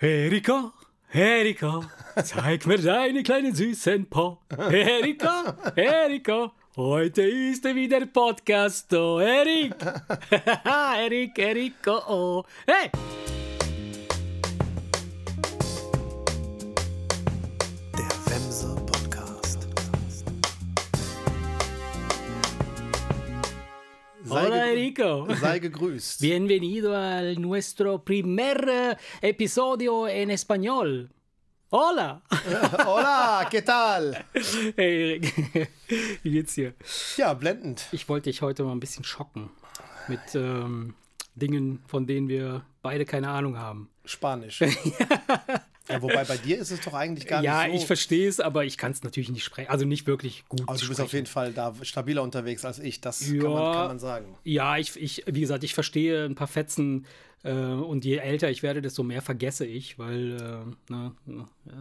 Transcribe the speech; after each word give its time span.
Erika, 0.00 0.72
Erika, 1.12 1.80
zeig 2.22 2.66
mir 2.66 2.78
deine 2.78 3.24
kleinen 3.24 3.52
süßen 3.52 4.06
Po. 4.06 4.38
Erika, 4.56 5.56
Erika, 5.74 6.52
heute 6.76 7.22
ist 7.22 7.64
wieder 7.64 8.06
Podcast 8.06 8.92
da. 8.92 9.20
Erik, 9.20 9.74
Erik, 10.96 11.36
Erik, 11.36 11.74
oh, 11.88 12.00
oh. 12.06 12.44
Hey! 12.64 12.92
Hola, 24.30 24.70
Enrico. 24.70 25.26
Sei 25.40 25.58
gegrüßt. 25.58 26.20
Bienvenido 26.20 26.94
al 26.94 27.40
nuestro 27.40 28.04
primer 28.04 28.68
eh, 28.68 28.96
episodio 29.22 30.06
en 30.06 30.30
español. 30.30 31.08
Hola! 31.70 32.22
Hola, 32.86 33.48
¿qué 33.50 33.62
tal? 33.62 34.24
Hey, 34.76 35.18
Erik, 35.18 35.70
wie 36.22 36.30
geht's 36.30 36.54
dir? 36.54 36.74
Ja, 37.16 37.32
blendend. 37.32 37.86
Ich 37.92 38.08
wollte 38.08 38.28
dich 38.28 38.42
heute 38.42 38.64
mal 38.64 38.72
ein 38.72 38.80
bisschen 38.80 39.04
schocken 39.04 39.50
mit 40.08 40.34
ähm, 40.34 40.94
Dingen, 41.34 41.82
von 41.86 42.06
denen 42.06 42.28
wir 42.28 42.64
beide 42.82 43.06
keine 43.06 43.28
Ahnung 43.28 43.56
haben. 43.58 43.88
Spanisch. 44.04 44.60
ja, 44.60 44.66
wobei 46.00 46.24
bei 46.24 46.36
dir 46.36 46.58
ist 46.58 46.70
es 46.70 46.80
doch 46.80 46.94
eigentlich 46.94 47.26
gar 47.26 47.42
ja, 47.42 47.64
nicht 47.64 47.72
so. 47.76 47.80
ich 47.80 47.86
verstehe 47.86 48.28
es, 48.28 48.40
aber 48.40 48.64
ich 48.64 48.76
kann 48.78 48.92
es 48.92 49.02
natürlich 49.02 49.30
nicht 49.30 49.44
sprechen. 49.44 49.70
Also 49.70 49.84
nicht 49.84 50.06
wirklich 50.06 50.44
gut 50.48 50.60
also 50.68 50.72
du 50.82 50.88
bist 50.88 50.98
sprechen. 50.98 51.02
auf 51.02 51.12
jeden 51.12 51.26
Fall 51.26 51.52
da 51.52 51.74
stabiler 51.82 52.22
unterwegs 52.22 52.64
als 52.64 52.78
ich. 52.78 53.00
Das 53.00 53.28
Ja. 53.28 53.40
kann, 53.42 53.52
man, 53.52 53.74
kann 53.74 53.86
man 53.88 53.98
sagen. 53.98 54.34
Ja, 54.44 54.76
ich, 54.78 54.96
ich, 55.00 55.24
wie 55.26 55.40
gesagt, 55.40 55.64
ich 55.64 55.74
verstehe 55.74 56.24
ein 56.24 56.34
paar 56.34 56.46
Fetzen 56.48 57.06
äh, 57.44 57.52
und 57.52 58.04
je 58.04 58.16
älter 58.16 58.50
ich 58.50 58.62
werde, 58.62 58.82
desto 58.82 59.02
mehr 59.02 59.22
vergesse 59.22 59.64
ich, 59.66 59.98
weil 59.98 60.36
äh, 60.88 60.92
ne, 60.92 61.12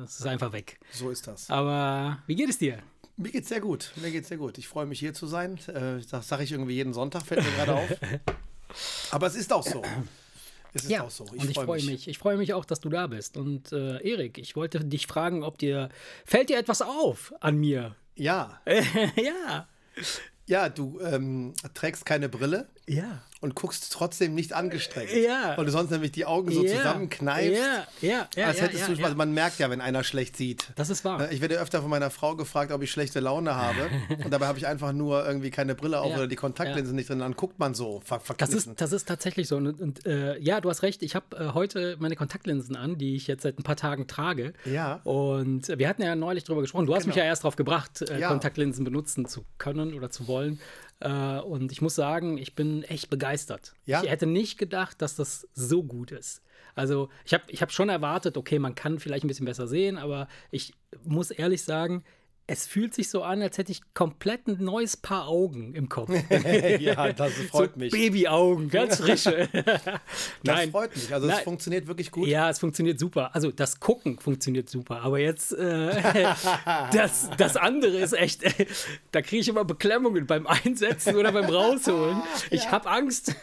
es 0.04 0.20
ist 0.20 0.26
einfach 0.28 0.52
weg. 0.54 0.80
So 0.92 1.10
ist 1.10 1.28
das. 1.28 1.50
Aber 1.50 2.20
wie 2.28 2.36
geht 2.36 2.50
es 2.50 2.58
dir? 2.58 2.80
Mir 3.20 3.32
geht's 3.32 3.50
sehr 3.50 3.62
gut. 3.62 3.92
Mir 3.96 4.12
geht's 4.12 4.28
sehr 4.28 4.38
gut. 4.38 4.60
Ich 4.60 4.68
freue 4.68 4.86
mich 4.86 5.00
hier 5.00 5.14
zu 5.14 5.26
sein. 5.26 5.58
Äh, 5.68 6.02
Das 6.12 6.28
sage 6.28 6.44
ich 6.44 6.52
irgendwie 6.52 6.76
jeden 6.76 6.94
Sonntag, 6.94 7.24
fällt 7.26 7.44
mir 7.44 7.52
gerade 7.52 7.74
auf. 7.74 7.90
Aber 9.12 9.26
es 9.28 9.36
ist 9.36 9.52
auch 9.52 9.64
so. 9.64 9.82
Es 10.74 10.86
ist 10.86 11.00
auch 11.00 11.10
so. 11.10 11.24
und 11.24 11.50
ich 11.50 11.58
freue 11.58 11.84
mich. 11.84 12.08
Ich 12.08 12.18
freue 12.18 12.38
mich 12.38 12.54
auch, 12.54 12.66
dass 12.66 12.80
du 12.80 12.90
da 12.90 13.08
bist. 13.08 13.38
Und 13.38 13.72
äh, 13.72 13.98
Erik, 14.08 14.38
ich 14.38 14.56
wollte 14.56 14.84
dich 14.84 15.08
fragen, 15.08 15.44
ob 15.44 15.58
dir 15.58 15.90
fällt 16.26 16.50
dir 16.50 16.58
etwas 16.58 16.82
auf 16.82 17.34
an 17.40 17.58
mir? 17.58 17.96
Ja, 18.16 18.62
ja. 19.16 19.68
ja, 20.48 20.70
du 20.70 21.00
ähm, 21.00 21.54
trägst 21.74 22.06
keine 22.06 22.30
Brille 22.30 22.68
Ja. 22.88 23.24
Und 23.42 23.56
guckst 23.56 23.92
trotzdem 23.94 24.34
nicht 24.36 24.54
angestrengt. 24.54 25.12
Ja. 25.14 25.54
Weil 25.58 25.66
du 25.66 25.72
sonst 25.72 25.92
nämlich 25.92 26.12
die 26.12 26.26
Augen 26.26 26.52
so 26.52 26.64
ja. 26.64 26.76
zusammenkneifst. 26.78 27.62
Ja, 28.02 28.08
ja, 28.10 28.28
ja. 28.36 28.46
Als 28.48 28.58
ja, 28.58 28.64
hättest 28.66 28.88
ja, 28.88 28.94
du, 28.94 29.00
ja. 29.00 29.06
also 29.06 29.16
man 29.18 29.34
merkt 29.34 29.60
ja, 29.60 29.70
wenn 29.70 29.82
einer 29.82 30.04
schlecht 30.04 30.36
sieht. 30.38 30.68
Das 30.76 30.90
ist 30.90 31.06
wahr. 31.06 31.20
Ne, 31.20 31.30
Ich 31.32 31.42
werde 31.42 31.60
öfter 31.60 31.82
von 31.82 31.90
meiner 31.90 32.10
Frau 32.10 32.36
gefragt, 32.36 32.72
ob 32.72 32.82
ich 32.82 32.92
schlechte 32.92 33.20
Laune 33.20 33.56
habe. 33.56 33.90
Und 34.24 34.32
dabei 34.32 34.48
habe 34.48 34.58
ich 34.58 34.66
einfach 34.68 34.92
nur 34.94 35.26
irgendwie 35.26 35.52
keine 35.52 35.76
Brille 35.76 36.00
auf 36.02 36.10
Ja. 36.12 36.18
oder 36.18 36.28
die 36.28 36.36
Kontaktlinsen 36.36 36.96
nicht 36.96 37.10
drin. 37.10 37.20
Dann 37.20 37.36
guckt 37.36 37.60
man 37.60 37.74
so 37.74 38.02
ver 38.04 38.20
Das 38.38 38.50
ist, 38.54 38.70
das 38.78 38.92
ist 38.92 39.08
tatsächlich 39.08 39.48
so. 39.48 39.58
Und, 39.58 39.80
und 39.80 40.06
äh, 40.06 40.38
ja, 40.40 40.60
du 40.62 40.70
hast 40.70 40.82
recht. 40.84 41.04
Ich 41.04 41.16
habe 41.16 41.36
äh, 41.38 41.54
heute 41.54 41.98
meine 42.00 42.16
Kontaktlinsen 42.16 42.76
an, 42.76 42.98
die 42.98 43.16
ich 43.16 43.28
jetzt 43.28 43.44
seit 43.44 43.60
ein 43.60 43.64
paar 43.64 43.76
Tagen 43.78 44.08
trage. 44.08 44.54
Ja. 44.66 45.02
Und 45.04 45.68
wir 45.78 45.88
hatten 45.88 46.02
ja 46.02 46.16
neulich 46.16 46.44
darüber 46.44 46.62
gesprochen. 46.62 46.86
Du 46.88 46.96
hast 46.96 47.06
mich 47.06 47.16
Genau. 47.16 47.26
ja 47.26 47.30
erst 47.32 47.44
darauf 47.44 47.56
gebracht, 47.56 48.02
äh, 48.02 48.20
Ja. 48.20 48.30
Kontaktlinsen 48.30 48.84
benutzen 48.84 49.26
zu 49.28 49.46
können 49.58 49.94
oder 49.94 50.10
zu 50.10 50.28
wollen. 50.28 50.60
Äh, 51.00 51.40
und 51.40 51.72
ich 51.72 51.82
muss 51.82 51.96
sagen, 51.96 52.38
ich 52.38 52.56
bin 52.56 52.84
echt 52.84 53.10
begeistert. 53.10 53.74
Ja. 53.86 54.04
Ich 54.04 54.10
hätte 54.10 54.26
nicht 54.26 54.58
gedacht, 54.58 55.02
dass 55.02 55.16
das 55.16 55.48
so 55.54 55.84
gut 55.84 56.12
ist. 56.12 56.42
Also 56.76 57.10
ich 57.26 57.34
habe 57.34 57.44
ich 57.48 57.62
hab 57.62 57.72
schon 57.72 57.90
erwartet, 57.90 58.38
okay, 58.38 58.60
man 58.60 58.76
kann 58.76 59.00
vielleicht 59.00 59.24
ein 59.24 59.28
bisschen 59.28 59.46
besser 59.48 59.68
sehen, 59.68 59.98
aber 59.98 60.28
ich 60.52 60.74
muss 61.04 61.32
ehrlich 61.32 61.64
sagen, 61.64 62.04
es 62.50 62.66
fühlt 62.66 62.94
sich 62.94 63.10
so 63.10 63.24
an, 63.24 63.42
als 63.42 63.58
hätte 63.58 63.74
ich 63.74 63.82
komplett 63.94 64.48
ein 64.48 64.64
neues 64.64 64.96
Paar 64.96 65.28
Augen 65.28 65.74
im 65.74 65.90
Kopf. 65.90 66.10
ja, 66.80 67.12
das 67.12 67.34
freut 67.34 67.74
so 67.74 67.80
mich. 67.80 67.92
Babyaugen, 67.92 68.70
ganz 68.70 68.98
frische. 68.98 69.50
Das 70.44 70.56
Nein. 70.56 70.72
freut 70.72 70.96
mich. 70.96 71.14
Also 71.14 71.28
es 71.28 71.36
Nein. 71.36 71.44
funktioniert 71.44 71.88
wirklich 71.88 72.12
gut. 72.12 72.28
Ja, 72.28 72.50
es 72.50 72.60
funktioniert 72.60 73.00
super. 73.00 73.36
Also 73.36 73.52
das 73.52 73.80
Gucken 73.80 74.18
funktioniert 74.20 74.70
super, 74.70 75.02
aber 75.02 75.20
jetzt 75.20 75.52
äh, 75.52 76.02
das, 76.94 77.30
das 77.38 77.58
andere 77.58 77.98
ist 77.98 78.14
echt, 78.14 78.44
da 79.12 79.22
kriege 79.22 79.42
ich 79.42 79.48
immer 79.50 79.66
Beklemmungen 79.66 80.26
beim 80.26 80.48
Einsetzen 80.48 81.16
oder 81.16 81.32
beim 81.32 81.46
Rausholen. 81.46 82.22
Ich 82.50 82.72
habe 82.72 82.90
Angst. 82.90 83.36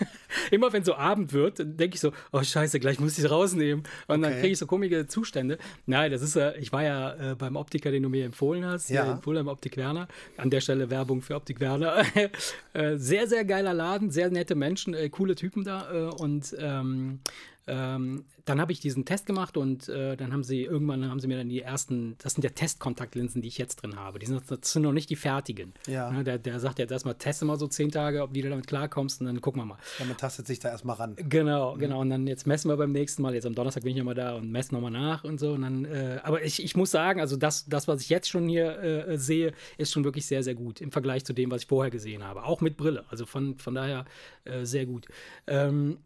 Immer 0.51 0.73
wenn 0.73 0.85
so 0.85 0.95
Abend 0.95 1.33
wird, 1.33 1.59
dann 1.59 1.77
denke 1.77 1.95
ich 1.95 2.01
so, 2.01 2.13
oh 2.33 2.43
scheiße, 2.43 2.81
gleich 2.81 3.01
muss 3.01 3.19
ich 3.19 3.25
es 3.25 3.31
rausnehmen. 3.31 3.85
Und 4.07 4.23
dann 4.23 4.33
Okay. 4.33 4.41
kriege 4.41 4.53
ich 4.53 4.59
so 4.59 4.67
komische 4.67 5.07
Zustände. 5.07 5.59
Nein, 5.87 6.11
das 6.11 6.23
ist 6.23 6.37
ja, 6.37 6.53
ich 6.55 6.73
war 6.73 6.83
ja 6.83 7.33
äh, 7.33 7.35
beim 7.35 7.57
Optiker, 7.57 7.91
den 7.91 8.03
du 8.03 8.09
mir 8.09 8.25
empfohlen 8.25 8.65
hast, 8.65 8.91
Ja. 8.91 9.13
in 9.13 9.23
Fulham 9.23 9.49
Optik 9.49 9.77
Werner. 9.77 10.09
An 10.37 10.51
der 10.51 10.61
Stelle 10.61 10.91
Werbung 10.91 11.23
für 11.23 11.35
Optik 11.37 11.61
Werner. 11.61 12.03
äh, 12.73 12.97
sehr, 12.97 13.27
sehr 13.27 13.45
geiler 13.45 13.75
Laden, 13.75 14.11
sehr 14.11 14.31
nette 14.31 14.55
Menschen, 14.55 14.95
äh, 14.95 15.09
coole 15.09 15.35
Typen 15.35 15.65
da. 15.65 15.91
Äh, 15.93 16.11
und 16.23 16.55
ähm, 16.59 17.21
ähm, 17.67 18.25
dann 18.45 18.61
habe 18.61 18.73
ich 18.73 18.81
diesen 18.81 19.05
Test 19.07 19.25
gemacht 19.25 19.57
und 19.57 19.89
äh, 19.89 20.17
dann 20.17 20.33
haben 20.33 20.45
sie 20.45 20.63
irgendwann 20.65 21.09
haben 21.09 21.19
sie 21.19 21.29
mir 21.29 21.39
dann 21.39 21.49
die 21.49 21.63
ersten, 21.63 22.17
das 22.19 22.35
sind 22.35 22.45
ja 22.45 22.51
Testkontaktlinsen, 22.51 23.41
die 23.41 23.49
ich 23.49 23.57
jetzt 23.57 23.77
drin 23.77 23.97
habe. 23.97 24.19
Die 24.19 24.27
sind, 24.27 24.43
das 24.51 24.73
sind 24.73 24.83
noch 24.83 24.93
nicht 24.93 25.09
die 25.09 25.17
fertigen. 25.17 25.73
Ja. 25.87 26.11
Ne, 26.11 26.25
der, 26.25 26.39
der 26.39 26.61
sagt 26.61 26.79
jetzt 26.79 26.91
erstmal, 26.91 27.15
teste 27.15 27.47
mal 27.47 27.59
so 27.59 27.67
zehn 27.67 27.91
Tage, 27.91 28.23
ob 28.23 28.35
wie 28.35 28.43
du 28.43 28.51
damit 28.51 28.67
klarkommst 28.67 29.21
und 29.21 29.27
dann 29.27 29.41
gucken 29.41 29.63
wir 29.63 29.67
mal. 29.67 29.79
Ja, 29.99 30.05
man 30.05 30.17
tastet 30.17 30.47
sich 30.47 30.59
da 30.59 30.69
erstmal 30.69 30.97
ran. 30.97 31.17
Genau, 31.17 31.77
genau. 31.77 32.01
Und 32.01 32.11
dann 32.11 32.27
jetzt 32.27 32.47
messen 32.47 32.69
wir 32.69 32.77
beim 32.77 32.93
nächsten 32.93 33.23
Mal. 33.23 33.35
Jetzt 33.35 33.47
am 33.47 33.55
Donnerstag 33.55 33.83
bin 33.83 33.93
ich 33.93 33.99
ja 33.99 34.05
mal 34.05 34.15
da 34.15 34.35
und 34.35 34.51
messen 34.51 34.75
nochmal 34.75 34.91
nach 34.91 35.25
und 35.25 35.41
so. 35.41 35.53
Und 35.53 35.63
dann, 35.63 35.87
äh, 35.87 36.21
aber 36.23 36.45
ich, 36.45 36.63
ich 36.63 36.77
muss 36.77 36.91
sagen, 36.91 37.21
also 37.21 37.37
das, 37.37 37.67
das, 37.67 37.89
was 37.89 38.03
ich 38.03 38.11
jetzt 38.11 38.29
schon 38.29 38.47
hier 38.47 38.79
äh, 38.79 39.19
sehe, 39.19 39.55
ist 39.79 39.91
schon 39.91 40.05
wirklich 40.05 40.27
sehr, 40.27 40.43
sehr 40.43 40.55
gut 40.55 40.83
im 40.83 40.93
Vergleich 40.93 41.25
zu 41.25 41.33
dem, 41.33 41.51
was 41.51 41.63
ich 41.63 41.69
vorher 41.69 41.91
gesehen 41.91 42.25
habe. 42.25 42.45
Auch 42.45 42.61
mit 42.61 42.77
Brille. 42.77 43.05
Also 43.09 43.25
von, 43.25 43.59
von 43.59 43.75
daher 43.75 44.05
äh, 44.45 44.65
sehr 44.67 44.85
gut. 44.85 45.07
Ähm, 45.47 45.99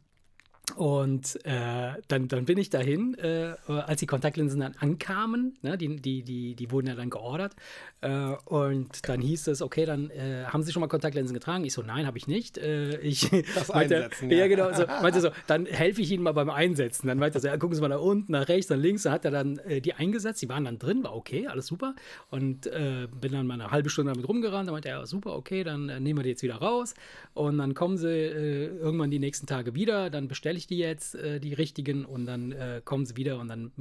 und 0.77 1.45
äh, 1.45 1.93
dann, 2.09 2.29
dann 2.29 2.45
bin 2.45 2.59
ich 2.59 2.71
dahin, 2.71 3.17
äh, 3.19 3.55
als 3.67 4.01
die 4.01 4.07
Kontaktlinsen 4.07 4.61
dann 4.61 4.75
ankamen, 4.79 5.57
ne, 5.63 5.79
die, 5.79 5.97
die, 5.97 6.23
die, 6.23 6.55
die 6.55 6.71
wurden 6.71 6.89
ja 6.89 6.95
dann 6.95 7.11
geordert. 7.11 7.55
Äh, 8.01 8.35
und 8.45 9.09
dann 9.09 9.21
hieß 9.21 9.49
es, 9.49 9.61
okay, 9.61 9.85
dann 9.85 10.11
äh, 10.11 10.45
haben 10.45 10.63
Sie 10.63 10.73
schon 10.73 10.81
mal 10.81 10.87
Kontaktlinsen 10.87 11.35
getragen? 11.35 11.65
Ich 11.65 11.73
so, 11.73 11.83
nein, 11.83 12.07
habe 12.07 12.17
ich 12.19 12.29
nicht. 12.29 12.59
Äh, 12.59 12.99
ich 13.01 13.29
Das 13.55 13.69
meinte, 13.69 13.97
Einsetzen, 13.97 14.31
ja. 14.31 14.39
ja. 14.39 14.47
genau. 14.47 14.73
So, 14.73 14.87
meinte 15.03 15.21
so, 15.21 15.31
dann 15.47 15.67
helfe 15.67 16.03
ich 16.03 16.11
Ihnen 16.13 16.23
mal 16.23 16.33
beim 16.33 16.51
Einsetzen. 16.51 17.09
Dann 17.09 17.19
meinte 17.19 17.39
er 17.39 17.41
so, 17.41 17.49
ja, 17.49 17.57
gucken 17.57 17.75
Sie 17.75 17.81
mal 17.81 17.89
nach 17.89 18.01
unten, 18.01 18.33
nach 18.33 18.49
rechts, 18.49 18.71
nach 18.71 18.77
links. 18.77 19.03
Dann 19.03 19.13
hat 19.13 19.25
er 19.25 19.31
dann 19.31 19.59
äh, 19.59 19.81
die 19.81 19.95
eingesetzt, 19.95 20.43
die 20.43 20.49
waren 20.49 20.65
dann 20.65 20.79
drin, 20.79 21.03
war 21.03 21.17
okay, 21.17 21.47
alles 21.47 21.67
super. 21.67 21.95
Und 22.31 22.69
bin 22.69 23.33
dann 23.33 23.47
mal 23.47 23.55
eine 23.55 23.71
halbe 23.71 23.91
Stunde 23.91 24.13
damit 24.13 24.29
rumgerannt. 24.29 24.69
Dann 24.69 24.75
meinte 24.75 24.89
er, 24.89 24.99
ja, 24.99 25.07
super, 25.07 25.35
okay, 25.35 25.65
dann 25.65 25.87
nehmen 25.87 26.19
wir 26.19 26.23
die 26.23 26.31
jetzt 26.31 26.43
wieder 26.43 26.57
raus. 26.57 26.95
Und 27.35 27.59
dann 27.59 27.75
kommen 27.75 27.97
sie 27.97 28.09
irgendwann 28.09 29.11
die 29.11 29.19
nächsten 29.19 29.47
Tage 29.47 29.75
wieder. 29.75 30.11
Dann 30.11 30.29
bestelle 30.29 30.58
ich 30.59 30.67
die 30.67 30.79
jetzt, 30.79 31.15
äh, 31.15 31.41
die 31.41 31.55
richtigen, 31.55 32.05
und 32.05 32.27
dann 32.27 32.53
äh, 32.53 32.83
kommen 32.85 33.07
sie 33.07 33.17
wieder 33.17 33.39
und 33.39 33.49
dann 33.49 33.73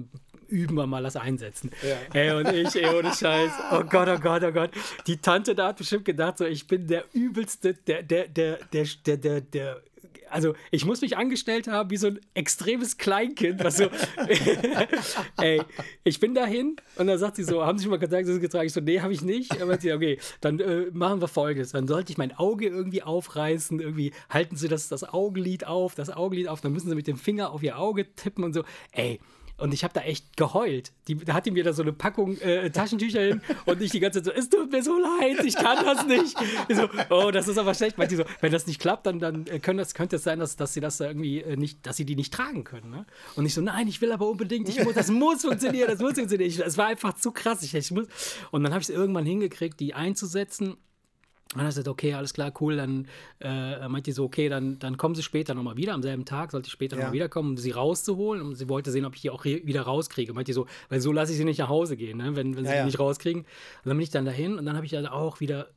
üben 0.48 0.76
wir 0.76 0.88
mal 0.88 1.04
das 1.04 1.16
Einsetzen. 1.16 1.72
Ja. 1.84 1.98
Ey, 2.14 2.32
und 2.32 2.48
ich, 2.54 2.76
ey, 2.76 2.96
ohne 2.96 3.14
Scheiß. 3.14 3.52
Oh 3.72 3.84
Gott, 3.84 4.08
oh 4.08 4.20
Gott, 4.20 4.44
oh 4.44 4.52
Gott. 4.52 4.72
Die 5.06 5.18
Tante 5.18 5.56
da 5.56 5.68
hat 5.68 5.78
bestimmt 5.78 6.06
gedacht, 6.06 6.38
so, 6.38 6.46
ich 6.46 6.68
bin 6.68 6.88
der 6.88 7.04
übelste, 7.14 7.74
der, 7.74 8.04
der, 8.04 8.28
der, 8.28 8.60
der, 8.72 8.86
der, 9.06 9.18
der, 9.18 9.42
der 9.42 9.82
also 10.38 10.54
ich 10.70 10.86
muss 10.86 11.02
mich 11.02 11.18
angestellt 11.18 11.68
haben 11.68 11.90
wie 11.90 11.98
so 11.98 12.08
ein 12.08 12.20
extremes 12.36 13.00
Kleinkind, 13.00 13.64
was 13.64 13.78
so, 13.78 13.86
ey, 15.42 15.64
ich 16.04 16.20
bin 16.20 16.36
dahin 16.36 16.76
und 16.96 17.08
dann 17.08 17.18
sagt 17.18 17.38
sie 17.38 17.44
so, 17.44 17.66
haben 17.66 17.80
Sie 17.80 17.86
schon 17.86 17.90
mal 17.90 17.98
Kontaktlinsen 17.98 18.40
getragen? 18.40 18.68
Ich 18.68 18.74
so, 18.74 18.80
nee, 18.80 19.00
habe 19.00 19.12
ich 19.12 19.24
nicht. 19.24 19.60
Aber 19.60 19.80
sie, 19.80 19.92
okay, 19.92 20.20
dann 20.40 20.60
äh, 20.60 20.92
machen 20.94 21.22
wir 21.22 21.28
folgendes. 21.28 21.72
Dann 21.72 21.88
sollte 21.88 22.12
ich 22.12 22.20
mein 22.20 22.38
Auge 22.38 22.68
irgendwie 22.68 23.02
aufreißen, 23.02 23.80
irgendwie 23.80 24.14
halten 24.30 24.58
Sie 24.58 24.68
das, 24.68 24.90
das 24.90 25.04
Augenlid 25.12 25.66
auf, 25.66 25.96
das 25.96 26.12
Augenlid 26.12 26.50
auf, 26.50 26.62
dann 26.62 26.72
müssen 26.72 26.90
Sie 26.90 26.96
mit 26.96 27.08
dem 27.08 27.18
Finger 27.18 27.50
auf 27.50 27.64
Ihr 27.64 27.80
Auge 27.80 28.06
tippen 28.14 28.44
und 28.44 28.54
so. 28.54 28.64
Ey, 28.92 29.20
und 29.58 29.74
ich 29.74 29.84
habe 29.84 29.94
da 29.94 30.02
echt 30.02 30.38
geheult. 30.38 30.92
Die, 31.08 31.16
da 31.16 31.34
hat 31.34 31.46
die 31.46 31.52
mir 31.52 31.64
da 31.64 31.74
so 31.74 31.82
eine 31.82 31.94
Packung 31.94 32.38
äh, 32.40 32.70
Taschentücher 32.70 33.22
hin 33.22 33.42
und 33.66 33.82
ich 33.82 33.92
die 33.92 34.00
ganze 34.00 34.22
Zeit 34.22 34.34
so, 34.34 34.40
es 34.40 34.50
tut 34.50 34.72
mir 34.72 34.84
so 34.84 34.98
leid, 34.98 35.44
ich 35.44 35.56
kann 35.56 35.84
das 35.84 36.06
nicht. 36.06 36.38
Ich 36.68 36.78
so, 36.78 36.88
oh, 37.10 37.32
das 37.32 37.48
ist 37.48 37.58
aber 37.58 37.74
schlecht. 37.74 37.98
Meint 37.98 38.12
die 38.12 38.18
so, 38.18 38.24
wenn 38.42 38.52
das 38.52 38.68
nicht 38.68 38.80
klappt, 38.80 39.06
dann, 39.08 39.20
dann 39.20 39.48
äh, 39.48 39.60
können 39.60 39.80
das, 39.80 39.94
könnte 39.94 40.18
es 40.18 40.24
sein, 40.24 40.40
dass, 40.40 40.56
dass 40.56 40.74
sie 40.74 40.80
das 40.80 40.98
da 40.98 41.08
irgendwie 41.08 41.42
äh, 41.42 41.58
nicht, 41.58 41.86
dass 41.86 41.98
sie 41.98 42.06
die 42.06 42.16
nicht 42.16 42.34
tragen 42.34 42.64
können. 42.64 42.92
Ne? 42.92 43.06
Und 43.36 43.46
ich 43.46 43.54
so, 43.54 43.62
nein, 43.62 43.88
ich 43.88 44.00
will 44.02 44.12
aber 44.12 44.28
unbedingt, 44.28 44.70
ich 44.70 44.84
muss, 44.84 44.94
das 44.94 45.10
muss 45.10 45.42
funktionieren, 45.42 45.88
das 45.88 46.00
muss 46.00 46.14
funktionieren. 46.14 46.62
Es 46.66 46.78
war 46.78 46.88
einfach 46.88 47.14
zu 47.14 47.32
krass. 47.32 47.64
Ich, 47.64 47.74
ich 47.74 47.92
muss, 47.92 48.08
und 48.52 48.64
dann 48.64 48.74
habe 48.74 48.82
ich 48.82 48.90
es 48.90 48.96
irgendwann 48.96 49.26
hingekriegt, 49.26 49.80
die 49.80 49.94
einzusetzen. 49.94 50.78
Und 51.54 51.60
dann 51.60 51.62
hat 51.68 51.72
gesagt, 51.72 51.88
okay, 51.88 52.14
alles 52.14 52.34
klar, 52.34 52.52
cool. 52.60 52.76
Dann 52.76 53.08
äh, 53.40 53.88
meinte 53.88 54.10
die 54.10 54.12
so, 54.12 54.26
okay, 54.26 54.50
dann, 54.50 54.80
dann 54.80 54.98
kommen 54.98 55.16
sie 55.16 55.24
später 55.24 55.54
nochmal 55.54 55.78
wieder. 55.78 55.94
Am 55.94 56.02
selben 56.04 56.26
Tag 56.26 56.52
sollte 56.52 56.68
ich 56.68 56.74
später 56.74 56.96
Ja. 56.96 57.04
nochmal 57.04 57.14
wiederkommen, 57.14 57.52
um 57.52 57.58
sie 57.58 57.72
rauszuholen. 57.72 58.42
Und 58.42 58.56
sie 58.56 58.68
wollte 58.70 58.92
sehen, 58.92 59.06
ob 59.06 59.16
ich 59.16 59.22
die 59.22 59.30
auch 59.30 59.46
wieder 59.46 59.82
rauskriege. 59.84 60.34
Meinte 60.34 60.54
so, 60.54 60.68
weil 60.90 61.00
so 61.00 61.12
lasse 61.12 61.32
ich 61.32 61.38
sie 61.38 61.46
nicht 61.46 61.60
nach 61.60 61.70
Hause 61.70 61.96
gehen, 61.98 62.18
ne? 62.18 62.36
wenn, 62.36 62.56
wenn 62.58 62.66
sie 62.66 62.74
Ja, 62.74 62.86
nicht 62.86 63.00
rauskriegen. 63.00 63.42
Und 63.44 63.48
dann 63.86 63.98
bin 63.98 64.04
ich 64.04 64.10
dann 64.10 64.26
dahin 64.26 64.58
und 64.58 64.66
dann 64.66 64.76
habe 64.76 64.86
ich 64.86 64.92
dann 64.92 65.08
auch 65.08 65.40
wieder 65.40 65.70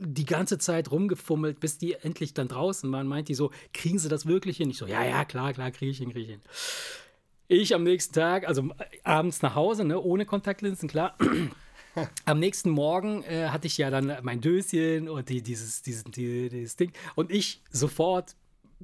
die 0.00 0.24
ganze 0.24 0.56
Zeit 0.58 0.90
rumgefummelt, 0.90 1.60
bis 1.60 1.76
die 1.76 1.94
endlich 1.94 2.32
dann 2.34 2.48
draußen 2.48 2.90
waren. 2.92 3.06
Meint 3.06 3.28
die 3.28 3.34
so, 3.34 3.50
kriegen 3.72 3.98
sie 3.98 4.08
das 4.08 4.26
wirklich 4.26 4.56
hin? 4.58 4.70
Ich 4.70 4.78
so, 4.78 4.86
ja, 4.86 5.04
ja, 5.04 5.24
klar, 5.24 5.52
klar, 5.52 5.70
kriege 5.70 5.90
ich 5.90 5.98
hin, 5.98 6.10
kriege 6.10 6.24
ich 6.24 6.30
hin. 6.30 6.40
Ich 7.48 7.74
am 7.74 7.82
nächsten 7.82 8.14
Tag, 8.14 8.48
also 8.48 8.70
abends 9.02 9.42
nach 9.42 9.54
Hause, 9.54 9.84
ne, 9.84 10.00
ohne 10.00 10.24
Kontaktlinsen, 10.24 10.88
klar. 10.88 11.14
Am 12.24 12.38
nächsten 12.38 12.70
Morgen 12.70 13.22
äh, 13.24 13.48
hatte 13.48 13.66
ich 13.66 13.78
ja 13.78 13.90
dann 13.90 14.16
mein 14.22 14.40
Döschen 14.40 15.08
und 15.08 15.28
die, 15.28 15.42
dieses, 15.42 15.82
dieses, 15.82 16.04
die, 16.04 16.48
dieses 16.48 16.76
Ding. 16.76 16.92
Und 17.14 17.30
ich 17.30 17.62
sofort 17.70 18.36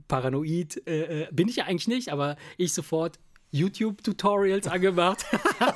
paranoid, 0.09 0.87
äh, 0.87 1.25
äh 1.25 1.29
bin 1.31 1.49
ich 1.49 1.57
ja 1.57 1.65
eigentlich 1.65 1.89
nicht, 1.89 2.11
aber 2.11 2.37
ich 2.57 2.73
sofort 2.73 3.19
YouTube-Tutorials 3.53 4.69
angemacht. 4.69 5.25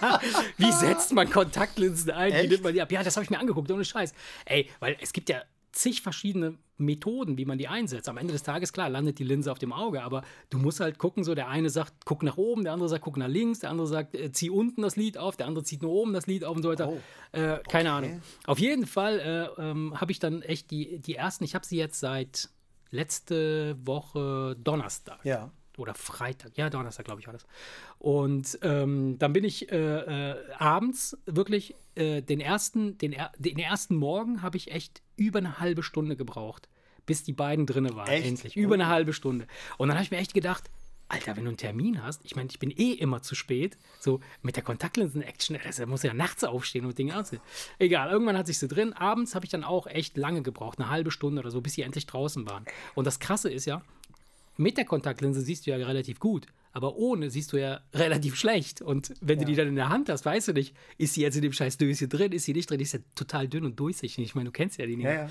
Wie 0.58 0.70
setzt 0.70 1.12
man 1.12 1.28
Kontaktlinsen 1.28 2.10
ein? 2.12 2.32
Wie 2.32 2.48
nimmt 2.48 2.62
man 2.62 2.72
die 2.72 2.80
ab? 2.80 2.92
Ja, 2.92 3.02
das 3.02 3.16
habe 3.16 3.24
ich 3.24 3.30
mir 3.30 3.38
angeguckt, 3.38 3.70
ohne 3.70 3.84
Scheiß. 3.84 4.14
Ey, 4.44 4.70
weil 4.78 4.96
es 5.00 5.12
gibt 5.12 5.28
ja 5.28 5.42
zig 5.72 6.00
verschiedene 6.02 6.56
Methoden, 6.76 7.38
wie 7.38 7.44
man 7.44 7.58
die 7.58 7.68
einsetzt. 7.68 8.08
Am 8.08 8.16
Ende 8.16 8.32
des 8.32 8.42
Tages, 8.42 8.72
klar, 8.72 8.88
landet 8.90 9.18
die 9.18 9.24
Linse 9.24 9.50
auf 9.52 9.58
dem 9.58 9.72
Auge, 9.72 10.02
aber 10.02 10.22
du 10.50 10.58
musst 10.58 10.80
halt 10.80 10.98
gucken, 10.98 11.24
so 11.24 11.34
der 11.34 11.48
eine 11.48 11.70
sagt, 11.70 12.04
guck 12.04 12.22
nach 12.22 12.36
oben, 12.36 12.64
der 12.64 12.72
andere 12.72 12.88
sagt, 12.88 13.04
guck 13.04 13.16
nach 13.16 13.28
links, 13.28 13.60
der 13.60 13.70
andere 13.70 13.86
sagt, 13.86 14.14
äh, 14.14 14.32
zieh 14.32 14.50
unten 14.50 14.82
das 14.82 14.96
Lied 14.96 15.18
auf, 15.18 15.36
der 15.36 15.46
andere 15.46 15.64
zieht 15.64 15.82
nur 15.82 15.92
oben 15.92 16.12
das 16.12 16.26
Lied 16.26 16.44
auf 16.44 16.56
und 16.56 16.62
so 16.62 16.70
weiter. 16.70 16.88
Oh. 16.88 17.00
Äh, 17.32 17.60
keine 17.68 17.88
okay. 17.88 17.88
Ahnung. 17.88 18.22
Auf 18.46 18.58
jeden 18.58 18.86
Fall 18.86 19.18
äh, 19.58 19.62
ähm, 19.62 20.00
habe 20.00 20.12
ich 20.12 20.18
dann 20.18 20.42
echt 20.42 20.70
die, 20.70 20.98
die 20.98 21.14
ersten, 21.14 21.44
ich 21.44 21.54
habe 21.54 21.64
sie 21.64 21.76
jetzt 21.76 22.00
seit 22.00 22.48
letzte 22.90 23.76
Woche 23.84 24.56
Donnerstag. 24.62 25.24
Ja 25.24 25.50
oder 25.78 25.94
Freitag, 25.94 26.56
ja, 26.56 26.70
Donnerstag, 26.70 27.04
glaube 27.04 27.20
ich, 27.20 27.26
war 27.26 27.32
das. 27.32 27.46
Und 27.98 28.58
ähm, 28.62 29.18
dann 29.18 29.32
bin 29.32 29.44
ich 29.44 29.70
äh, 29.70 30.30
äh, 30.30 30.52
abends 30.58 31.16
wirklich 31.26 31.74
äh, 31.94 32.22
den 32.22 32.40
ersten, 32.40 32.98
den, 32.98 33.14
den 33.38 33.58
ersten 33.58 33.96
Morgen 33.96 34.42
habe 34.42 34.56
ich 34.56 34.70
echt 34.70 35.02
über 35.16 35.38
eine 35.38 35.58
halbe 35.58 35.82
Stunde 35.82 36.16
gebraucht, 36.16 36.68
bis 37.06 37.22
die 37.22 37.32
beiden 37.32 37.66
drinne 37.66 37.94
waren, 37.94 38.08
echt? 38.08 38.26
endlich. 38.26 38.56
Über 38.56 38.74
eine 38.74 38.88
halbe 38.88 39.12
Stunde. 39.12 39.46
Und 39.78 39.88
dann 39.88 39.96
habe 39.96 40.04
ich 40.04 40.10
mir 40.10 40.18
echt 40.18 40.34
gedacht, 40.34 40.70
Alter, 41.08 41.36
wenn 41.36 41.44
du 41.44 41.50
einen 41.50 41.58
Termin 41.58 42.02
hast, 42.02 42.24
ich 42.24 42.34
meine, 42.34 42.48
ich 42.50 42.58
bin 42.58 42.70
eh 42.70 42.92
immer 42.92 43.20
zu 43.22 43.34
spät, 43.34 43.76
so 44.00 44.20
mit 44.42 44.56
der 44.56 44.62
Kontaktlinsen-Action, 44.62 45.58
da 45.76 45.86
muss 45.86 46.02
ja 46.02 46.14
nachts 46.14 46.44
aufstehen 46.44 46.86
und 46.86 46.98
Dinge 46.98 47.14
anziehen. 47.14 47.40
Egal, 47.78 48.10
irgendwann 48.10 48.38
hat 48.38 48.46
sich 48.46 48.58
sie 48.58 48.68
drin. 48.68 48.94
Abends 48.94 49.34
habe 49.34 49.44
ich 49.44 49.50
dann 49.50 49.64
auch 49.64 49.86
echt 49.86 50.16
lange 50.16 50.42
gebraucht, 50.42 50.80
eine 50.80 50.88
halbe 50.88 51.10
Stunde 51.10 51.40
oder 51.40 51.50
so, 51.50 51.60
bis 51.60 51.74
sie 51.74 51.82
endlich 51.82 52.06
draußen 52.06 52.48
waren. 52.48 52.64
Und 52.94 53.06
das 53.06 53.20
Krasse 53.20 53.50
ist 53.50 53.66
ja, 53.66 53.82
mit 54.56 54.76
der 54.76 54.84
Kontaktlinse 54.84 55.40
siehst 55.40 55.66
du 55.66 55.70
ja 55.70 55.76
relativ 55.76 56.20
gut, 56.20 56.46
aber 56.72 56.96
ohne 56.96 57.30
siehst 57.30 57.52
du 57.52 57.56
ja 57.56 57.80
relativ 57.94 58.36
schlecht. 58.36 58.82
Und 58.82 59.14
wenn 59.20 59.38
ja. 59.38 59.44
du 59.44 59.50
die 59.50 59.56
dann 59.56 59.68
in 59.68 59.76
der 59.76 59.88
Hand 59.88 60.08
hast, 60.08 60.24
weißt 60.24 60.48
du 60.48 60.52
nicht, 60.52 60.74
ist 60.98 61.14
sie 61.14 61.22
jetzt 61.22 61.36
in 61.36 61.42
dem 61.42 61.52
scheiß 61.52 61.78
Döschen 61.78 62.08
drin, 62.08 62.32
ist 62.32 62.44
sie 62.44 62.52
nicht 62.52 62.70
drin, 62.70 62.78
die 62.78 62.84
ist 62.84 62.92
ja 62.92 63.00
total 63.14 63.48
dünn 63.48 63.64
und 63.64 63.78
durchsichtig. 63.78 64.24
Ich 64.24 64.34
meine, 64.34 64.46
du 64.46 64.52
kennst 64.52 64.78
ja 64.78 64.86
die 64.86 64.96
nicht. 64.96 65.06
Ja, 65.06 65.12
ja. 65.12 65.30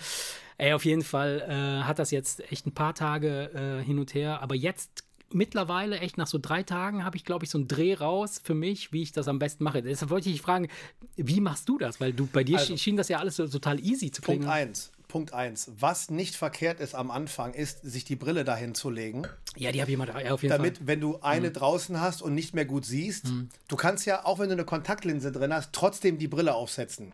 Ey, 0.57 0.73
auf 0.73 0.85
jeden 0.85 1.03
Fall 1.03 1.41
äh, 1.47 1.83
hat 1.83 1.99
das 1.99 2.11
jetzt 2.11 2.51
echt 2.51 2.65
ein 2.65 2.73
paar 2.73 2.95
Tage 2.95 3.51
äh, 3.53 3.83
hin 3.83 3.99
und 3.99 4.13
her, 4.13 4.41
aber 4.41 4.55
jetzt 4.55 5.03
mittlerweile 5.33 5.99
echt 5.99 6.17
nach 6.17 6.27
so 6.27 6.37
drei 6.41 6.63
Tagen 6.63 7.03
habe 7.03 7.17
ich, 7.17 7.25
glaube 7.25 7.45
ich, 7.45 7.51
so 7.51 7.57
einen 7.57 7.67
Dreh 7.67 7.95
raus 7.95 8.39
für 8.43 8.53
mich, 8.53 8.93
wie 8.93 9.01
ich 9.01 9.11
das 9.11 9.27
am 9.27 9.39
besten 9.39 9.63
mache. 9.63 9.81
Deshalb 9.81 10.11
wollte 10.11 10.29
ich 10.29 10.35
dich 10.35 10.41
fragen, 10.41 10.67
wie 11.15 11.41
machst 11.41 11.67
du 11.67 11.77
das? 11.77 11.99
Weil 11.99 12.13
du 12.13 12.27
bei 12.27 12.43
dir 12.43 12.59
also, 12.59 12.77
schien 12.77 12.97
das 12.97 13.09
ja 13.09 13.19
alles 13.19 13.35
so 13.35 13.47
total 13.47 13.79
easy 13.79 14.11
zu 14.11 14.21
klingen. 14.21 14.41
Punkt 14.41 14.53
eins. 14.53 14.91
Punkt 15.13 15.31
1. 15.31 15.73
Was 15.77 16.09
nicht 16.09 16.35
verkehrt 16.35 16.79
ist 16.79 16.95
am 16.95 17.11
Anfang, 17.11 17.53
ist, 17.53 17.83
sich 17.83 18.03
die 18.03 18.15
Brille 18.15 18.43
dahin 18.43 18.73
zu 18.73 18.89
legen. 18.89 19.27
Ja, 19.55 19.71
die 19.71 19.79
habe 19.79 19.91
ich 19.91 19.93
immer 19.93 20.07
da, 20.07 20.19
ja, 20.19 20.33
auf 20.33 20.41
jeden 20.41 20.51
damit, 20.51 20.79
Fall. 20.79 20.87
wenn 20.87 21.01
du 21.01 21.19
eine 21.21 21.49
mhm. 21.49 21.53
draußen 21.53 22.01
hast 22.01 22.23
und 22.23 22.33
nicht 22.33 22.55
mehr 22.55 22.65
gut 22.65 22.83
siehst, 22.83 23.25
mhm. 23.25 23.49
du 23.67 23.75
kannst 23.75 24.07
ja, 24.07 24.25
auch 24.25 24.39
wenn 24.39 24.47
du 24.47 24.53
eine 24.53 24.65
Kontaktlinse 24.65 25.31
drin 25.31 25.53
hast, 25.53 25.71
trotzdem 25.71 26.17
die 26.17 26.27
Brille 26.27 26.55
aufsetzen. 26.55 27.13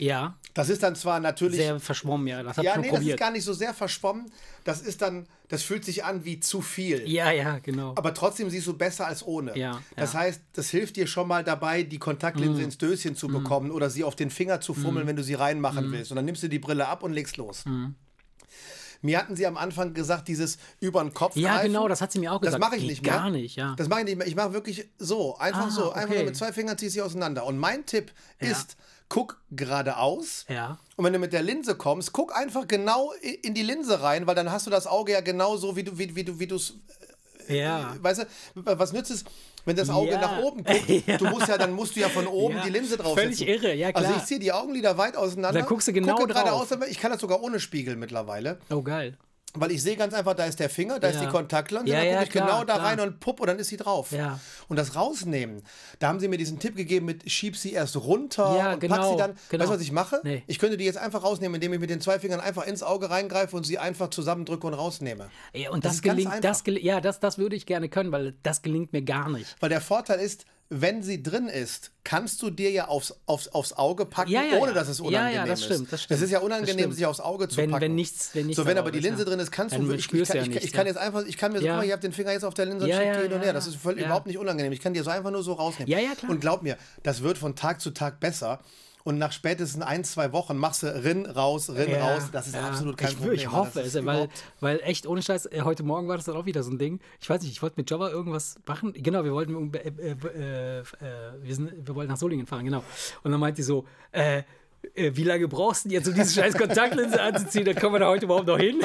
Ja. 0.00 0.36
Das 0.54 0.68
ist 0.68 0.82
dann 0.82 0.96
zwar 0.96 1.20
natürlich. 1.20 1.58
Sehr 1.58 1.78
verschwommen, 1.78 2.26
ja. 2.26 2.42
Das 2.42 2.56
ja, 2.56 2.76
nee, 2.76 2.88
probiert. 2.88 3.02
das 3.02 3.08
ist 3.08 3.18
gar 3.18 3.30
nicht 3.30 3.44
so 3.44 3.52
sehr 3.52 3.72
verschwommen. 3.72 4.30
Das 4.64 4.80
ist 4.80 5.00
dann, 5.00 5.26
das 5.48 5.62
fühlt 5.62 5.84
sich 5.84 6.04
an 6.04 6.24
wie 6.24 6.40
zu 6.40 6.60
viel. 6.60 7.08
Ja, 7.08 7.30
ja, 7.30 7.58
genau. 7.58 7.94
Aber 7.96 8.12
trotzdem 8.14 8.50
siehst 8.50 8.66
du 8.66 8.76
besser 8.76 9.06
als 9.06 9.24
ohne. 9.24 9.56
Ja. 9.56 9.80
Das 9.96 10.14
ja. 10.14 10.20
heißt, 10.20 10.40
das 10.54 10.70
hilft 10.70 10.96
dir 10.96 11.06
schon 11.06 11.28
mal 11.28 11.44
dabei, 11.44 11.82
die 11.82 11.98
Kontaktlinse 11.98 12.62
mm. 12.62 12.64
ins 12.64 12.78
Döschen 12.78 13.14
zu 13.14 13.28
mm. 13.28 13.32
bekommen 13.32 13.70
oder 13.70 13.90
sie 13.90 14.04
auf 14.04 14.16
den 14.16 14.30
Finger 14.30 14.60
zu 14.60 14.74
fummeln, 14.74 15.06
mm. 15.06 15.08
wenn 15.08 15.16
du 15.16 15.22
sie 15.22 15.34
reinmachen 15.34 15.88
mm. 15.88 15.92
willst. 15.92 16.10
Und 16.10 16.16
dann 16.16 16.24
nimmst 16.24 16.42
du 16.42 16.48
die 16.48 16.58
Brille 16.58 16.88
ab 16.88 17.02
und 17.02 17.12
legst 17.12 17.36
los. 17.36 17.64
Mm. 17.66 17.90
Mir 19.02 19.18
hatten 19.18 19.34
sie 19.34 19.46
am 19.46 19.56
Anfang 19.56 19.94
gesagt, 19.94 20.28
dieses 20.28 20.58
über 20.78 21.02
den 21.02 21.14
Kopf. 21.14 21.34
Ja, 21.36 21.62
genau, 21.62 21.88
das 21.88 22.02
hat 22.02 22.12
sie 22.12 22.18
mir 22.18 22.32
auch 22.32 22.40
gesagt. 22.40 22.62
Das 22.62 22.68
mache 22.68 22.76
ich 22.76 22.86
nicht 22.86 23.02
mehr. 23.02 23.12
Gar 23.12 23.30
nicht, 23.30 23.56
ja. 23.56 23.74
Das 23.76 23.88
mache 23.88 24.00
ich 24.00 24.06
nicht 24.06 24.18
mehr. 24.18 24.26
Ich 24.26 24.36
mache 24.36 24.52
wirklich 24.52 24.88
so, 24.98 25.38
einfach 25.38 25.68
ah, 25.68 25.70
so, 25.70 25.92
einfach 25.92 26.14
okay. 26.14 26.24
mit 26.24 26.36
zwei 26.36 26.52
Fingern 26.52 26.76
ziehe 26.76 26.88
ich 26.88 26.94
sie 26.94 27.02
auseinander. 27.02 27.46
Und 27.46 27.56
mein 27.56 27.86
Tipp 27.86 28.12
ja. 28.40 28.50
ist, 28.50 28.76
guck 29.10 29.38
geradeaus. 29.50 30.46
Ja. 30.48 30.78
Und 30.96 31.04
wenn 31.04 31.12
du 31.12 31.18
mit 31.18 31.34
der 31.34 31.42
Linse 31.42 31.74
kommst, 31.74 32.12
guck 32.12 32.34
einfach 32.34 32.66
genau 32.66 33.12
in 33.42 33.52
die 33.52 33.62
Linse 33.62 34.00
rein, 34.00 34.26
weil 34.26 34.34
dann 34.34 34.50
hast 34.50 34.66
du 34.66 34.70
das 34.70 34.86
Auge 34.86 35.12
ja 35.12 35.20
genauso, 35.20 35.76
wie 35.76 35.82
du, 35.82 35.98
wie, 35.98 36.16
wie 36.16 36.24
du, 36.24 36.38
wie 36.38 36.46
du 36.46 36.56
es. 36.56 36.74
Äh, 37.48 37.58
ja. 37.58 37.94
Weißt 38.00 38.22
du, 38.22 38.26
was 38.54 38.94
nützt 38.94 39.10
es? 39.10 39.24
Wenn 39.66 39.76
das 39.76 39.90
Auge 39.90 40.12
ja. 40.12 40.20
nach 40.20 40.38
oben 40.38 40.64
guckt, 40.64 40.88
ja. 41.06 41.18
du 41.18 41.26
musst 41.26 41.48
ja, 41.48 41.58
dann 41.58 41.72
musst 41.72 41.94
du 41.94 42.00
ja 42.00 42.08
von 42.08 42.26
oben 42.26 42.56
ja. 42.56 42.62
die 42.62 42.70
Linse 42.70 42.96
draufsetzen. 42.96 43.46
Völlig 43.46 43.62
irre, 43.62 43.74
ja 43.74 43.92
klar. 43.92 44.06
Also 44.06 44.18
ich 44.18 44.24
ziehe 44.24 44.40
die 44.40 44.52
Augenlider 44.52 44.96
weit 44.96 45.16
auseinander. 45.16 45.60
Dann 45.60 45.68
guckst 45.68 45.88
du 45.88 45.92
genau 45.92 46.14
gucke 46.14 46.32
drauf. 46.32 46.68
Geradeaus, 46.68 46.88
ich 46.88 46.98
kann 46.98 47.10
das 47.10 47.20
sogar 47.20 47.42
ohne 47.42 47.60
Spiegel 47.60 47.96
mittlerweile. 47.96 48.58
Oh 48.70 48.80
geil. 48.80 49.18
Weil 49.54 49.72
ich 49.72 49.82
sehe 49.82 49.96
ganz 49.96 50.14
einfach, 50.14 50.34
da 50.34 50.44
ist 50.44 50.60
der 50.60 50.70
Finger, 50.70 51.00
da 51.00 51.08
ja. 51.08 51.14
ist 51.14 51.22
die 51.22 51.26
Kontaktlinse, 51.26 51.92
ja, 51.92 51.96
dann 51.96 52.04
gucke 52.04 52.14
ja, 52.14 52.22
ich 52.22 52.30
klar, 52.30 52.46
genau 52.46 52.64
da 52.64 52.74
klar. 52.74 52.86
rein 52.86 53.00
und 53.00 53.18
pupp 53.18 53.40
und 53.40 53.48
dann 53.48 53.58
ist 53.58 53.68
sie 53.68 53.76
drauf. 53.76 54.12
Und 54.68 54.78
das 54.78 54.94
rausnehmen, 54.94 55.62
da 55.98 56.08
haben 56.08 56.20
sie 56.20 56.28
mir 56.28 56.36
diesen 56.36 56.60
Tipp 56.60 56.76
gegeben 56.76 57.06
mit 57.06 57.28
schieb 57.30 57.56
sie 57.56 57.72
erst 57.72 57.96
runter 57.96 58.56
ja, 58.56 58.72
und 58.74 58.80
genau, 58.80 58.96
pack 58.96 59.04
sie 59.10 59.16
dann. 59.16 59.36
Genau. 59.48 59.62
Weißt 59.62 59.70
du, 59.72 59.74
was 59.76 59.82
ich 59.82 59.92
mache? 59.92 60.20
Nee. 60.22 60.44
Ich 60.46 60.58
könnte 60.58 60.76
die 60.76 60.84
jetzt 60.84 60.98
einfach 60.98 61.24
rausnehmen, 61.24 61.56
indem 61.56 61.72
ich 61.72 61.80
mit 61.80 61.90
den 61.90 62.00
zwei 62.00 62.20
Fingern 62.20 62.40
einfach 62.40 62.66
ins 62.66 62.82
Auge 62.82 63.10
reingreife 63.10 63.56
und 63.56 63.64
sie 63.64 63.78
einfach 63.78 64.10
zusammendrücke 64.10 64.66
und 64.66 64.74
rausnehme. 64.74 65.30
Ja, 65.52 65.70
und 65.70 65.84
das, 65.84 65.94
das 65.94 66.02
gelingt, 66.02 66.44
das 66.44 66.62
gel 66.62 66.78
ja, 66.78 67.00
das, 67.00 67.18
das 67.18 67.38
würde 67.38 67.56
ich 67.56 67.66
gerne 67.66 67.88
können, 67.88 68.12
weil 68.12 68.34
das 68.42 68.62
gelingt 68.62 68.92
mir 68.92 69.02
gar 69.02 69.28
nicht. 69.28 69.56
Weil 69.60 69.70
der 69.70 69.80
Vorteil 69.80 70.20
ist, 70.20 70.44
wenn 70.72 71.02
sie 71.02 71.20
drin 71.20 71.48
ist, 71.48 71.90
kannst 72.04 72.40
du 72.42 72.48
dir 72.48 72.70
ja 72.70 72.86
aufs, 72.86 73.12
aufs, 73.26 73.48
aufs 73.48 73.72
Auge 73.72 74.06
packen, 74.06 74.30
ja, 74.30 74.44
ja, 74.44 74.58
ohne 74.58 74.68
ja. 74.68 74.74
dass 74.74 74.88
es 74.88 75.00
unangenehm 75.00 75.34
ja, 75.34 75.40
ja, 75.42 75.46
das 75.46 75.64
stimmt, 75.64 75.92
das 75.92 76.04
stimmt. 76.04 76.16
Es 76.16 76.24
ist 76.24 76.30
ja 76.30 76.38
unangenehm, 76.38 76.92
sich 76.92 77.04
aufs 77.06 77.18
Auge 77.18 77.48
zu 77.48 77.56
wenn, 77.56 77.70
packen. 77.70 77.82
Wenn 77.82 77.94
nichts, 77.96 78.30
wenn 78.34 78.46
nichts 78.46 78.62
so, 78.62 78.66
wenn 78.66 78.78
aber 78.78 78.92
die 78.92 79.00
Linse 79.00 79.22
ist, 79.22 79.28
drin 79.28 79.40
ist, 79.40 79.50
kannst 79.50 79.76
du. 79.76 79.92
Ich, 79.92 80.12
ich, 80.12 80.28
kann, 80.28 80.50
ich, 80.50 80.64
ich 80.64 80.72
kann 80.72 80.86
jetzt 80.86 80.96
einfach, 80.96 81.24
ich 81.26 81.36
kann 81.36 81.52
mir 81.52 81.60
so, 81.60 81.66
guck 81.66 81.76
mal, 81.76 81.84
ich 81.84 81.90
habe 81.90 82.00
den 82.00 82.12
Finger 82.12 82.30
jetzt 82.30 82.44
auf 82.44 82.54
der 82.54 82.66
Linse 82.66 82.84
und 82.84 82.92
schicke 82.92 83.16
die 83.16 83.22
hin 83.24 83.32
und 83.32 83.42
her. 83.42 83.52
Das 83.52 83.66
ist 83.66 83.76
völlig 83.76 84.04
überhaupt 84.04 84.26
nicht 84.26 84.38
unangenehm. 84.38 84.72
Ich 84.72 84.80
kann 84.80 84.94
dir 84.94 85.02
so 85.02 85.10
einfach 85.10 85.32
nur 85.32 85.42
so 85.42 85.54
rausnehmen. 85.54 85.90
Ja, 85.90 85.98
ja, 85.98 86.14
klar. 86.14 86.30
Und 86.30 86.40
glaub 86.40 86.62
mir, 86.62 86.76
das 87.02 87.22
wird 87.22 87.36
von 87.36 87.56
Tag 87.56 87.80
zu 87.80 87.90
Tag 87.90 88.20
besser 88.20 88.60
und 89.04 89.18
nach 89.18 89.32
spätestens 89.32 89.82
ein, 89.82 90.04
zwei 90.04 90.32
Wochen 90.32 90.56
machst 90.56 90.82
du 90.82 90.86
Rin 90.86 91.26
raus, 91.26 91.70
Rin 91.70 91.90
ja, 91.90 92.06
raus. 92.06 92.28
Das 92.32 92.46
ist 92.46 92.54
ja. 92.54 92.68
absolut 92.68 92.96
kein 92.96 93.10
ich, 93.10 93.16
Problem. 93.16 93.34
Ich 93.34 93.50
hoffe 93.50 93.80
es, 93.80 93.94
weil, 94.04 94.28
weil 94.60 94.80
echt 94.80 95.06
ohne 95.06 95.22
Scheiß, 95.22 95.46
äh, 95.46 95.62
heute 95.62 95.82
Morgen 95.82 96.08
war 96.08 96.16
das 96.16 96.26
dann 96.26 96.36
auch 96.36 96.46
wieder 96.46 96.62
so 96.62 96.70
ein 96.70 96.78
Ding. 96.78 97.00
Ich 97.20 97.28
weiß 97.28 97.42
nicht, 97.42 97.52
ich 97.52 97.62
wollte 97.62 97.76
mit 97.78 97.90
Java 97.90 98.10
irgendwas 98.10 98.58
machen. 98.66 98.92
Genau, 98.94 99.24
wir 99.24 99.32
wollten, 99.32 99.72
äh, 99.74 99.78
äh, 99.78 100.80
äh, 100.80 100.82
wir, 101.42 101.54
sind, 101.54 101.86
wir 101.86 101.94
wollten 101.94 102.10
nach 102.10 102.18
Solingen 102.18 102.46
fahren, 102.46 102.64
genau. 102.64 102.82
Und 103.22 103.30
dann 103.30 103.40
meint 103.40 103.58
die 103.58 103.62
so, 103.62 103.86
äh, 104.12 104.42
äh, 104.94 105.12
wie 105.14 105.24
lange 105.24 105.48
brauchst 105.48 105.84
du 105.84 105.88
denn 105.88 105.98
jetzt, 105.98 106.08
um 106.08 106.14
diese 106.14 106.34
scheiß 106.34 106.54
Kontaktlinse 106.54 107.20
anzuziehen? 107.22 107.64
Dann 107.64 107.76
kommen 107.76 107.94
wir 107.94 108.00
da 108.00 108.08
heute 108.08 108.24
überhaupt 108.24 108.46
noch 108.46 108.58
hin. 108.58 108.80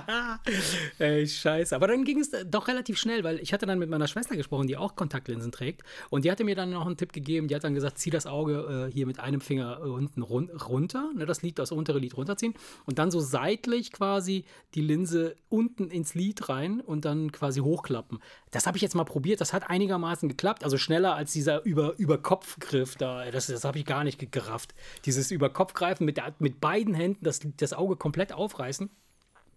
Ey, 0.98 1.26
scheiße. 1.26 1.74
Aber 1.74 1.88
dann 1.88 2.04
ging 2.04 2.20
es 2.20 2.30
doch 2.46 2.68
relativ 2.68 2.98
schnell, 2.98 3.24
weil 3.24 3.38
ich 3.40 3.52
hatte 3.52 3.66
dann 3.66 3.78
mit 3.78 3.88
meiner 3.88 4.08
Schwester 4.08 4.36
gesprochen, 4.36 4.66
die 4.66 4.76
auch 4.76 4.96
Kontaktlinsen 4.96 5.52
trägt. 5.52 5.82
Und 6.10 6.24
die 6.24 6.30
hatte 6.30 6.44
mir 6.44 6.54
dann 6.54 6.70
noch 6.70 6.86
einen 6.86 6.96
Tipp 6.96 7.12
gegeben. 7.12 7.48
Die 7.48 7.54
hat 7.54 7.64
dann 7.64 7.74
gesagt, 7.74 7.98
zieh 7.98 8.10
das 8.10 8.26
Auge 8.26 8.88
äh, 8.88 8.92
hier 8.92 9.06
mit 9.06 9.20
einem 9.20 9.40
Finger 9.40 9.80
unten 9.80 10.22
run 10.22 10.50
runter, 10.50 11.10
ne, 11.14 11.26
das 11.26 11.42
Lid, 11.42 11.58
das 11.58 11.72
untere 11.72 11.98
Lid 11.98 12.16
runterziehen. 12.16 12.54
Und 12.84 12.98
dann 12.98 13.10
so 13.10 13.20
seitlich 13.20 13.92
quasi 13.92 14.44
die 14.74 14.82
Linse 14.82 15.36
unten 15.48 15.90
ins 15.90 16.14
Lid 16.14 16.48
rein 16.48 16.80
und 16.80 17.04
dann 17.04 17.32
quasi 17.32 17.60
hochklappen. 17.60 18.18
Das 18.50 18.66
habe 18.66 18.76
ich 18.76 18.82
jetzt 18.82 18.94
mal 18.94 19.04
probiert. 19.04 19.40
Das 19.40 19.52
hat 19.52 19.70
einigermaßen 19.70 20.28
geklappt. 20.28 20.64
Also 20.64 20.78
schneller 20.78 21.14
als 21.14 21.32
dieser 21.32 21.64
über, 21.64 21.94
über 21.98 22.18
Kopfgriff 22.18 22.96
da. 22.96 23.30
Das, 23.30 23.46
das 23.46 23.64
habe 23.64 23.78
ich 23.78 23.84
gar 23.84 24.04
nicht 24.04 24.32
gerafft. 24.32 24.74
Dieses 25.04 25.30
über 25.30 25.50
Kopf 25.50 25.74
greifen 25.74 26.04
mit, 26.04 26.16
der, 26.16 26.34
mit 26.38 26.60
beiden 26.60 26.94
Händen, 26.94 27.24
das, 27.24 27.40
das 27.56 27.72
Auge 27.72 27.96
komplett 27.96 28.32
aufreißen 28.32 28.90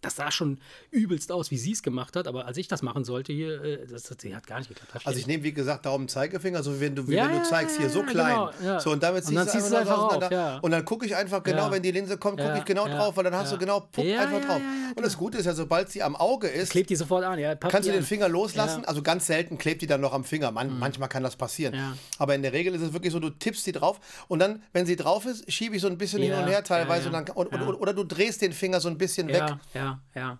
das 0.04 0.16
sah 0.16 0.32
schon 0.32 0.60
übelst 0.92 1.32
aus, 1.32 1.52
wie 1.52 1.58
sie 1.58 1.72
es 1.72 1.84
gemacht 1.84 2.16
hat, 2.16 2.28
aber 2.28 2.46
als 2.46 2.58
ich 2.58 2.68
das 2.68 2.82
machen 2.82 3.04
sollte 3.04 3.34
hier, 3.34 3.64
äh, 3.64 3.88
das, 3.88 4.04
das, 4.04 4.18
das 4.18 4.34
hat 4.34 4.48
gar 4.48 4.60
nicht 4.60 4.70
geklappt. 4.70 5.06
Also 5.06 5.20
ich 5.20 5.28
nehme, 5.28 5.44
wie 5.44 5.54
gesagt, 5.54 5.86
Daumen 5.86 6.08
Zeigefinger, 6.08 6.62
so 6.64 6.76
wie 6.76 6.82
wenn 6.82 6.96
du, 6.96 7.08
wie 7.08 7.16
ja, 7.16 7.30
wenn 7.30 7.40
du 7.40 7.44
zeigst, 7.44 7.78
hier 7.78 7.90
so 7.90 8.04
klein. 8.04 8.50
Genau, 8.60 8.80
so, 8.80 8.92
und 8.92 9.02
damit 9.02 9.26
und 9.28 9.36
dann 9.36 9.48
ziehst 9.48 9.72
du 9.72 9.78
einfach 9.78 9.98
auf, 9.98 10.32
ja. 10.32 10.60
Und 10.60 10.72
dann 10.72 10.86
gucke 10.86 11.06
ich 11.06 11.16
einfach 11.16 11.42
genau, 11.44 11.72
wenn 11.72 11.82
die 11.82 11.92
Linse 11.92 12.18
kommt, 12.18 12.40
gucke 12.40 12.58
ich 12.58 12.66
genau 12.66 12.88
drauf, 12.88 13.16
weil 13.18 13.24
dann 13.24 13.36
hast 13.36 13.52
du 13.52 13.58
genau, 13.58 13.80
pupp, 13.80 14.06
einfach 14.06 14.42
drauf. 14.46 14.62
und 14.96 15.06
das 15.06 15.18
Gute 15.18 15.38
ist 15.38 15.46
ja, 15.46 15.54
sobald 15.54 15.90
sie 15.90 16.04
am 16.04 16.16
Auge 16.16 16.48
ist, 16.48 16.72
klebt 16.72 16.90
die 16.90 16.96
sofort 16.96 17.24
an. 17.24 17.40
Ja, 17.40 17.56
kannst 17.56 17.88
du 17.88 17.94
den 17.94 18.04
Finger 18.04 18.30
loslassen, 18.30 18.86
also 18.86 19.02
ganz 19.02 19.26
selten 19.28 19.58
klebt 19.58 19.82
die 19.82 19.88
dann 19.88 20.02
noch 20.02 20.14
am 20.14 20.24
Finger. 20.24 20.52
Man, 20.52 20.74
mhm. 20.74 20.80
Manchmal 20.80 21.10
kann 21.10 21.24
das 21.24 21.36
passieren. 21.36 21.76
Aber 22.18 22.36
in 22.36 22.42
der 22.42 22.54
Regel 22.54 22.76
ist 22.76 22.82
es 22.82 22.94
wirklich 22.94 23.14
so, 23.14 23.20
du 23.20 23.30
tippst 23.30 23.64
sie 23.64 23.72
drauf 23.72 24.00
und 24.28 24.40
dann, 24.40 24.62
wenn 24.74 24.86
sie 24.86 24.96
drauf 24.96 25.26
ist, 25.26 25.52
schiebe 25.52 25.76
ich 25.76 25.82
so 25.82 25.88
ein 25.88 25.98
bisschen 25.98 26.22
hin 26.22 26.34
und 26.34 26.48
her 26.48 26.64
teilweise. 26.64 27.08
Und 27.08 27.14
dann, 27.14 27.30
oder, 27.30 27.82
oder 27.82 27.94
du 27.94 28.04
drehst 28.04 28.42
den 28.42 28.54
Finger 28.54 28.80
so 28.80 28.90
ein 28.90 28.98
bisschen 28.98 29.28
weg. 29.28 29.44
Ja, 29.74 29.93
ja, 30.16 30.22
ja. 30.22 30.40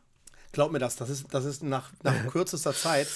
Glaub 0.52 0.72
mir 0.72 0.80
das, 0.80 0.96
das 0.96 1.10
ist, 1.10 1.26
das 1.34 1.46
ist 1.46 1.64
nach, 1.64 1.90
nach 2.04 2.28
kürzester 2.32 2.74
Zeit 2.74 3.08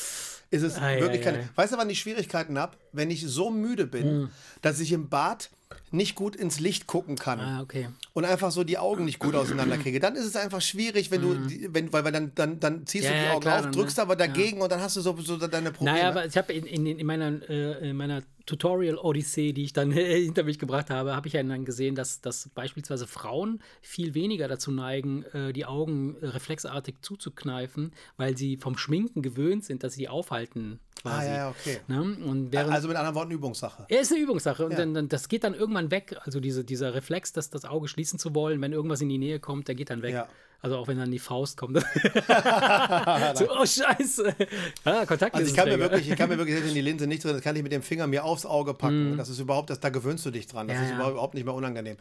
ist 0.49 0.63
es 0.63 0.77
Ei, 0.79 0.99
wirklich 1.01 1.21
ei, 1.21 1.23
keine. 1.25 1.37
ei. 1.39 1.49
Weißt 1.55 1.73
du, 1.73 1.77
wann 1.77 1.89
ich 1.89 1.99
Schwierigkeiten 1.99 2.57
habe? 2.57 2.77
Wenn 2.93 3.11
ich 3.11 3.25
so 3.27 3.49
müde 3.51 3.85
bin, 3.85 4.03
Hm. 4.07 4.29
dass 4.61 4.79
ich 4.79 4.91
im 4.91 5.09
Bad 5.09 5.49
nicht 5.91 6.15
gut 6.15 6.35
ins 6.37 6.59
Licht 6.61 6.87
gucken 6.87 7.17
kann 7.17 7.39
Ah, 7.41 7.61
okay. 7.61 7.89
und 8.13 8.23
einfach 8.23 8.51
so 8.51 8.63
die 8.63 8.77
Augen 8.77 9.03
nicht 9.03 9.19
gut 9.19 9.35
auseinanderkriege, 9.35 9.99
dann 9.99 10.15
ist 10.15 10.23
es 10.25 10.37
einfach 10.37 10.61
schwierig, 10.61 11.11
wenn 11.11 11.21
du, 11.21 11.35
die, 11.35 11.67
wenn, 11.73 11.91
weil, 11.91 12.05
weil 12.05 12.11
dann, 12.13 12.31
dann, 12.35 12.59
dann 12.61 12.85
ziehst 12.87 13.09
Hm. 13.09 13.13
Ja, 13.13 13.17
du 13.17 13.19
die 13.19 13.25
ja, 13.25 13.31
Augen 13.33 13.41
klar, 13.41 13.55
auf, 13.57 13.61
dann, 13.63 13.71
drückst 13.73 13.97
ne? 13.97 14.03
aber 14.03 14.15
dagegen 14.15 14.61
und 14.61 14.71
dann 14.71 14.79
hast 14.81 14.95
du 14.95 15.01
so, 15.01 15.15
so 15.21 15.35
deine 15.37 15.71
Probleme. 15.71 15.97
Naja, 15.97 16.09
aber 16.09 16.25
ich 16.25 16.37
habe 16.37 16.53
in, 16.53 16.65
in, 16.65 16.85
in 16.85 17.05
meiner, 17.05 17.27
äh, 17.49 17.89
in 17.89 17.97
meiner 17.97 18.23
Tutorial-Odyssee, 18.47 19.53
die 19.53 19.63
ich 19.63 19.73
dann 19.73 19.91
hinter 19.91 20.43
mich 20.43 20.57
gebracht 20.57 20.89
habe, 20.89 21.15
habe 21.15 21.27
ich 21.27 21.33
ja 21.33 21.43
dann 21.43 21.65
gesehen, 21.65 21.93
dass, 21.93 22.21
dass 22.21 22.49
beispielsweise 22.49 23.05
Frauen 23.05 23.61
viel 23.81 24.13
weniger 24.15 24.47
dazu 24.47 24.71
neigen, 24.71 25.23
äh, 25.33 25.53
die 25.53 25.65
Augen 25.65 26.15
äh, 26.21 26.27
reflexartig 26.27 26.95
zuzukneifen, 27.01 27.91
weil 28.17 28.35
sie 28.37 28.57
vom 28.57 28.77
Schminken 28.77 29.21
gewöhnt 29.21 29.63
sind, 29.65 29.83
dass 29.83 29.93
sie 29.93 30.01
die 30.01 30.09
aufhalten 30.09 30.79
ah, 31.03 31.09
quasi. 31.09 31.27
ja, 31.27 31.35
ja, 31.35 31.49
okay. 31.49 31.79
Ne? 31.87 32.01
Und 32.25 32.51
während, 32.51 32.73
Also 32.73 32.87
mit 32.87 32.97
anderen 32.97 33.15
Worten 33.15 33.31
Übungssache. 33.31 33.85
ja, 33.89 33.99
ist 33.99 34.11
eine 34.11 34.21
Übungssache 34.21 34.65
und 34.65 34.71
Ja. 34.71 34.77
dann, 34.77 34.93
dann, 34.93 35.09
das 35.09 35.27
geht 35.29 35.43
dann 35.43 35.53
irgendwann 35.53 35.91
weg. 35.91 36.17
Also 36.23 36.39
diese, 36.39 36.63
dieser 36.63 36.93
Reflex, 36.93 37.33
das, 37.33 37.49
das 37.49 37.65
Auge 37.65 37.87
schließen 37.87 38.17
zu 38.17 38.33
wollen, 38.33 38.61
wenn 38.61 38.71
irgendwas 38.73 39.01
in 39.01 39.09
die 39.09 39.17
Nähe 39.17 39.39
kommt, 39.39 39.67
der 39.67 39.75
geht 39.75 39.89
dann 39.89 40.01
weg. 40.01 40.13
Ja. 40.13 40.27
Also 40.61 40.77
auch 40.77 40.87
wenn 40.87 40.97
dann 40.97 41.11
die 41.11 41.19
Faust 41.19 41.55
kommt. 41.55 41.77
so, 43.35 43.47
oh 43.49 43.65
Scheiße. 43.65 44.35
Ah, 44.83 45.05
Kontakt 45.05 45.35
Also 45.35 45.49
ich 45.49 45.55
kann 45.55 45.69
mir 45.69 45.79
wirklich, 45.79 46.09
ich 46.09 46.15
kann 46.15 46.29
mir 46.29 46.37
wirklich, 46.37 46.63
wenn 46.63 46.73
die 46.73 46.81
Linse 46.81 47.05
nicht 47.05 47.23
drin 47.23 47.35
ist, 47.35 47.43
kann 47.43 47.55
ich 47.55 47.63
mit 47.63 47.71
dem 47.71 47.83
Finger 47.83 48.07
mir 48.07 48.25
aufs 48.25 48.45
Auge 48.45 48.73
packen. 48.73 49.17
Das 49.17 49.29
ist 49.29 49.39
überhaupt, 49.39 49.69
das, 49.69 49.79
da 49.79 49.89
gewöhnst 49.89 50.25
du 50.25 50.31
dich 50.31 50.47
dran. 50.47 50.67
Das. 50.67 50.77
Ja, 50.77 50.83
ist 50.83 50.91
ja. 50.91 51.09
überhaupt 51.09 51.35
nicht 51.35 51.45
mehr 51.45 51.53
unangenehm. 51.53 51.97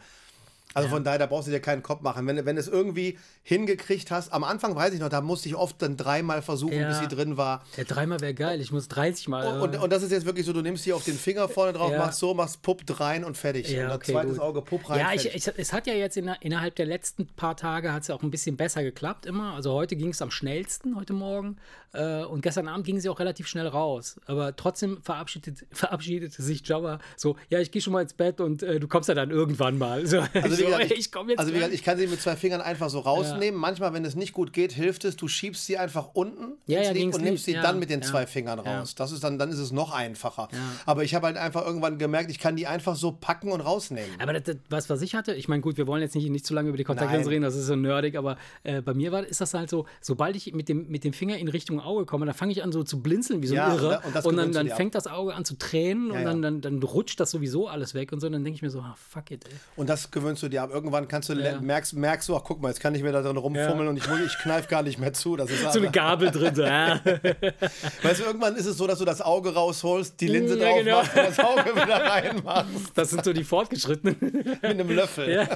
Also 0.73 0.89
von 0.89 1.03
daher, 1.03 1.17
da 1.17 1.25
brauchst 1.25 1.47
du 1.47 1.51
dir 1.51 1.59
keinen 1.59 1.81
Kopf 1.81 2.01
machen. 2.01 2.27
Wenn, 2.27 2.45
wenn 2.45 2.55
du 2.55 2.59
es 2.59 2.67
irgendwie 2.67 3.17
hingekriegt 3.41 4.11
hast, 4.11 4.31
am 4.31 4.43
Anfang 4.43 4.75
weiß 4.75 4.93
ich 4.93 4.99
noch, 4.99 5.09
da 5.09 5.21
musste 5.21 5.49
ich 5.49 5.55
oft 5.55 5.81
dann 5.81 5.97
dreimal 5.97 6.41
versuchen, 6.41 6.77
Ja. 6.77 6.89
bis 6.89 6.99
sie 6.99 7.07
drin 7.07 7.37
war. 7.37 7.63
Ja, 7.77 7.83
dreimal 7.85 8.19
wäre 8.19 8.33
geil. 8.33 8.61
Ich 8.61 8.71
muss 8.71 8.87
30 8.87 9.27
Mal. 9.29 9.59
Und, 9.61 9.75
und 9.77 9.91
das 9.91 10.03
ist 10.03 10.11
jetzt 10.11 10.25
wirklich 10.25 10.45
so, 10.45 10.53
du 10.53 10.61
nimmst 10.61 10.83
hier 10.83 10.95
auf 10.95 11.03
den 11.05 11.15
Finger 11.15 11.47
vorne 11.49 11.73
drauf, 11.73 11.91
Ja. 11.91 11.97
machst 11.99 12.19
so, 12.19 12.33
machst 12.33 12.61
puppt 12.61 12.99
rein 12.99 13.23
und 13.23 13.37
fertig. 13.37 13.69
Ja, 13.69 13.83
und 13.83 13.89
dann 13.89 13.97
okay, 13.97 14.11
zweites 14.11 14.33
gut. 14.33 14.41
Auge, 14.41 14.61
pupp 14.61 14.89
rein, 14.89 14.99
ja, 14.99 15.13
ich, 15.13 15.33
ich, 15.33 15.47
es 15.57 15.73
hat 15.73 15.87
ja 15.87 15.93
jetzt 15.93 16.17
in, 16.17 16.27
innerhalb 16.41 16.75
der 16.75 16.85
letzten 16.85 17.25
paar 17.27 17.55
Tage 17.55 17.93
hat 17.93 18.01
es 18.03 18.09
ja 18.09 18.15
auch 18.15 18.21
ein 18.21 18.29
bisschen 18.31 18.57
besser 18.57 18.83
geklappt 18.83 19.25
immer. 19.25 19.53
Also 19.53 19.71
heute 19.73 19.95
ging 19.95 20.09
es 20.09 20.21
am 20.21 20.29
schnellsten, 20.31 20.95
heute 20.95 21.13
Morgen. 21.13 21.57
Äh, 21.93 22.23
und 22.25 22.41
gestern 22.41 22.67
Abend 22.67 22.85
ging 22.85 22.99
sie 22.99 23.07
auch 23.09 23.19
relativ 23.19 23.47
schnell 23.47 23.67
raus. 23.67 24.19
Aber 24.25 24.55
trotzdem 24.55 25.01
verabschiedet, 25.01 25.65
verabschiedete 25.71 26.41
sich 26.41 26.67
Jabba 26.67 26.99
so, 27.15 27.37
ja, 27.49 27.59
ich 27.59 27.71
gehe 27.71 27.81
schon 27.81 27.93
mal 27.93 28.01
ins 28.01 28.13
Bett 28.13 28.41
und 28.41 28.61
äh, 28.61 28.79
du 28.79 28.87
kommst 28.87 29.07
ja 29.09 29.15
dann 29.15 29.31
irgendwann 29.31 29.77
mal. 29.77 30.05
So, 30.05 30.19
Also, 30.33 30.56
wie 30.57 30.61
so, 30.61 30.65
gesagt, 30.67 30.83
ey, 30.83 30.93
ich, 30.93 30.99
ich 30.99 31.11
komme 31.11 31.31
jetzt. 31.31 31.39
also 31.39 31.51
wie 31.51 31.55
gesagt, 31.55 31.73
ich 31.73 31.83
kann 31.83 31.97
sie 31.97 32.07
mit 32.07 32.21
zwei 32.21 32.35
Fingern 32.35 32.61
einfach 32.61 32.89
so 32.89 32.99
rausnehmen. 32.99 33.59
Manchmal, 33.59 33.93
wenn 33.93 34.05
es 34.05 34.15
nicht 34.15 34.33
gut 34.33 34.53
geht, 34.53 34.71
hilft 34.73 35.05
es, 35.05 35.15
du 35.15 35.27
schiebst 35.27 35.65
sie 35.65 35.77
einfach 35.77 36.09
unten 36.13 36.57
Ja, 36.65 36.81
ja, 36.81 36.91
und 36.91 37.21
nimmst 37.21 37.45
sie 37.45 37.53
dann 37.53 37.63
ja, 37.63 37.73
mit 37.73 37.89
den 37.89 38.01
ja. 38.01 38.07
zwei 38.07 38.27
Fingern 38.27 38.61
Ja. 38.63 38.79
raus. 38.79 38.95
Das 38.95 39.11
ist 39.11 39.23
dann, 39.23 39.37
dann 39.37 39.49
ist 39.49 39.59
es 39.59 39.71
noch 39.71 39.91
einfacher. 39.93 40.47
Aber 40.85 41.03
ich 41.03 41.15
habe 41.15 41.27
halt 41.27 41.37
einfach 41.37 41.65
irgendwann 41.65 41.97
gemerkt, 41.97 42.31
ich 42.31 42.39
kann 42.39 42.55
die 42.55 42.67
einfach 42.67 42.95
so 42.95 43.11
packen 43.11 43.51
und 43.51 43.61
rausnehmen. 43.61 44.19
Aber 44.19 44.33
das, 44.33 44.43
das, 44.43 44.57
was, 44.69 44.89
was 44.89 45.01
ich 45.01 45.15
hatte, 45.15 45.33
ich 45.33 45.47
meine, 45.47 45.61
gut, 45.61 45.77
wir 45.77 45.87
wollen 45.87 46.01
jetzt 46.01 46.15
nicht, 46.15 46.29
nicht 46.29 46.45
zu 46.45 46.53
lange 46.53 46.69
über 46.69 46.77
die 46.77 46.83
Kontaktlinsen 46.83 47.29
reden, 47.29 47.43
das 47.43 47.55
ist 47.55 47.67
so 47.67 47.75
nerdig, 47.75 48.15
aber 48.17 48.37
äh, 48.63 48.81
bei 48.81 48.93
mir 48.93 49.11
war, 49.11 49.25
ist 49.25 49.41
das 49.41 49.53
halt 49.53 49.69
so, 49.69 49.85
sobald 50.01 50.35
ich 50.35 50.53
mit 50.53 50.69
dem, 50.69 50.87
mit 50.87 51.03
dem 51.03 51.13
Finger 51.13 51.37
in 51.37 51.47
Richtung 51.47 51.79
Auge 51.79 52.05
komme, 52.05 52.25
dann 52.25 52.35
fange 52.35 52.51
ich 52.51 52.63
an 52.63 52.71
so 52.71 52.83
zu 52.83 53.01
blinzeln 53.01 53.41
wie 53.41 53.47
so 53.47 53.55
ein 53.55 53.57
Ja, 53.57 53.73
Irre. 53.73 54.01
und 54.05 54.25
und 54.25 54.37
dann, 54.37 54.51
dann 54.51 54.69
fängt 54.69 54.95
das 54.95 55.07
Auge 55.07 55.33
an 55.33 55.45
zu 55.45 55.57
tränen 55.57 56.11
und 56.11 56.19
ja. 56.19 56.23
dann, 56.23 56.41
dann, 56.41 56.61
dann 56.61 56.81
rutscht 56.83 57.19
das 57.19 57.31
sowieso 57.31 57.67
alles 57.67 57.93
weg 57.93 58.11
und 58.11 58.19
so. 58.19 58.27
Und 58.27 58.33
dann 58.33 58.43
denke 58.43 58.55
ich 58.55 58.61
mir 58.61 58.69
so, 58.69 58.79
ah, 58.79 58.95
fuck 58.97 59.31
it, 59.31 59.45
ey. 59.45 59.51
Und 59.75 59.89
das 59.89 60.11
gewöhnst 60.11 60.43
du 60.43 60.46
dir 60.49 60.63
ab. 60.63 60.69
Irgendwann 60.73 61.07
kannst 61.07 61.29
du 61.29 61.33
Ja. 61.33 61.59
merkst, 61.61 61.93
merkst 61.93 62.27
du, 62.29 62.35
ach 62.35 62.43
guck 62.43 62.61
mal, 62.61 62.69
jetzt 62.69 62.79
kann 62.79 62.93
ich 62.95 63.03
mir 63.03 63.11
da 63.11 63.21
drin 63.21 63.37
rumfummeln 63.37 63.87
und 63.89 63.97
ich, 63.97 64.07
muss- 64.07 64.19
ich 64.25 64.37
kneif 64.39 64.67
gar 64.67 64.83
nicht 64.83 64.99
mehr 64.99 65.13
zu. 65.13 65.35
Das 65.35 65.49
ist 65.49 65.61
So 65.73 65.79
eine 65.79 65.91
Gabel 65.91 66.31
drin. 66.31 66.59
Ah. 66.61 66.99
weißt 68.03 68.19
du, 68.19 68.23
irgendwann 68.25 68.55
ist 68.55 68.65
es 68.65 68.77
so, 68.77 68.87
dass 68.87 68.99
du 68.99 69.05
das 69.05 69.21
Auge 69.21 69.53
rausholst, 69.53 70.19
die 70.19 70.27
Linse 70.27 70.57
Ja, 70.59 70.65
drauf 70.69 70.79
genau. 70.83 70.97
machst 70.97 71.15
und 71.17 71.25
das 71.27 71.39
Auge 71.39 71.75
wieder 71.75 72.03
reinmachst. 72.09 72.91
Das 72.95 73.09
sind 73.09 73.23
so 73.25 73.33
die 73.33 73.43
Fortgeschrittenen. 73.43 74.15
Mit 74.19 74.63
einem 74.63 74.89
Löffel. 74.89 75.47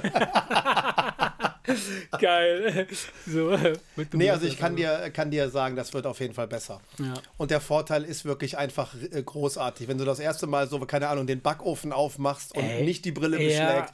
Geil. 2.18 2.86
So, 3.26 3.56
Nee, 4.12 4.30
also 4.30 4.46
ich 4.46 4.58
kann 4.58 4.74
dir, 4.76 5.10
kann 5.10 5.30
dir 5.30 5.48
sagen, 5.48 5.76
das 5.76 5.94
wird 5.94 6.06
auf 6.06 6.18
jeden 6.20 6.34
Fall 6.34 6.48
besser. 6.48 6.80
Ja. 6.98 7.14
Und 7.36 7.50
der 7.50 7.60
Vorteil 7.60 8.04
ist 8.04 8.24
wirklich 8.24 8.58
einfach 8.58 8.94
äh, 9.12 9.22
großartig. 9.22 9.86
Wenn 9.88 9.98
du 9.98 10.04
das 10.04 10.18
erste 10.18 10.46
Mal 10.46 10.68
so, 10.68 10.78
keine 10.80 11.08
Ahnung, 11.08 11.26
den 11.26 11.40
Backofen 11.40 11.92
aufmachst 11.92 12.54
und 12.56 12.64
Ey, 12.64 12.84
nicht 12.84 13.04
die 13.04 13.12
Brille 13.12 13.40
ja. 13.40 13.66
beschlägt. 13.66 13.90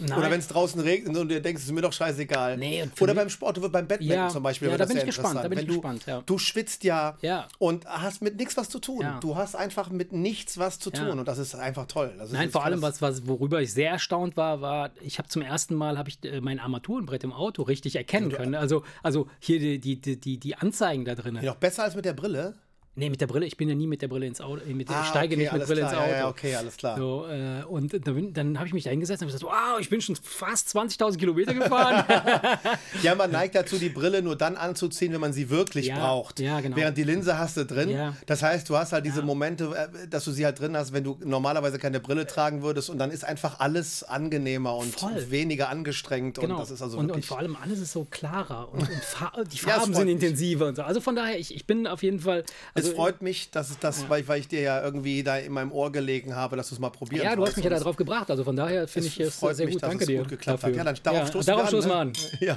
Nein. 0.00 0.18
Oder 0.18 0.30
wenn 0.30 0.40
es 0.40 0.48
draußen 0.48 0.80
regnet 0.80 1.16
und 1.16 1.28
du 1.28 1.40
denkst, 1.40 1.62
es 1.62 1.68
ist 1.68 1.72
mir 1.74 1.80
doch 1.82 1.92
scheißegal. 1.92 2.56
Nee, 2.56 2.84
Oder 3.00 3.14
beim 3.14 3.28
Sport, 3.28 3.56
du 3.56 3.62
wirst 3.62 3.72
beim 3.72 3.86
Badminton 3.88 4.16
Ja, 4.16 4.28
zum 4.28 4.42
Beispiel. 4.42 4.68
ja, 4.68 4.76
da 4.76 4.84
bin 4.86 4.96
ich 4.96 5.04
gespannt, 5.04 5.36
da 5.36 5.42
bin 5.42 5.52
wenn 5.52 5.58
ich 5.58 5.66
du, 5.66 5.74
gespannt, 5.74 6.06
ja. 6.06 6.22
Du 6.24 6.38
schwitzt 6.38 6.84
ja, 6.84 7.16
Ja. 7.22 7.48
und 7.58 7.86
hast 7.86 8.22
mit 8.22 8.36
nichts 8.36 8.56
was 8.56 8.68
zu 8.68 8.78
tun. 8.78 9.04
Du 9.20 9.36
hast 9.36 9.54
einfach 9.56 9.90
mit 9.90 10.12
nichts 10.12 10.58
was 10.58 10.78
zu 10.78 10.90
tun 10.90 11.18
und 11.18 11.26
das 11.26 11.38
ist 11.38 11.54
einfach 11.54 11.86
toll. 11.86 12.14
Das 12.18 12.32
Nein, 12.32 12.50
vor 12.50 12.62
kann 12.62 12.72
allem, 12.72 12.82
was, 12.82 13.02
was, 13.02 13.26
worüber 13.26 13.60
ich 13.60 13.72
sehr 13.72 13.90
erstaunt 13.90 14.36
war, 14.36 14.60
war, 14.60 14.90
ich 15.00 15.18
habe 15.18 15.28
zum 15.28 15.42
ersten 15.42 15.74
Mal 15.74 15.98
habe 15.98 16.08
ich 16.08 16.18
äh, 16.24 16.40
mein 16.40 16.58
Armaturenbrett 16.60 17.24
im 17.24 17.32
Auto 17.32 17.62
richtig 17.62 17.96
erkennen 17.96 18.30
können. 18.30 18.54
Also, 18.54 18.84
also 19.02 19.28
hier 19.40 19.58
die, 19.58 19.78
die, 19.80 20.00
die, 20.00 20.18
die, 20.20 20.38
die 20.38 20.54
Anzeigen 20.56 21.04
da 21.04 21.14
drin. 21.14 21.36
Ja, 21.36 21.52
Doch 21.52 21.56
besser 21.56 21.84
als 21.84 21.94
mit 21.94 22.04
der 22.04 22.12
Brille. 22.14 22.54
Nee, 22.98 23.10
mit 23.10 23.20
der 23.20 23.28
Brille, 23.28 23.46
ich 23.46 23.56
bin 23.56 23.68
ja 23.68 23.74
nie 23.76 23.86
mit 23.86 24.02
der 24.02 24.08
Brille 24.08 24.26
ins 24.26 24.40
Auto. 24.40 24.60
äh, 24.68 24.74
Mit, 24.74 24.90
Ah, 24.90 25.02
ich 25.02 25.08
steige 25.10 25.34
okay, 25.34 25.42
nicht 25.44 25.52
mit 25.52 25.64
Brille 25.66 25.80
klar. 25.82 25.92
ins 25.92 26.00
Auto. 26.02 26.10
Ja, 26.12 26.28
okay, 26.28 26.54
alles 26.56 26.76
klar. 26.76 26.96
So, 26.98 27.26
äh, 27.28 27.62
und 27.68 27.92
dann, 28.06 28.32
dann 28.32 28.58
habe 28.58 28.66
ich 28.66 28.74
mich 28.74 28.84
da 28.84 28.90
hingesetzt 28.90 29.22
und 29.22 29.28
gesagt, 29.28 29.44
wow, 29.44 29.78
ich 29.78 29.88
bin 29.88 30.00
schon 30.00 30.16
fast 30.16 30.68
20.000 30.76 31.16
Kilometer 31.16 31.54
gefahren. 31.54 32.04
Ja, 33.02 33.14
man 33.14 33.30
neigt 33.38 33.54
dazu, 33.54 33.78
die 33.78 33.88
Brille 33.88 34.22
nur 34.22 34.34
dann 34.36 34.56
anzuziehen, 34.56 35.12
wenn 35.12 35.20
man 35.20 35.32
sie 35.32 35.48
wirklich 35.50 35.86
Ja, 35.86 35.98
braucht. 35.98 36.40
ja, 36.40 36.60
genau. 36.60 36.76
Während 36.76 36.96
die 36.98 37.04
Linse 37.04 37.38
hast 37.38 37.56
du 37.56 37.64
drin. 37.64 37.90
Ja. 37.90 38.14
Das 38.26 38.42
heißt, 38.42 38.68
du 38.68 38.76
hast 38.76 38.92
halt 38.92 39.06
diese 39.06 39.22
Momente, 39.22 39.72
äh, 39.76 40.08
dass 40.08 40.24
du 40.24 40.32
sie 40.32 40.44
halt 40.44 40.58
drin 40.58 40.76
hast, 40.76 40.92
wenn 40.92 41.04
du 41.04 41.16
normalerweise 41.24 41.78
keine 41.78 42.00
Brille 42.00 42.26
tragen 42.26 42.62
würdest 42.62 42.90
und 42.90 42.98
dann 42.98 43.10
ist 43.10 43.24
einfach 43.24 43.60
alles 43.60 44.02
angenehmer 44.02 44.74
und 44.76 44.98
Voll. 44.98 45.30
weniger 45.30 45.68
angestrengt 45.68 46.38
genau. 46.40 46.54
und 46.54 46.60
das 46.60 46.70
ist 46.72 46.82
also 46.82 46.98
und, 46.98 47.10
und 47.12 47.24
vor 47.24 47.38
allem 47.38 47.56
alles 47.62 47.78
ist 47.78 47.92
so 47.92 48.04
klarer 48.10 48.72
und, 48.72 48.80
und 48.80 49.04
Fa 49.04 49.32
die 49.52 49.58
Farben 49.58 49.94
sind 49.94 50.08
intensiver 50.08 50.66
und 50.66 50.76
so. 50.76 50.82
Also 50.82 51.00
von 51.00 51.14
daher, 51.14 51.38
ich, 51.38 51.54
ich 51.54 51.66
bin 51.66 51.86
auf 51.86 52.02
jeden 52.02 52.20
Fall. 52.20 52.44
Also, 52.74 52.87
es 52.88 52.94
freut 52.94 53.22
mich, 53.22 53.50
dass 53.50 53.70
es 53.70 53.78
das, 53.78 54.08
weil, 54.08 54.22
ich, 54.22 54.28
weil 54.28 54.40
ich 54.40 54.48
dir 54.48 54.60
ja 54.60 54.82
irgendwie 54.82 55.22
da 55.22 55.38
in 55.38 55.52
meinem 55.52 55.72
Ohr 55.72 55.92
gelegen 55.92 56.34
habe, 56.34 56.56
dass 56.56 56.68
du 56.68 56.74
es 56.74 56.78
mal 56.80 56.90
probieren 56.90 57.24
ja, 57.24 57.36
du 57.36 57.46
hast 57.46 57.56
mich 57.56 57.64
ja 57.64 57.70
Und 57.70 57.76
da 57.78 57.82
drauf 57.84 57.96
gebracht. 57.96 58.30
Also 58.30 58.44
von 58.44 58.56
daher 58.56 58.88
finde 58.88 59.08
ich 59.08 59.18
es 59.20 59.36
freut 59.36 59.56
sehr 59.56 59.66
mich, 59.66 59.74
gut. 59.74 59.82
dass 59.82 59.90
Danke 59.90 60.04
es 60.04 60.08
dir. 60.08 60.18
gut 60.18 60.28
geklappt 60.28 60.62
dafür. 60.62 60.78
hat. 60.80 60.86
Ja, 60.86 60.92
dann 60.92 61.02
darauf 61.02 61.28
stoßen 61.28 61.46
darauf 61.46 61.62
wir 61.64 61.68
stoßen 61.68 61.90
wir 61.90 61.96
an, 61.96 62.08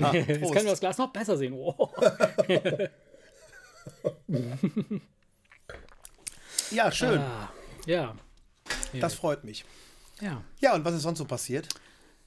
an. 0.06 0.12
ne? 0.14 0.20
Ja, 0.20 0.28
Jetzt 0.36 0.52
können 0.54 0.66
wir 0.66 0.72
das 0.72 0.80
Glas 0.80 0.98
noch 0.98 1.12
besser 1.12 1.38
sehen. 1.38 1.54
Oh. 1.54 1.90
Ja, 6.72 6.92
schön. 6.92 7.20
Ah, 7.20 7.50
ja. 7.86 8.16
Das 9.00 9.14
freut 9.14 9.44
mich. 9.44 9.66
ja. 10.22 10.42
Ja, 10.62 10.74
und 10.76 10.86
was 10.86 10.94
ist 10.94 11.02
sonst 11.02 11.20
so 11.20 11.26
passiert? 11.26 11.68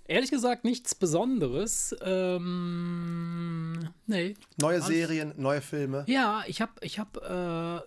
Ehrlich 0.06 0.30
gesagt, 0.30 0.64
nichts 0.64 0.94
Besonderes. 0.94 1.96
Ähm, 2.02 3.88
nee. 4.06 4.34
Neue 4.58 4.82
Serien, 4.82 5.32
neue 5.38 5.62
Filme. 5.62 6.04
Ja, 6.08 6.44
ich 6.46 6.60
habe 6.60 6.72
ich 6.82 6.98
hab, 6.98 7.16
äh, 7.16 7.80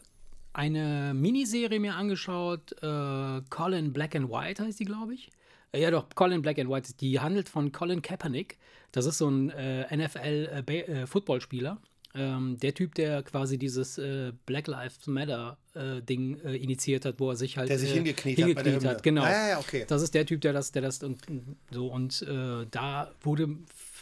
eine 0.58 1.14
Miniserie 1.14 1.80
mir 1.80 1.96
angeschaut. 1.96 2.72
Äh, 2.82 3.42
Colin 3.50 3.94
Black 3.94 4.16
and 4.16 4.30
White 4.30 4.64
heißt 4.64 4.80
die, 4.80 4.86
glaube 4.86 5.14
ich. 5.14 5.30
Äh, 5.72 5.82
ja, 5.82 5.92
doch, 5.92 6.08
Colin 6.16 6.42
Black 6.42 6.58
and 6.60 6.70
White. 6.70 6.94
Die 7.00 7.20
handelt 7.20 7.48
von 7.48 7.72
Colin 7.72 8.02
Kaepernick. 8.02 8.58
Das 8.92 9.06
ist 9.06 9.20
so 9.20 9.30
ein 9.30 9.50
äh, 9.52 9.96
NFL-Footballspieler. 9.96 11.78
Ähm, 12.16 12.58
der 12.60 12.74
Typ, 12.74 12.96
der 12.96 13.22
quasi 13.22 13.60
dieses 13.60 13.98
äh, 14.00 14.32
Black 14.48 14.68
Lives 14.68 15.06
Matter 15.06 15.58
äh, 15.76 16.02
Ding 16.02 16.40
äh, 16.40 16.56
initiiert 16.56 17.06
hat, 17.06 17.20
wo 17.20 17.30
er 17.30 17.36
sich 17.36 17.58
halt 17.58 17.70
Der 17.70 17.78
sich 17.78 17.92
äh, 17.92 17.96
hingekniet 17.96 18.56
hat 18.56 18.66
Hymne. 18.66 18.98
genau. 19.04 19.24
Ja, 19.24 19.32
ja, 19.32 19.50
ja, 19.50 19.60
okay. 19.60 19.86
Das 19.88 20.02
ist 20.02 20.16
der 20.16 20.26
Typ, 20.26 20.42
der 20.42 20.54
das, 20.54 20.72
der 20.72 20.82
das 20.82 21.04
und 21.04 21.22
so 21.70 21.88
und 21.88 22.22
äh, 22.24 22.66
da 22.72 23.12
wurde 23.22 23.50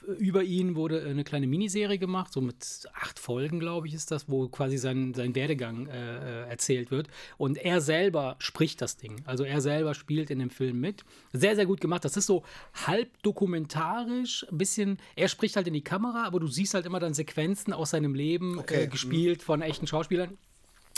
über 0.03 0.43
ihn 0.43 0.75
wurde 0.75 1.03
eine 1.05 1.23
kleine 1.23 1.47
Miniserie 1.47 1.97
gemacht, 1.97 2.33
so 2.33 2.41
mit 2.41 2.87
acht 2.93 3.19
Folgen, 3.19 3.59
glaube 3.59 3.87
ich, 3.87 3.93
ist 3.93 4.11
das, 4.11 4.29
wo 4.29 4.47
quasi 4.47 4.77
sein, 4.77 5.13
sein 5.13 5.35
Werdegang 5.35 5.87
äh, 5.87 6.43
äh, 6.45 6.49
erzählt 6.49 6.91
wird. 6.91 7.07
Und 7.37 7.57
er 7.57 7.81
selber 7.81 8.35
spricht 8.39 8.81
das 8.81 8.97
Ding. 8.97 9.21
Also 9.25 9.43
er 9.43 9.61
selber 9.61 9.93
spielt 9.93 10.29
in 10.29 10.39
dem 10.39 10.49
Film 10.49 10.79
mit. 10.79 11.03
Sehr, 11.33 11.55
sehr 11.55 11.65
gut 11.65 11.81
gemacht. 11.81 12.05
Das 12.05 12.17
ist 12.17 12.25
so 12.27 12.43
halb 12.73 13.21
dokumentarisch, 13.23 14.45
ein 14.51 14.57
bisschen, 14.57 14.97
er 15.15 15.27
spricht 15.27 15.55
halt 15.55 15.67
in 15.67 15.73
die 15.73 15.83
Kamera, 15.83 16.25
aber 16.25 16.39
du 16.39 16.47
siehst 16.47 16.73
halt 16.73 16.85
immer 16.85 16.99
dann 16.99 17.13
Sequenzen 17.13 17.73
aus 17.73 17.91
seinem 17.91 18.13
Leben 18.13 18.59
Okay. 18.59 18.83
äh, 18.83 18.87
gespielt 18.87 19.41
von 19.43 19.61
echten 19.61 19.87
Schauspielern. 19.87 20.37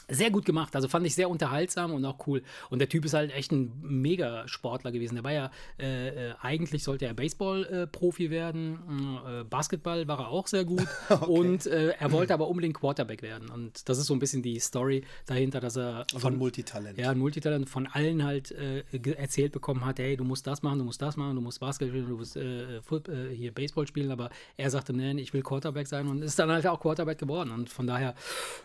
Sehr 0.10 0.32
gut 0.32 0.46
gemacht, 0.46 0.74
also 0.76 0.88
fand 0.88 1.06
ich 1.06 1.16
sehr 1.16 1.30
unterhaltsam 1.30 1.92
und 1.92 2.06
auch 2.06 2.26
cool. 2.28 2.42
Und 2.70 2.80
der 2.80 2.88
Typ 2.88 3.04
ist 3.04 3.14
halt 3.14 3.34
echt 3.34 3.52
ein 3.52 3.74
Mega-Sportler 3.82 4.94
gewesen. 4.94 5.16
Der 5.16 5.24
war 5.26 5.34
ja, 5.34 5.52
äh, 5.78 6.30
äh, 6.30 6.34
eigentlich 6.42 6.84
sollte 6.84 7.06
er 7.06 7.14
Baseball-Profi 7.14 8.30
werden, 8.30 8.80
äh, 9.28 9.44
Basketball 9.44 10.08
war 10.08 10.20
er 10.20 10.30
auch 10.30 10.48
sehr 10.48 10.64
gut 10.64 10.88
und 11.28 11.66
äh, 11.66 11.90
er 12.00 12.12
wollte 12.14 12.34
aber 12.34 12.48
unbedingt 12.48 12.76
Quarterback 12.76 13.22
werden. 13.22 13.50
Und 13.50 13.90
das 13.90 13.98
ist 13.98 14.06
so 14.06 14.14
ein 14.14 14.20
bisschen 14.20 14.42
die 14.42 14.60
Story 14.60 15.04
dahinter, 15.26 15.60
dass 15.60 15.76
er 15.78 16.06
Also 16.14 16.28
ein 16.28 16.38
Multitalent. 16.38 16.98
ja, 16.98 17.12
ein 17.12 17.18
Multitalent 17.18 17.70
von 17.70 17.88
allen 17.88 18.24
halt 18.24 18.52
äh, 18.52 18.84
erzählt 19.18 19.52
bekommen 19.52 19.86
hat, 19.86 20.00
hey, 20.00 20.16
du 20.16 20.24
musst 20.24 20.48
das 20.48 20.64
machen, 20.64 20.80
du 20.80 20.86
musst 20.86 21.02
das 21.02 21.18
machen, 21.18 21.36
du 21.36 21.42
musst 21.42 21.60
Basketball 21.60 21.90
spielen, 21.90 22.10
du 22.10 22.18
musst 22.18 22.34
hier 22.34 23.52
Baseball 23.52 23.88
spielen, 23.88 24.12
aber 24.12 24.30
er 24.56 24.70
sagte, 24.70 24.94
nein, 24.94 25.18
ich 25.18 25.34
will 25.34 25.42
Quarterback 25.42 25.88
sein 25.88 26.08
und 26.08 26.22
ist 26.22 26.40
dann 26.40 26.50
halt 26.50 26.66
auch 26.68 26.80
Quarterback 26.80 27.18
geworden 27.18 27.52
und 27.52 27.70
von 27.70 27.88
daher, 27.88 28.16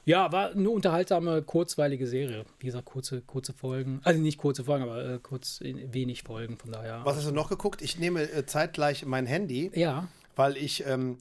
ja, 0.04 0.30
war 0.30 0.50
eine 0.50 0.70
unterhaltsame 0.70 1.31
unterhaltsame, 1.32 1.42
kurzweilige 1.42 2.06
Serie. 2.06 2.44
Wie 2.58 2.66
gesagt, 2.66 2.84
kurze, 2.84 3.22
kurze 3.22 3.52
Folgen. 3.52 4.00
Also 4.04 4.20
nicht 4.20 4.38
kurze 4.38 4.64
Folgen, 4.64 4.84
aber 4.84 5.14
äh, 5.14 5.18
kurz 5.22 5.60
wenig 5.60 6.22
Folgen, 6.22 6.56
von 6.56 6.72
daher. 6.72 7.00
Was 7.04 7.16
hast 7.16 7.26
du 7.26 7.32
noch 7.32 7.48
geguckt? 7.48 7.82
Ich 7.82 7.98
nehme 7.98 8.22
äh, 8.22 8.46
zeitgleich 8.46 9.04
mein 9.06 9.26
Handy. 9.26 9.70
Ja. 9.74 10.08
Weil 10.36 10.56
ich, 10.56 10.86
ähm, 10.86 11.18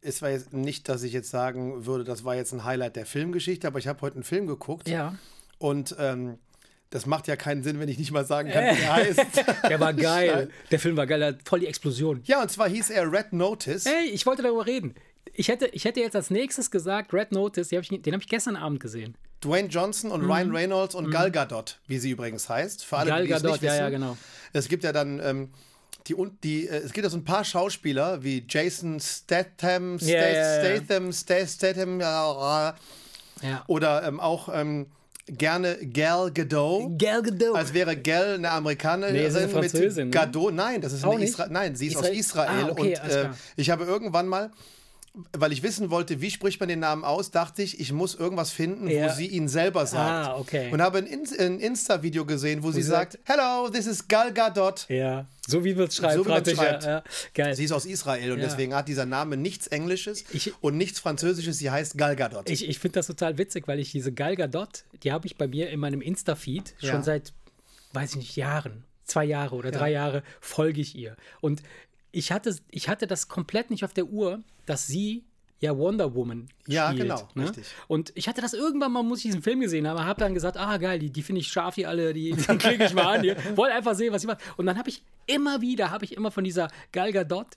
es 0.00 0.22
war 0.22 0.30
jetzt 0.30 0.52
nicht, 0.52 0.88
dass 0.88 1.02
ich 1.02 1.12
jetzt 1.12 1.30
sagen 1.30 1.86
würde, 1.86 2.04
das 2.04 2.24
war 2.24 2.34
jetzt 2.34 2.52
ein 2.52 2.64
Highlight 2.64 2.96
der 2.96 3.06
Filmgeschichte, 3.06 3.66
aber 3.66 3.78
ich 3.78 3.88
habe 3.88 4.00
heute 4.02 4.16
einen 4.16 4.24
Film 4.24 4.46
geguckt. 4.46 4.88
Ja. 4.88 5.16
Und 5.58 5.94
ähm, 5.98 6.38
das 6.90 7.06
macht 7.06 7.26
ja 7.26 7.36
keinen 7.36 7.62
Sinn, 7.62 7.80
wenn 7.80 7.88
ich 7.88 7.98
nicht 7.98 8.12
mal 8.12 8.24
sagen 8.24 8.50
kann, 8.50 8.76
wie 8.76 8.82
er 8.82 8.92
heißt. 8.94 9.20
Der 9.68 9.80
war 9.80 9.92
geil. 9.94 10.50
Der 10.70 10.78
Film 10.78 10.96
war 10.96 11.06
geil, 11.06 11.18
der 11.18 11.28
hat 11.28 11.48
voll 11.48 11.60
die 11.60 11.66
Explosion. 11.66 12.22
Ja, 12.24 12.42
und 12.42 12.50
zwar 12.50 12.68
hieß 12.68 12.90
er 12.90 13.10
Red 13.10 13.32
Notice. 13.32 13.84
Hey, 13.86 14.10
ich 14.10 14.26
wollte 14.26 14.42
darüber 14.42 14.66
reden. 14.66 14.94
Ich 15.32 15.48
hätte, 15.48 15.66
ich 15.66 15.84
hätte 15.84 16.00
jetzt 16.00 16.14
als 16.14 16.30
nächstes 16.30 16.70
gesagt, 16.70 17.12
Red 17.12 17.32
Notice, 17.32 17.68
den 17.68 17.82
habe 17.82 17.86
ich, 17.90 18.12
hab 18.12 18.20
ich 18.20 18.28
gestern 18.28 18.56
Abend 18.56 18.78
gesehen. 18.78 19.16
Dwayne 19.44 19.68
Johnson 19.68 20.10
und 20.10 20.22
mhm. 20.22 20.30
Ryan 20.30 20.50
Reynolds 20.50 20.94
und 20.94 21.06
mhm. 21.06 21.12
Gal 21.12 21.30
Gadot, 21.30 21.78
wie 21.86 21.98
sie 21.98 22.10
übrigens 22.10 22.48
heißt. 22.48 22.84
Für 22.84 22.98
alle, 22.98 23.10
Gal 23.10 23.26
die 23.26 23.32
es 23.32 23.42
nicht 23.42 23.62
wissen. 23.62 23.64
Ja, 23.64 23.76
ja, 23.76 23.90
genau. 23.90 24.16
Es 24.52 24.68
gibt 24.68 24.84
ja 24.84 24.92
dann 24.92 25.20
ähm, 25.20 25.50
die, 26.06 26.16
die, 26.42 26.68
äh, 26.68 26.76
es 26.76 26.92
gibt 26.92 27.04
ja 27.04 27.10
so 27.10 27.16
ein 27.16 27.24
paar 27.24 27.44
Schauspieler 27.44 28.22
wie 28.22 28.44
Jason 28.48 29.00
Statham, 29.00 29.98
Statham, 29.98 30.08
yeah, 30.08 30.76
Statham, 30.76 31.12
Statham, 31.12 31.48
Statham 31.48 32.00
ja. 32.00 32.74
oder 33.66 34.02
ähm, 34.06 34.20
auch 34.20 34.48
ähm, 34.52 34.86
gerne 35.26 35.76
Gal 35.92 36.30
Gadot. 36.30 36.98
Gal 36.98 37.22
Gadot. 37.22 37.56
Als 37.56 37.72
wäre 37.72 37.96
Gal 37.96 38.34
eine 38.34 38.50
Amerikanerin 38.50 39.14
nee, 39.14 39.26
eine 39.26 39.48
Französin, 39.48 40.06
mit 40.06 40.14
Gadot. 40.14 40.52
Nein, 40.52 40.80
das 40.80 40.92
ist 40.92 41.04
eine 41.04 41.24
Isra 41.24 41.46
Nein, 41.48 41.74
sie 41.74 41.86
ist 41.86 41.94
Israel? 41.94 42.10
aus 42.10 42.18
Israel. 42.18 42.48
Ah, 42.48 42.68
okay, 42.70 42.98
und 43.02 43.10
äh, 43.10 43.28
ich 43.56 43.70
habe 43.70 43.84
irgendwann 43.84 44.28
mal 44.28 44.50
weil 45.32 45.52
ich 45.52 45.62
wissen 45.62 45.90
wollte, 45.90 46.20
wie 46.20 46.30
spricht 46.30 46.58
man 46.58 46.68
den 46.68 46.80
Namen 46.80 47.04
aus, 47.04 47.30
dachte 47.30 47.62
ich, 47.62 47.78
ich 47.78 47.92
muss 47.92 48.16
irgendwas 48.16 48.50
finden, 48.50 48.88
ja. 48.88 49.04
wo 49.04 49.14
sie 49.14 49.26
ihn 49.26 49.46
selber 49.46 49.86
sagt. 49.86 50.28
Ah, 50.28 50.36
okay. 50.38 50.72
Und 50.72 50.82
habe 50.82 50.98
ein, 50.98 51.06
ein 51.38 51.60
Insta-Video 51.60 52.24
gesehen, 52.24 52.62
wo, 52.62 52.68
wo 52.68 52.72
sie 52.72 52.82
sagt, 52.82 53.18
Hello, 53.24 53.68
this 53.68 53.86
is 53.86 54.08
Gal 54.08 54.32
Gadot. 54.32 54.86
Ja, 54.88 55.26
so 55.46 55.64
wie 55.64 55.76
wir 55.76 55.84
es 55.84 55.96
schreiben. 55.96 56.24
So 56.24 56.28
wie 56.28 56.54
schreibt. 56.54 56.84
Ja, 56.84 57.04
ja. 57.36 57.54
Sie 57.54 57.64
ist 57.64 57.72
aus 57.72 57.86
Israel 57.86 58.32
und 58.32 58.38
ja. 58.38 58.46
deswegen 58.46 58.74
hat 58.74 58.88
dieser 58.88 59.06
Name 59.06 59.36
nichts 59.36 59.68
Englisches 59.68 60.24
ich, 60.32 60.52
und 60.60 60.76
nichts 60.76 60.98
Französisches. 60.98 61.58
Sie 61.58 61.70
heißt 61.70 61.96
Gal 61.96 62.16
Gadot. 62.16 62.50
Ich, 62.50 62.68
ich 62.68 62.80
finde 62.80 62.94
das 62.94 63.06
total 63.06 63.38
witzig, 63.38 63.68
weil 63.68 63.78
ich 63.78 63.92
diese 63.92 64.12
Gal 64.12 64.34
Gadot, 64.34 64.84
die 65.04 65.12
habe 65.12 65.26
ich 65.26 65.36
bei 65.36 65.46
mir 65.46 65.70
in 65.70 65.78
meinem 65.78 66.00
Insta-Feed 66.00 66.74
schon 66.78 67.04
seit, 67.04 67.32
weiß 67.92 68.12
ich 68.12 68.16
nicht, 68.16 68.36
Jahren 68.36 68.84
zwei 69.04 69.24
Jahre 69.24 69.54
oder 69.54 69.70
drei 69.70 69.90
Jahre 69.92 70.22
folge 70.40 70.80
ich 70.80 70.96
ihr. 70.96 71.16
Und 71.40 71.62
ich 72.14 72.32
hatte, 72.32 72.56
ich 72.70 72.88
hatte 72.88 73.06
das 73.06 73.28
komplett 73.28 73.70
nicht 73.70 73.84
auf 73.84 73.92
der 73.92 74.06
Uhr, 74.06 74.42
dass 74.66 74.86
sie 74.86 75.24
ja 75.60 75.76
Wonder 75.76 76.14
Woman 76.14 76.48
ja, 76.66 76.88
spielt. 76.88 77.08
Ja, 77.08 77.16
genau, 77.16 77.28
ne? 77.34 77.44
richtig. 77.44 77.66
Und 77.88 78.12
ich 78.14 78.28
hatte 78.28 78.40
das 78.40 78.54
irgendwann 78.54 78.92
mal, 78.92 79.02
muss 79.02 79.18
ich 79.18 79.24
diesen 79.24 79.42
Film 79.42 79.60
gesehen 79.60 79.88
haben, 79.88 80.04
habe 80.04 80.20
dann 80.20 80.34
gesagt, 80.34 80.56
ah 80.56 80.76
geil, 80.76 80.98
die, 80.98 81.10
die 81.10 81.22
finde 81.22 81.40
ich 81.40 81.48
scharf, 81.48 81.74
die 81.74 81.86
alle, 81.86 82.12
die, 82.12 82.32
die 82.32 82.42
klicke 82.58 82.84
ich 82.84 82.94
mal 82.94 83.18
an. 83.18 83.56
Wollte 83.56 83.74
einfach 83.74 83.94
sehen, 83.94 84.12
was 84.12 84.22
sie 84.22 84.28
macht. 84.28 84.40
Und 84.56 84.66
dann 84.66 84.78
habe 84.78 84.88
ich 84.88 85.02
immer 85.26 85.60
wieder, 85.60 85.90
habe 85.90 86.04
ich 86.04 86.16
immer 86.16 86.30
von 86.30 86.44
dieser 86.44 86.68
Gal 86.92 87.12
Gadot 87.12 87.48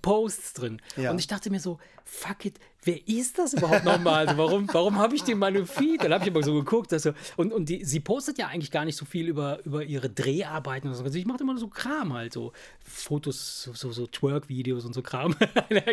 Posts 0.00 0.54
drin. 0.54 0.82
Ja. 0.96 1.10
Und 1.10 1.18
ich 1.18 1.26
dachte 1.26 1.50
mir 1.50 1.60
so, 1.60 1.78
fuck 2.04 2.46
it, 2.46 2.58
wer 2.84 3.08
ist 3.08 3.38
das 3.38 3.54
überhaupt 3.54 3.84
nochmal? 3.84 4.26
Also 4.26 4.38
warum 4.38 4.68
warum 4.72 4.98
habe 4.98 5.14
ich 5.14 5.22
den 5.22 5.38
mal 5.38 5.54
im 5.54 5.66
Feed? 5.66 6.02
Dann 6.02 6.12
habe 6.12 6.24
ich 6.24 6.28
immer 6.28 6.42
so 6.42 6.54
geguckt. 6.54 6.92
Also, 6.92 7.12
und 7.36 7.52
und 7.52 7.68
die, 7.68 7.84
sie 7.84 8.00
postet 8.00 8.38
ja 8.38 8.48
eigentlich 8.48 8.70
gar 8.70 8.84
nicht 8.84 8.96
so 8.96 9.04
viel 9.04 9.28
über, 9.28 9.64
über 9.64 9.84
ihre 9.84 10.10
Dreharbeiten. 10.10 10.88
Und 10.88 10.94
so. 10.94 11.04
Also 11.04 11.18
ich 11.18 11.26
mache 11.26 11.42
immer 11.42 11.56
so 11.58 11.68
Kram 11.68 12.12
halt, 12.12 12.32
so 12.32 12.52
Fotos, 12.80 13.70
so, 13.72 13.92
so, 13.92 14.06
Twerk-Videos 14.06 14.84
und 14.84 14.94
so 14.94 15.02
Kram. 15.02 15.34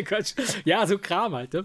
ja, 0.64 0.86
so 0.86 0.98
Kram 0.98 1.34
halt. 1.34 1.52
Ne? 1.52 1.64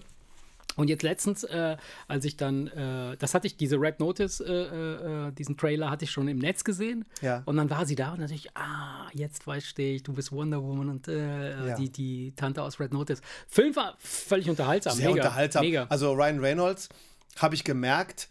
Und 0.78 0.90
jetzt 0.90 1.02
letztens, 1.02 1.44
äh, 1.44 1.76
als 2.08 2.24
ich 2.24 2.38
dann, 2.38 2.68
äh, 2.68 3.18
das 3.18 3.34
hatte 3.34 3.48
ich, 3.48 3.58
diese 3.58 3.82
Red 3.82 4.00
Notice, 4.00 4.40
äh, 4.40 4.46
äh, 4.46 5.28
äh, 5.28 5.32
diesen 5.32 5.58
Trailer 5.58 5.90
hatte 5.90 6.06
ich 6.06 6.12
schon 6.12 6.28
im 6.28 6.38
Netz 6.38 6.64
gesehen. 6.64 7.04
Ja. 7.22 7.42
Und 7.46 7.58
dann 7.58 7.70
war 7.70 7.86
sie 7.86 7.96
da 7.96 8.12
und 8.12 8.20
dann 8.20 8.28
dachte 8.28 8.36
ich, 8.36 8.56
ah, 8.56 9.10
jetzt 9.14 9.46
weißt 9.46 9.78
ich, 9.80 10.04
du 10.04 10.14
bist 10.14 10.32
Wonder 10.32 10.62
Woman 10.64 10.90
und 10.90 11.08
äh, 11.08 11.68
ja. 11.68 11.76
die, 11.76 11.90
die 11.90 12.34
Tante 12.36 12.62
aus 12.62 12.80
Red 12.80 12.94
Notice. 12.94 13.22
Film 13.48 13.76
war 13.76 13.96
völlig 13.98 14.50
unterhaltsam. 14.50 14.96
Sehr 14.96 15.10
mega, 15.10 15.24
unterhaltsam. 15.24 15.66
Mega. 15.66 15.88
Also 15.90 16.14
Ryan 16.14 16.40
Reynolds, 16.40 16.90
habe 17.38 17.56
ich 17.56 17.64
gemerkt, 17.64 18.30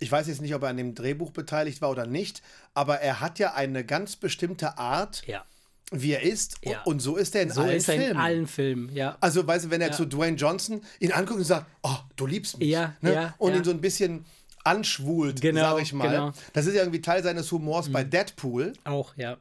ich 0.00 0.10
weiß 0.10 0.26
jetzt 0.26 0.40
nicht, 0.40 0.54
ob 0.54 0.62
er 0.62 0.70
an 0.70 0.76
dem 0.76 0.94
Drehbuch 0.96 1.30
beteiligt 1.30 1.80
war 1.82 1.90
oder 1.90 2.06
nicht, 2.06 2.42
aber 2.74 3.00
er 3.00 3.20
hat 3.20 3.38
ja 3.38 3.54
eine 3.54 3.84
ganz 3.84 4.16
bestimmte 4.16 4.76
Art. 4.76 5.22
Ja 5.26 5.44
wie 5.90 6.12
er 6.12 6.22
ist. 6.22 6.56
Ja. 6.64 6.82
Und 6.84 7.00
so 7.00 7.16
ist 7.16 7.34
er 7.34 7.42
in 7.42 7.50
so 7.50 7.62
allen 7.62 7.76
ist 7.76 7.88
er 7.88 7.96
Filmen. 7.96 8.10
in 8.10 8.16
allen 8.16 8.46
Filmen, 8.46 8.94
ja. 8.94 9.16
Also, 9.20 9.46
weißt 9.46 9.66
du, 9.66 9.70
wenn 9.70 9.80
er 9.80 9.88
ja. 9.88 9.92
zu 9.92 10.06
Dwayne 10.06 10.36
Johnson 10.36 10.80
ihn 11.00 11.12
anguckt 11.12 11.38
und 11.38 11.44
sagt, 11.44 11.66
oh, 11.82 11.96
du 12.16 12.26
liebst 12.26 12.58
mich. 12.58 12.68
Ja, 12.68 12.94
ne? 13.00 13.14
ja, 13.14 13.34
und 13.38 13.54
ihn 13.54 13.64
so 13.64 13.70
ein 13.70 13.80
bisschen 13.80 14.24
anschwult, 14.64 15.40
genau, 15.40 15.74
sag 15.74 15.82
ich 15.82 15.92
mal. 15.92 16.08
Genau. 16.08 16.32
Das 16.52 16.66
ist 16.66 16.74
ja 16.74 16.82
irgendwie 16.82 17.00
Teil 17.00 17.22
seines 17.22 17.50
Humors 17.50 17.88
mhm. 17.88 17.92
bei 17.92 18.04
Deadpool. 18.04 18.72
Auch, 18.84 19.16
ja. 19.16 19.36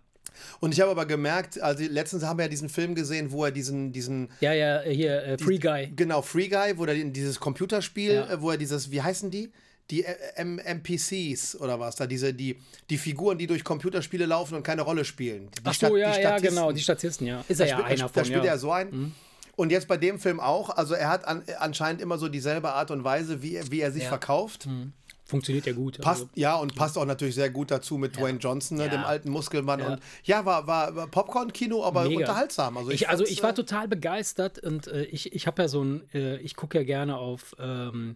Und 0.62 0.74
ich 0.74 0.80
habe 0.80 0.92
aber 0.92 1.06
gemerkt, 1.06 1.62
also 1.62 1.84
letztens 1.84 2.24
haben 2.24 2.40
wir 2.40 2.46
ja 2.46 2.50
diesen 2.50 2.70
Film 2.70 2.96
gesehen, 2.96 3.32
wo 3.32 3.44
er 3.44 3.52
diesen, 3.52 3.92
diesen 3.92 4.30
Ja, 4.40 4.54
ja, 4.54 4.82
hier, 4.82 5.24
äh, 5.24 5.38
Free 5.38 5.58
Guy. 5.58 5.92
Genau, 5.96 6.22
Free 6.22 6.48
Guy, 6.48 6.78
wo 6.78 6.86
er 6.86 6.96
dieses 6.96 7.40
Computerspiel. 7.40 8.26
Äh, 8.30 8.42
wo 8.42 8.52
er 8.52 8.58
dieses, 8.58 8.90
wie 8.92 9.02
heißen 9.02 9.30
die? 9.32 9.52
Die 9.92 10.06
M 10.36 10.60
NPCs 10.60 11.56
oder 11.60 11.80
was 11.80 11.96
da, 11.96 12.06
diese, 12.06 12.34
die, 12.34 12.58
die 12.90 12.98
Figuren, 12.98 13.38
die 13.38 13.48
durch 13.48 13.64
Computerspiele 13.64 14.26
laufen 14.26 14.56
und 14.56 14.64
keine 14.64 14.84
Rolle 14.84 15.06
spielen. 15.06 15.50
Die 15.58 15.62
Ach 15.64 15.74
so, 15.74 15.96
ja, 15.98 16.18
ja, 16.20 16.38
genau, 16.38 16.72
die 16.72 16.82
Statisten, 16.82 17.26
ja. 17.26 17.44
Ist 17.48 17.60
er 17.60 17.68
ja 17.68 17.84
einer 17.84 18.10
von, 18.10 18.12
Da 18.14 18.26
spielt 18.26 18.44
ja. 18.44 18.52
er 18.52 18.60
so 18.60 18.72
ein. 18.72 18.92
Mhm. 18.92 19.12
Und 19.56 19.72
jetzt 19.72 19.88
bei 19.90 19.98
dem 19.98 20.20
Film 20.20 20.40
auch, 20.40 20.70
also 20.70 20.94
er 20.94 21.10
hat 21.10 21.26
an, 21.26 21.44
anscheinend 21.60 22.02
immer 22.02 22.18
so 22.18 22.30
dieselbe 22.30 22.72
Art 22.72 22.92
und 22.92 23.04
Weise, 23.04 23.42
wie, 23.42 23.60
wie 23.70 23.82
er 23.82 23.92
sich 23.92 24.04
ja. 24.04 24.10
verkauft. 24.10 24.68
Mhm. 24.68 24.94
Funktioniert 25.26 25.68
ja 25.68 25.74
gut. 25.74 26.00
Passt, 26.02 26.22
also. 26.22 26.32
Ja, 26.34 26.56
und 26.56 26.76
passt 26.76 26.98
auch 26.98 27.06
natürlich 27.06 27.36
sehr 27.36 27.52
gut 27.52 27.70
dazu 27.70 27.98
mit 27.98 28.16
ja. 28.16 28.22
Dwayne 28.22 28.40
Johnson, 28.40 28.78
ne, 28.78 28.86
ja. 28.86 28.90
dem 28.90 29.04
alten 29.04 29.30
Muskelmann. 29.30 29.82
Und 29.82 30.00
ja, 30.24 30.44
war, 30.46 30.66
war, 30.66 30.96
war 30.96 31.08
Popcorn-Kino, 31.08 31.84
aber 31.84 32.06
Mega. 32.06 32.22
unterhaltsam. 32.22 32.78
Also 32.78 32.90
ich, 32.90 33.02
ich 33.02 33.10
also 33.10 33.26
ich 33.26 33.44
war 33.44 33.54
total 33.54 33.88
begeistert 33.88 34.58
und 34.60 34.88
äh, 34.88 35.04
ich, 35.04 35.34
ich 35.34 35.46
habe 35.46 35.62
ja 35.62 35.68
so 35.68 35.84
ein, 35.84 36.02
äh, 36.14 36.38
ich 36.38 36.56
gucke 36.56 36.80
ja 36.80 36.84
gerne 36.84 37.18
auf 37.18 37.56
ähm, 37.60 38.16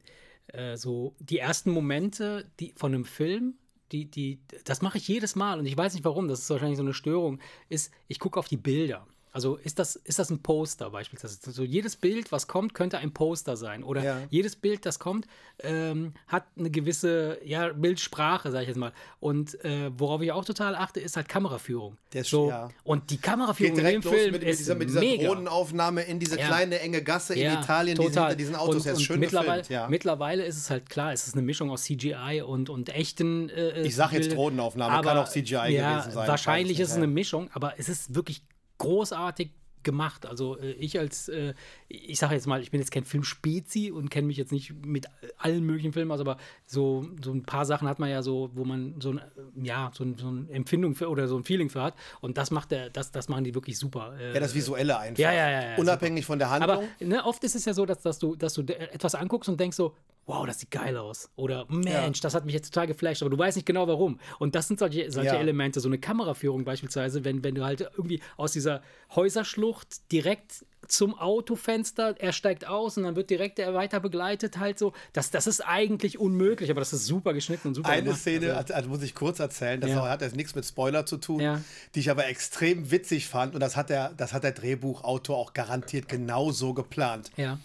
äh, 0.53 0.77
so 0.77 1.15
die 1.19 1.39
ersten 1.39 1.71
Momente 1.71 2.49
die, 2.59 2.73
von 2.75 2.93
einem 2.93 3.05
Film, 3.05 3.55
die, 3.91 4.09
die, 4.09 4.39
das 4.63 4.81
mache 4.81 4.97
ich 4.97 5.07
jedes 5.07 5.35
Mal 5.35 5.59
und 5.59 5.65
ich 5.65 5.77
weiß 5.77 5.93
nicht 5.93 6.05
warum, 6.05 6.27
das 6.27 6.39
ist 6.39 6.49
wahrscheinlich 6.49 6.77
so 6.77 6.83
eine 6.83 6.93
Störung, 6.93 7.39
ist, 7.69 7.93
ich 8.07 8.19
gucke 8.19 8.39
auf 8.39 8.47
die 8.47 8.57
Bilder. 8.57 9.05
Also 9.33 9.55
ist 9.55 9.79
das, 9.79 9.95
ist 9.95 10.19
das 10.19 10.29
ein 10.29 10.43
Poster 10.43 10.91
beispielsweise? 10.91 11.39
Also 11.47 11.63
jedes 11.63 11.95
Bild, 11.95 12.31
was 12.31 12.47
kommt, 12.47 12.75
könnte 12.75 12.99
ein 12.99 13.13
Poster 13.13 13.57
sein. 13.57 13.83
Oder 13.83 14.03
ja. 14.03 14.17
jedes 14.29 14.55
Bild, 14.55 14.85
das 14.85 14.99
kommt, 14.99 15.25
ähm, 15.63 16.13
hat 16.27 16.45
eine 16.55 16.69
gewisse 16.69 17.39
ja, 17.43 17.69
Bildsprache, 17.69 18.51
sage 18.51 18.61
ich 18.61 18.67
jetzt 18.67 18.77
mal. 18.77 18.93
Und 19.19 19.63
äh, 19.65 19.89
worauf 19.97 20.21
ich 20.21 20.31
auch 20.31 20.45
total 20.45 20.75
achte, 20.75 20.99
ist 20.99 21.15
halt 21.15 21.27
Kameraführung. 21.27 21.97
Der 22.13 22.23
so, 22.23 22.49
ja. 22.49 22.69
Und 22.83 23.09
die 23.09 23.17
Kameraführung 23.17 23.79
in 23.79 23.83
dem 23.83 24.03
Film 24.03 24.33
mit, 24.33 24.43
ist 24.43 24.59
dieser, 24.59 24.75
mit 24.75 24.89
dieser 24.89 24.99
mega. 24.99 25.27
Drohnenaufnahme 25.27 26.03
in 26.03 26.19
diese 26.19 26.37
ja. 26.37 26.45
kleine 26.45 26.79
enge 26.79 27.01
Gasse 27.01 27.33
in 27.33 27.53
Italien, 27.53 27.97
total. 27.97 28.11
die 28.11 28.19
hinter 28.19 28.35
diesen 28.35 28.55
Autos 28.55 28.85
und, 28.85 28.93
und 28.93 29.01
schön 29.01 29.19
mittlerweile, 29.19 29.63
mittlerweile 29.89 30.45
ist 30.45 30.57
es 30.57 30.69
halt 30.69 30.91
klar, 30.91 31.11
es 31.11 31.25
ist 31.25 31.33
eine 31.33 31.41
Mischung 31.41 31.71
aus 31.71 31.85
CGI 31.85 32.43
und, 32.45 32.69
und 32.69 32.89
echten 32.89 33.49
äh, 33.49 33.81
Ich 33.81 33.95
sage 33.95 34.17
jetzt 34.17 34.35
Drohnenaufnahme, 34.35 34.93
aber, 34.93 35.09
kann 35.09 35.17
auch 35.17 35.27
CGI 35.27 35.73
gewesen 35.75 36.11
sein. 36.11 36.27
Wahrscheinlich 36.27 36.79
ist 36.79 36.91
es 36.91 36.97
eine 36.97 37.07
Mischung, 37.07 37.49
aber 37.53 37.73
es 37.79 37.89
ist 37.89 38.13
wirklich 38.13 38.43
großartig 38.83 39.51
gemacht. 39.83 40.25
Also 40.25 40.57
äh, 40.57 40.71
ich 40.73 40.97
als, 40.97 41.29
äh, 41.29 41.53
ich 41.87 42.17
sage 42.17 42.35
jetzt 42.35 42.47
mal, 42.47 42.61
ich 42.61 42.71
bin 42.71 42.79
jetzt 42.79 42.91
kein 42.91 43.03
Filmspezi 43.03 43.91
und 43.91 44.09
kenne 44.09 44.27
mich 44.27 44.37
jetzt 44.37 44.51
nicht 44.51 44.73
mit 44.85 45.07
allen 45.37 45.63
möglichen 45.63 45.93
Filmen 45.93 46.11
aus, 46.11 46.19
aber 46.19 46.37
so, 46.65 47.05
so 47.21 47.31
ein 47.31 47.43
paar 47.43 47.65
Sachen 47.65 47.87
hat 47.87 47.99
man 47.99 48.09
ja 48.09 48.21
so, 48.21 48.49
wo 48.53 48.63
man 48.65 48.95
so 48.99 49.11
ein, 49.11 49.21
ja, 49.61 49.91
so, 49.93 50.03
ein, 50.03 50.17
so 50.17 50.27
eine 50.27 50.49
Empfindung 50.49 50.95
für 50.95 51.09
oder 51.09 51.27
so 51.27 51.37
ein 51.37 51.43
Feeling 51.43 51.69
für 51.69 51.81
hat. 51.81 51.95
Und 52.21 52.37
das 52.37 52.51
macht 52.51 52.71
der, 52.71 52.89
das, 52.89 53.11
das 53.11 53.29
machen 53.29 53.43
die 53.43 53.53
wirklich 53.53 53.77
super. 53.77 54.15
Äh, 54.19 54.33
ja, 54.33 54.39
das 54.39 54.55
Visuelle 54.55 54.97
einfach. 54.97 55.19
Ja, 55.19 55.33
ja, 55.33 55.49
ja. 55.49 55.61
ja 55.71 55.77
Unabhängig 55.77 56.23
super. 56.23 56.33
von 56.33 56.39
der 56.39 56.49
Handlung. 56.49 56.77
Aber 56.77 56.87
ne, 56.99 57.25
oft 57.25 57.43
ist 57.43 57.55
es 57.55 57.65
ja 57.65 57.73
so, 57.73 57.85
dass, 57.85 58.01
dass, 58.01 58.19
du, 58.19 58.35
dass 58.35 58.53
du 58.53 58.61
etwas 58.61 59.15
anguckst 59.15 59.49
und 59.49 59.59
denkst 59.59 59.77
so, 59.77 59.95
wow, 60.25 60.45
das 60.45 60.59
sieht 60.59 60.71
geil 60.71 60.95
aus. 60.97 61.29
Oder 61.35 61.65
Mensch, 61.69 62.19
ja. 62.19 62.21
das 62.21 62.33
hat 62.33 62.45
mich 62.45 62.53
jetzt 62.53 62.73
total 62.73 62.87
geflasht, 62.87 63.21
aber 63.21 63.29
du 63.29 63.37
weißt 63.37 63.57
nicht 63.57 63.65
genau 63.65 63.87
warum. 63.87 64.19
Und 64.39 64.55
das 64.55 64.67
sind 64.67 64.79
solche, 64.79 65.11
solche 65.11 65.33
ja. 65.33 65.39
Elemente, 65.39 65.79
so 65.79 65.89
eine 65.89 65.97
Kameraführung 65.97 66.63
beispielsweise, 66.63 67.25
wenn, 67.25 67.43
wenn 67.43 67.55
du 67.55 67.63
halt 67.63 67.81
irgendwie 67.81 68.21
aus 68.37 68.53
dieser 68.53 68.81
Häuserschlucht 69.15 70.11
direkt 70.11 70.65
zum 70.87 71.17
Autofenster, 71.17 72.15
er 72.19 72.33
steigt 72.33 72.67
aus 72.67 72.97
und 72.97 73.03
dann 73.03 73.15
wird 73.15 73.29
direkt 73.29 73.59
er 73.59 73.73
weiter 73.73 73.99
begleitet, 73.99 74.59
halt 74.59 74.79
so. 74.79 74.93
Das, 75.13 75.31
das 75.31 75.47
ist 75.47 75.61
eigentlich 75.61 76.19
unmöglich, 76.19 76.69
aber 76.69 76.81
das 76.81 76.93
ist 76.93 77.05
super 77.05 77.33
geschnitten 77.33 77.69
und 77.69 77.75
super 77.75 77.89
Eine 77.89 78.03
gemacht. 78.03 78.19
Szene, 78.19 78.55
also, 78.55 78.73
also 78.73 78.89
muss 78.89 79.01
ich 79.01 79.15
kurz 79.15 79.39
erzählen, 79.39 79.79
das 79.79 79.91
ja. 79.91 80.07
hat 80.07 80.21
jetzt 80.21 80.35
nichts 80.35 80.55
mit 80.55 80.65
Spoiler 80.65 81.05
zu 81.05 81.17
tun, 81.17 81.63
die 81.95 81.99
ich 81.99 82.09
aber 82.09 82.27
extrem 82.27 82.91
witzig 82.91 83.27
fand 83.27 83.53
und 83.55 83.61
das 83.61 83.75
hat 83.75 83.89
der, 83.89 84.13
das 84.15 84.33
hat 84.33 84.43
der 84.43 84.51
Drehbuchautor 84.51 85.37
auch 85.37 85.53
garantiert 85.53 86.07
genau 86.07 86.51
so 86.51 86.73
geplant. 86.73 87.31
Ja. 87.37 87.59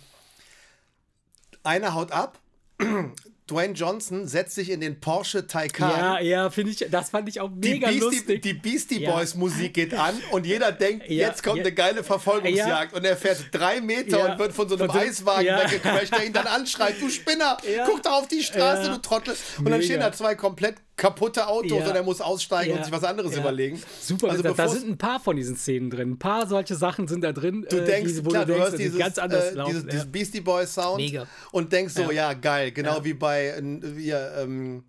Einer 1.65 1.95
haut 1.95 2.13
ab, 2.13 2.39
Dwayne 3.51 3.73
Johnson 3.73 4.27
setzt 4.29 4.55
sich 4.57 4.69
in 4.71 4.83
den 4.83 5.01
Porsche 5.01 5.47
Taycan. 5.47 5.91
Ja, 5.91 6.21
ja, 6.21 6.51
finde 6.51 6.71
ich, 6.73 6.87
das 6.91 7.09
fand 7.09 7.31
ich 7.31 7.41
auch 7.41 7.49
Die 7.51 7.71
mega 7.71 7.89
Beastie, 7.89 8.05
lustig. 8.05 8.43
die 8.43 8.53
Beastie 8.53 9.01
Ja. 9.03 9.13
Boys 9.13 9.35
Musik 9.37 9.73
geht 9.73 9.95
an 9.95 10.15
und 10.33 10.45
jeder 10.45 10.71
denkt, 10.71 11.09
Ja, 11.09 11.29
jetzt 11.29 11.43
kommt 11.43 11.57
ja. 11.57 11.63
eine 11.65 11.73
geile 11.73 12.05
Verfolgungsjagd 12.05 12.93
und 12.93 13.07
er 13.07 13.17
fährt 13.17 13.47
drei 13.53 13.81
Meter 13.81 14.19
Ja. 14.19 14.33
und 14.33 14.39
wird 14.39 14.53
von 14.53 14.69
so 14.69 14.77
einem 14.77 14.91
Von 14.91 15.01
so- 15.01 15.07
Eiswagen 15.07 15.47
ja. 15.47 15.63
weggecrasht, 15.65 16.13
der 16.13 16.27
ihn 16.27 16.35
dann 16.35 16.47
anschreit, 16.47 16.97
du 17.01 17.09
Spinner, 17.09 17.57
Ja. 17.75 17.87
guck 17.87 18.03
doch 18.03 18.13
auf 18.13 18.29
die 18.29 18.43
Straße, 18.43 18.83
Ja. 18.89 18.95
du 18.97 19.01
Trottel. 19.01 19.35
Und 19.57 19.65
dann 19.65 19.73
Mega. 19.75 19.83
stehen 19.85 20.01
da 20.01 20.13
zwei 20.13 20.35
komplett 20.35 20.77
kaputte 20.99 21.47
Autos 21.47 21.71
Ja. 21.79 21.89
und 21.89 21.95
er 21.97 22.03
muss 22.03 22.21
aussteigen 22.21 22.73
und 22.73 22.79
Ja. 22.81 22.85
sich 22.85 22.93
was 22.93 23.05
anderes 23.05 23.33
Ja. 23.33 23.41
überlegen. 23.41 23.81
Super, 24.03 24.29
also 24.31 24.43
da, 24.43 24.69
sind 24.69 24.87
ein 24.87 24.99
paar 24.99 25.19
von 25.21 25.37
diesen 25.37 25.57
Szenen 25.57 25.89
drin. 25.89 26.11
Ein 26.13 26.19
paar 26.19 26.47
solche 26.47 26.75
Sachen 26.75 27.09
sind 27.09 27.23
da 27.25 27.33
drin. 27.33 27.65
Du 27.71 27.77
äh, 27.79 27.85
denkst, 27.87 28.13
die, 28.15 28.25
wo 28.27 28.29
klar, 28.29 28.45
du 28.45 28.53
du, 28.53 28.59
denkst, 28.59 28.71
hörst 28.73 28.79
dieses, 28.83 28.99
ganz 28.99 29.17
anders 29.19 29.45
äh, 29.53 29.55
laufen. 29.55 29.71
dieses, 29.71 29.85
ja. 29.85 29.91
dieses 29.93 30.13
Beastie 30.13 30.41
Boys 30.43 30.75
Sound 30.75 30.99
Mega. 30.99 31.27
und 31.53 31.73
denkst 31.73 31.95
so, 31.95 32.03
ja, 32.11 32.13
Ja. 32.13 32.33
geil, 32.35 32.73
genau 32.73 32.97
Ja. 32.99 33.05
wie 33.05 33.15
bei, 33.15 33.47
äh, 33.47 33.63
wir, 33.97 34.33
ähm, 34.39 34.85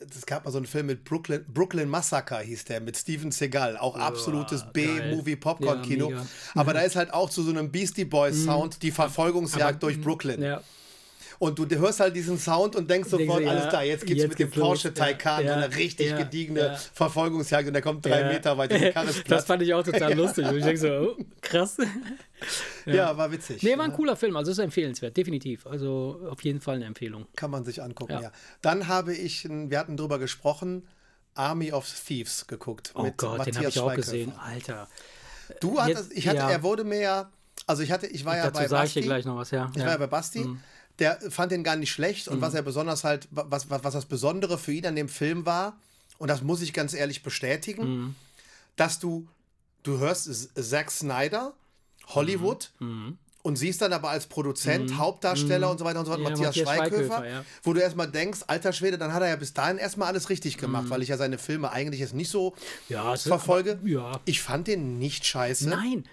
es 0.00 0.24
gab 0.26 0.44
mal 0.44 0.50
so 0.52 0.58
einen 0.58 0.66
Film 0.66 0.86
mit 0.86 1.02
Brooklyn, 1.04 1.44
Brooklyn 1.48 1.88
Massacre 1.88 2.38
hieß 2.40 2.66
der, 2.66 2.80
mit 2.80 2.96
Steven 2.96 3.32
Seagal, 3.32 3.76
auch 3.76 3.96
absolutes 3.96 4.64
B-Movie-Popcorn-Kino. 4.72 6.10
Ja. 6.10 6.26
Aber 6.54 6.72
da 6.72 6.80
ist 6.82 6.96
halt 6.96 7.12
auch 7.12 7.30
zu 7.30 7.42
so 7.42 7.50
einem 7.50 7.70
Beastie 7.70 8.04
Boys 8.04 8.44
Sound 8.44 8.82
die 8.82 8.90
Verfolgungsjagd 8.90 9.82
durch 9.82 10.00
Brooklyn. 10.00 10.42
ja. 10.42 10.62
Und 11.40 11.56
du 11.58 11.66
hörst 11.78 12.00
halt 12.00 12.16
diesen 12.16 12.36
Sound 12.36 12.74
und 12.74 12.90
denkst 12.90 13.10
sofort, 13.10 13.42
ja, 13.42 13.50
alles 13.50 13.68
klar, 13.68 13.84
jetzt 13.84 14.04
geht's 14.04 14.22
jetzt 14.22 14.30
mit 14.30 14.38
dem. 14.40 14.50
Porsche 14.50 14.88
Ja, 14.88 14.94
Taycan, 14.94 15.44
ja, 15.44 15.54
so 15.54 15.64
eine 15.64 15.76
richtig 15.76 16.10
ja, 16.10 16.18
gediegene 16.18 16.60
ja. 16.60 16.74
Verfolgungsjagd 16.74 17.68
und 17.68 17.74
der 17.74 17.82
kommt 17.82 18.04
drei 18.04 18.22
Ja. 18.22 18.28
Meter 18.28 18.58
weit, 18.58 18.72
die 18.72 18.90
Karre 18.90 19.10
ist 19.10 19.30
Das 19.30 19.44
fand 19.44 19.62
ich 19.62 19.72
auch 19.72 19.84
total 19.84 20.14
lustig. 20.16 20.46
Und 20.48 20.58
ich 20.58 20.64
denke 20.64 20.80
so, 20.80 21.16
oh, 21.18 21.24
krass. 21.40 21.76
Ja, 22.86 23.16
war 23.16 23.30
witzig. 23.32 23.62
Nee, 23.62 23.76
war 23.76 23.84
ein 23.84 23.92
cooler 23.92 24.16
Film, 24.16 24.36
also 24.36 24.50
ist 24.50 24.58
empfehlenswert, 24.58 25.16
definitiv. 25.16 25.66
Also 25.66 26.20
auf 26.30 26.42
jeden 26.42 26.60
Fall 26.60 26.76
eine 26.76 26.86
Empfehlung. 26.86 27.26
Kann 27.36 27.50
man 27.50 27.64
sich 27.64 27.82
angucken, 27.82 28.12
ja. 28.12 28.20
Ja. 28.22 28.32
Dann 28.62 28.88
habe 28.88 29.14
ich, 29.14 29.46
wir 29.48 29.78
hatten 29.78 29.96
drüber 29.96 30.18
gesprochen, 30.18 30.86
Army 31.34 31.72
of 31.72 31.86
Thieves 32.06 32.46
geguckt. 32.46 32.92
Oh 32.94 33.02
mit 33.02 33.16
Gott, 33.18 33.32
den 33.32 33.38
habe 33.40 33.50
Matthias 33.52 33.76
ich 33.76 33.80
auch 33.80 33.94
gesehen. 33.94 34.32
Alter. 34.38 34.88
Du 35.60 35.80
hattest, 35.80 36.08
Jetzt- 36.10 36.18
ich 36.18 36.28
hatte, 36.28 36.38
ja. 36.38 36.50
er 36.50 36.62
wurde 36.62 36.84
mir 36.84 37.00
ja, 37.00 37.30
also 37.66 37.82
ich 37.82 37.90
hatte, 37.92 38.06
ich 38.06 38.24
war 38.24 38.36
ja 38.36 38.44
Dazu 38.44 38.54
bei 38.60 38.68
sage 38.68 38.86
ich 38.86 38.90
Basti. 38.94 39.00
dir 39.00 39.06
gleich 39.06 39.24
noch 39.24 39.36
was, 39.36 39.50
ja. 39.50 39.70
Ich 39.74 39.82
war 39.82 39.90
ja 39.90 39.96
bei 39.98 40.06
Basti. 40.06 40.40
Mhm. 40.40 40.60
Der 40.98 41.18
fand 41.30 41.52
den 41.52 41.62
gar 41.62 41.76
nicht 41.76 41.92
schlecht 41.92 42.26
und 42.28 42.40
was 42.40 42.54
er 42.54 42.62
besonders 42.62 43.04
halt, 43.04 43.28
was, 43.30 43.70
was, 43.70 43.84
was 43.84 43.94
das 43.94 44.06
Besondere 44.06 44.58
für 44.58 44.72
ihn 44.72 44.84
an 44.86 44.96
dem 44.96 45.08
Film 45.08 45.46
war, 45.46 45.76
und 46.18 46.28
das 46.28 46.42
muss 46.42 46.60
ich 46.62 46.72
ganz 46.72 46.92
ehrlich 46.94 47.22
bestätigen, 47.22 47.84
Mhm. 47.88 48.14
dass 48.76 48.98
du, 48.98 49.28
du 49.84 49.98
hörst 49.98 50.28
Zack 50.56 50.90
Snyder, 50.90 51.52
Hollywood, 52.08 52.70
Mhm. 52.80 53.16
und 53.42 53.54
siehst 53.56 53.80
dann 53.80 53.92
aber 53.92 54.10
als 54.10 54.26
Produzent, 54.26 54.98
Hauptdarsteller 54.98 55.70
und 55.70 55.78
so 55.78 55.84
weiter 55.84 56.00
und 56.00 56.06
so 56.06 56.10
fort, 56.12 56.20
Ja, 56.24 56.30
Matthias, 56.30 56.56
Matthias 56.56 56.66
Schweighöfer, 56.76 57.04
Schweighöfer, 57.18 57.28
ja. 57.28 57.44
wo 57.62 57.72
du 57.72 57.80
erstmal 57.80 58.08
denkst, 58.10 58.40
alter 58.48 58.72
Schwede, 58.72 58.98
dann 58.98 59.12
hat 59.14 59.22
er 59.22 59.28
ja 59.28 59.36
bis 59.36 59.54
dahin 59.54 59.78
erstmal 59.78 60.08
alles 60.08 60.28
richtig 60.30 60.58
gemacht, 60.58 60.86
Mhm. 60.86 60.90
weil 60.90 61.02
ich 61.02 61.08
ja 61.10 61.16
seine 61.16 61.38
Filme 61.38 61.70
eigentlich 61.70 62.00
jetzt 62.00 62.14
nicht 62.14 62.30
so 62.30 62.56
Ja, 62.88 63.16
verfolge. 63.16 63.78
aber- 63.80 63.88
ja. 63.88 64.20
Ich 64.24 64.42
fand 64.42 64.66
den 64.66 64.98
nicht 64.98 65.24
scheiße. 65.24 65.68
Nein. 65.68 66.04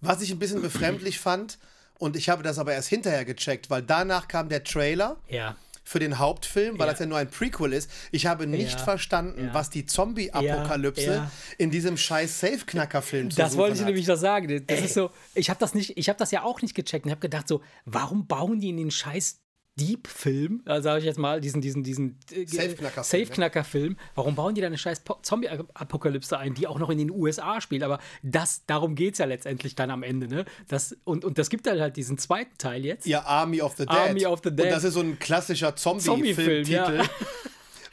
Was 0.00 0.20
ich 0.22 0.30
ein 0.32 0.38
bisschen 0.38 0.62
befremdlich 0.62 1.18
fand, 1.20 1.58
und 1.98 2.16
ich 2.16 2.28
habe 2.28 2.42
das 2.42 2.58
aber 2.58 2.72
erst 2.74 2.88
hinterher 2.88 3.24
gecheckt, 3.24 3.70
weil 3.70 3.82
danach 3.82 4.28
kam 4.28 4.48
der 4.48 4.64
Trailer 4.64 5.16
Ja. 5.28 5.56
für 5.86 5.98
den 5.98 6.18
Hauptfilm, 6.18 6.78
weil 6.78 6.86
Ja. 6.86 6.92
das 6.92 7.00
ja 7.00 7.06
nur 7.06 7.18
ein 7.18 7.30
Prequel 7.30 7.72
ist. 7.74 7.90
Ich 8.10 8.26
habe 8.26 8.46
nicht 8.46 8.72
Ja. 8.78 8.84
verstanden, 8.84 9.46
Ja. 9.46 9.54
was 9.54 9.68
die 9.70 9.84
Zombie-Apokalypse 9.86 11.30
in 11.58 11.70
diesem 11.70 11.96
scheiß 11.96 12.40
Safe-Knacker-Film 12.40 13.30
zu 13.30 13.36
Das 13.36 13.56
wollte 13.56 13.74
ich 13.74 13.80
hat. 13.80 13.86
nämlich 13.88 14.06
noch 14.06 14.16
sagen. 14.16 14.64
Das 14.66 14.80
ist 14.80 14.94
so, 14.94 15.10
ich 15.34 15.50
habe 15.50 15.60
das 15.60 15.74
nicht, 15.74 15.96
ich 15.96 16.08
habe 16.08 16.18
das 16.18 16.30
ja 16.30 16.42
auch 16.42 16.62
nicht 16.62 16.74
gecheckt 16.74 17.04
und 17.04 17.10
habe 17.10 17.20
gedacht 17.20 17.48
so, 17.48 17.60
warum 17.84 18.26
bauen 18.26 18.60
die 18.60 18.70
in 18.70 18.76
den 18.78 18.90
scheiß 18.90 19.40
Dieb-Film, 19.76 20.62
äh, 20.66 20.80
sage 20.80 21.00
ich 21.00 21.04
jetzt 21.04 21.18
mal, 21.18 21.40
diesen, 21.40 21.60
diesen, 21.60 21.82
diesen 21.82 22.18
äh, 22.32 22.46
Safe-Knacker-Film, 22.46 23.24
Safe-Knacker-Film, 23.26 23.96
warum 24.14 24.34
bauen 24.36 24.54
die 24.54 24.60
da 24.60 24.68
eine 24.68 24.78
scheiß 24.78 25.00
Po- 25.00 25.18
Zombie-Apokalypse 25.22 26.38
ein, 26.38 26.54
die 26.54 26.66
auch 26.68 26.78
noch 26.78 26.90
in 26.90 26.98
den 26.98 27.10
USA 27.10 27.60
spielt? 27.60 27.82
Aber 27.82 27.98
das, 28.22 28.64
darum 28.66 28.94
geht 28.94 29.14
es 29.14 29.18
ja 29.18 29.24
letztendlich 29.26 29.74
dann 29.74 29.90
am 29.90 30.02
Ende, 30.04 30.28
ne? 30.28 30.44
Das, 30.68 30.96
und, 31.04 31.24
und 31.24 31.38
das 31.38 31.50
gibt 31.50 31.66
dann 31.66 31.80
halt 31.80 31.96
diesen 31.96 32.18
zweiten 32.18 32.56
Teil 32.56 32.84
jetzt. 32.84 33.06
Ja, 33.06 33.24
Army 33.24 33.60
of 33.62 33.72
the 33.76 33.84
Dead. 33.86 33.90
Army 33.96 34.26
of 34.26 34.40
the 34.44 34.50
Und 34.50 34.58
Dead. 34.60 34.70
das 34.70 34.84
ist 34.84 34.94
so 34.94 35.00
ein 35.00 35.18
klassischer 35.18 35.74
Zombie-Film, 35.74 36.64
Zombie-Film-Titel. 36.64 36.96
ja. 36.96 37.04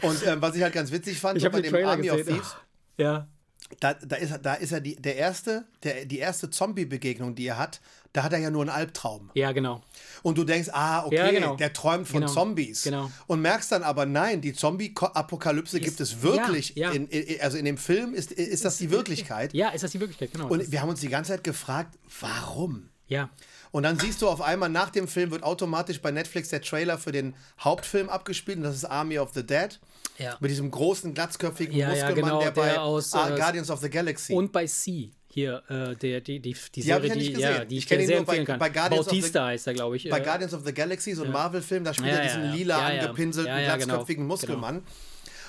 Und 0.07 0.25
ähm, 0.25 0.41
was 0.41 0.55
ich 0.55 0.63
halt 0.63 0.73
ganz 0.73 0.91
witzig 0.91 1.19
fand, 1.19 1.37
Ich 1.37 1.45
habe 1.45 1.53
bei 1.57 1.61
den 1.61 1.71
dem 1.71 1.73
Trailer 1.73 1.89
Army 1.91 2.09
of 2.11 2.17
gesehen. 2.17 2.35
Thieves, 2.35 2.55
Ja. 2.97 3.27
da, 3.79 3.93
da 3.93 4.15
ist, 4.15 4.33
da 4.41 4.53
ist 4.55 4.71
er 4.71 4.81
die, 4.81 4.95
der 4.95 5.15
erste, 5.15 5.65
der, 5.83 6.05
die 6.05 6.17
erste 6.19 6.49
Zombie-Begegnung, 6.49 7.35
die 7.35 7.45
er 7.47 7.57
hat, 7.59 7.81
da 8.13 8.23
hat 8.23 8.33
er 8.33 8.39
ja 8.39 8.49
nur 8.49 8.61
einen 8.61 8.69
Albtraum. 8.69 9.29
Ja, 9.35 9.51
genau. 9.53 9.81
Und 10.21 10.37
du 10.37 10.43
denkst, 10.43 10.69
ah, 10.73 11.05
okay, 11.05 11.15
Ja, 11.15 11.31
genau. 11.31 11.55
der 11.55 11.71
träumt 11.71 12.07
von 12.07 12.21
Genau. 12.21 12.31
Zombies. 12.33 12.83
Genau. 12.83 13.09
Und 13.27 13.41
merkst 13.41 13.71
dann 13.71 13.83
aber, 13.83 14.05
nein, 14.05 14.41
die 14.41 14.53
Zombie-Apokalypse 14.53 15.79
gibt 15.79 15.99
es 15.99 16.21
wirklich. 16.21 16.75
ja, 16.75 16.89
ja. 16.89 16.95
In, 16.95 17.07
in, 17.07 17.41
also 17.41 17.57
in 17.57 17.65
dem 17.65 17.77
Film 17.77 18.13
ist, 18.13 18.31
ist 18.31 18.65
das 18.65 18.77
die 18.77 18.91
Wirklichkeit. 18.91 19.53
Ja, 19.53 19.69
ist 19.69 19.83
das 19.83 19.91
die 19.91 19.99
Wirklichkeit, 19.99 20.31
genau. 20.33 20.47
Und 20.47 20.71
wir 20.71 20.81
haben 20.81 20.89
uns 20.89 20.99
die 20.99 21.07
ganze 21.09 21.31
Zeit 21.31 21.43
gefragt, 21.43 21.97
warum? 22.19 22.89
ja. 23.07 23.29
Und 23.73 23.83
dann 23.83 23.97
siehst 23.97 24.21
du 24.21 24.27
auf 24.27 24.41
einmal, 24.41 24.67
nach 24.67 24.89
dem 24.89 25.07
Film 25.07 25.31
wird 25.31 25.43
automatisch 25.43 26.01
bei 26.01 26.11
Netflix 26.11 26.49
der 26.49 26.61
Trailer 26.61 26.97
für 26.97 27.13
den 27.13 27.35
Hauptfilm 27.61 28.09
abgespielt 28.09 28.57
und 28.57 28.63
das 28.63 28.75
ist 28.75 28.83
Army 28.83 29.17
of 29.17 29.29
the 29.33 29.45
Dead. 29.45 29.79
Ja. 30.17 30.35
Mit 30.41 30.51
diesem 30.51 30.69
großen, 30.69 31.13
glatzköpfigen 31.13 31.73
Ja, 31.77 31.93
ja, 31.93 32.05
Muskelmann, 32.07 32.15
genau, 32.31 32.39
der 32.41 32.51
der 32.51 32.61
bei 32.61 32.77
aus, 32.79 33.13
ah, 33.13 33.29
äh, 33.29 33.37
Guardians 33.37 33.69
of 33.69 33.79
the 33.79 33.89
Galaxy. 33.89 34.33
Und 34.33 34.51
bei 34.51 34.65
C 34.67 35.11
hier, 35.33 35.63
äh, 35.69 35.95
der, 35.95 36.21
die, 36.21 36.39
die, 36.39 36.53
die 36.53 36.55
Die 36.75 36.81
Serie, 36.81 37.03
ich 37.05 37.09
ja 37.09 37.15
nicht 37.15 37.37
die, 37.37 37.41
ja, 37.41 37.65
die 37.65 37.77
Ich 37.77 37.83
ich, 37.83 37.87
kenn 37.89 37.97
dir 37.99 38.03
ihn 38.03 38.07
sehr 38.07 38.17
nur 38.17 38.25
bei- 38.25 38.31
empfehlen 38.37 38.45
kann. 38.47 38.59
bei 38.59 38.69
Guardians 38.69 39.07
of 39.07 39.11
the- 39.13 39.15
Bautista 39.21 39.45
heißt 39.47 39.67
er, 39.67 39.73
glaube 39.73 39.95
ich. 39.97 40.09
bei 40.09 40.19
äh, 40.19 40.23
Guardians 40.23 40.53
of 40.53 40.61
the 40.65 40.73
Galaxy, 40.73 41.13
so 41.13 41.23
ein 41.23 41.31
Marvel-Film, 41.31 41.83
da 41.83 41.93
spielt 41.93 42.09
Ja, 42.11 42.17
er 42.17 42.23
ja, 42.25 42.27
diesen 42.27 42.45
ja. 42.45 42.53
lila 42.53 42.77
Ja, 42.89 42.95
ja. 42.95 43.01
angepinselten, 43.03 43.51
Ja, 43.53 43.59
ja, 43.59 43.77
genau. 43.77 44.05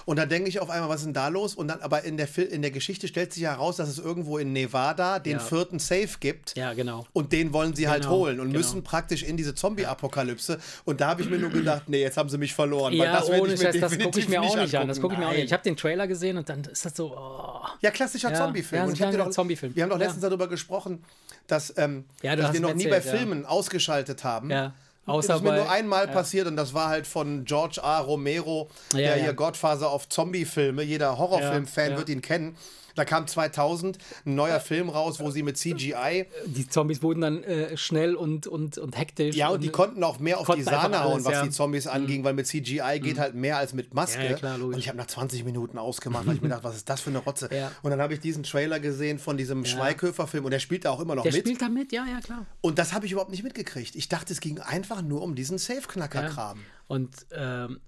Und 0.05 0.19
dann 0.19 0.29
denke 0.29 0.49
ich 0.49 0.61
auf 0.61 0.71
einmal, 0.71 0.89
was 0.89 1.01
ist 1.01 1.07
denn 1.07 1.15
da 1.15 1.29
los? 1.29 1.55
Und 1.55 1.69
dann, 1.69 1.81
aber 1.81 2.05
in 2.05 2.17
der, 2.17 2.27
Fil 2.27 2.45
in 2.45 2.63
der 2.63 2.71
Geschichte 2.71 3.09
stellt 3.09 3.33
sich 3.33 3.45
heraus, 3.45 3.77
dass 3.77 3.89
es 3.89 3.99
irgendwo 3.99 4.39
in 4.39 4.53
Nevada 4.53 5.19
den 5.19 5.33
Ja. 5.35 5.39
vierten 5.39 5.79
Safe 5.79 6.09
gibt. 6.21 6.57
Ja, 6.57 6.73
genau. 6.73 7.07
Und 7.13 7.33
den 7.33 7.53
wollen 7.53 7.75
sie 7.75 7.89
halt 7.89 8.03
Genau, 8.03 8.15
holen 8.17 8.41
und 8.41 8.47
genau. 8.49 8.59
müssen 8.59 8.83
praktisch 8.83 9.23
in 9.23 9.37
diese 9.37 9.55
Zombie-Apokalypse. 9.55 10.59
Und 10.85 11.01
da 11.01 11.09
habe 11.09 11.23
ich 11.23 11.31
mir 11.31 11.39
nur 11.39 11.51
gedacht, 11.51 11.85
nee, 11.89 12.01
jetzt 12.01 12.17
haben 12.17 12.29
sie 12.29 12.39
mich 12.39 12.55
verloren. 12.55 12.93
Ja, 12.93 13.13
das 13.21 13.31
ohne 13.31 13.57
Scheiß, 13.57 13.79
das 13.81 13.99
gucke 13.99 14.19
ich 14.21 14.29
mir 14.29 14.43
auch 14.43 14.57
nicht 14.57 14.75
an. 14.77 14.89
Das 14.89 15.01
gucke 15.01 15.15
ich 15.15 15.21
mir 15.21 15.27
auch 15.29 15.33
nicht. 15.33 15.45
Ich 15.45 15.53
habe 15.53 15.63
den 15.63 15.77
Trailer 15.77 16.07
gesehen 16.07 16.37
und 16.39 16.49
dann 16.49 16.63
ist 16.65 16.85
das 16.85 16.97
so, 16.97 17.17
oh. 17.17 17.67
Ja, 17.81 17.91
klassischer 17.91 18.31
Ja, 18.31 18.37
Zombie-Film. 18.39 18.83
ja, 18.83 18.87
und 18.89 18.93
ich 18.95 19.03
hab 19.03 19.13
doch, 19.17 19.31
Zombie-Film. 19.31 19.75
Wir 19.77 19.83
haben 19.85 19.91
doch 19.91 19.99
letztens 19.99 20.23
darüber 20.23 20.49
gesprochen, 20.49 21.05
dass, 21.47 21.73
ähm, 21.77 22.05
dass 22.23 22.53
wir 22.53 22.61
noch 22.61 22.75
nie 22.75 22.85
erzählt, 22.87 23.05
bei. 23.05 23.19
Filmen 23.19 23.47
ausgeschaltet 23.47 24.25
haben. 24.25 24.51
Ja, 24.51 24.75
das 25.07 25.15
außer 25.15 25.37
ist 25.37 25.43
mir 25.43 25.55
nur 25.57 25.71
einmal 25.71 26.09
passiert 26.09 26.47
und 26.47 26.57
das 26.57 26.75
war 26.75 26.89
halt 26.89 27.07
von 27.07 27.45
George 27.45 27.81
R. 27.83 28.01
Romero, 28.01 28.69
Ja, 28.93 28.99
der 28.99 29.17
ja. 29.17 29.25
hier 29.25 29.33
Godfather 29.35 29.93
of 29.93 30.09
Zombie-Filme, 30.09 30.83
jeder 30.83 31.19
Horrorfilm-Fan 31.19 31.87
Ja, 31.87 31.91
ja. 31.93 31.99
wird 31.99 32.09
ihn 32.09 32.23
kennen. 32.23 32.57
Da 32.95 33.05
kam 33.05 33.27
2000 33.27 33.99
ein 34.27 34.35
neuer 34.35 34.61
Film 34.61 34.89
raus, 34.89 35.21
wo 35.21 35.31
sie 35.31 35.43
mit 35.43 35.57
CGI, 35.57 36.27
die 36.47 36.69
Zombies 36.69 37.03
wurden 37.03 37.21
dann 37.21 37.45
äh, 37.45 37.77
schnell 37.77 38.15
und, 38.15 38.47
und, 38.47 38.79
und 38.79 38.99
hektisch. 38.99 39.37
ja, 39.37 39.49
und 39.49 39.63
die 39.63 39.71
konnten 39.71 40.03
auch 40.05 40.19
mehr 40.19 40.39
auf 40.39 40.49
die 40.55 40.63
Sahne 40.63 41.03
hauen, 41.03 41.15
alles, 41.15 41.25
was 41.25 41.33
ja. 41.33 41.43
Mhm. 41.43 41.49
die 41.49 41.55
Zombies 41.55 41.87
anging, 41.87 42.25
weil 42.25 42.35
mit 42.35 42.47
CGI 42.47 43.01
geht 43.01 43.19
halt 43.19 43.35
mehr 43.35 43.57
als 43.57 43.73
mit 43.73 43.95
Maske. 43.95 44.23
Ja, 44.23 44.31
ja, 44.31 44.37
klar, 44.37 44.59
logisch. 44.59 44.75
und 44.75 44.81
ich 44.81 44.89
habe 44.89 44.99
nach 44.99 45.07
20 45.07 45.45
Minuten 45.45 45.79
ausgemacht, 45.79 46.27
weil 46.27 46.37
ich 46.37 46.43
mir 46.43 46.49
dachte, 46.49 46.65
was 46.65 46.77
ist 46.77 46.89
das 46.89 47.01
für 47.01 47.11
eine 47.11 47.19
Rotze? 47.19 47.49
Ja. 47.53 47.73
Und 47.83 47.91
dann 47.91 48.01
habe 48.01 48.15
ich 48.15 48.21
diesen 48.21 48.43
Trailer 48.43 48.81
gesehen 48.81 49.19
von 49.19 49.37
diesem 49.37 49.65
Schweighöfer-Film 49.65 50.45
und 50.45 50.51
der 50.51 50.59
spielt 50.59 50.85
da 50.85 50.91
auch 50.91 51.01
immer 51.01 51.15
noch 51.15 51.23
Der 51.23 51.33
mit. 51.33 51.43
spielt 51.43 51.63
da 51.63 51.69
mit, 51.69 51.93
ja, 51.93 52.07
ja, 52.07 52.21
klar. 52.21 52.47
Und 52.61 52.79
das 52.79 52.93
habe 52.93 53.07
ich 53.07 53.13
überhaupt 53.13 53.31
nicht 53.31 53.43
mitgekriegt. 53.43 53.95
Ich 53.95 54.09
dachte, 54.09 54.33
es 54.33 54.41
ging 54.41 54.59
einfach 54.61 55.03
nur 55.03 55.23
um 55.23 55.35
diesen 55.35 55.59
Safe-Knacker-Kram. 55.59 56.61
Und 56.89 57.27
ähm, 57.33 57.81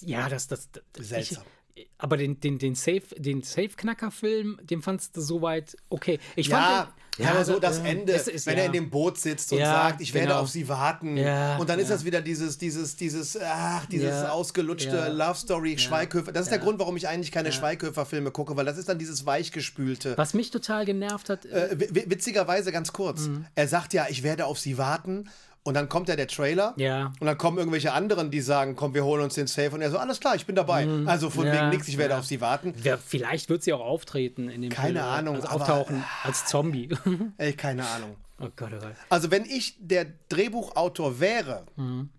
ja, 0.00 0.28
das, 0.28 0.48
das, 0.48 0.68
das 0.72 1.08
Seltsam. 1.08 1.44
Ich, 1.44 1.63
aber 1.98 2.16
den, 2.16 2.38
den, 2.40 2.58
den 2.58 2.74
Safe, 2.74 3.02
den 3.16 3.42
Safe-Knacker-Film, 3.42 4.58
den 4.62 4.82
fandst 4.82 5.16
du 5.16 5.20
soweit 5.20 5.76
okay. 5.88 6.18
Ich 6.36 6.48
Ja, 6.48 6.60
fand 6.86 6.88
den, 7.18 7.24
ja, 7.24 7.30
aber 7.32 7.44
so 7.44 7.58
das 7.60 7.78
äh, 7.78 7.88
Ende, 7.88 8.12
ist- 8.12 8.46
wenn 8.46 8.54
ja. 8.56 8.60
er 8.62 8.66
in 8.66 8.72
dem 8.72 8.90
Boot 8.90 9.18
sitzt 9.18 9.52
und 9.52 9.58
Ja, 9.58 9.66
sagt, 9.72 10.00
ich 10.00 10.14
werde 10.14 10.28
genau. 10.28 10.40
auf 10.40 10.48
sie 10.50 10.68
warten. 10.68 11.16
Und 11.58 11.68
dann 11.68 11.78
ist 11.78 11.90
das 11.90 12.04
wieder 12.04 12.20
dieses, 12.20 12.58
dieses, 12.58 12.96
dieses, 12.96 13.38
ach, 13.40 13.86
dieses 13.86 14.24
ausgelutschte. 14.24 15.08
Love 15.12 15.34
Story 15.36 15.78
Schweighöfer. 15.78 16.32
Das 16.32 16.42
ist 16.46 16.50
der 16.50 16.58
Grund, 16.58 16.78
warum 16.78 16.96
ich 16.96 17.08
eigentlich 17.08 17.32
keine 17.32 17.52
Schweighöfer-Filme 17.52 18.30
gucke, 18.30 18.56
weil 18.56 18.64
das 18.64 18.78
ist 18.78 18.88
dann 18.88 18.98
dieses 18.98 19.26
weichgespülte. 19.26 20.14
Was 20.16 20.34
mich 20.34 20.50
total 20.50 20.84
genervt 20.84 21.28
hat, 21.30 21.44
äh, 21.46 21.68
Äh, 21.72 21.80
wi- 21.94 22.04
witzigerweise 22.08 22.72
ganz 22.72 22.92
kurz. 22.92 23.22
Mhm. 23.22 23.46
Er 23.54 23.68
sagt 23.68 23.92
ja, 23.94 24.06
ich 24.08 24.22
werde 24.22 24.46
auf 24.46 24.58
sie 24.58 24.78
warten. 24.78 25.28
Und 25.66 25.72
dann 25.74 25.88
kommt 25.88 26.08
ja 26.10 26.16
der 26.16 26.28
Trailer. 26.28 26.74
Ja. 26.76 27.06
Und 27.20 27.26
dann 27.26 27.38
kommen 27.38 27.56
irgendwelche 27.56 27.92
anderen, 27.94 28.30
die 28.30 28.42
sagen, 28.42 28.76
komm, 28.76 28.92
wir 28.92 29.02
holen 29.04 29.22
uns 29.22 29.34
den 29.34 29.46
Safe. 29.46 29.70
Und 29.70 29.80
er 29.80 29.90
so, 29.90 29.96
alles 29.98 30.20
klar, 30.20 30.34
ich 30.36 30.44
bin 30.44 30.54
dabei. 30.54 30.86
Also 31.06 31.30
von 31.30 31.46
Mhm. 31.46 31.54
Ja, 31.54 31.60
wegen 31.62 31.70
nichts, 31.70 31.88
ich 31.88 31.96
werde 31.96 32.12
ja. 32.12 32.18
auf 32.18 32.26
sie 32.26 32.40
warten. 32.42 32.74
wer, 32.76 32.98
vielleicht 32.98 33.48
wird 33.48 33.62
sie 33.62 33.72
auch 33.72 33.80
auftreten 33.80 34.50
in 34.50 34.60
dem 34.60 34.70
Keine 34.70 35.00
Film, 35.00 35.10
Ahnung, 35.10 35.36
also 35.36 35.48
aber- 35.48 35.62
auftauchen 35.62 36.04
als 36.22 36.44
Zombie. 36.44 36.90
Ey, 37.38 37.54
keine 37.54 37.86
Ahnung. 37.86 38.16
oh 38.40 38.48
Gott, 38.54 38.72
oh 38.74 38.78
Gott. 38.80 38.92
Also 39.08 39.30
wenn 39.30 39.46
ich 39.46 39.76
der 39.80 40.04
Drehbuchautor 40.28 41.18
wäre, 41.18 41.64
Mhm. 41.76 42.10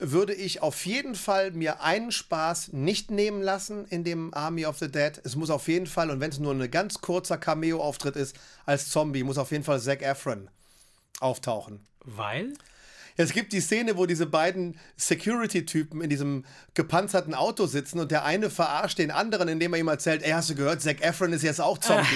würde 0.00 0.34
ich 0.34 0.60
auf 0.60 0.84
jeden 0.84 1.14
Fall 1.14 1.52
mir 1.52 1.80
einen 1.80 2.10
Spaß 2.10 2.72
nicht 2.72 3.10
nehmen 3.12 3.40
lassen 3.40 3.84
in 3.86 4.02
dem 4.02 4.34
Army 4.34 4.66
of 4.66 4.78
the 4.78 4.90
Dead. 4.90 5.12
Es 5.22 5.36
muss 5.36 5.48
auf 5.50 5.68
jeden 5.68 5.86
Fall, 5.86 6.10
und 6.10 6.18
wenn 6.18 6.30
es 6.30 6.40
nur 6.40 6.52
ein 6.52 6.70
ganz 6.72 7.00
kurzer 7.00 7.38
Cameo-Auftritt 7.38 8.16
ist, 8.16 8.34
als 8.66 8.90
Zombie, 8.90 9.22
muss 9.22 9.38
auf 9.38 9.52
jeden 9.52 9.62
Fall 9.62 9.78
Zac 9.80 10.02
Efron 10.02 10.48
auftauchen. 11.20 11.86
Weil? 12.04 12.54
Es 13.16 13.32
gibt 13.32 13.52
die 13.52 13.60
Szene, 13.60 13.96
wo 13.96 14.06
diese 14.06 14.26
beiden 14.26 14.76
Security-Typen 14.96 16.00
in 16.00 16.10
diesem 16.10 16.44
gepanzerten 16.74 17.34
Auto 17.34 17.66
sitzen 17.66 18.00
und 18.00 18.10
der 18.10 18.24
eine 18.24 18.50
verarscht 18.50 18.98
den 18.98 19.10
anderen, 19.10 19.48
indem 19.48 19.72
er 19.74 19.78
ihm 19.80 19.88
erzählt, 19.88 20.22
ey, 20.22 20.32
hast 20.32 20.50
du 20.50 20.54
gehört, 20.54 20.82
Zac 20.82 21.00
Efron 21.02 21.32
ist 21.32 21.42
jetzt 21.42 21.60
auch 21.60 21.78
Zombie. 21.78 22.04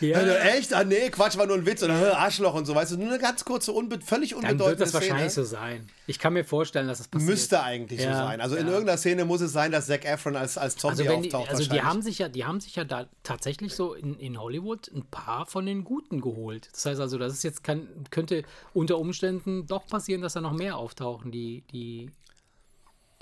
Ja. 0.00 0.18
Also, 0.18 0.32
echt? 0.34 0.74
Ah, 0.74 0.84
nee, 0.84 1.08
Quatsch, 1.08 1.38
war 1.38 1.46
nur 1.46 1.56
ein 1.56 1.64
Witz. 1.64 1.82
Oder 1.82 1.98
"Hä, 1.98 2.04
Arschloch 2.10 2.52
und 2.52 2.66
so, 2.66 2.74
weißt 2.74 2.92
du, 2.92 2.96
nur 2.98 3.08
eine 3.08 3.18
ganz 3.18 3.46
kurze, 3.46 3.72
unbe 3.72 3.98
völlig 4.02 4.30
Dann 4.30 4.40
unbedeutende 4.40 4.78
wird 4.78 4.80
das 4.82 4.92
wahrscheinlich 4.92 5.32
Szene. 5.32 5.46
so 5.46 5.50
sein. 5.56 5.88
Ich 6.06 6.18
kann 6.18 6.34
mir 6.34 6.44
vorstellen, 6.44 6.86
dass 6.86 6.98
das 6.98 7.08
passiert. 7.08 7.30
Müsste 7.30 7.62
eigentlich 7.62 8.02
so 8.02 8.08
Ja, 8.08 8.14
sein. 8.26 8.42
Also 8.42 8.56
in 8.56 8.66
ja. 8.66 8.72
irgendeiner 8.72 8.98
Szene 8.98 9.24
muss 9.24 9.40
es 9.40 9.52
sein, 9.52 9.72
dass 9.72 9.86
Zac 9.86 10.04
Efron 10.04 10.36
als, 10.36 10.58
als 10.58 10.76
Zombie 10.76 11.08
Also, 11.08 11.20
die, 11.22 11.26
auftaucht. 11.34 11.48
also 11.50 11.62
die 11.62 11.70
wahrscheinlich. 11.70 11.84
haben 11.90 12.02
sich 12.02 12.18
ja, 12.18 12.28
die 12.28 12.44
haben 12.44 12.60
sich 12.60 12.76
ja 12.76 12.84
da 12.84 13.06
tatsächlich 13.22 13.74
so 13.74 13.94
in, 13.94 14.18
in 14.18 14.38
Hollywood 14.38 14.90
ein 14.94 15.06
paar 15.10 15.46
von 15.46 15.64
den 15.64 15.82
Guten 15.84 16.20
geholt. 16.20 16.68
Das 16.72 16.84
heißt 16.84 17.00
also, 17.00 17.16
das 17.16 17.32
ist 17.32 17.42
jetzt 17.44 17.64
kann, 17.64 17.88
könnte 18.10 18.42
unter 18.74 18.98
Umständen 18.98 19.66
doch 19.66 19.85
passieren, 19.86 20.22
dass 20.22 20.34
da 20.34 20.40
noch 20.40 20.52
mehr 20.52 20.76
auftauchen, 20.76 21.30
die, 21.32 21.62
die, 21.72 22.10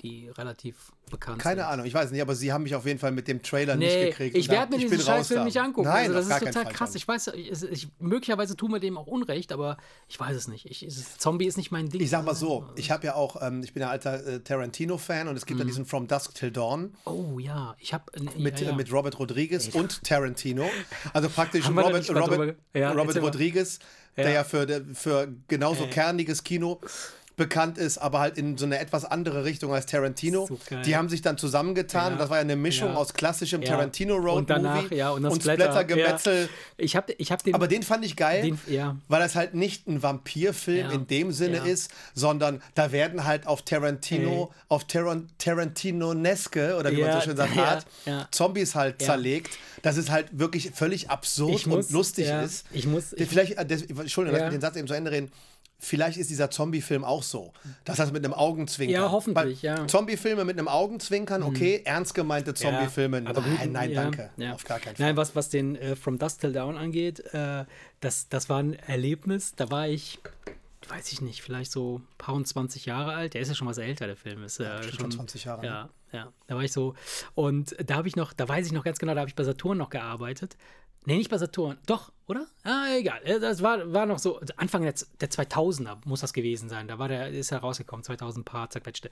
die 0.01 0.27
relativ 0.29 0.91
bekannt 1.09 1.39
Keine 1.39 1.61
sind. 1.61 1.69
Ahnung, 1.69 1.85
ich 1.85 1.93
weiß 1.93 2.11
nicht, 2.11 2.21
aber 2.21 2.35
sie 2.35 2.51
haben 2.51 2.63
mich 2.63 2.75
auf 2.75 2.85
jeden 2.85 2.99
Fall 2.99 3.11
mit 3.11 3.27
dem 3.27 3.41
Trailer 3.41 3.75
nicht 3.75 3.93
Nee, 3.93 4.09
gekriegt. 4.09 4.35
ich 4.35 4.49
werde 4.49 4.71
mir 4.73 4.79
bin 4.79 4.89
diesen 4.89 5.05
Scheißfilm 5.05 5.45
nicht 5.45 5.57
angucken. 5.59 5.87
Nein, 5.87 6.13
also 6.13 6.29
das 6.29 6.41
ist 6.41 6.47
total 6.53 6.71
krass. 6.73 6.95
Ich 6.95 7.07
weiß, 7.07 7.27
ich, 7.35 7.63
ich, 7.63 7.87
möglicherweise 7.99 8.57
tun 8.57 8.71
wir 8.71 8.79
dem 8.79 8.97
auch 8.97 9.07
Unrecht, 9.07 9.51
aber 9.51 9.77
ich 10.09 10.19
weiß 10.19 10.35
es 10.35 10.47
nicht. 10.47 10.65
Ich, 10.69 10.85
Zombie 11.17 11.45
ist 11.45 11.57
nicht 11.57 11.71
mein 11.71 11.87
Ding. 11.89 12.01
Ich 12.01 12.09
sag 12.09 12.25
mal 12.25 12.35
so, 12.35 12.67
ich 12.75 12.91
habe 12.91 13.05
ja 13.05 13.15
auch, 13.15 13.41
ähm, 13.41 13.61
ich 13.63 13.73
bin 13.73 13.81
ja 13.81 13.89
alter 13.89 14.25
äh, 14.25 14.39
Tarantino-Fan 14.41 15.27
und 15.27 15.35
es 15.37 15.43
Mhm. 15.43 15.47
gibt 15.47 15.59
ja 15.59 15.65
diesen 15.65 15.85
From 15.85 16.07
Dusk 16.07 16.33
Till 16.35 16.51
Dawn 16.51 16.93
Oh 17.05 17.39
ja, 17.39 17.75
ich 17.79 17.93
habe 17.93 18.05
mit, 18.37 18.59
ja, 18.59 18.67
ja. 18.67 18.73
äh, 18.73 18.75
mit 18.75 18.91
Robert 18.91 19.17
Rodriguez 19.17 19.69
und 19.75 20.03
Tarantino. 20.03 20.69
Also 21.13 21.29
praktisch 21.29 21.65
Robert, 21.69 21.93
nicht 21.93 22.09
Robert, 22.09 22.57
Ja, 22.73 22.91
Robert 22.91 23.07
erzähl 23.15 23.21
mal. 23.21 23.27
Der 24.17 24.31
Ja. 24.31 24.43
für, 24.43 24.65
der- 24.65 24.81
für 24.93 25.27
genauso 25.47 25.87
kerniges 25.87 26.43
Kino 26.43 26.79
bekannt 27.37 27.77
ist, 27.77 27.97
aber 27.97 28.19
halt 28.19 28.37
in 28.37 28.57
so 28.57 28.65
eine 28.65 28.79
etwas 28.79 29.03
andere 29.05 29.43
Richtung 29.43 29.73
als 29.73 29.85
Tarantino. 29.85 30.47
So 30.47 30.59
die 30.85 30.95
haben 30.95 31.09
sich 31.09 31.21
dann 31.21 31.37
zusammengetan. 31.37 32.13
Ja. 32.13 32.17
Das 32.17 32.29
war 32.29 32.37
ja 32.37 32.41
eine 32.41 32.55
Mischung 32.55 32.89
Ja. 32.89 32.95
aus 32.95 33.13
klassischem 33.13 33.61
Ja. 33.61 33.69
Tarantino 33.71 34.15
Road 34.15 34.37
und 34.37 34.49
danach, 34.49 34.83
Movie 34.83 34.95
ja, 34.95 35.09
und, 35.11 35.23
das 35.23 35.33
und 35.33 35.41
Splatter, 35.41 35.63
Splatter-Gemetzel. 35.63 36.43
Ja. 36.43 36.47
Ich 36.77 36.95
habe 36.95 37.13
ich 37.17 37.31
hab 37.31 37.43
den. 37.43 37.53
Aber 37.55 37.67
den 37.67 37.83
fand 37.83 38.05
ich 38.05 38.15
geil, 38.15 38.41
Den- 38.67 39.01
weil 39.07 39.19
das 39.19 39.35
halt 39.35 39.53
nicht 39.53 39.87
ein 39.87 40.01
Vampirfilm 40.01 40.91
in 40.91 41.07
dem 41.07 41.31
Sinne 41.31 41.57
ist, 41.57 41.91
sondern 42.13 42.61
da 42.73 42.91
werden 42.91 43.25
halt 43.25 43.47
auf 43.47 43.63
Tarantino, 43.63 44.53
auf 44.69 44.85
Taran 44.85 45.27
Tarantino-neske, 45.37 46.77
oder 46.77 46.91
wie 46.91 47.01
man 47.01 47.13
so 47.13 47.21
schön 47.21 47.37
sagt, 47.37 47.57
Art. 47.57 47.85
Zombies 48.31 48.75
halt 48.75 49.01
zerlegt, 49.01 49.57
dass 49.81 49.97
es 49.97 50.09
halt 50.09 50.27
wirklich 50.31 50.71
völlig 50.73 51.09
absurd 51.09 51.67
muss- 51.67 51.87
und 51.87 51.91
lustig 51.91 52.27
ist. 52.27 52.65
ich 52.71 52.87
muss- 52.87 53.13
ich- 53.13 53.27
Vielleicht, 53.27 53.57
äh, 53.57 53.65
das, 53.65 53.81
Entschuldigung, 53.83 54.39
lass 54.39 54.45
mich 54.51 54.59
den 54.59 54.61
Satz 54.61 54.75
eben 54.77 54.87
zu 54.87 54.93
Ende 54.93 55.11
reden. 55.11 55.31
Vielleicht 55.85 56.17
ist 56.17 56.31
dieser 56.31 56.49
Zombie-Film 56.49 57.03
auch 57.03 57.21
so. 57.21 57.53
Das 57.83 57.99
heißt 57.99 58.11
mit 58.11 58.25
einem 58.25 58.33
Augenzwinkern. 58.33 59.03
Ja, 59.03 59.11
hoffentlich, 59.11 59.61
ja. 59.61 59.85
Zombie-Filme 59.85 60.43
mit 60.43 60.57
einem 60.57 60.67
Augenzwinkern, 60.67 61.43
okay. 61.43 61.83
Ernst 61.85 62.15
gemeinte 62.15 62.55
Zombie-Filme, 62.55 63.21
gut, 63.23 63.35
nein, 63.37 63.71
nein, 63.71 63.91
ja, 63.91 64.01
danke. 64.01 64.31
ja. 64.37 64.53
Auf 64.53 64.63
gar 64.63 64.79
keinen 64.79 64.95
Fall. 64.95 65.05
Nein, 65.05 65.17
was, 65.17 65.35
was 65.35 65.49
den 65.49 65.75
äh, 65.75 65.95
From 65.95 66.17
Dust 66.17 66.41
Till 66.41 66.53
Down 66.53 66.75
angeht, 66.75 67.19
äh, 67.33 67.65
das, 67.99 68.29
das 68.29 68.49
war 68.49 68.63
ein 68.63 68.73
Erlebnis. 68.73 69.53
Da 69.55 69.69
war 69.69 69.87
ich, 69.87 70.17
weiß 70.89 71.11
ich 71.11 71.21
nicht, 71.21 71.43
vielleicht 71.43 71.71
so 71.71 71.99
ein 71.99 72.07
paar 72.17 72.33
und 72.33 72.47
20 72.47 72.87
Jahre 72.87 73.13
alt. 73.13 73.35
Der 73.35 73.41
ist 73.41 73.49
ja 73.49 73.55
schon 73.55 73.67
was 73.67 73.77
älter, 73.77 74.07
der 74.07 74.17
Film. 74.17 74.43
Ist, 74.43 74.59
äh, 74.59 74.77
bestimmt 74.77 74.99
schon 74.99 75.11
20 75.11 75.45
Jahre, 75.45 75.61
ne? 75.61 75.67
Ja, 75.67 75.89
ja. 76.11 76.33
Da 76.47 76.55
war 76.55 76.63
ich 76.63 76.71
so. 76.71 76.95
Und 77.35 77.75
da 77.85 77.95
habe 77.95 78.07
ich 78.07 78.15
noch, 78.15 78.33
da 78.33 78.49
weiß 78.49 78.65
ich 78.65 78.73
noch 78.73 78.83
ganz 78.83 78.97
genau, 78.97 79.13
da 79.13 79.19
habe 79.19 79.29
ich 79.29 79.35
bei 79.35 79.43
Saturn 79.43 79.77
noch 79.77 79.91
gearbeitet. 79.91 80.57
Nee, 81.05 81.17
nicht 81.17 81.29
bei 81.29 81.37
Saturn. 81.37 81.77
Doch, 81.85 82.11
oder? 82.27 82.47
Ah, 82.63 82.87
egal. 82.97 83.19
Äh, 83.23 83.39
Das 83.39 83.61
war, 83.61 83.93
war 83.93 84.05
noch 84.05 84.19
so, 84.19 84.39
Anfang 84.57 84.81
der, 84.81 84.93
der 85.21 85.29
2000er 85.29 85.97
muss 86.05 86.21
das 86.21 86.33
gewesen 86.33 86.69
sein. 86.69 86.87
Da 86.87 86.97
war 86.97 87.07
der, 87.07 87.29
ist 87.29 87.51
er 87.51 87.59
rausgekommen, 87.59 88.03
2000 88.03 88.45
paar 88.45 88.69
zerquetschte. 88.69 89.09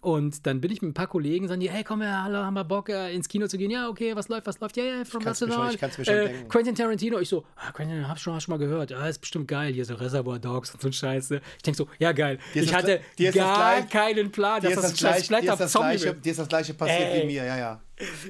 Und 0.00 0.46
dann 0.46 0.60
bin 0.60 0.70
ich 0.70 0.82
mit 0.82 0.90
ein 0.90 0.94
paar 0.94 1.06
Kollegen, 1.06 1.48
sagen 1.48 1.60
die, 1.60 1.70
hey, 1.70 1.84
komm, 1.84 2.02
ja, 2.02 2.24
hallo, 2.24 2.38
haben 2.38 2.54
wir 2.54 2.64
Bock, 2.64 2.88
äh, 2.88 3.14
ins 3.14 3.28
Kino 3.28 3.46
zu 3.46 3.56
gehen? 3.56 3.70
Ja, 3.70 3.88
okay, 3.88 4.14
was 4.16 4.28
läuft, 4.28 4.46
was 4.46 4.58
läuft? 4.60 4.76
Ja, 4.76 4.84
ja, 4.84 5.04
from 5.04 5.22
Barcelona. 5.24 5.70
ich 5.70 5.78
kann's 5.78 5.96
mir 5.96 6.04
schon 6.04 6.14
äh, 6.14 6.28
denken. 6.28 6.48
Quentin 6.48 6.74
Tarantino. 6.74 7.18
Ich 7.20 7.28
so, 7.28 7.44
ah, 7.56 7.70
Quentin, 7.72 8.06
hab 8.08 8.18
schon, 8.18 8.34
hast 8.34 8.44
schon 8.44 8.52
mal 8.52 8.58
gehört. 8.58 8.90
Ja, 8.90 9.06
ist 9.06 9.20
bestimmt 9.20 9.48
geil, 9.48 9.72
hier 9.72 9.84
so 9.84 9.94
Reservoir 9.94 10.38
Dogs 10.38 10.72
und 10.74 10.80
so 10.82 10.88
ein 10.88 10.92
Scheiße. 10.92 11.40
Ich 11.56 11.62
denke 11.62 11.76
so, 11.78 11.88
ja, 11.98 12.12
geil. 12.12 12.38
Dir 12.54 12.62
Ich 12.64 12.74
hatte 12.74 13.00
dir 13.18 13.32
gar 13.32 13.80
gleich- 13.80 13.90
keinen 13.90 14.30
Plan, 14.32 14.60
Dir 14.60 14.70
dass 14.70 14.82
das 14.82 14.90
das 14.92 14.98
gleich, 14.98 15.28
dir, 15.28 15.52
ist 15.52 15.60
das 15.60 15.72
gleiche, 15.72 16.14
dir 16.14 16.30
ist 16.30 16.38
das 16.40 16.48
gleiche 16.48 16.74
passiert 16.74 17.00
Ey. 17.12 17.22
wie 17.22 17.26
mir, 17.26 17.44
ja, 17.44 17.56
ja. 17.56 17.80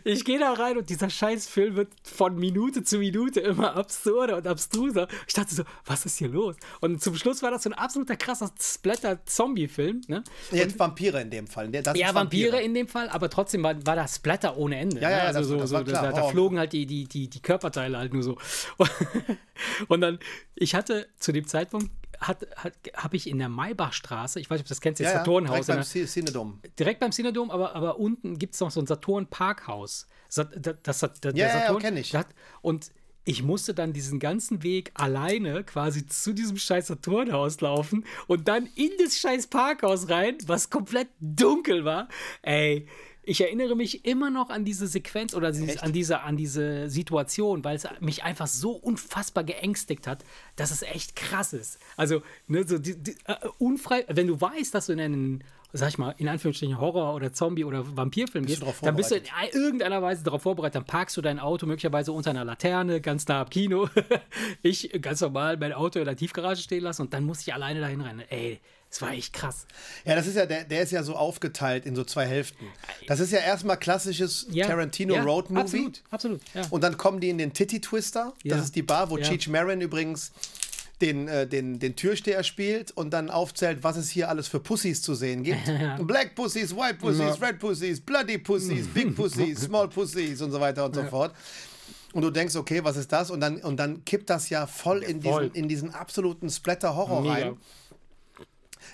Ich 0.05 0.25
gehe 0.25 0.39
da 0.39 0.53
rein 0.53 0.77
und 0.79 0.89
dieser 0.91 1.09
Scheißfilm 1.11 1.77
wird 1.77 1.93
von 2.05 2.37
Minute 2.37 2.83
zu 2.85 2.99
Minute 2.99 3.41
immer 3.41 3.75
absurder 3.77 4.37
und 4.37 4.47
abstruser. 4.47 5.09
Ich 5.27 5.35
dachte 5.35 5.55
so, 5.55 5.63
was 5.87 6.05
ist 6.07 6.19
hier 6.19 6.29
los? 6.29 6.57
Und 6.81 7.03
zum 7.03 7.15
Schluss 7.17 7.43
war 7.43 7.51
das 7.51 7.63
so 7.63 7.71
ein 7.71 7.75
absoluter 7.75 8.17
krasser 8.17 8.51
Splatter-Zombie-Film. 8.61 10.03
Ne? 10.09 10.23
Jetzt 10.51 10.79
Vampire 10.79 11.21
in 11.21 11.31
dem 11.31 11.47
Fall. 11.47 11.69
Das 11.71 11.97
Ja, 11.97 12.09
ist 12.09 12.15
Vampire 12.15 12.61
in 12.61 12.75
dem 12.75 12.89
Fall, 12.89 13.09
aber 13.09 13.29
trotzdem 13.31 13.63
war, 13.63 13.75
war 13.87 13.97
das 13.97 14.17
Splatter 14.17 14.57
ohne 14.57 14.77
Ende. 14.77 15.01
Ja, 15.01 15.11
ja, 15.11 15.17
ne? 15.17 15.23
also 15.25 15.39
das- 15.41 15.49
so, 15.49 15.57
das 15.59 15.71
so, 15.71 15.77
war 15.77 15.85
klar. 15.85 16.03
Da, 16.05 16.13
da 16.13 16.23
Oh. 16.23 16.31
flogen 16.31 16.59
halt 16.59 16.73
die, 16.73 16.87
die, 16.87 17.05
die, 17.05 17.29
die 17.29 17.41
Körperteile 17.43 17.99
halt 17.99 18.13
nur 18.13 18.23
so. 18.23 18.39
Und 19.89 20.01
dann, 20.01 20.19
ich 20.55 20.75
hatte 20.75 21.09
zu 21.19 21.33
dem 21.33 21.47
Zeitpunkt, 21.47 21.91
hat, 22.21 22.47
hat, 22.57 22.73
habe 22.97 23.17
ich 23.17 23.27
in 23.29 23.39
der 23.39 23.49
Maybachstraße, 23.49 24.39
ich 24.41 24.49
weiß 24.51 24.57
nicht, 24.59 24.63
ob 24.65 24.69
du 24.69 24.75
das 24.75 24.81
kennst, 24.81 25.01
das 25.01 25.09
ja, 25.09 25.19
Saturnhaus, 25.19 25.67
direkt 25.67 25.89
beim 25.93 26.07
Cinedom. 26.07 26.61
direkt 26.79 27.01
beim 27.01 27.11
Cinedom, 27.13 27.51
aber, 27.51 27.75
aber 27.75 27.99
unten 27.99 28.39
gibt 28.39 28.55
es 28.55 28.61
noch 28.61 28.71
so 28.71 28.81
ein 28.81 28.87
Saturn-Parkhaus. 28.87 30.07
Sa- 30.29 30.45
da- 30.45 30.73
Das, 30.83 31.01
das, 31.01 31.21
der 31.21 31.35
Ja, 31.35 31.47
ja, 31.49 31.55
ja, 31.55 31.61
Saturn, 31.67 31.83
kenn 31.83 31.97
ich. 31.97 32.15
hat- 32.15 32.29
Und 32.61 32.91
ich 33.25 33.43
musste 33.43 33.73
dann 33.73 33.93
diesen 33.93 34.19
ganzen 34.19 34.63
Weg 34.65 34.91
alleine 34.95 35.63
quasi 35.63 36.07
zu 36.09 36.33
diesem 36.33 36.57
scheiß 36.57 36.89
Saturnhaus 36.89 37.61
laufen 37.61 38.05
und 38.27 38.49
dann 38.49 38.67
in 38.75 38.91
das 38.99 39.19
scheiß 39.19 39.47
Parkhaus 39.47 40.09
rein, 40.09 40.39
was 40.47 40.71
komplett 40.71 41.09
dunkel 41.21 41.85
war. 41.85 42.09
Ey, 42.43 42.89
ich 43.25 43.41
erinnere 43.41 43.77
mich 43.77 44.05
immer 44.05 44.31
noch 44.31 44.51
an 44.51 44.65
diese 44.65 44.87
Sequenz 44.87 45.35
oder 45.35 45.53
dieses, 45.53 45.79
an, 45.79 45.93
diese, 45.93 46.21
an 46.23 46.37
diese 46.37 46.91
Situation, 46.91 47.63
weil 47.63 47.77
es 47.77 47.87
mich 48.01 48.25
einfach 48.25 48.49
so 48.49 48.73
unfassbar 48.73 49.45
geängstigt 49.45 50.07
hat, 50.07 50.25
dass 50.57 50.73
es 50.73 50.83
echt 50.83 51.15
krass 51.15 51.53
ist. 51.53 51.79
Also, 51.97 52.23
ne, 52.49 52.67
so 52.67 52.79
die, 52.79 52.97
die, 52.97 53.15
äh, 53.27 53.37
unfrei, 53.59 54.05
wenn 54.09 54.27
du 54.27 54.41
weißt, 54.41 54.75
dass 54.75 54.87
du 54.87 54.95
in 54.95 55.01
einen, 55.01 55.45
sag 55.73 55.89
ich 55.89 55.99
mal, 55.99 56.15
in 56.19 56.29
Anführungsstrichen 56.29 56.79
Horror- 56.79 57.15
oder 57.15 57.33
Zombie- 57.33 57.65
oder 57.65 57.97
Vampirfilm 57.97 58.45
gehst, 58.45 58.63
dann 58.83 58.97
bist 58.97 59.11
du 59.11 59.17
in 59.17 59.25
irgendeiner 59.53 60.03
Weise 60.03 60.23
darauf 60.23 60.43
vorbereitet, 60.43 60.77
dann 60.77 60.85
parkst 60.85 61.17
du 61.17 61.23
dein 61.23 61.39
Auto 61.39 61.67
möglicherweise 61.67 62.13
unter 62.13 62.31
einer 62.31 62.45
Laterne, 62.45 63.01
ganz 63.01 63.27
nah 63.27 63.43
am 63.43 63.51
Kino. 63.51 63.89
ich 64.63 64.91
ganz 65.01 65.21
normal 65.21 65.57
mein 65.57 65.73
Auto 65.73 65.99
in 65.99 66.05
der 66.05 66.17
Tiefgarage 66.17 66.61
stehen 66.61 66.83
lassen 66.83 67.03
und 67.03 67.15
dann 67.15 67.25
muss 67.25 67.41
ich 67.41 67.55
alleine 67.55 67.81
dahin 67.81 68.03
rennen. 68.03 68.23
Ey, 68.29 68.61
das 68.91 69.01
war 69.01 69.13
echt 69.13 69.33
krass. 69.33 69.67
Ja, 70.05 70.15
das 70.15 70.27
ist 70.27 70.37
ja, 70.37 70.45
der, 70.45 70.65
der 70.65 70.83
ist 70.83 70.93
ja 70.93 71.03
so 71.03 71.17
aufgeteilt 71.17 71.87
in 71.87 71.97
so 71.97 72.05
zwei 72.05 72.27
Hälften. 72.27 72.67
Das 73.07 73.21
ist 73.21 73.33
ja 73.33 73.39
erstmal 73.39 73.79
klassisches 73.79 74.47
Ja, 74.51 74.67
Tarantino 74.67 75.15
ja, 75.15 75.23
Road 75.23 75.49
Movie. 75.49 75.63
Absolut, 75.63 76.03
absolut. 76.11 76.41
Ja. 76.53 76.63
Und 76.69 76.85
dann 76.85 76.99
kommen 76.99 77.19
die 77.19 77.31
in 77.31 77.39
den 77.39 77.55
Titty 77.55 77.81
Twister. 77.81 78.35
Das 78.45 78.63
ist 78.65 78.77
die 78.77 78.83
Bar, 78.83 79.09
wo 79.09 79.17
Ja. 79.17 79.25
Cheech 79.27 79.49
Marin 79.49 79.81
übrigens 79.81 80.33
den, 81.03 81.29
äh, 81.29 81.47
den, 81.47 81.79
den 81.79 81.97
Türsteher 81.97 82.45
spielt 82.45 82.93
und 82.93 83.11
dann 83.11 83.29
aufzählt, 83.29 83.83
was 83.83 83.97
es 83.97 84.09
hier 84.09 84.29
alles 84.29 84.49
für 84.49 84.61
Pussys 84.61 85.03
zu 85.03 85.15
sehen 85.15 85.43
gibt. 85.43 85.65
Black 86.07 86.35
Pussys, 86.35 86.75
White 86.75 86.95
Pussys, 86.95 87.43
Red 87.43 87.59
Pussys, 87.59 88.01
Bloody 88.01 88.39
Pussys, 88.39 88.87
Big 88.87 89.15
Pussys, 89.17 89.61
Small 89.63 89.89
Pussys 89.89 90.41
und 90.41 90.53
so 90.53 90.61
weiter 90.61 90.87
und 90.87 90.95
so 90.95 91.03
fort. 91.05 91.35
Und 92.13 92.23
du 92.23 92.31
denkst, 92.31 92.57
okay, 92.57 92.85
was 92.85 92.97
ist 92.97 93.11
das? 93.11 93.31
Und 93.31 93.41
dann, 93.41 93.57
und 93.59 93.79
dann 93.79 94.05
kippt 94.05 94.31
das 94.31 94.49
ja 94.49 94.67
voll 94.67 95.03
in 95.03 95.23
voll. 95.23 95.45
diesen, 95.45 95.55
in 95.55 95.69
diesen 95.69 95.95
absoluten 95.95 96.49
Splatter-Horror 96.51 97.29
rein. 97.29 97.57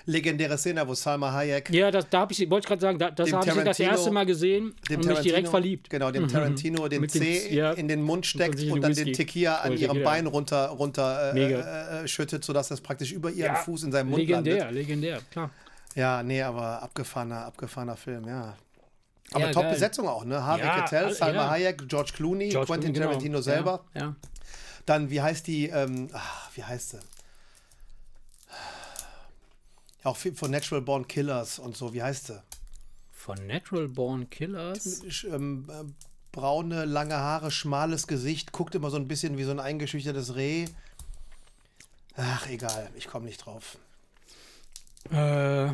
Legendäre 0.05 0.57
Szene, 0.57 0.87
wo 0.87 0.93
Salma 0.93 1.31
Hayek 1.31 1.69
Ja, 1.71 1.91
das, 1.91 2.09
da 2.09 2.21
habe 2.21 2.33
ich, 2.33 2.39
wollte 2.49 2.65
ich 2.65 2.67
gerade 2.67 2.81
sagen, 2.81 2.99
da, 2.99 3.11
das 3.11 3.31
habe 3.31 3.47
ich 3.49 3.63
das 3.63 3.79
erste 3.79 4.11
Mal 4.11 4.25
gesehen 4.25 4.73
und 4.89 5.05
mich 5.05 5.19
direkt 5.19 5.47
verliebt. 5.49 5.89
Genau, 5.89 6.11
dem 6.11 6.27
Tarantino 6.27 6.87
den 6.87 7.01
Mit 7.01 7.11
C 7.11 7.53
ja. 7.53 7.71
in 7.73 7.87
den 7.87 8.01
Mund 8.01 8.25
steckt 8.25 8.61
und 8.63 8.81
dann 8.81 8.93
den. 8.93 9.13
Tequila 9.13 9.57
an 9.57 9.73
ihrem 9.77 9.93
Tequila. 9.97 10.09
Bein 10.09 10.27
runter, 10.27 10.67
runter 10.67 11.31
Mega. 11.33 11.59
äh, 11.59 12.03
äh, 12.03 12.07
schüttet, 12.07 12.43
sodass 12.43 12.67
das 12.69 12.81
praktisch 12.81 13.11
über 13.11 13.29
ihren 13.31 13.53
Ja, 13.53 13.55
Fuß 13.55 13.83
in 13.83 13.91
seinem 13.91 14.09
Mund 14.09 14.19
legendär, 14.21 14.57
landet. 14.65 14.75
legendär, 14.75 15.19
klar. 15.31 15.49
Ja, 15.95 16.21
nee, 16.23 16.41
aber 16.41 16.81
abgefahrener, 16.83 17.45
abgefahrener 17.45 17.97
Film, 17.97 18.27
ja. 18.27 18.55
Aber 19.31 19.45
Ja, 19.45 19.51
Top-Besetzung 19.51 20.07
auch, 20.07 20.25
ne? 20.25 20.43
Harvey 20.43 20.65
Ja, 20.65 20.81
Keitel, 20.81 21.13
Salma. 21.13 21.49
Hayek, 21.49 21.87
George 21.87 22.11
Clooney, 22.15 22.49
George 22.49 22.67
Quentin 22.67 22.93
Clooney, 22.93 22.93
genau. 22.93 23.07
Tarantino 23.11 23.41
selber. 23.41 23.83
Ja, 23.93 24.01
ja. 24.01 24.15
Dann, 24.85 25.09
wie 25.09 25.21
heißt 25.21 25.45
die, 25.47 25.67
ähm, 25.67 26.09
ach, 26.13 26.49
wie 26.55 26.63
heißt 26.63 26.91
sie? 26.91 26.99
Auch 30.03 30.17
von 30.17 30.51
Natural 30.51 30.81
Born 30.81 31.07
Killers 31.07 31.59
und 31.59 31.75
so, 31.75 31.93
wie 31.93 32.01
heißt 32.01 32.27
sie? 32.27 32.41
Von 33.11 33.47
Natural 33.47 33.87
Born 33.87 34.29
Killers. 34.29 35.01
Ähm, 35.25 35.69
äh, 35.69 35.83
braune, 36.31 36.85
lange 36.85 37.17
Haare, 37.17 37.51
schmales 37.51 38.07
Gesicht, 38.07 38.51
guckt 38.51 38.75
immer 38.75 38.89
so 38.89 38.97
ein 38.97 39.07
bisschen 39.07 39.37
wie 39.37 39.43
so 39.43 39.51
ein 39.51 39.59
eingeschüchtertes 39.59 40.35
Reh. 40.35 40.67
Ach, 42.15 42.47
egal, 42.47 42.89
ich 42.95 43.07
komme 43.07 43.25
nicht 43.25 43.45
drauf. 43.45 43.77
Äh, 45.11 45.71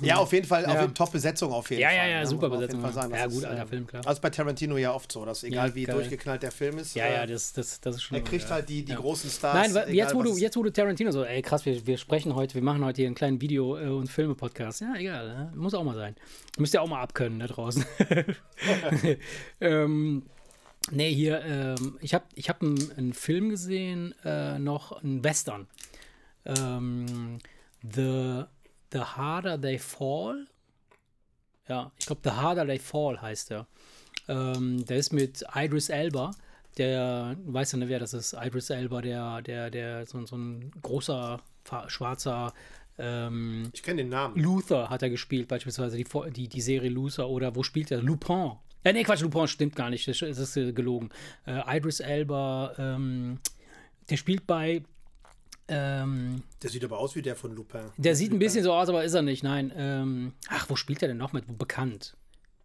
Ja, 0.00 0.16
auf 0.16 0.32
jeden 0.32 0.46
Fall, 0.46 0.66
auf 0.66 0.74
Ja. 0.74 0.86
Top-Besetzung 0.88 1.52
auf 1.52 1.70
jeden 1.70 1.82
ja, 1.82 1.88
Fall. 1.88 1.96
ja, 1.96 2.06
ja, 2.06 2.20
ne? 2.20 2.26
super 2.26 2.48
auf 2.48 2.60
jeden 2.60 2.66
Besetzung. 2.82 2.92
Sagen, 2.92 3.14
Ja, 3.14 3.24
ist, 3.24 3.34
gut, 3.34 3.44
alter 3.44 3.62
ähm, 3.62 3.68
Film, 3.68 3.86
klar. 3.86 4.06
Also 4.06 4.20
bei 4.20 4.30
Tarantino 4.30 4.76
ja 4.76 4.92
oft 4.92 5.10
so, 5.10 5.24
dass 5.24 5.42
egal 5.42 5.68
Ja, 5.70 5.74
wie 5.74 5.84
geil. 5.84 5.94
durchgeknallt 5.96 6.42
der 6.42 6.52
Film 6.52 6.78
ist, 6.78 6.94
Ja, 6.94 7.06
äh, 7.06 7.14
ja, 7.14 7.26
das, 7.26 7.52
das, 7.54 7.80
das 7.80 7.96
ist 7.96 8.02
schon. 8.02 8.16
er 8.18 8.24
kriegt 8.24 8.44
ja. 8.44 8.50
halt 8.50 8.68
die, 8.68 8.84
die 8.84 8.92
Ja. 8.92 8.98
großen 8.98 9.30
Stars. 9.30 9.54
Nein, 9.54 9.70
egal 9.70 9.94
jetzt 9.94 10.14
wo, 10.14 10.22
du, 10.22 10.36
jetzt 10.36 10.56
wo 10.56 10.62
du 10.62 10.70
Tarantino 10.70 11.10
so, 11.12 11.24
ey 11.24 11.40
krass, 11.40 11.64
wir, 11.64 11.86
wir 11.86 11.96
sprechen 11.96 12.34
heute, 12.34 12.54
wir 12.54 12.62
machen 12.62 12.84
heute 12.84 12.96
hier 13.02 13.06
einen 13.06 13.14
kleinen 13.14 13.40
Video- 13.40 13.78
äh, 13.78 13.88
und 13.88 14.08
Filme-Podcast. 14.10 14.82
Ja, 14.82 14.94
egal, 14.96 15.28
ne? 15.28 15.52
muss 15.56 15.72
auch 15.74 15.84
mal 15.84 15.94
sein. 15.94 16.14
Müsst 16.58 16.74
ihr 16.74 16.82
auch 16.82 16.88
mal 16.88 17.00
abkönnen 17.00 17.38
da 17.40 17.46
draußen. 17.46 17.84
ähm, 19.60 20.22
nee, 20.90 21.12
hier, 21.12 21.42
ähm, 21.44 21.98
ich 22.00 22.12
habe 22.14 22.24
ich 22.34 22.48
hab 22.48 22.62
einen, 22.62 22.92
einen 22.96 23.12
Film 23.14 23.48
gesehen, 23.48 24.14
äh, 24.24 24.58
noch 24.58 25.02
ein 25.02 25.24
Western. 25.24 25.66
Ähm, 26.44 27.38
the, 27.82 28.42
the 28.94 29.00
Harder 29.00 29.60
They 29.60 29.78
Fall. 29.78 30.46
Ja, 31.68 31.92
ich 31.98 32.06
glaube, 32.06 32.22
The 32.24 32.30
Harder 32.30 32.66
They 32.66 32.78
Fall 32.78 33.20
heißt 33.20 33.50
der. 33.50 33.66
Ähm, 34.28 34.86
der 34.86 34.96
ist 34.96 35.12
mit 35.12 35.44
Idris 35.54 35.90
Elba. 35.90 36.30
Der, 36.78 37.34
du 37.34 37.52
weißt 37.52 37.74
ja, 37.74 37.78
ne, 37.78 37.88
wer 37.88 37.98
das 37.98 38.14
ist? 38.14 38.34
Idris 38.34 38.70
Elba, 38.70 39.02
der, 39.02 39.42
der, 39.42 39.70
der, 39.70 40.06
so, 40.06 40.24
so 40.24 40.36
ein 40.36 40.72
großer, 40.82 41.40
schwarzer 41.88 42.52
ähm, 42.98 43.70
Ich 43.72 43.82
kenne 43.82 44.02
den 44.02 44.08
Namen. 44.08 44.40
Luther 44.40 44.88
hat 44.88 45.02
er 45.02 45.10
gespielt, 45.10 45.48
beispielsweise 45.48 45.96
die, 45.96 46.06
die, 46.30 46.48
die 46.48 46.60
Serie 46.60 46.90
Luther. 46.90 47.28
Oder 47.28 47.54
wo 47.54 47.62
spielt 47.62 47.90
er? 47.90 48.00
Lupin. 48.00 48.52
Äh, 48.84 48.92
nee, 48.92 49.02
Quatsch, 49.02 49.22
Lupin 49.22 49.48
stimmt 49.48 49.76
gar 49.76 49.90
nicht. 49.90 50.06
Das 50.06 50.22
ist, 50.22 50.38
das 50.38 50.38
ist 50.38 50.56
äh, 50.56 50.72
gelogen. 50.72 51.10
Äh, 51.46 51.76
Idris 51.76 52.00
Elba, 52.00 52.72
ähm, 52.78 53.38
der 54.08 54.16
spielt 54.16 54.46
bei. 54.46 54.82
Ähm, 55.68 56.42
Der 56.62 56.70
sieht 56.70 56.84
aber 56.84 56.98
aus 56.98 57.16
wie 57.16 57.22
der 57.22 57.36
von 57.36 57.54
Lupin. 57.54 57.80
der 57.96 58.14
sieht 58.16 58.32
ein 58.32 58.38
bisschen 58.38 58.62
so 58.64 58.72
aus, 58.72 58.88
aber 58.88 59.04
ist 59.04 59.14
er 59.14 59.22
nicht. 59.22 59.42
Nein. 59.42 59.72
Ähm, 59.76 60.32
ach, 60.48 60.68
wo 60.68 60.76
spielt 60.76 61.00
er 61.02 61.08
denn 61.08 61.16
noch 61.16 61.32
mit? 61.32 61.48
Wo 61.48 61.54
bekannt? 61.54 62.16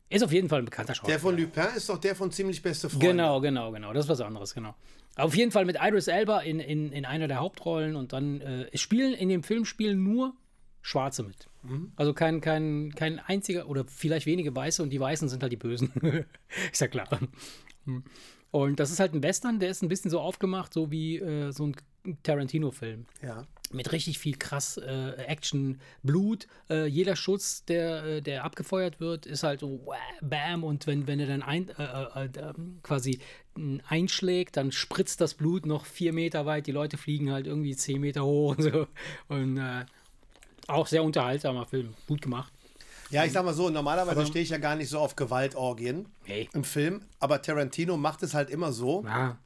Ist 0.09 0.23
auf 0.23 0.31
jeden 0.31 0.49
Fall 0.49 0.59
ein 0.59 0.65
bekannter 0.65 0.95
Schauspieler. 0.95 1.17
Der 1.17 1.19
von 1.21 1.38
Lupin 1.38 1.75
ist 1.77 1.88
doch 1.88 1.97
der 1.99 2.15
von 2.15 2.31
ziemlich 2.31 2.62
beste 2.62 2.89
Freunde. 2.89 3.07
Genau, 3.07 3.39
genau, 3.41 3.71
genau. 3.71 3.93
Das 3.93 4.05
ist 4.05 4.09
was 4.09 4.21
anderes, 4.21 4.53
genau. 4.53 4.75
Auf 5.15 5.35
jeden 5.35 5.51
Fall 5.51 5.65
mit 5.65 5.77
Idris 5.79 6.07
Elba 6.07 6.39
in, 6.41 6.59
in, 6.59 6.91
in 6.91 7.05
einer 7.05 7.27
der 7.27 7.39
Hauptrollen 7.39 7.95
und 7.95 8.12
dann 8.12 8.41
äh, 8.41 8.77
spielen 8.77 9.13
in 9.13 9.29
dem 9.29 9.43
Film 9.43 9.65
spielen 9.65 10.03
nur 10.03 10.33
Schwarze 10.81 11.23
mit. 11.23 11.47
Also 11.97 12.13
kein, 12.13 12.39
kein, 12.41 12.93
kein 12.95 13.19
einziger 13.19 13.67
oder 13.67 13.83
vielleicht 13.85 14.25
wenige 14.25 14.55
Weiße 14.55 14.81
und 14.81 14.89
die 14.91 14.99
Weißen 14.99 15.27
sind 15.27 15.43
halt 15.43 15.51
die 15.51 15.57
Bösen. 15.57 15.91
ist 16.71 16.79
ja 16.81 16.88
klar. 16.88 17.07
Und 18.51 18.79
das 18.79 18.89
ist 18.91 18.99
halt 18.99 19.13
ein 19.13 19.21
Western, 19.21 19.59
der 19.59 19.69
ist 19.69 19.83
ein 19.83 19.89
bisschen 19.89 20.09
so 20.09 20.19
aufgemacht, 20.19 20.73
so 20.73 20.89
wie 20.89 21.17
äh, 21.17 21.51
so 21.51 21.67
ein 21.67 21.75
Tarantino-Film 22.23 23.05
Ja. 23.21 23.45
mit 23.71 23.91
richtig 23.91 24.17
viel 24.17 24.35
krass 24.38 24.77
äh, 24.77 25.12
Action, 25.27 25.79
Blut. 26.01 26.47
Äh, 26.69 26.88
jeder 26.88 27.15
Schuss, 27.15 27.63
der, 27.65 28.03
äh, 28.05 28.21
der 28.21 28.45
abgefeuert 28.45 28.99
wird, 28.99 29.27
ist 29.27 29.43
halt 29.43 29.59
so 29.59 29.81
wah, 29.85 29.95
bam 30.21 30.63
und 30.63 30.88
wenn, 30.88 31.05
wenn 31.05 31.19
er 31.19 31.27
dann 31.27 31.43
ein, 31.43 31.69
äh, 31.77 31.83
äh, 31.83 32.25
äh, 32.25 32.53
quasi 32.81 33.19
einschlägt, 33.88 34.57
dann 34.57 34.71
spritzt 34.71 35.21
das 35.21 35.33
Blut 35.35 35.65
noch 35.67 35.85
vier 35.85 36.13
Meter 36.13 36.45
weit. 36.47 36.65
Die 36.65 36.71
Leute 36.71 36.97
fliegen 36.97 37.31
halt 37.31 37.45
irgendwie 37.45 37.75
zehn 37.75 38.01
Meter 38.01 38.23
hoch 38.25 38.57
und 38.57 38.63
so. 38.63 38.88
Und 39.27 39.62
auch 40.67 40.88
sehr 40.88 41.03
unterhaltsamer 41.03 41.65
Film, 41.65 41.93
gut 42.07 42.21
gemacht. 42.21 42.53
Ja, 43.10 43.26
ich 43.26 43.32
sag 43.32 43.43
mal 43.43 43.54
so, 43.54 43.69
normalerweise 43.69 44.26
stehe 44.26 44.43
ich 44.43 44.50
ja 44.50 44.58
gar 44.58 44.76
nicht 44.76 44.89
so 44.89 45.00
auf 45.00 45.15
Gewaltorgien 45.15 46.06
Hey. 46.26 46.48
im 46.54 46.63
Film, 46.63 47.02
aber 47.19 47.41
Tarantino 47.41 47.98
macht 47.98 48.22
es 48.24 48.34
halt 48.34 48.50
immer 48.50 48.72
so, 48.72 49.04
Ja, 49.06 49.38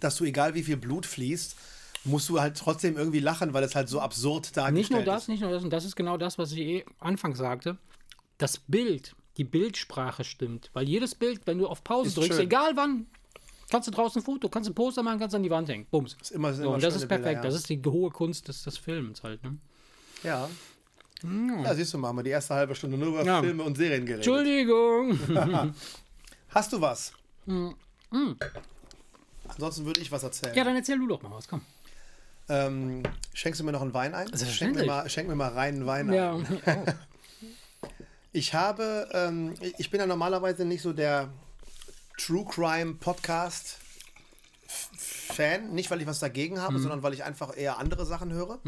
dass 0.00 0.16
du, 0.16 0.24
egal 0.24 0.54
wie 0.54 0.62
viel 0.62 0.76
Blut 0.76 1.04
fließt, 1.06 1.56
musst 2.04 2.28
du 2.30 2.40
halt 2.40 2.56
trotzdem 2.56 2.96
irgendwie 2.96 3.20
lachen, 3.20 3.52
weil 3.52 3.62
es 3.62 3.74
halt 3.74 3.88
so 3.90 4.00
absurd 4.00 4.56
dargestellt 4.56 4.74
nicht 4.74 4.90
nur 4.90 5.00
ist. 5.00 5.06
das, 5.06 5.28
nicht 5.28 5.40
nur 5.42 5.50
das, 5.50 5.62
und 5.64 5.70
das 5.70 5.84
ist 5.84 5.96
genau 5.96 6.16
das, 6.16 6.38
was 6.38 6.52
ich 6.52 6.58
eh 6.60 6.84
anfangs 6.98 7.36
sagte. 7.38 7.76
Das 8.38 8.56
Bild, 8.58 9.14
die 9.36 9.44
Bildsprache 9.44 10.24
stimmt. 10.24 10.70
Weil 10.72 10.88
jedes 10.88 11.14
Bild, 11.14 11.46
wenn 11.46 11.58
du 11.58 11.66
auf 11.66 11.84
Pause 11.84 12.08
Ist 12.08 12.16
drückst, 12.16 12.32
schön. 12.38 12.46
egal 12.46 12.72
wann, 12.76 13.06
kannst 13.70 13.86
du 13.88 13.92
draußen 13.92 14.22
ein 14.22 14.24
Foto, 14.24 14.48
kannst 14.48 14.70
ein 14.70 14.74
Poster 14.74 15.02
machen, 15.02 15.18
kannst 15.18 15.34
an 15.36 15.42
die 15.42 15.50
Wand 15.50 15.68
hängen. 15.68 15.86
Bums. 15.90 16.16
Ist 16.22 16.30
immer, 16.30 16.54
sind 16.54 16.62
So, 16.62 16.68
immer 16.68 16.74
und 16.76 16.82
das 16.82 16.94
ist 16.96 17.06
perfekt. 17.06 17.24
Bilder, 17.26 17.40
ja. 17.42 17.42
Das 17.50 17.54
ist 17.54 17.68
die 17.68 17.82
hohe 17.84 18.10
Kunst 18.10 18.48
des, 18.48 18.62
des 18.62 18.78
Films 18.78 19.22
halt. 19.22 19.42
Ne? 19.44 19.58
Ja. 20.22 20.48
Ja, 21.22 21.74
siehst 21.74 21.92
du 21.94 21.98
wir 22.16 22.22
die 22.22 22.30
erste 22.30 22.54
halbe 22.54 22.74
Stunde 22.74 22.96
nur 22.96 23.08
über 23.08 23.24
Ja. 23.24 23.40
Filme 23.40 23.62
und 23.62 23.76
Serien 23.76 24.06
geredet. 24.06 24.26
Entschuldigung. 24.26 25.18
Hast 26.48 26.72
du 26.72 26.80
was? 26.80 27.12
Hm. 27.46 27.74
Ansonsten 29.48 29.84
würde 29.86 30.00
ich 30.00 30.10
was 30.10 30.22
erzählen. 30.22 30.54
ja, 30.54 30.64
dann 30.64 30.76
erzähl 30.76 30.98
du 30.98 31.06
doch 31.06 31.22
mal 31.22 31.30
was, 31.32 31.48
komm. 31.48 31.60
Ähm, 32.48 33.02
schenkst 33.34 33.60
du 33.60 33.64
mir 33.64 33.72
noch 33.72 33.82
einen 33.82 33.94
Wein 33.94 34.14
ein? 34.14 34.36
Schenk 34.36 34.74
mir, 34.74 34.84
mal, 34.84 35.08
schenk 35.08 35.28
mir 35.28 35.36
mal 35.36 35.48
reinen 35.52 35.86
Wein 35.86 36.10
ein. 36.10 36.14
Ja. 36.14 36.84
Ich 38.32 38.54
habe, 38.54 39.08
ähm, 39.12 39.54
ich 39.78 39.90
bin 39.90 40.00
ja 40.00 40.06
normalerweise 40.06 40.64
nicht 40.64 40.82
so 40.82 40.92
der 40.92 41.28
True 42.18 42.44
Crime 42.48 42.94
Podcast 42.94 43.78
Fan, 44.66 45.72
nicht 45.72 45.90
weil 45.90 46.00
ich 46.00 46.06
was 46.06 46.18
dagegen 46.18 46.60
habe, 46.60 46.78
sondern 46.78 47.02
weil 47.02 47.12
ich 47.14 47.24
einfach 47.24 47.56
eher 47.56 47.78
andere 47.78 48.04
Sachen 48.06 48.32
höre. 48.32 48.58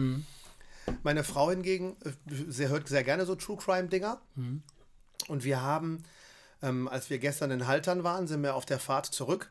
Meine 1.03 1.25
Frau 1.25 1.51
hingegen, 1.51 1.97
äh, 2.05 2.11
sie 2.49 2.69
hört 2.69 2.89
sehr 2.89 3.05
gerne 3.05 3.25
so 3.27 3.35
True 3.35 3.57
Crime 3.57 3.89
Dinger. 3.89 4.21
Und 5.29 5.45
wir 5.45 5.61
haben, 5.61 6.03
ähm, 6.63 6.89
als 6.89 7.11
wir 7.11 7.19
gestern 7.19 7.51
in 7.51 7.67
Haltern 7.67 8.03
waren, 8.05 8.27
sind 8.27 8.43
wir 8.43 8.55
auf 8.55 8.65
der 8.67 8.79
Fahrt 8.79 9.07
zurück 9.07 9.51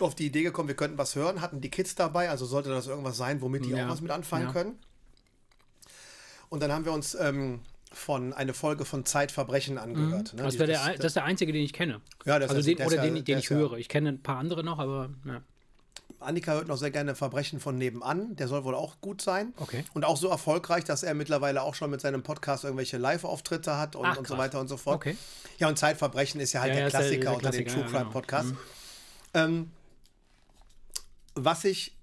auf 0.00 0.14
die 0.16 0.26
Idee 0.26 0.42
gekommen, 0.42 0.66
wir 0.68 0.74
könnten 0.74 0.98
was 0.98 1.14
hören, 1.14 1.40
hatten 1.40 1.60
die 1.60 1.70
Kids 1.70 1.94
dabei, 1.94 2.30
also 2.30 2.46
sollte 2.46 2.68
das 2.68 2.88
irgendwas 2.88 3.16
sein, 3.16 3.40
womit 3.40 3.64
die 3.64 3.70
Ja. 3.70 3.86
auch 3.86 3.90
was 3.90 4.00
mit 4.00 4.10
anfangen 4.10 4.46
Ja. 4.46 4.52
können. 4.52 4.78
Und 6.48 6.62
dann 6.62 6.72
haben 6.72 6.84
wir 6.84 6.92
uns 6.92 7.14
ähm, 7.14 7.60
von 7.92 8.32
eine 8.32 8.54
Folge 8.54 8.84
von 8.84 9.04
Zeitverbrechen 9.04 9.78
angehört. 9.78 10.34
Ne? 10.34 10.42
Das, 10.42 10.54
Die- 10.54 10.58
der, 10.66 10.94
das 10.96 11.04
ist 11.06 11.16
der 11.16 11.24
einzige, 11.24 11.52
den 11.52 11.62
ich 11.62 11.72
kenne. 11.72 12.00
Ja, 12.24 12.38
das 12.38 12.50
also 12.50 12.60
ist- 12.68 12.78
den, 12.78 12.86
oder 12.86 12.96
ja- 12.96 13.02
den, 13.02 13.24
den 13.24 13.38
ich 13.38 13.50
höre. 13.50 13.74
Ich 13.74 13.88
kenne 13.88 14.08
ein 14.10 14.22
paar 14.22 14.38
andere 14.38 14.64
noch, 14.64 14.78
aber 14.78 15.10
ja. 15.24 15.42
Annika 16.20 16.52
hört 16.52 16.66
noch 16.68 16.76
sehr 16.78 16.90
gerne 16.90 17.14
Verbrechen 17.14 17.60
von 17.60 17.78
nebenan. 17.78 18.34
Der 18.36 18.48
soll 18.48 18.64
wohl 18.64 18.74
auch 18.74 19.00
gut 19.00 19.22
sein. 19.22 19.52
Okay. 19.56 19.84
Und 19.94 20.04
auch 20.04 20.16
so 20.16 20.28
erfolgreich, 20.28 20.82
dass 20.84 21.02
er 21.04 21.14
mittlerweile 21.14 21.62
auch 21.62 21.74
schon 21.74 21.90
mit 21.90 22.00
seinem 22.00 22.22
Podcast 22.22 22.64
irgendwelche 22.64 22.98
Live-Auftritte 22.98 23.76
hat 23.76 23.94
und, 23.96 24.04
Ach, 24.06 24.16
und 24.16 24.26
so 24.26 24.36
weiter 24.36 24.60
und 24.60 24.68
so 24.68 24.76
fort. 24.76 24.96
Okay. 24.96 25.16
Ja, 25.58 25.68
und 25.68 25.78
Zeitverbrechen 25.78 26.40
ist 26.40 26.52
ja 26.52 26.60
halt 26.60 26.70
Ja, 26.70 26.74
der 26.74 26.80
ja, 26.82 26.86
ist 26.88 26.92
der- 26.94 27.00
Klassiker 27.00 27.22
der 27.24 27.34
unter 27.34 27.50
den 27.50 27.64
Klassiker, 27.64 27.72
True 27.72 27.82
ja, 27.84 27.88
Crime 27.90 28.04
genau. 28.04 28.12
Podcasts. 28.12 28.52
Ähm, 29.34 29.70
was 31.34 31.64
ich. 31.64 31.94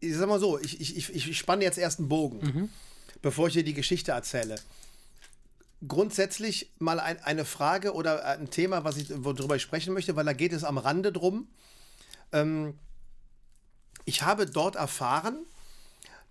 Ich 0.00 0.14
sag 0.16 0.28
mal 0.28 0.38
so, 0.38 0.58
ich, 0.60 0.80
ich, 0.80 0.96
ich, 0.96 1.28
ich 1.28 1.36
spanne 1.38 1.64
jetzt 1.64 1.76
erst 1.78 1.98
einen 1.98 2.08
Bogen, 2.08 2.38
Mhm. 2.38 2.68
bevor 3.22 3.48
ich 3.48 3.54
dir 3.54 3.64
die 3.64 3.74
Geschichte 3.74 4.12
erzähle. 4.12 4.54
Grundsätzlich 5.86 6.72
mal 6.78 6.98
ein, 7.00 7.20
eine 7.22 7.44
Frage 7.44 7.92
oder 7.94 8.24
ein 8.24 8.50
Thema, 8.50 8.84
was 8.84 8.96
ich, 8.96 9.10
worüber 9.24 9.56
ich 9.56 9.62
sprechen 9.62 9.94
möchte, 9.94 10.14
weil 10.16 10.24
da 10.24 10.32
geht 10.32 10.52
es 10.52 10.64
am 10.64 10.78
Rande 10.78 11.12
drum. 11.12 11.48
Ähm, 12.32 12.78
ich 14.04 14.22
habe 14.22 14.46
dort 14.46 14.76
erfahren, 14.76 15.38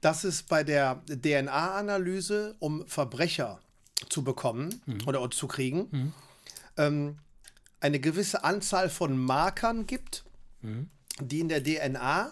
dass 0.01 0.23
es 0.23 0.43
bei 0.43 0.63
der 0.63 1.01
DNA-Analyse, 1.07 2.55
um 2.59 2.87
Verbrecher 2.87 3.59
zu 4.09 4.23
bekommen 4.23 4.81
oder 5.07 5.29
zu 5.31 5.47
kriegen, 5.47 6.13
ähm, 6.77 7.17
eine 7.79 7.99
gewisse 7.99 8.43
Anzahl 8.43 8.89
von 8.89 9.17
Markern 9.17 9.85
gibt, 9.87 10.23
die 11.19 11.39
in 11.39 11.49
der 11.49 11.63
DNA 11.63 12.31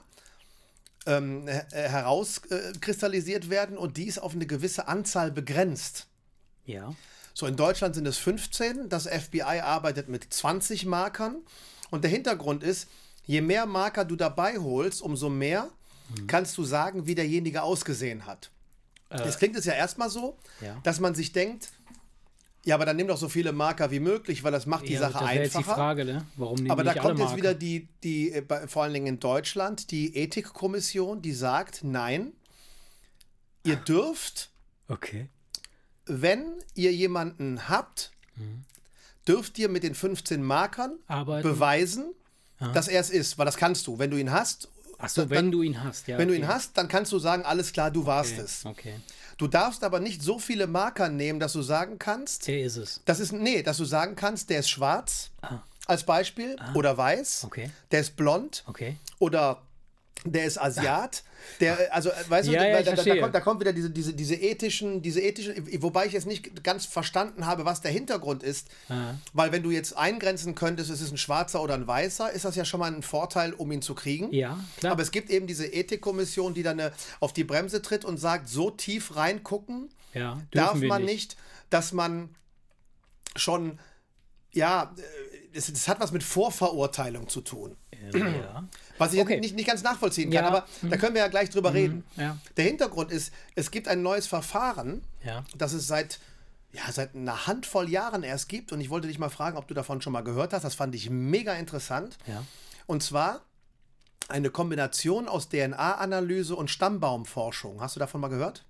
ähm, 1.07 1.47
her- 1.47 1.67
herauskristallisiert 1.71 3.49
werden 3.49 3.77
und 3.77 3.97
die 3.97 4.05
ist 4.05 4.19
auf 4.19 4.33
eine 4.33 4.45
gewisse 4.47 4.87
Anzahl 4.87 5.31
begrenzt. 5.31 6.07
Ja. 6.65 6.93
So, 7.33 7.45
in 7.45 7.55
Deutschland 7.55 7.95
sind 7.95 8.07
es 8.07 8.17
15. 8.17 8.89
Das 8.89 9.05
FBI 9.07 9.41
arbeitet 9.61 10.07
mit 10.09 10.33
20 10.33 10.85
Markern. 10.85 11.35
Und 11.91 12.03
der 12.03 12.09
Hintergrund 12.11 12.63
ist, 12.63 12.87
je 13.25 13.41
mehr 13.41 13.65
Marker 13.65 14.05
du 14.05 14.15
dabei 14.15 14.57
holst, 14.57 15.01
umso 15.01 15.29
mehr 15.29 15.69
kannst 16.27 16.57
du 16.57 16.63
sagen, 16.63 17.07
wie 17.07 17.15
derjenige 17.15 17.63
ausgesehen 17.63 18.25
hat. 18.25 18.51
Jetzt 19.11 19.37
klingt 19.39 19.55
es 19.55 19.65
ja 19.65 19.73
erstmal 19.73 20.09
so, 20.09 20.37
Ja. 20.61 20.77
dass 20.83 20.99
man 20.99 21.15
sich 21.15 21.31
denkt, 21.31 21.69
ja, 22.65 22.75
aber 22.75 22.85
dann 22.85 22.95
nimm 22.97 23.07
doch 23.07 23.17
so 23.17 23.29
viele 23.29 23.51
Marker 23.53 23.91
wie 23.91 23.99
möglich, 23.99 24.43
weil 24.43 24.51
das 24.51 24.65
macht 24.65 24.87
die 24.87 24.93
ja, 24.93 24.99
Sache 25.01 25.13
das 25.13 25.21
wäre 25.21 25.43
jetzt 25.43 25.53
die 25.53 25.57
einfacher. 25.59 25.75
Frage, 25.75 26.03
ne? 26.05 26.25
Warum 26.35 26.69
Aber 26.71 26.83
da 26.83 26.95
kommt 26.95 27.19
jetzt 27.19 27.35
wieder 27.35 27.53
die, 27.53 27.87
die 28.03 28.31
äh, 28.31 28.67
vor 28.67 28.83
allen 28.83 28.93
Dingen 28.93 29.05
in 29.07 29.19
Deutschland, 29.19 29.91
die 29.91 30.15
Ethikkommission, 30.17 31.21
die 31.21 31.31
sagt, 31.33 31.83
nein, 31.83 32.33
ihr 33.63 33.75
dürft 33.77 34.49
Okay. 34.87 35.29
wenn 36.05 36.43
ihr 36.73 36.91
jemanden 36.91 37.69
habt, 37.69 38.11
dürft 39.27 39.57
ihr 39.59 39.69
mit 39.69 39.83
den 39.83 39.95
15 39.95 40.43
Markern 40.43 40.97
Arbeiten. 41.07 41.47
beweisen, 41.47 42.13
dass 42.73 42.87
er 42.87 42.99
es 43.01 43.09
ist, 43.09 43.37
weil 43.37 43.45
das 43.45 43.57
kannst 43.57 43.85
du. 43.87 43.99
Wenn 43.99 44.11
du 44.11 44.17
ihn 44.17 44.31
hast, 44.31 44.67
Achso, 44.97 45.21
dann- 45.21 45.29
wenn 45.31 45.51
du 45.51 45.61
ihn 45.61 45.83
hast, 45.83 46.07
ja. 46.07 46.17
wenn 46.17 46.27
du 46.29 46.33
okay. 46.33 46.43
ihn 46.43 46.47
hast, 46.47 46.77
dann 46.77 46.87
kannst 46.87 47.11
du 47.11 47.19
sagen, 47.19 47.43
alles 47.43 47.73
klar, 47.73 47.91
du 47.91 48.05
warst 48.05 48.33
Okay. 48.33 48.41
es. 48.41 48.65
okay. 48.65 48.99
Du 49.37 49.47
darfst 49.47 49.83
aber 49.83 49.99
nicht 49.99 50.21
so 50.21 50.39
viele 50.39 50.65
Marker 50.65 51.09
nehmen, 51.09 51.39
dass 51.41 51.51
du 51.51 51.61
sagen 51.61 51.99
kannst, 51.99 52.47
Der 52.47 52.61
ist 52.61 52.77
es. 52.77 53.01
das 53.03 53.19
ist 53.19 53.33
nee, 53.33 53.61
dass 53.63 53.75
du 53.77 53.83
sagen 53.85 54.15
kannst, 54.15 54.49
der 54.49 54.59
ist 54.59 54.69
schwarz 54.69 55.31
als 55.87 56.05
Beispiel 56.05 56.55
oder 56.73 56.97
weiß, 56.97 57.41
Ah. 57.43 57.47
Okay. 57.47 57.69
der 57.91 57.99
ist 57.99 58.15
blond 58.15 58.63
Okay. 58.67 58.95
oder 59.19 59.61
der 60.23 60.45
ist 60.45 60.57
Asiat. 60.59 61.23
Der, 61.59 61.93
also, 61.93 62.09
weißt 62.29 62.49
Ja, 62.49 62.63
du, 62.63 62.69
ja, 62.71 62.81
da, 62.81 62.95
da, 62.95 63.15
kommt, 63.19 63.35
da 63.35 63.39
kommt 63.41 63.59
wieder 63.59 63.73
diese, 63.73 63.91
diese, 63.91 64.13
diese 64.13 64.33
ethischen, 64.35 65.01
diese 65.03 65.21
ethischen, 65.21 65.53
wobei 65.83 66.07
ich 66.07 66.13
jetzt 66.13 66.25
nicht 66.25 66.63
ganz 66.63 66.85
verstanden 66.85 67.45
habe, 67.45 67.65
was 67.65 67.81
der 67.81 67.91
Hintergrund 67.91 68.41
ist. 68.41 68.69
Weil 69.33 69.51
wenn 69.51 69.61
du 69.61 69.69
jetzt 69.69 69.95
eingrenzen 69.95 70.55
könntest, 70.55 70.89
es 70.89 71.01
ist 71.01 71.11
ein 71.11 71.17
Schwarzer 71.17 71.61
oder 71.61 71.75
ein 71.75 71.85
Weißer, 71.85 72.31
ist 72.31 72.45
das 72.45 72.55
ja 72.55 72.65
schon 72.65 72.79
mal 72.79 72.91
ein 72.91 73.03
Vorteil, 73.03 73.53
um 73.53 73.71
ihn 73.71 73.83
zu 73.83 73.93
kriegen. 73.93 74.33
Ja, 74.33 74.59
klar. 74.77 74.93
Aber 74.93 75.03
es 75.03 75.11
gibt 75.11 75.29
eben 75.29 75.45
diese 75.45 75.67
Ethikkommission, 75.67 76.55
die 76.55 76.63
dann 76.63 76.79
äh, 76.79 76.91
auf 77.19 77.33
die 77.33 77.43
Bremse 77.43 77.81
tritt 77.83 78.05
und 78.05 78.17
sagt, 78.17 78.49
so 78.49 78.71
tief 78.71 79.15
reingucken 79.15 79.89
Ja, 80.13 80.41
darf 80.51 80.75
man 80.81 81.03
nicht. 81.03 81.31
nicht. 81.31 81.37
dass 81.69 81.91
man 81.93 82.29
schon, 83.35 83.79
ja, 84.51 84.93
äh, 84.97 85.57
es, 85.57 85.69
es 85.69 85.87
hat 85.87 85.99
was 85.99 86.11
mit 86.11 86.23
Vorverurteilung 86.23 87.29
zu 87.29 87.41
tun. 87.41 87.75
Ja. 88.13 88.67
Was 88.97 89.11
ich 89.11 89.17
jetzt 89.17 89.25
Okay. 89.27 89.39
nicht, 89.39 89.55
nicht 89.55 89.67
ganz 89.67 89.83
nachvollziehen 89.83 90.31
kann, 90.31 90.43
Ja. 90.45 90.47
aber 90.49 90.67
da 90.83 90.97
können 90.97 91.15
wir 91.15 91.21
ja 91.21 91.27
gleich 91.27 91.49
drüber 91.49 91.73
reden. 91.73 92.03
ja. 92.15 92.37
Der 92.57 92.65
Hintergrund 92.65 93.11
ist, 93.11 93.33
es 93.55 93.71
gibt 93.71 93.87
ein 93.87 94.01
neues 94.01 94.27
Verfahren, 94.27 95.03
Ja. 95.23 95.43
das 95.57 95.73
es 95.73 95.87
seit, 95.87 96.19
ja, 96.73 96.89
seit 96.91 97.15
einer 97.15 97.47
Handvoll 97.47 97.89
Jahren 97.89 98.23
erst 98.23 98.47
gibt. 98.49 98.71
Und 98.71 98.79
ich 98.81 98.89
wollte 98.89 99.07
dich 99.07 99.19
mal 99.19 99.29
fragen, 99.29 99.57
ob 99.57 99.67
du 99.67 99.73
davon 99.73 100.01
schon 100.01 100.13
mal 100.13 100.21
gehört 100.23 100.53
hast. 100.53 100.63
Das 100.63 100.75
fand 100.75 100.95
ich 100.95 101.09
mega 101.09 101.53
interessant. 101.55 102.17
Und 102.87 103.03
zwar 103.03 103.41
eine 104.27 104.49
Kombination 104.49 105.27
aus 105.27 105.49
DNA-Analyse 105.49 106.55
und 106.55 106.69
Stammbaumforschung. 106.71 107.81
Hast 107.81 107.95
du 107.95 107.99
davon 107.99 108.21
mal 108.21 108.27
gehört? 108.29 108.65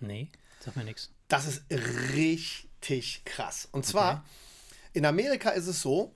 Nee, 0.00 0.30
sag 0.64 0.74
mir 0.76 0.84
nichts. 0.84 1.10
Das 1.28 1.46
ist 1.46 1.62
richtig 2.14 3.22
krass. 3.24 3.68
Und 3.72 3.86
zwar, 3.86 4.24
in 4.92 5.04
Amerika 5.06 5.50
ist 5.50 5.66
es 5.66 5.80
so, 5.82 6.14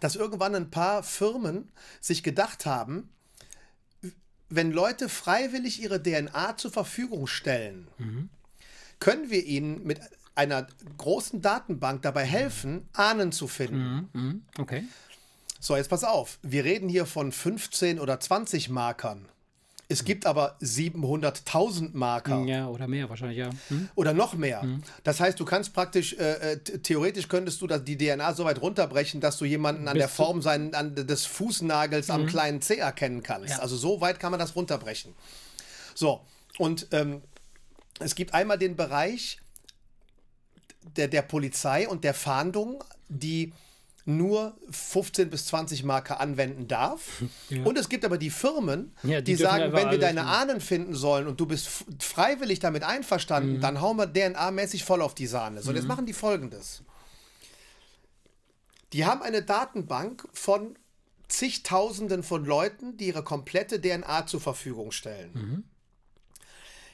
dass 0.00 0.16
irgendwann 0.16 0.54
ein 0.54 0.70
paar 0.70 1.02
Firmen 1.02 1.70
sich 2.00 2.22
gedacht 2.22 2.66
haben, 2.66 3.08
wenn 4.48 4.72
Leute 4.72 5.08
freiwillig 5.08 5.82
ihre 5.82 6.02
DNA 6.02 6.56
zur 6.56 6.70
Verfügung 6.70 7.26
stellen, 7.26 7.88
können 9.00 9.30
wir 9.30 9.44
ihnen 9.44 9.84
mit 9.84 10.00
einer 10.34 10.66
großen 10.96 11.42
Datenbank 11.42 12.02
dabei 12.02 12.24
helfen, 12.24 12.88
Ahnen 12.92 13.32
zu 13.32 13.48
finden. 13.48 14.08
Mhm. 14.12 14.42
Okay. 14.56 14.84
So, 15.60 15.76
jetzt 15.76 15.90
pass 15.90 16.04
auf. 16.04 16.38
Wir 16.42 16.64
reden 16.64 16.88
hier 16.88 17.04
von 17.04 17.32
15 17.32 17.98
oder 17.98 18.20
20 18.20 18.68
Markern. 18.68 19.28
Es 19.90 20.04
gibt 20.04 20.26
aber 20.26 20.58
700.000 20.60 21.90
Marker 21.94 22.44
Ja, 22.44 22.68
oder 22.68 22.86
mehr 22.86 23.08
wahrscheinlich, 23.08 23.38
ja. 23.38 23.48
Hm? 23.68 23.88
oder 23.94 24.12
noch 24.12 24.34
mehr. 24.34 24.62
Das 25.02 25.18
heißt, 25.18 25.40
du 25.40 25.46
kannst 25.46 25.72
praktisch, 25.72 26.12
äh, 26.12 26.52
äh, 26.52 26.58
theoretisch 26.58 27.28
könntest 27.28 27.62
du 27.62 27.66
das, 27.66 27.84
die 27.84 27.96
DNA 27.96 28.34
so 28.34 28.44
weit 28.44 28.60
runterbrechen, 28.60 29.22
dass 29.22 29.38
du 29.38 29.46
jemanden 29.46 29.88
an 29.88 29.94
Bis 29.94 30.02
der 30.02 30.08
Form 30.10 30.42
seinen, 30.42 30.74
an, 30.74 30.94
des 30.94 31.24
Fußnagels 31.24 32.10
am 32.10 32.26
kleinen 32.26 32.60
C 32.60 32.76
erkennen 32.76 33.22
kannst. 33.22 33.50
Ja. 33.50 33.58
Also 33.60 33.76
so 33.76 34.02
weit 34.02 34.20
kann 34.20 34.30
man 34.30 34.38
das 34.38 34.54
runterbrechen. 34.54 35.14
So, 35.94 36.20
und 36.58 36.88
ähm, 36.92 37.22
es 37.98 38.14
gibt 38.14 38.34
einmal 38.34 38.58
den 38.58 38.76
Bereich 38.76 39.40
der, 40.96 41.08
der 41.08 41.22
Polizei 41.22 41.88
und 41.88 42.04
der 42.04 42.14
Fahndung, 42.14 42.84
die 43.08 43.52
nur 44.08 44.56
15 44.70 45.30
bis 45.30 45.46
20 45.46 45.84
Marker 45.84 46.18
anwenden 46.20 46.66
darf. 46.66 47.22
Und 47.64 47.76
es 47.78 47.88
gibt 47.88 48.04
aber 48.04 48.18
die 48.18 48.30
Firmen, 48.30 48.92
Ja, 49.02 49.20
die 49.20 49.36
die, 49.36 49.42
sagen, 49.42 49.72
wenn 49.72 49.90
wir 49.90 49.98
deine. 49.98 50.26
Ahnen 50.26 50.60
finden 50.60 50.94
sollen 50.94 51.26
und 51.28 51.38
du 51.40 51.46
bist 51.46 51.68
freiwillig 52.00 52.58
damit 52.58 52.82
einverstanden, 52.82 53.56
Mhm. 53.56 53.60
dann 53.60 53.80
hauen 53.80 53.96
wir 53.96 54.06
DNA-mäßig 54.06 54.84
voll 54.84 55.02
auf 55.02 55.14
die 55.14 55.26
Sahne. 55.26 55.62
So, 55.62 55.70
und 55.70 55.76
jetzt 55.76 55.86
machen 55.86 56.06
die 56.06 56.12
folgendes. 56.12 56.82
Die 58.92 59.04
haben 59.04 59.22
eine 59.22 59.42
Datenbank 59.42 60.26
von 60.32 60.76
zigtausenden 61.28 62.22
von 62.22 62.44
Leuten, 62.44 62.96
die 62.96 63.08
ihre 63.08 63.22
komplette 63.22 63.80
DNA 63.80 64.26
zur 64.26 64.40
Verfügung 64.40 64.92
stellen. 64.92 65.30
Mhm. 65.34 65.64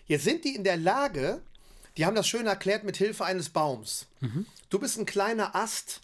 Jetzt 0.06 0.24
sind 0.24 0.44
die 0.44 0.54
in 0.54 0.64
der 0.64 0.76
Lage, 0.76 1.40
die 1.96 2.04
haben 2.04 2.16
das 2.16 2.26
schön 2.26 2.46
erklärt 2.46 2.82
mit 2.84 2.96
Hilfe 2.96 3.24
eines 3.24 3.50
Baums. 3.50 4.06
Mhm. 4.20 4.46
Du 4.70 4.78
bist 4.80 4.98
ein 4.98 5.06
kleiner 5.06 5.54
Ast 5.54 6.00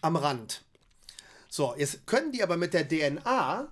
am 0.00 0.16
Rand. 0.16 0.64
So, 1.48 1.74
jetzt 1.76 2.06
können 2.06 2.32
die 2.32 2.42
aber 2.42 2.56
mit 2.56 2.74
der 2.74 2.88
DNA 2.88 3.68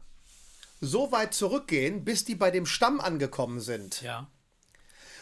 so 0.80 1.12
weit 1.12 1.34
zurückgehen, 1.34 2.04
bis 2.04 2.24
die 2.24 2.34
bei 2.34 2.50
dem 2.50 2.66
Stamm 2.66 3.00
angekommen 3.00 3.60
sind. 3.60 4.02
Ja. 4.02 4.28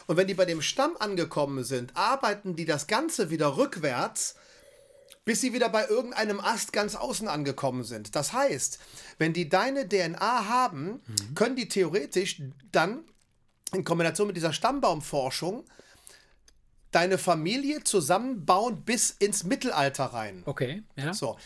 Und 0.07 0.17
wenn 0.17 0.27
die 0.27 0.35
bei 0.35 0.45
dem 0.45 0.63
Stamm 0.63 0.97
angekommen 0.99 1.65
sind, 1.65 1.97
arbeiten 1.97 2.57
die 2.57 2.65
das 2.65 2.87
Ganze 2.87 3.31
wieder 3.31 3.57
rückwärts, 3.57 4.35
bis 5.25 5.41
sie 5.41 5.53
wieder 5.53 5.69
bei 5.69 5.87
irgendeinem 5.87 6.41
Ast 6.41 6.73
ganz 6.73 6.97
außen 6.97 7.29
angekommen 7.29 7.85
sind. 7.85 8.17
Das 8.17 8.33
heißt, 8.33 8.79
wenn 9.19 9.33
die 9.33 9.49
deine 9.49 9.89
DNA 9.89 10.49
haben, 10.49 11.01
können 11.35 11.57
die 11.57 11.69
theoretisch 11.69 12.43
dann 12.73 13.05
in 13.73 13.85
Kombination 13.85 14.27
mit 14.27 14.37
dieser 14.37 14.53
Stammbaumforschung 14.53 15.65
deine 16.91 17.19
Familie 17.19 17.85
zusammenbauen 17.85 18.83
bis 18.83 19.11
ins 19.11 19.45
Mittelalter 19.45 20.07
rein. 20.07 20.43
Okay, 20.47 20.83
ja. 20.97 21.15
So. 21.15 21.39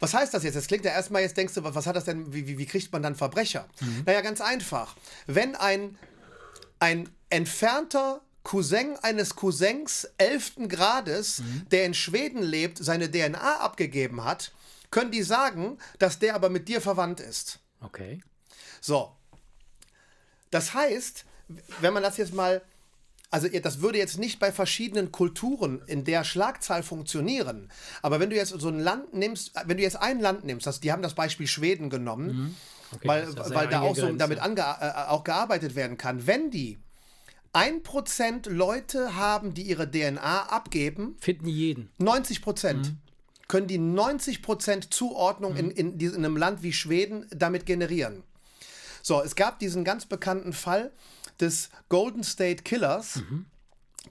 Was 0.00 0.12
heißt 0.12 0.34
das 0.34 0.42
jetzt? 0.42 0.54
Das 0.54 0.66
klingt 0.66 0.84
ja 0.84 0.90
erstmal, 0.90 1.22
jetzt 1.22 1.36
denkst 1.36 1.54
du, 1.54 1.64
was 1.64 1.74
was 1.74 1.86
hat 1.86 1.96
das 1.96 2.04
denn, 2.04 2.32
wie, 2.32 2.46
wie, 2.46 2.58
wie 2.58 2.66
kriegt 2.66 2.92
man 2.92 3.02
dann 3.02 3.14
Verbrecher? 3.14 3.68
Naja, 4.04 4.20
ganz 4.20 4.40
einfach. 4.40 4.96
Wenn 5.26 5.54
ein, 5.56 5.96
ein 6.78 7.08
entfernter 7.30 8.20
Cousin 8.42 8.96
eines 9.02 9.34
Cousins 9.34 10.06
11. 10.18 10.68
Grades, 10.68 11.42
der 11.70 11.86
in 11.86 11.94
Schweden 11.94 12.42
lebt, 12.42 12.78
seine 12.78 13.10
DNA 13.10 13.60
abgegeben 13.60 14.24
hat, 14.24 14.52
können 14.90 15.10
die 15.10 15.22
sagen, 15.22 15.78
dass 15.98 16.18
der 16.18 16.34
aber 16.34 16.50
mit 16.50 16.68
dir 16.68 16.80
verwandt 16.80 17.20
ist. 17.20 17.58
Okay. 17.80 18.20
So. 18.80 19.16
Das 20.50 20.74
heißt, 20.74 21.24
wenn 21.80 21.94
man 21.94 22.02
das 22.02 22.16
jetzt 22.18 22.34
mal, 22.34 22.62
also 23.34 23.48
das 23.48 23.80
würde 23.80 23.98
jetzt 23.98 24.18
nicht 24.18 24.38
bei 24.38 24.52
verschiedenen 24.52 25.10
Kulturen 25.12 25.82
in 25.86 26.04
der 26.04 26.24
Schlagzahl 26.24 26.82
funktionieren, 26.82 27.68
aber 28.00 28.20
wenn 28.20 28.30
du 28.30 28.36
jetzt 28.36 28.50
so 28.58 28.68
ein 28.68 28.78
Land 28.80 29.12
nimmst, 29.12 29.52
wenn 29.66 29.76
du 29.76 29.82
jetzt 29.82 29.96
ein 29.96 30.20
Land 30.20 30.44
nimmst, 30.44 30.66
das, 30.66 30.80
die 30.80 30.92
haben 30.92 31.02
das 31.02 31.14
Beispiel 31.14 31.46
Schweden 31.46 31.90
genommen, 31.90 32.56
Okay, 32.92 33.08
weil, 33.08 33.24
ja 33.34 33.54
weil 33.54 33.68
da 33.68 33.80
auch 33.80 33.96
so 33.96 34.12
damit 34.12 34.38
ange, 34.38 34.60
äh, 34.60 35.08
auch 35.08 35.24
gearbeitet 35.24 35.74
werden 35.74 35.98
kann. 35.98 36.26
Wenn 36.28 36.50
die 36.52 36.78
1% 37.52 38.48
Leute 38.50 39.14
haben, 39.16 39.54
die 39.54 39.62
ihre 39.62 39.90
DNA 39.90 40.44
abgeben, 40.44 41.16
Finden 41.20 41.46
jeden. 41.46 41.90
90 41.98 42.42
Prozent. 42.42 42.86
Mhm. 42.88 42.96
Können 43.46 43.66
die 43.66 43.78
90 43.78 44.42
Prozent 44.42 44.92
Zuordnung 44.94 45.56
in, 45.56 45.70
in, 45.70 45.98
diesem- 45.98 46.16
in 46.18 46.24
einem 46.24 46.36
Land 46.36 46.62
wie 46.62 46.72
Schweden 46.72 47.26
damit 47.30 47.66
generieren? 47.66 48.22
So, 49.02 49.22
es 49.22 49.36
gab 49.36 49.58
diesen 49.58 49.84
ganz 49.84 50.06
bekannten 50.06 50.52
Fall 50.52 50.90
des 51.40 51.70
Golden 51.88 52.22
State 52.24 52.62
Killers, 52.62 53.16
Mhm. 53.16 53.46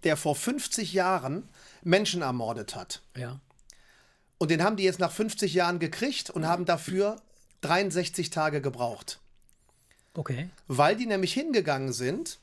der 0.03 0.17
vor 0.17 0.35
50 0.35 0.93
Jahren 0.93 1.47
Menschen 1.83 2.21
ermordet 2.21 2.75
hat. 2.75 3.01
Ja. 3.15 3.39
Und 4.37 4.51
den 4.51 4.63
haben 4.63 4.75
die 4.75 4.83
jetzt 4.83 4.99
nach 4.99 5.11
50 5.11 5.53
Jahren 5.53 5.79
gekriegt 5.79 6.29
und 6.29 6.47
haben 6.47 6.65
dafür 6.65 7.21
63 7.61 8.29
Tage 8.29 8.61
gebraucht. 8.61 9.19
Okay. 10.15 10.49
Weil 10.67 10.95
die 10.95 11.05
nämlich 11.05 11.33
hingegangen 11.33 11.93
sind 11.93 12.39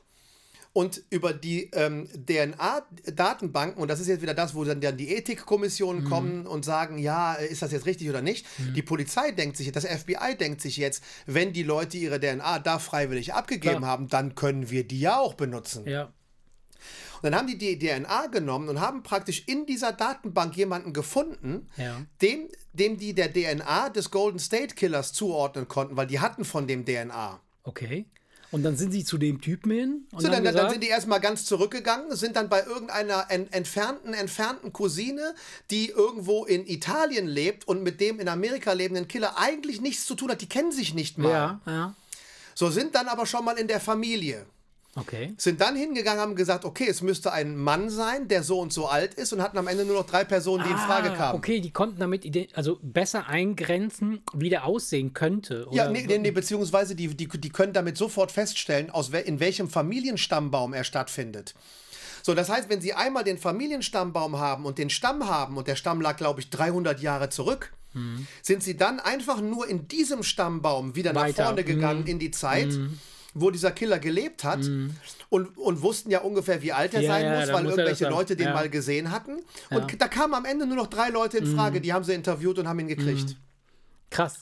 und 0.73 1.01
über 1.09 1.33
die 1.33 1.69
ähm, 1.73 2.07
DNA-Datenbanken, 2.25 3.81
und 3.81 3.89
das 3.89 3.99
ist 3.99 4.07
jetzt 4.07 4.21
wieder 4.21 4.33
das, 4.33 4.55
wo 4.55 4.63
dann, 4.63 4.79
dann 4.79 4.97
die 4.97 5.09
Ethikkommissionen 5.09 6.05
kommen 6.05 6.47
und 6.47 6.63
sagen, 6.63 6.97
ja, 6.97 7.33
ist 7.33 7.61
das 7.61 7.71
jetzt 7.71 7.85
richtig 7.85 8.09
oder 8.09 8.21
nicht? 8.21 8.45
Die 8.75 8.81
Polizei 8.81 9.31
denkt 9.31 9.57
sich, 9.57 9.71
das 9.71 9.85
FBI 9.85 10.35
denkt 10.39 10.61
sich 10.61 10.77
jetzt, 10.77 11.03
wenn 11.25 11.51
die 11.53 11.63
Leute 11.63 11.97
ihre 11.97 12.19
DNA 12.19 12.59
da 12.59 12.79
freiwillig 12.79 13.33
abgegeben 13.33 13.79
Klar. 13.79 13.89
haben, 13.89 14.07
dann 14.07 14.35
können 14.35 14.69
wir 14.69 14.87
die 14.87 14.99
ja 14.99 15.19
auch 15.19 15.33
benutzen. 15.33 15.85
Ja. 15.87 16.13
Und 17.21 17.31
dann 17.31 17.35
haben 17.35 17.47
die 17.47 17.57
die 17.57 17.77
DNA 17.77 18.27
genommen 18.27 18.67
und 18.67 18.79
haben 18.79 19.03
praktisch 19.03 19.43
in 19.47 19.67
dieser 19.67 19.91
Datenbank 19.91 20.57
jemanden 20.57 20.91
gefunden, 20.93 21.69
Ja. 21.77 22.01
dem, 22.21 22.47
dem 22.73 22.97
die 22.97 23.13
der 23.13 23.31
DNA 23.31 23.89
des 23.89 24.09
Golden 24.09 24.39
State 24.39 24.73
Killers 24.73 25.13
zuordnen 25.13 25.67
konnten, 25.67 25.97
weil 25.97 26.07
die 26.07 26.19
hatten 26.19 26.45
von 26.45 26.65
dem 26.65 26.83
DNA. 26.85 27.39
Okay. 27.63 28.05
Und 28.51 28.63
dann 28.63 28.75
sind 28.75 28.91
sie 28.91 29.05
zu 29.05 29.17
dem 29.17 29.39
Typen 29.39 29.71
hin 29.71 30.07
und 30.11 30.21
So, 30.21 30.27
dann, 30.27 30.43
dann 30.43 30.53
gesagt, 30.53 30.71
sind 30.71 30.83
die 30.83 30.89
erstmal 30.89 31.21
ganz 31.21 31.45
zurückgegangen, 31.45 32.13
sind 32.15 32.35
dann 32.35 32.49
bei 32.49 32.63
irgendeiner 32.65 33.25
en, 33.29 33.51
entfernten, 33.51 34.13
entfernten 34.13 34.73
Cousine, 34.73 35.33
die 35.69 35.87
irgendwo 35.89 36.43
in 36.43 36.67
Italien 36.67 37.27
lebt 37.27 37.65
und 37.67 37.81
mit 37.81 38.01
dem 38.01 38.19
in 38.19 38.27
Amerika 38.27 38.73
lebenden 38.73 39.07
Killer 39.07 39.37
eigentlich 39.37 39.79
nichts 39.79 40.05
zu 40.05 40.15
tun 40.15 40.31
hat. 40.31 40.41
Die 40.41 40.49
kennen 40.49 40.73
sich 40.73 40.93
nicht 40.93 41.17
mal. 41.17 41.29
ja, 41.29 41.61
ja. 41.65 41.95
So 42.53 42.69
sind 42.69 42.93
dann 42.95 43.07
aber 43.07 43.25
schon 43.25 43.45
mal 43.45 43.57
in 43.57 43.67
der 43.67 43.79
Familie. 43.79 44.45
Okay. 44.95 45.33
Sind 45.37 45.61
dann 45.61 45.75
hingegangen, 45.77 46.19
haben 46.19 46.35
gesagt, 46.35 46.65
okay, 46.65 46.85
es 46.89 47.01
müsste 47.01 47.31
ein 47.31 47.55
Mann 47.55 47.89
sein, 47.89 48.27
der 48.27 48.43
so 48.43 48.59
und 48.59 48.73
so 48.73 48.87
alt 48.87 49.13
ist 49.13 49.31
und 49.31 49.41
hatten 49.41 49.57
am 49.57 49.67
Ende 49.67 49.85
nur 49.85 49.95
noch 49.95 50.05
drei 50.05 50.25
Personen, 50.25 50.65
die 50.65 50.69
in 50.69 50.77
Frage 50.77 51.11
Ah, 51.11 51.15
kamen. 51.15 51.37
Okay, 51.37 51.61
die 51.61 51.71
konnten 51.71 51.99
damit 51.99 52.25
also 52.55 52.77
besser 52.81 53.27
eingrenzen, 53.27 54.21
wie 54.33 54.49
der 54.49 54.65
aussehen 54.65 55.13
könnte. 55.13 55.65
Ja, 55.71 55.89
nee, 55.89 56.05
nee, 56.05 56.17
nee, 56.17 56.31
beziehungsweise 56.31 56.95
die, 56.95 57.07
die, 57.15 57.27
die 57.27 57.49
können 57.49 57.71
damit 57.71 57.97
sofort 57.97 58.31
feststellen, 58.33 58.89
aus 58.89 59.09
in 59.09 59.39
welchem 59.39 59.69
Familienstammbaum 59.69 60.73
er 60.73 60.83
stattfindet. 60.83 61.53
So, 62.23 62.33
das 62.35 62.49
heißt, 62.49 62.69
wenn 62.69 62.81
Sie 62.81 62.93
einmal 62.93 63.23
den 63.23 63.37
Familienstammbaum 63.37 64.37
haben 64.39 64.65
und 64.65 64.77
den 64.77 64.89
Stamm 64.89 65.27
haben 65.27 65.57
und 65.57 65.67
der 65.67 65.75
Stamm 65.75 66.01
lag, 66.01 66.17
glaube 66.17 66.41
ich, 66.41 66.49
300 66.49 66.99
Jahre 67.01 67.29
zurück, 67.29 67.71
sind 68.41 68.63
sie 68.63 68.77
dann 68.77 69.01
einfach 69.01 69.41
nur 69.41 69.67
in 69.67 69.89
diesem 69.89 70.23
Stammbaum 70.23 70.95
wieder 70.95 71.11
nach 71.11 71.23
Weiter. 71.23 71.43
vorne 71.43 71.65
gegangen 71.65 72.01
Mhm. 72.03 72.07
in 72.07 72.19
die 72.19 72.31
Zeit, 72.31 72.69
wo 73.33 73.51
dieser 73.51 73.71
Killer 73.71 73.99
gelebt 73.99 74.43
hat 74.43 74.59
und, 75.29 75.57
und 75.57 75.81
wussten 75.81 76.11
ja 76.11 76.21
ungefähr, 76.21 76.61
wie 76.61 76.73
alt 76.73 76.93
er 76.93 77.01
Ja, 77.01 77.13
sein 77.13 77.25
ja, 77.25 77.39
muss, 77.39 77.53
weil 77.53 77.63
muss 77.63 77.71
irgendwelche 77.73 78.09
Leute 78.09 78.35
den 78.35 78.47
ja. 78.47 78.53
mal 78.53 78.69
gesehen 78.69 79.11
hatten. 79.11 79.39
Und 79.69 80.01
da 80.01 80.07
kamen 80.07 80.33
am 80.33 80.45
Ende 80.45 80.65
nur 80.65 80.75
noch 80.75 80.87
drei 80.87 81.09
Leute 81.09 81.37
in 81.37 81.47
Frage, 81.55 81.81
die 81.81 81.93
haben 81.93 82.03
sie 82.03 82.13
interviewt 82.13 82.59
und 82.59 82.67
haben 82.67 82.79
ihn 82.79 82.87
gekriegt. 82.87 83.37
Krass. 84.09 84.39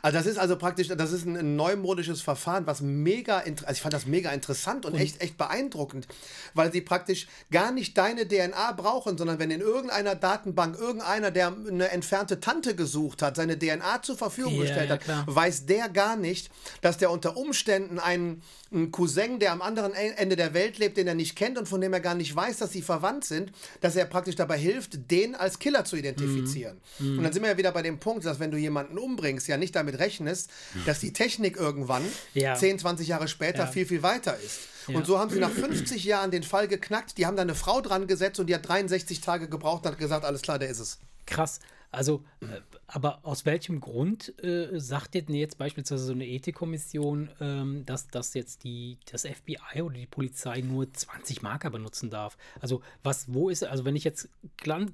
Also 0.00 0.16
das 0.16 0.26
ist 0.26 0.38
also 0.38 0.56
praktisch, 0.56 0.88
das 0.88 1.12
ist 1.12 1.26
ein, 1.26 1.36
ein 1.36 1.56
neumodisches 1.56 2.22
Verfahren, 2.22 2.66
was 2.66 2.80
mega, 2.80 3.38
also 3.38 3.72
ich 3.72 3.80
fand 3.82 3.92
das 3.92 4.06
mega 4.06 4.30
interessant 4.30 4.86
und, 4.86 4.94
echt, 4.94 5.20
echt 5.20 5.36
beeindruckend, 5.36 6.06
weil 6.54 6.72
sie 6.72 6.80
praktisch 6.80 7.26
gar 7.50 7.72
nicht 7.72 7.98
deine 7.98 8.26
DNA 8.26 8.72
brauchen, 8.72 9.18
sondern 9.18 9.38
wenn 9.38 9.50
in 9.50 9.60
irgendeiner 9.60 10.14
Datenbank 10.14 10.78
irgendeiner, 10.78 11.30
der 11.30 11.52
eine 11.68 11.90
entfernte 11.90 12.40
Tante 12.40 12.74
gesucht 12.74 13.22
hat, 13.22 13.36
seine 13.36 13.58
DNA 13.58 14.02
zur 14.02 14.16
Verfügung 14.16 14.54
Ja, 14.54 14.60
gestellt 14.62 14.88
ja, 14.88 14.94
hat, 14.94 15.04
klar. 15.04 15.24
weiß 15.26 15.66
der 15.66 15.88
gar 15.88 16.16
nicht, 16.16 16.50
dass 16.80 16.96
der 16.98 17.10
unter 17.10 17.36
Umständen 17.36 17.98
einen, 17.98 18.42
einen 18.72 18.90
Cousin, 18.92 19.38
der 19.38 19.52
am 19.52 19.60
anderen 19.62 19.92
E- 19.92 20.14
Ende 20.16 20.36
der 20.36 20.54
Welt 20.54 20.78
lebt, 20.78 20.96
den 20.96 21.06
er 21.06 21.14
nicht 21.14 21.36
kennt 21.36 21.58
und 21.58 21.68
von 21.68 21.80
dem 21.80 21.92
er 21.92 22.00
gar 22.00 22.14
nicht 22.14 22.34
weiß, 22.34 22.58
dass 22.58 22.72
sie 22.72 22.82
verwandt 22.82 23.24
sind, 23.24 23.52
dass 23.80 23.96
er 23.96 24.04
praktisch 24.06 24.36
dabei 24.36 24.56
hilft, 24.58 25.10
den 25.10 25.34
als 25.34 25.58
Killer 25.58 25.84
zu 25.84 25.96
identifizieren. 25.96 26.80
Mhm. 26.98 27.18
Und 27.18 27.24
dann 27.24 27.32
sind 27.32 27.42
wir 27.42 27.50
ja 27.50 27.58
wieder 27.58 27.72
bei 27.72 27.82
dem 27.82 27.98
Punkt, 27.98 28.24
dass 28.24 28.40
wenn 28.40 28.50
du 28.50 28.56
jemanden 28.56 28.96
umbringst, 28.98 29.48
ja 29.48 29.56
nicht 29.56 29.74
damit 29.86 29.98
rechnest, 30.00 30.50
dass 30.86 31.00
die 31.00 31.12
Technik 31.12 31.56
irgendwann 31.56 32.02
Ja. 32.34 32.54
10, 32.54 32.78
20 32.78 33.08
Jahre 33.08 33.28
später 33.28 33.64
Ja. 33.64 33.66
viel, 33.66 33.86
viel 33.86 34.02
weiter 34.02 34.36
ist. 34.38 34.60
Ja. 34.88 34.96
Und 34.96 35.06
so 35.06 35.18
haben 35.18 35.30
sie 35.30 35.38
nach 35.38 35.50
50 35.50 36.04
Jahren 36.04 36.30
den 36.30 36.42
Fall 36.42 36.66
geknackt, 36.68 37.16
die 37.18 37.26
haben 37.26 37.36
da 37.36 37.42
eine 37.42 37.54
Frau 37.54 37.80
dran 37.80 38.06
gesetzt 38.06 38.40
und 38.40 38.46
die 38.48 38.54
hat 38.54 38.66
63 38.68 39.20
Tage 39.20 39.48
gebraucht 39.48 39.84
und 39.84 39.92
hat 39.92 39.98
gesagt, 39.98 40.24
alles 40.24 40.42
klar, 40.42 40.58
der 40.58 40.68
ist 40.70 40.80
es. 40.80 40.98
Krass. 41.26 41.60
Also, 41.94 42.24
äh, 42.40 42.46
aber 42.86 43.20
aus 43.22 43.44
welchem 43.44 43.78
Grund 43.80 44.32
äh, 44.42 44.80
sagt 44.80 45.12
denn 45.14 45.34
jetzt 45.34 45.58
beispielsweise 45.58 46.04
so 46.06 46.12
eine 46.12 46.26
Ethikkommission, 46.26 47.28
ähm, 47.38 47.84
dass, 47.84 48.08
dass 48.08 48.32
jetzt 48.32 48.64
die, 48.64 48.96
das 49.10 49.22
FBI 49.26 49.82
oder 49.82 49.94
die 49.96 50.06
Polizei 50.06 50.62
nur 50.62 50.90
20 50.90 51.42
Marker 51.42 51.68
benutzen 51.68 52.08
darf? 52.08 52.38
Also, 52.60 52.80
was, 53.02 53.32
wo 53.34 53.50
ist, 53.50 53.62
also 53.64 53.84
wenn 53.84 53.94
ich 53.94 54.04
jetzt 54.04 54.30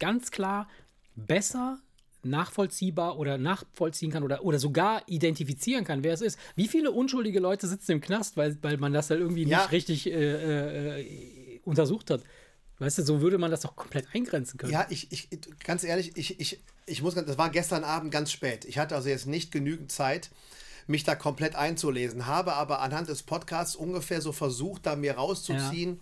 ganz 0.00 0.32
klar 0.32 0.68
besser 1.14 1.78
nachvollziehbar 2.22 3.18
oder 3.18 3.38
nachvollziehen 3.38 4.10
kann 4.10 4.22
oder, 4.22 4.44
oder 4.44 4.58
sogar 4.58 5.02
identifizieren 5.06 5.84
kann, 5.84 6.02
wer 6.02 6.14
es 6.14 6.20
ist. 6.20 6.38
Wie 6.56 6.68
viele 6.68 6.90
unschuldige 6.90 7.40
Leute 7.40 7.66
sitzen 7.66 7.92
im 7.92 8.00
Knast, 8.00 8.36
weil, 8.36 8.56
weil 8.62 8.76
man 8.76 8.92
das 8.92 9.08
dann 9.08 9.18
irgendwie 9.18 9.44
Ja. 9.44 9.58
nicht 9.62 9.72
richtig 9.72 10.06
äh, 10.06 11.00
äh, 11.00 11.60
untersucht 11.64 12.10
hat? 12.10 12.22
Weißt 12.80 12.98
du, 12.98 13.02
so 13.02 13.20
würde 13.20 13.38
man 13.38 13.50
das 13.50 13.60
doch 13.62 13.74
komplett 13.74 14.06
eingrenzen 14.14 14.56
können. 14.58 14.72
Ja, 14.72 14.86
ich, 14.88 15.10
ich 15.10 15.28
ganz 15.64 15.82
ehrlich, 15.82 16.12
ich, 16.16 16.38
ich, 16.38 16.60
ich 16.86 17.02
muss, 17.02 17.14
das 17.14 17.36
war 17.38 17.50
gestern 17.50 17.82
Abend 17.82 18.12
ganz 18.12 18.30
spät. 18.30 18.64
Ich 18.64 18.78
hatte 18.78 18.94
also 18.94 19.08
jetzt 19.08 19.26
nicht 19.26 19.50
genügend 19.50 19.90
Zeit, 19.90 20.30
mich 20.86 21.04
da 21.04 21.14
komplett 21.14 21.54
einzulesen, 21.54 22.26
habe 22.26 22.54
aber 22.54 22.80
anhand 22.80 23.08
des 23.08 23.22
Podcasts 23.22 23.76
ungefähr 23.76 24.20
so 24.20 24.32
versucht, 24.32 24.86
da 24.86 24.96
mir 24.96 25.14
rauszuziehen, 25.14 26.00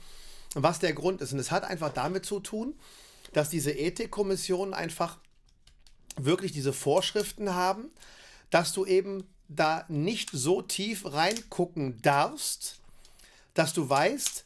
was 0.54 0.78
der 0.78 0.92
Grund 0.92 1.20
ist. 1.22 1.32
Und 1.32 1.38
es 1.38 1.50
hat 1.50 1.64
einfach 1.64 1.92
damit 1.92 2.24
zu 2.24 2.40
tun, 2.40 2.74
dass 3.32 3.48
diese 3.50 3.72
Ethikkommissionen 3.72 4.74
einfach 4.74 5.18
wirklich 6.16 6.52
diese 6.52 6.72
Vorschriften 6.72 7.54
haben, 7.54 7.90
dass 8.50 8.72
du 8.72 8.86
eben 8.86 9.24
da 9.48 9.84
nicht 9.88 10.30
so 10.32 10.62
tief 10.62 11.04
reingucken 11.04 12.00
darfst, 12.02 12.80
dass 13.54 13.72
du 13.72 13.88
weißt, 13.88 14.44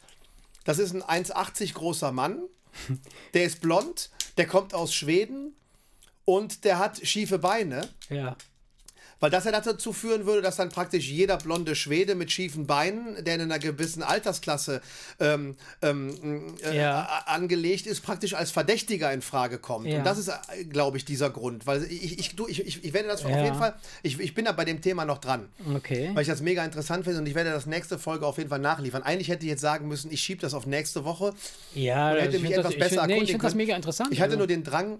das 0.63 0.79
ist 0.79 0.93
ein 0.93 1.25
1,80 1.25 1.73
großer 1.73 2.11
Mann, 2.11 2.41
der 3.33 3.45
ist 3.45 3.61
blond, 3.61 4.09
der 4.37 4.47
kommt 4.47 4.73
aus 4.73 4.93
Schweden 4.93 5.55
und 6.25 6.63
der 6.63 6.79
hat 6.79 7.05
schiefe 7.05 7.39
Beine. 7.39 7.89
Ja. 8.09 8.35
Weil 9.21 9.29
das 9.29 9.45
ja 9.45 9.51
dazu 9.51 9.93
führen 9.93 10.25
würde, 10.25 10.41
dass 10.41 10.57
dann 10.57 10.69
praktisch 10.69 11.07
jeder 11.07 11.37
blonde 11.37 11.75
Schwede 11.75 12.15
mit 12.15 12.31
schiefen 12.31 12.67
Beinen, 12.67 13.23
der 13.23 13.35
in 13.35 13.41
einer 13.41 13.59
gewissen 13.59 14.03
Altersklasse 14.03 14.81
ähm, 15.19 15.55
ähm, 15.81 16.55
äh, 16.63 16.75
Ja. 16.75 17.23
angelegt 17.27 17.85
ist, 17.87 18.01
praktisch 18.01 18.33
als 18.33 18.51
Verdächtiger 18.51 19.13
in 19.13 19.21
Frage 19.21 19.59
kommt. 19.59 19.85
Ja. 19.87 19.99
Und 19.99 20.05
das 20.05 20.17
ist, 20.17 20.27
äh, 20.27 20.65
glaube 20.65 20.97
ich, 20.97 21.05
dieser 21.05 21.29
Grund. 21.29 21.67
Weil 21.67 21.83
ich, 21.83 22.19
ich, 22.19 22.35
du, 22.35 22.47
ich, 22.47 22.65
ich, 22.65 22.83
ich 22.83 22.93
werde 22.93 23.07
das 23.07 23.23
auf 23.23 23.31
Ja. 23.31 23.43
jeden 23.43 23.57
Fall, 23.57 23.75
ich, 24.03 24.19
ich 24.19 24.33
bin 24.33 24.45
da 24.45 24.51
bei 24.51 24.65
dem 24.65 24.81
Thema 24.81 25.05
noch 25.05 25.19
dran. 25.19 25.47
Okay. 25.75 26.09
Weil 26.13 26.23
ich 26.23 26.27
das 26.27 26.41
mega 26.41 26.65
interessant 26.65 27.03
finde 27.05 27.19
und 27.19 27.27
ich 27.27 27.35
werde 27.35 27.51
das 27.51 27.67
nächste 27.67 27.99
Folge 27.99 28.25
auf 28.25 28.37
jeden 28.37 28.49
Fall 28.49 28.59
nachliefern. 28.59 29.03
Eigentlich 29.03 29.27
hätte 29.29 29.45
ich 29.45 29.49
jetzt 29.51 29.61
sagen 29.61 29.87
müssen, 29.87 30.11
ich 30.11 30.19
schiebe 30.21 30.41
das 30.41 30.55
auf 30.55 30.65
nächste 30.65 31.05
Woche. 31.05 31.33
Ja, 31.75 32.11
und 32.11 32.17
hätte 32.21 32.37
ich 32.37 32.41
mich 32.41 32.53
etwas 32.53 32.71
das, 32.71 32.79
besser 32.79 32.93
ich 32.95 32.99
find, 33.01 33.07
nee, 33.07 33.21
ich 33.23 33.29
finde 33.31 33.45
das 33.45 33.55
mega 33.55 33.75
interessant. 33.75 34.11
Ich 34.11 34.19
hatte 34.19 34.31
also. 34.31 34.39
nur 34.39 34.47
den 34.47 34.63
Drang, 34.63 34.97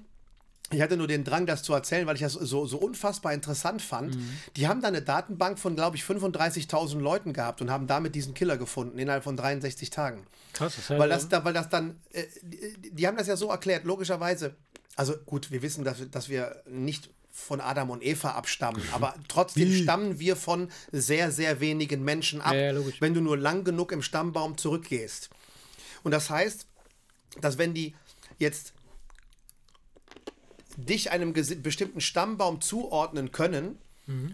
ich 0.72 0.82
hatte 0.82 0.98
nur 0.98 1.08
den 1.08 1.24
Drang, 1.24 1.46
das 1.46 1.64
zu 1.64 1.74
erzählen, 1.74 2.06
weil 2.08 2.16
ich 2.16 2.22
das 2.22 2.34
so, 2.34 2.66
so 2.66 2.78
unfassbar 2.78 3.34
interessant 3.34 3.82
fand. 3.82 4.16
Mhm. 4.16 4.38
Die 4.56 4.68
haben 4.68 4.82
da 4.82 4.88
eine 4.88 5.02
Datenbank 5.02 5.60
von, 5.60 5.76
glaube 5.76 5.98
ich, 5.98 6.04
35.000 6.04 7.00
Leuten 7.00 7.34
gehabt 7.34 7.62
und 7.62 7.70
haben 7.72 7.88
damit 7.88 8.16
diesen 8.16 8.34
Killer 8.34 8.58
gefunden 8.58 8.98
innerhalb 9.00 9.24
von 9.24 9.36
63 9.38 9.90
Tagen. 9.90 10.26
Krass, 10.54 10.76
das 10.76 10.90
heißt, 10.90 11.00
Weil 11.00 11.10
das, 11.10 11.30
da, 11.30 11.44
weil 11.46 11.54
das 11.54 11.70
dann, 11.70 12.00
äh, 12.12 12.24
die, 12.42 12.92
die 12.92 13.08
haben 13.08 13.18
das 13.18 13.28
ja 13.28 13.36
so 13.36 13.50
erklärt, 13.50 13.84
logischerweise. 13.86 14.56
Also 14.96 15.16
gut, 15.26 15.52
wir 15.52 15.62
wissen, 15.62 15.84
dass, 15.84 16.00
wir- 16.00 16.08
dass 16.08 16.28
wir 16.30 16.62
nicht 16.70 17.10
von 17.34 17.62
Adam 17.62 17.90
und 17.90 18.04
Eva 18.04 18.32
abstammen, 18.32 18.82
aber 18.94 19.16
trotzdem 19.30 19.72
stammen 19.74 20.20
wir 20.20 20.36
von 20.36 20.70
sehr, 20.92 21.32
sehr 21.32 21.62
wenigen 21.62 22.04
Menschen 22.04 22.42
ab, 22.42 22.54
Ja, 22.54 22.74
ja, 22.74 22.82
wenn 23.00 23.14
du 23.14 23.22
nur 23.22 23.38
lang 23.38 23.64
genug 23.64 23.94
im 23.94 24.02
Stammbaum 24.02 24.58
zurückgehst. 24.58 25.30
Und 26.04 26.12
das 26.12 26.30
heißt, 26.30 26.66
dass 27.40 27.58
wenn 27.58 27.74
die 27.74 27.96
jetzt 28.38 28.74
dich 30.78 31.12
einem 31.12 31.34
bestimmten 31.34 32.02
Stammbaum 32.02 32.62
zuordnen 32.62 33.32
können 33.32 33.78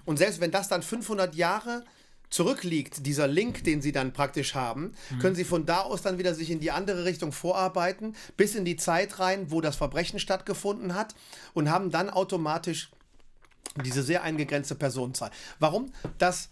und 0.05 0.17
selbst 0.17 0.41
wenn 0.41 0.51
das 0.51 0.69
dann 0.69 0.81
500 0.81 1.35
Jahre 1.35 1.83
zurückliegt, 2.29 3.05
dieser 3.05 3.27
Link, 3.27 3.63
den 3.63 3.81
sie 3.81 3.91
dann 3.91 4.11
praktisch 4.11 4.53
haben, 4.55 4.93
können 5.21 5.35
sie 5.35 5.45
von 5.45 5.65
da 5.65 5.81
aus 5.81 6.01
dann 6.01 6.17
wieder 6.17 6.33
sich 6.33 6.49
in 6.49 6.59
die 6.59 6.71
andere 6.71 7.05
Richtung 7.05 7.31
vorarbeiten, 7.31 8.15
bis 8.35 8.55
in 8.55 8.65
die 8.65 8.75
Zeit 8.75 9.19
rein, 9.19 9.51
wo 9.51 9.61
das 9.61 9.75
Verbrechen 9.75 10.19
stattgefunden 10.19 10.93
hat 10.93 11.15
und 11.53 11.69
haben 11.69 11.89
dann 11.91 12.09
automatisch 12.09 12.89
diese 13.85 14.03
sehr 14.03 14.23
eingegrenzte 14.23 14.75
Personenzahl. 14.75 15.31
Warum 15.59 15.91
das 16.17 16.49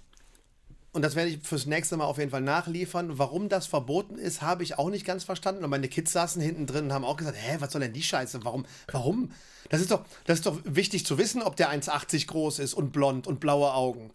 und 0.96 1.02
das 1.02 1.16
werde 1.16 1.32
ich 1.32 1.40
fürs 1.42 1.66
nächste 1.66 1.98
Mal 1.98 2.06
auf 2.06 2.20
jeden 2.20 2.32
Fall 2.32 2.40
nachliefern. 2.40 3.20
Warum 3.20 3.50
das 3.50 3.68
verboten 3.68 4.18
ist, 4.18 4.42
habe 4.42 4.64
ich 4.64 4.80
auch 4.80 4.90
nicht 4.90 5.06
ganz 5.06 5.26
verstanden. 5.26 5.66
Und 5.66 5.70
meine 5.70 5.90
Kids 5.90 6.14
saßen 6.14 6.42
hinten 6.42 6.68
drin 6.68 6.86
und 6.86 6.94
haben 6.94 7.04
auch 7.04 7.18
gesagt, 7.18 7.36
hä, 7.38 7.58
was 7.60 7.74
soll 7.74 7.82
denn 7.82 7.92
die 7.92 8.02
Scheiße? 8.02 8.46
Warum? 8.46 8.66
Warum? 8.90 9.32
Das 9.68 9.82
ist 9.82 9.92
doch, 9.92 10.06
das 10.24 10.40
ist 10.40 10.46
doch 10.46 10.58
wichtig 10.64 11.06
zu 11.06 11.18
wissen, 11.18 11.42
ob 11.42 11.58
der 11.58 11.70
1,80 11.70 12.28
groß 12.28 12.60
ist 12.60 12.74
und 12.74 12.94
blond 12.94 13.28
und 13.28 13.42
blaue 13.42 13.74
Augen. 13.74 14.12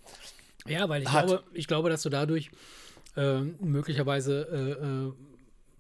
ja, 0.64 0.89
weil 0.89 1.03
ich 1.03 1.12
hat. 1.12 1.26
glaube, 1.26 1.45
ich 1.53 1.66
glaube, 1.66 1.91
dass 1.91 2.01
du 2.01 2.09
dadurch 2.09 2.51
äh, 3.14 3.41
möglicherweise 3.41 5.12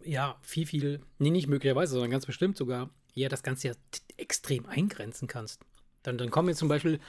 äh, 0.04 0.06
äh, 0.06 0.12
ja 0.12 0.36
viel, 0.42 0.66
viel, 0.66 1.00
nee, 1.18 1.30
nicht 1.30 1.48
möglicherweise, 1.48 1.92
sondern 1.92 2.10
ganz 2.10 2.26
bestimmt 2.26 2.58
sogar, 2.58 2.90
ja, 3.14 3.30
das 3.30 3.42
Ganze 3.42 3.68
ja 3.68 3.74
extrem 4.18 4.66
eingrenzen 4.66 5.28
kannst. 5.28 5.62
Dann, 6.02 6.18
dann 6.18 6.30
kommen 6.30 6.50
jetzt 6.50 6.58
zum 6.58 6.68
Beispiel, 6.68 7.00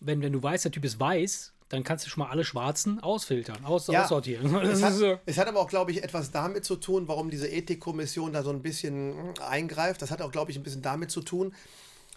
wenn, 0.00 0.22
wenn 0.22 0.32
du 0.32 0.42
weißt, 0.42 0.64
der 0.64 0.72
Typ 0.72 0.84
ist 0.84 0.98
weiß, 0.98 1.52
dann 1.72 1.84
kannst 1.84 2.04
du 2.04 2.10
schon 2.10 2.22
mal 2.22 2.28
alle 2.28 2.44
Schwarzen 2.44 3.00
ausfiltern, 3.00 3.64
aus, 3.64 3.88
aussortieren. 3.88 4.52
Das 4.62 4.78
Es 4.78 4.82
hat, 4.82 5.20
es 5.24 5.38
hat 5.38 5.48
aber 5.48 5.58
auch, 5.58 5.68
glaube 5.68 5.90
ich, 5.90 6.04
etwas 6.04 6.30
damit 6.30 6.66
zu 6.66 6.76
tun, 6.76 7.08
warum 7.08 7.30
diese 7.30 7.48
Ethikkommission 7.48 8.34
da 8.34 8.42
so 8.42 8.50
ein 8.50 8.60
bisschen 8.60 9.16
hm, 9.16 9.34
eingreift. 9.42 10.02
Das 10.02 10.10
hat 10.10 10.20
auch, 10.20 10.30
glaube 10.30 10.50
ich, 10.50 10.58
ein 10.58 10.62
bisschen 10.62 10.82
damit 10.82 11.10
zu 11.10 11.22
tun, 11.22 11.54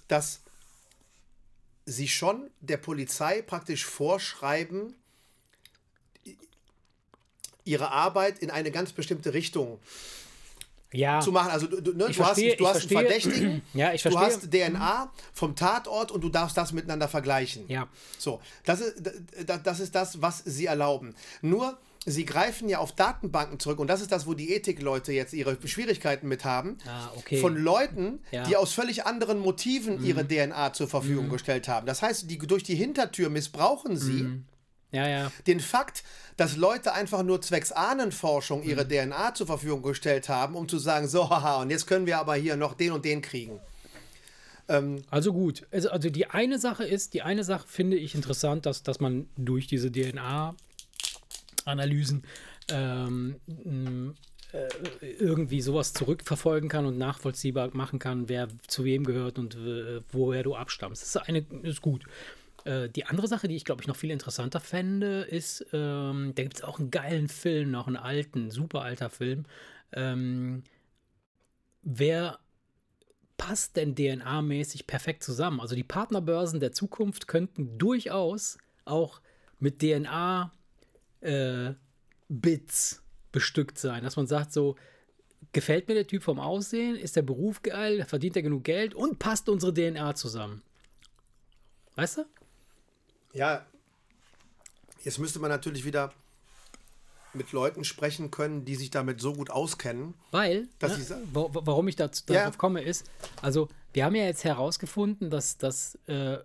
dass 0.10 0.42
sie 1.86 2.10
schon 2.10 2.50
der 2.60 2.76
Polizei 2.76 3.42
praktisch 3.42 3.86
vorschreiben, 3.86 4.94
ihre 7.64 7.92
Arbeit 7.92 8.40
in 8.40 8.52
eine 8.52 8.72
ganz 8.72 8.92
bestimmte 8.92 9.34
Richtung 9.34 9.80
ja. 10.94 11.20
zu 11.20 11.32
machen. 11.32 11.52
Also 11.52 11.68
du, 11.68 11.82
du, 11.82 11.92
ne, 11.92 11.98
du 11.98 12.08
hast, 12.08 12.16
verstehe, 12.16 12.56
du 12.56 12.68
hast 12.68 12.82
einen. 12.82 12.90
Verdächtigen, 12.90 13.62
Ja, 13.74 13.94
ich 13.94 14.04
du 14.04 14.12
verstehe. 14.12 14.66
hast 14.66 14.76
DNA 14.78 15.12
vom 15.34 15.56
Tatort 15.56 16.12
und 16.12 16.22
du 16.24 16.30
darfst 16.30 16.58
das 16.58 16.72
miteinander 16.74 17.08
vergleichen. 17.08 17.66
Ja. 17.68 17.88
So, 18.18 18.40
das 18.66 18.82
ist, 18.82 19.02
das, 19.64 19.80
ist 19.80 19.96
das, 19.96 20.22
was 20.22 20.42
sie 20.46 20.66
erlauben. 20.66 21.16
Nur, 21.42 21.78
sie 22.06 22.24
greifen 22.24 22.70
ja 22.70 22.78
auf 22.80 22.92
Datenbanken 22.92 23.60
zurück 23.60 23.80
und 23.80 23.88
das 23.88 24.00
ist 24.02 24.12
das, 24.12 24.28
wo 24.28 24.36
die 24.36 24.54
Ethikleute 24.54 25.12
jetzt 25.12 25.34
ihre 25.34 25.58
Schwierigkeiten 25.68 26.28
mit 26.28 26.46
haben. 26.46 26.78
Ah, 26.88 27.10
okay. 27.18 27.38
Von 27.42 27.56
Leuten, 27.58 28.20
Ja. 28.32 28.44
Mhm. 28.44 28.48
die 28.48 28.58
aus 28.58 28.74
völlig 28.74 29.06
anderen 29.06 29.40
Motiven 29.40 30.04
ihre 30.06 30.26
DNA 30.28 30.74
zur 30.74 30.88
Verfügung 30.88 31.30
gestellt 31.30 31.68
haben. 31.68 31.88
Das 31.88 32.02
heißt, 32.04 32.30
die, 32.30 32.38
durch 32.38 32.62
die 32.64 32.76
Hintertür 32.76 33.30
missbrauchen 33.30 33.98
sie 33.98 34.24
Mhm. 34.24 34.46
Ja, 34.92 35.08
ja. 35.08 35.32
den 35.46 35.60
Fakt, 35.60 36.04
dass 36.38 36.56
Leute 36.56 36.94
einfach 36.94 37.24
nur 37.24 37.42
zwecks 37.42 37.72
Ahnenforschung 37.72 38.64
ihre 38.64 38.88
DNA 38.88 39.34
zur 39.34 39.48
Verfügung 39.48 39.82
gestellt 39.82 40.30
haben, 40.30 40.56
um 40.56 40.70
zu 40.70 40.78
sagen, 40.78 41.08
so, 41.08 41.30
haha, 41.30 41.62
und 41.62 41.70
jetzt 41.70 41.88
können 41.88 42.06
wir 42.06 42.20
aber 42.20 42.36
hier 42.36 42.56
noch 42.56 42.76
den 42.76 42.94
und 42.94 43.04
den 43.04 43.22
kriegen. 43.22 43.60
Also 44.68 45.32
gut. 45.32 45.68
Also, 45.72 45.92
also 45.92 46.10
die 46.10 46.26
eine 46.28 46.58
Sache 46.58 46.86
ist, 46.86 47.14
die 47.14 47.22
eine 47.22 47.44
Sache 47.44 47.68
finde 47.68 47.98
ich 47.98 48.16
interessant, 48.16 48.66
dass, 48.66 48.82
dass 48.82 49.00
man 49.00 49.30
durch 49.38 49.68
diese 49.68 49.92
DNA-Analysen 49.92 52.24
ähm, 52.72 53.36
äh, 54.52 54.68
irgendwie 55.20 55.62
sowas 55.62 55.94
zurückverfolgen 55.94 56.68
kann 56.68 56.88
und 56.88 56.98
nachvollziehbar 56.98 57.70
machen 57.74 58.00
kann, 58.00 58.28
wer 58.28 58.48
zu 58.68 58.86
wem 58.86 59.04
gehört 59.04 59.38
und 59.38 59.54
äh, 59.56 60.02
woher 60.12 60.42
du 60.42 60.56
abstammst. 60.56 61.04
Das 61.04 61.10
ist, 61.10 61.18
eine, 61.18 61.46
ist 61.62 61.82
gut. 61.82 62.06
Äh, 62.66 62.90
die 62.90 63.06
andere 63.06 63.28
Sache, 63.28 63.48
die 63.48 63.56
ich 63.56 63.64
glaube 63.64 63.82
ich 63.82 63.88
noch 63.88 63.96
viel 63.96 64.12
interessanter 64.12 64.60
fände, 64.60 65.22
ist, 65.22 65.66
ähm, 65.72 66.34
da 66.36 66.44
gibt 66.44 66.56
es 66.58 66.64
auch 66.64 66.80
einen 66.80 66.92
geilen 66.92 67.30
Film, 67.30 67.72
noch 67.72 67.88
einen 67.88 67.96
alten, 67.96 68.52
super 68.52 68.82
alter 68.82 69.10
Film. 69.10 69.46
Ähm, 69.94 70.64
wer 71.84 72.40
passt 73.38 73.76
denn 73.78 73.96
DNA-mäßig 73.96 74.88
perfekt 74.88 75.24
zusammen? 75.24 75.62
Also 75.62 75.76
die 75.76 75.84
Partnerbörsen 75.84 76.60
der 76.60 76.72
Zukunft 76.72 77.28
könnten 77.28 77.78
durchaus 77.78 78.58
auch 78.84 79.22
mit 79.60 79.80
DNA 79.80 80.52
äh, 81.22 81.74
bestückt 83.32 83.78
sein, 83.78 84.04
dass 84.04 84.16
man 84.16 84.28
sagt 84.28 84.52
so, 84.52 84.76
gefällt 85.52 85.88
mir 85.88 85.94
der 85.94 86.08
Typ 86.08 86.24
vom 86.24 86.40
Aussehen, 86.40 86.96
ist 86.96 87.16
der 87.16 87.22
Beruf 87.22 87.62
geil, 87.62 88.04
verdient 88.06 88.36
er 88.36 88.42
genug 88.42 88.64
Geld 88.64 88.96
und 88.96 89.20
passt 89.20 89.50
unsere 89.50 89.74
DNA 89.74 90.16
zusammen. 90.16 90.64
Weißt 91.96 92.18
du? 92.18 92.26
Ja, 93.36 93.66
jetzt 95.04 95.20
müsste 95.20 95.40
man 95.40 95.50
natürlich 95.50 95.86
wieder 95.86 96.12
mit 97.34 97.52
Leuten 97.52 97.84
sprechen 97.84 98.32
können, 98.32 98.64
die 98.64 98.76
sich 98.76 98.90
damit 98.90 99.20
so 99.20 99.34
gut 99.34 99.50
auskennen. 99.50 100.14
Weil, 100.32 100.70
dass 100.80 100.98
ne, 101.10 101.28
warum 101.34 101.88
ich 101.90 101.98
dazu, 101.98 102.24
Ja. 102.30 102.42
darauf 102.42 102.58
komme, 102.58 102.82
ist, 102.82 103.12
also 103.42 103.68
wir 103.94 104.06
haben 104.06 104.16
ja 104.16 104.24
jetzt 104.24 104.46
herausgefunden, 104.46 105.30
dass, 105.30 105.58
dass 105.58 105.96
äh, 106.08 106.38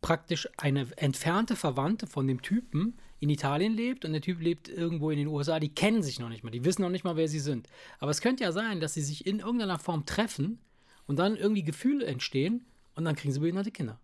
praktisch 0.00 0.48
eine 0.56 0.88
entfernte 0.96 1.54
Verwandte 1.54 2.08
von 2.08 2.26
dem 2.26 2.42
Typen 2.42 2.98
in 3.20 3.30
Italien 3.30 3.72
lebt 3.72 4.04
und 4.04 4.12
der 4.12 4.20
Typ 4.20 4.40
lebt 4.40 4.68
irgendwo 4.68 5.10
in 5.10 5.18
den 5.18 5.28
USA. 5.28 5.60
Die 5.60 5.72
kennen 5.74 6.02
sich 6.02 6.18
noch 6.18 6.28
nicht 6.28 6.42
mal, 6.42 6.50
die 6.50 6.64
wissen 6.64 6.82
noch 6.82 6.90
nicht 6.90 7.04
mal, 7.04 7.16
wer 7.16 7.28
sie 7.28 7.40
sind. 7.40 7.68
Aber 8.00 8.10
es 8.10 8.20
könnte 8.20 8.42
ja 8.44 8.52
sein, 8.52 8.80
dass 8.80 8.94
sie 8.94 9.02
sich 9.02 9.26
in 9.26 9.38
irgendeiner 9.38 9.78
Form 9.78 10.06
treffen 10.06 10.58
und 11.06 11.18
dann 11.20 11.36
irgendwie 11.36 11.62
Gefühle 11.62 12.04
entstehen 12.04 12.66
und 12.96 13.04
dann 13.04 13.14
kriegen 13.14 13.32
sie 13.32 13.40
behinderte 13.40 13.70
Kinder. 13.70 14.00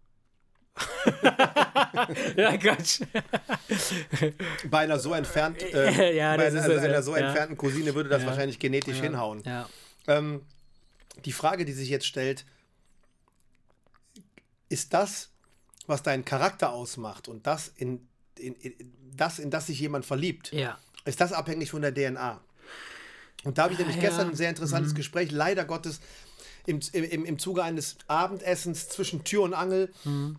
ja, 2.36 2.56
Quatsch. 2.56 3.02
Bei 4.70 4.78
einer 4.80 4.98
so 4.98 5.12
entfernt, 5.14 5.62
äh, 5.74 6.16
Ja, 6.16 6.36
bei 6.36 6.46
einer, 6.46 6.62
also 6.62 6.72
einer 6.78 7.02
so 7.02 7.16
ja. 7.16 7.26
entfernten 7.28 7.56
Cousine 7.56 7.94
würde 7.94 8.08
das 8.08 8.22
Ja. 8.22 8.28
wahrscheinlich 8.28 8.58
genetisch 8.58 8.98
hinhauen. 8.98 9.42
Ähm, 10.06 10.42
die 11.24 11.32
Frage, 11.32 11.64
die 11.64 11.72
sich 11.72 11.88
jetzt 11.88 12.06
stellt, 12.06 12.44
ist 14.68 14.94
das, 14.94 15.30
was 15.86 16.02
deinen 16.02 16.24
Charakter 16.24 16.72
ausmacht 16.72 17.28
und 17.28 17.46
das 17.46 17.68
in, 17.76 18.08
in, 18.38 18.54
in 18.54 18.74
das, 19.14 19.38
in 19.38 19.50
das 19.50 19.66
sich 19.66 19.78
jemand 19.78 20.06
verliebt, 20.06 20.52
ist 21.04 21.20
das 21.20 21.32
abhängig 21.32 21.70
von 21.70 21.82
der 21.82 21.92
DNA? 21.94 22.40
Und 23.44 23.58
da 23.58 23.64
habe 23.64 23.72
ich 23.72 23.78
nämlich. 23.78 23.96
Mhm. 23.96 24.00
gestern 24.00 24.28
ein 24.30 24.36
sehr 24.36 24.48
interessantes 24.48 24.94
Gespräch, 24.94 25.30
leider 25.32 25.64
Gottes, 25.64 26.00
im, 26.64 26.78
im, 26.92 27.24
im 27.24 27.38
Zuge 27.40 27.62
eines 27.64 27.96
Abendessens 28.06 28.88
zwischen 28.88 29.24
Tür 29.24 29.42
und 29.42 29.52
Angel, 29.54 29.92
Mhm. 30.04 30.38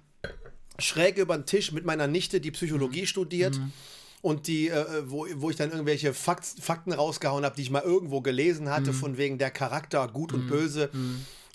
Schräg 0.84 1.17
über 1.17 1.38
den 1.38 1.45
Tisch 1.45 1.71
mit 1.71 1.86
meiner 1.86 2.07
Nichte, 2.07 2.39
die 2.41 2.51
Psychologie 2.51 3.05
studiert. 3.05 3.57
Mhm. 3.57 3.71
Und 4.21 4.47
die, 4.47 4.69
äh, 4.69 4.86
wo, 5.05 5.27
wo 5.36 5.49
ich 5.49 5.57
dann 5.57 5.71
irgendwelche 5.71 6.13
Fakt, 6.13 6.45
Fakten 6.45 6.93
rausgehauen 6.93 7.43
habe, 7.43 7.55
die 7.57 7.61
ich 7.63 7.69
mal 7.71 7.81
irgendwo 7.81 8.21
gelesen 8.21 8.69
hatte, 8.69 8.91
Mhm. 8.91 8.95
von 8.95 9.17
wegen 9.17 9.38
der 9.38 9.51
Charakter 9.51 10.07
gut 10.07 10.31
und 10.31 10.47
böse. 10.47 10.89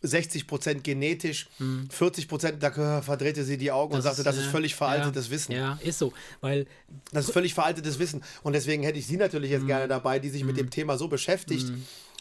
60% 0.03 0.83
genetisch, 0.85 1.49
40% 1.91 2.59
da 2.61 3.03
verdrehte 3.03 3.43
sie 3.43 3.59
die 3.59 3.73
Augen 3.73 3.95
und 3.95 4.03
sagte, 4.03 4.23
das 4.23 4.37
ist 4.37 4.47
äh, 4.47 4.51
völlig 4.51 4.75
veraltetes 4.77 5.27
ja, 5.27 5.31
Wissen. 5.33 5.53
Ja, 5.53 5.79
ist 5.83 5.99
so. 5.99 6.13
Weil 6.41 6.67
Das 7.11 7.25
ist 7.27 7.33
völlig 7.33 7.55
veraltetes 7.55 7.99
Wissen. 7.99 8.23
Und 8.45 8.53
deswegen 8.53 8.83
hätte 8.85 8.99
ich 8.99 9.07
sie 9.07 9.17
natürlich 9.17 9.51
Mhm. 9.51 9.57
jetzt 9.57 9.67
gerne 9.67 9.89
dabei, 9.89 10.19
die 10.21 10.29
sich 10.29 10.45
mit 10.45 10.57
dem 10.57 10.71
Thema 10.71 10.97
so 10.99 11.09
beschäftigt, 11.09 11.73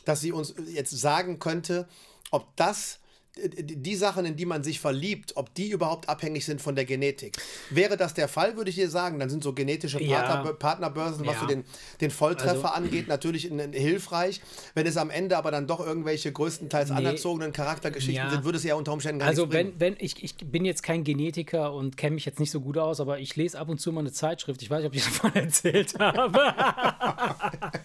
dass 0.06 0.22
sie 0.22 0.32
uns 0.32 0.56
jetzt 0.74 0.92
sagen 0.98 1.38
könnte, 1.40 1.88
ob 2.32 2.56
das, 2.56 2.96
äh, 2.96 2.98
die 3.40 3.96
Sachen, 3.96 4.26
in 4.26 4.36
die 4.36 4.46
man 4.46 4.64
sich 4.64 4.80
verliebt, 4.80 5.34
ob 5.36 5.54
die 5.54 5.70
überhaupt 5.70 6.10
abhängig 6.10 6.46
sind 6.46 6.62
von 6.62 6.76
der 6.76 6.86
Genetik. 6.86 7.38
Wäre 7.70 7.98
das 7.98 8.14
der 8.14 8.28
Fall, 8.28 8.58
würde 8.58 8.70
ich 8.70 8.76
dir 8.76 8.90
sagen, 8.90 9.20
dann 9.20 9.30
sind 9.30 9.44
so 9.44 9.54
genetische 9.54 10.02
Ja. 10.02 10.22
Partner, 10.22 10.54
Partnerbörsen, 10.54 11.26
was 11.26 11.36
Ja. 11.36 11.40
so 11.42 11.46
den, 11.48 11.64
den 12.02 12.12
Volltreffer 12.12 12.74
Also- 12.74 12.84
angeht, 12.86 13.08
natürlich 13.08 13.50
in, 13.50 13.60
in, 13.60 13.74
hilfreich. 13.74 14.42
Wenn 14.74 14.86
es 14.88 14.98
am 14.98 15.10
Ende 15.10 15.38
aber 15.38 15.52
dann 15.52 15.68
doch 15.68 15.86
irgendwelche 15.86 16.32
größtenteils 16.32 16.92
anerzogenen 16.92 17.52
Charaktergeschichten 17.54 18.26
Ja. 18.26 18.30
sind, 18.32 18.44
würde 18.44 18.58
es 18.58 18.64
ja 18.64 18.76
unter 18.76 18.94
Umständen 18.94 19.20
gar 19.20 19.28
Also 19.30 19.44
nichts 19.44 19.56
bringen. 19.56 19.74
wenn, 19.78 19.96
wenn 19.96 20.04
ich, 20.06 20.24
ich 20.24 20.36
bin 20.38 20.66
jetzt 20.66 20.84
kein 20.84 21.04
Genetiker 21.04 21.74
und 21.74 21.98
kenne 21.98 22.16
mich 22.16 22.26
jetzt 22.26 22.40
nicht 22.40 22.52
so 22.52 22.62
gut 22.62 22.78
aus, 22.78 23.00
aber 23.00 23.20
ich 23.20 23.36
lese 23.36 23.58
ab 23.60 23.70
und 23.70 23.80
zu 23.80 23.92
mal 23.92 24.02
eine 24.02 24.12
Zeitschrift. 24.12 24.62
Ich 24.62 24.70
weiß 24.70 24.80
nicht, 24.80 24.88
ob 24.88 24.96
ich 24.96 25.04
davon 25.06 25.36
erzählt 25.36 25.98
habe. 26.00 26.38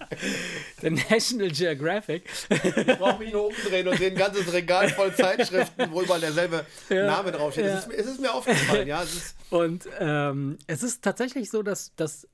Der 0.82 0.90
National 0.90 1.48
Geographic. 1.50 2.24
Ich 2.50 2.98
brauche 2.98 3.18
mich 3.18 3.32
nur 3.32 3.46
umdrehen 3.48 3.86
und 3.88 3.98
sehe 3.98 4.10
ein 4.10 4.16
ganzes 4.16 4.52
Regal 4.52 4.88
voll 4.88 5.12
Zeitschriften, 5.48 5.90
wo 5.92 6.02
überall 6.02 6.20
derselbe 6.20 6.64
Name 6.90 7.32
draufsteht. 7.32 7.66
ja. 7.66 7.72
Es, 7.74 7.80
ist, 7.80 7.88
mir- 7.88 7.94
es 7.96 8.06
ist 8.06 8.20
mir 8.20 8.32
aufgefallen, 8.34 8.88
ja. 8.88 9.02
Es 9.02 9.34
Und 9.50 9.88
ähm, 9.98 10.58
es 10.66 10.82
ist 10.82 11.02
tatsächlich 11.02 11.50
so, 11.50 11.62
dass, 11.62 11.94
dass 11.96 12.26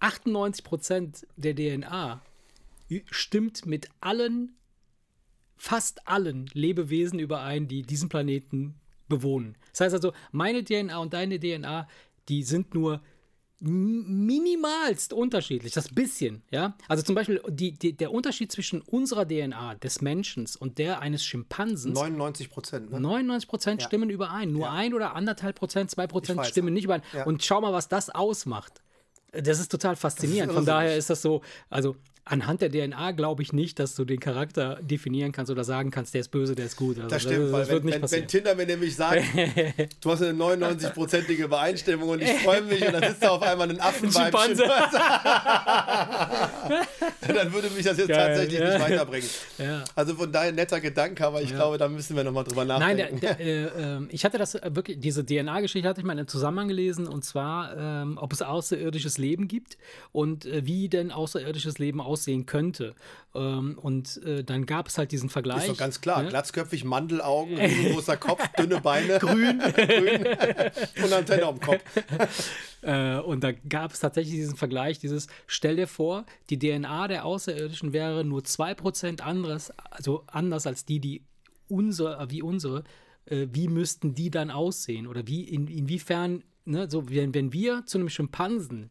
98% 0.00 1.24
der 1.36 1.54
DNA 1.54 2.20
stimmt 3.10 3.66
mit 3.66 3.88
allen, 4.00 4.56
fast 5.56 6.06
allen 6.06 6.46
Lebewesen 6.52 7.18
überein, 7.18 7.68
die 7.68 7.82
diesen 7.82 8.08
Planeten 8.08 8.74
bewohnen. 9.08 9.56
Das 9.72 9.80
heißt 9.80 9.94
also, 9.94 10.12
meine 10.32 10.64
DNA 10.64 10.98
und 10.98 11.12
deine 11.14 11.38
DNA, 11.38 11.88
die 12.28 12.42
sind 12.42 12.74
nur 12.74 13.00
minimalst 13.66 15.12
unterschiedlich, 15.12 15.72
das 15.72 15.88
bisschen, 15.88 16.42
ja. 16.50 16.76
Also 16.86 17.02
zum 17.02 17.14
Beispiel 17.14 17.40
die, 17.48 17.72
die, 17.72 17.96
der 17.96 18.12
Unterschied 18.12 18.52
zwischen 18.52 18.82
unserer 18.82 19.26
DNA 19.26 19.76
des 19.76 20.02
Menschen 20.02 20.46
und 20.58 20.78
der 20.78 21.00
eines 21.00 21.24
Schimpansens 21.24 21.94
99 21.94 22.50
Prozent. 22.50 22.90
Ne? 22.90 23.00
99 23.00 23.48
Prozent 23.48 23.82
stimmen 23.82 24.10
überein. 24.10 24.52
Nur 24.52 24.70
ein 24.70 24.92
oder 24.92 25.14
anderthalb 25.14 25.56
Prozent, 25.56 25.90
zwei 25.90 26.06
Prozent 26.06 26.44
stimmen 26.46 26.74
nicht 26.74 26.84
überein. 26.84 27.02
Ja. 27.12 27.24
Und 27.24 27.42
schau 27.42 27.60
mal, 27.60 27.72
was 27.72 27.88
das 27.88 28.10
ausmacht. 28.10 28.82
Das 29.32 29.58
ist 29.58 29.70
total 29.70 29.96
faszinierend. 29.96 30.52
Von 30.52 30.62
irrsinnig. 30.62 30.66
daher 30.66 30.96
ist 30.96 31.10
das 31.10 31.22
so, 31.22 31.40
also 31.70 31.96
anhand 32.24 32.62
der 32.62 32.70
DNA 32.70 33.12
glaube 33.12 33.42
ich 33.42 33.52
nicht, 33.52 33.78
dass 33.78 33.94
du 33.94 34.04
den 34.04 34.20
Charakter 34.20 34.78
definieren 34.80 35.32
kannst 35.32 35.50
oder 35.50 35.64
sagen 35.64 35.90
kannst, 35.90 36.14
der 36.14 36.22
ist 36.22 36.30
böse, 36.30 36.54
der 36.54 36.66
ist 36.66 36.76
gut. 36.76 36.96
Also 36.96 37.08
Das 37.08 37.22
stimmt, 37.22 37.52
weil 37.52 37.68
wenn, 37.68 37.84
wenn, 37.84 38.10
wenn 38.10 38.26
Tinder 38.26 38.54
mir 38.54 38.66
nämlich 38.66 38.96
sagt, 38.96 39.22
du 40.00 40.10
hast 40.10 40.22
eine 40.22 40.32
99-prozentige 40.32 41.44
Übereinstimmung 41.44 42.08
und 42.08 42.22
ich 42.22 42.30
freue 42.30 42.62
mich 42.62 42.86
und 42.86 42.94
dann 42.94 43.02
sitzt 43.02 43.22
da 43.22 43.30
auf 43.30 43.42
einmal 43.42 43.68
ein 43.68 43.80
Affenweibchen, 43.80 44.56
Schimpanse. 44.56 44.64
dann 47.34 47.52
würde 47.52 47.68
mich 47.70 47.84
das 47.84 47.98
jetzt 47.98 48.08
Geil, 48.08 48.28
tatsächlich 48.28 48.60
ja. 48.60 48.70
nicht 48.70 48.80
weiterbringen. 48.80 49.28
Ja. 49.58 49.84
Also 49.94 50.14
von 50.14 50.32
daher 50.32 50.48
ein 50.48 50.54
netter 50.54 50.80
Gedanke, 50.80 51.26
aber 51.26 51.42
ich 51.42 51.50
glaube, 51.50 51.76
da 51.78 51.88
müssen 51.88 52.16
wir 52.16 52.24
nochmal 52.24 52.44
drüber 52.44 52.64
Nein, 52.64 52.96
der, 52.96 53.12
nachdenken. 53.12 53.20
der, 53.20 53.40
äh, 53.40 53.96
ähm, 53.96 54.08
ich 54.10 54.24
hatte 54.24 54.38
das 54.38 54.54
äh, 54.54 54.74
wirklich, 54.74 54.98
diese 54.98 55.26
DNA-Geschichte 55.26 55.86
hatte 55.88 56.00
ich 56.00 56.06
mal 56.06 56.14
in 56.14 56.20
einem 56.20 56.28
Zusammenhang 56.28 56.68
gelesen 56.68 57.06
und 57.06 57.24
zwar, 57.24 57.76
ähm, 57.76 58.18
ob 58.20 58.32
es 58.32 58.40
außerirdisches 58.42 59.18
Leben 59.18 59.48
gibt 59.48 59.76
und 60.12 60.46
äh, 60.46 60.64
wie 60.64 60.88
denn 60.88 61.10
außerirdisches 61.10 61.78
Leben 61.78 62.00
aussehen 62.14 62.46
könnte. 62.46 62.94
Ähm, 63.34 63.76
und 63.82 64.22
äh, 64.24 64.44
dann 64.44 64.64
gab 64.66 64.86
es 64.86 64.96
halt 64.96 65.10
diesen 65.12 65.28
Vergleich. 65.28 65.64
ist 65.64 65.70
doch 65.70 65.76
ganz 65.76 66.00
klar, 66.00 66.22
ne? 66.22 66.28
glatzköpfig, 66.28 66.84
Mandelaugen, 66.84 67.58
riesengroßer 67.58 68.16
Kopf, 68.16 68.46
dünne 68.58 68.80
Beine, 68.80 69.18
grün, 69.18 69.58
grün 69.74 70.26
und 71.04 71.12
Antenne 71.12 71.46
auf 71.46 71.58
dem 71.58 71.66
Kopf. 71.66 71.82
Äh, 72.86 73.16
und 73.20 73.42
da 73.42 73.52
gab 73.52 73.94
es 73.94 74.00
tatsächlich 74.00 74.34
diesen 74.34 74.56
Vergleich, 74.56 74.98
dieses, 74.98 75.28
stell 75.46 75.76
dir 75.76 75.86
vor, 75.86 76.26
die 76.50 76.58
DNA 76.58 77.08
der 77.08 77.24
Außerirdischen 77.24 77.94
wäre 77.94 78.24
nur 78.26 78.42
2% 78.42 79.22
anderes, 79.22 79.72
also 79.90 80.24
anders 80.26 80.66
als 80.66 80.84
die, 80.84 81.00
die 81.00 81.24
unsere, 81.66 82.30
wie 82.30 82.42
unsere, 82.42 82.84
äh, 83.24 83.46
wie 83.50 83.68
müssten 83.68 84.14
die 84.14 84.30
dann 84.30 84.50
aussehen? 84.50 85.06
Oder 85.06 85.26
wie, 85.26 85.44
in, 85.44 85.66
inwiefern, 85.66 86.44
ne, 86.66 86.86
so, 86.90 87.08
wenn, 87.08 87.32
wenn 87.32 87.54
wir 87.54 87.86
zu 87.86 87.96
einem 87.96 88.10
Schimpansen 88.10 88.90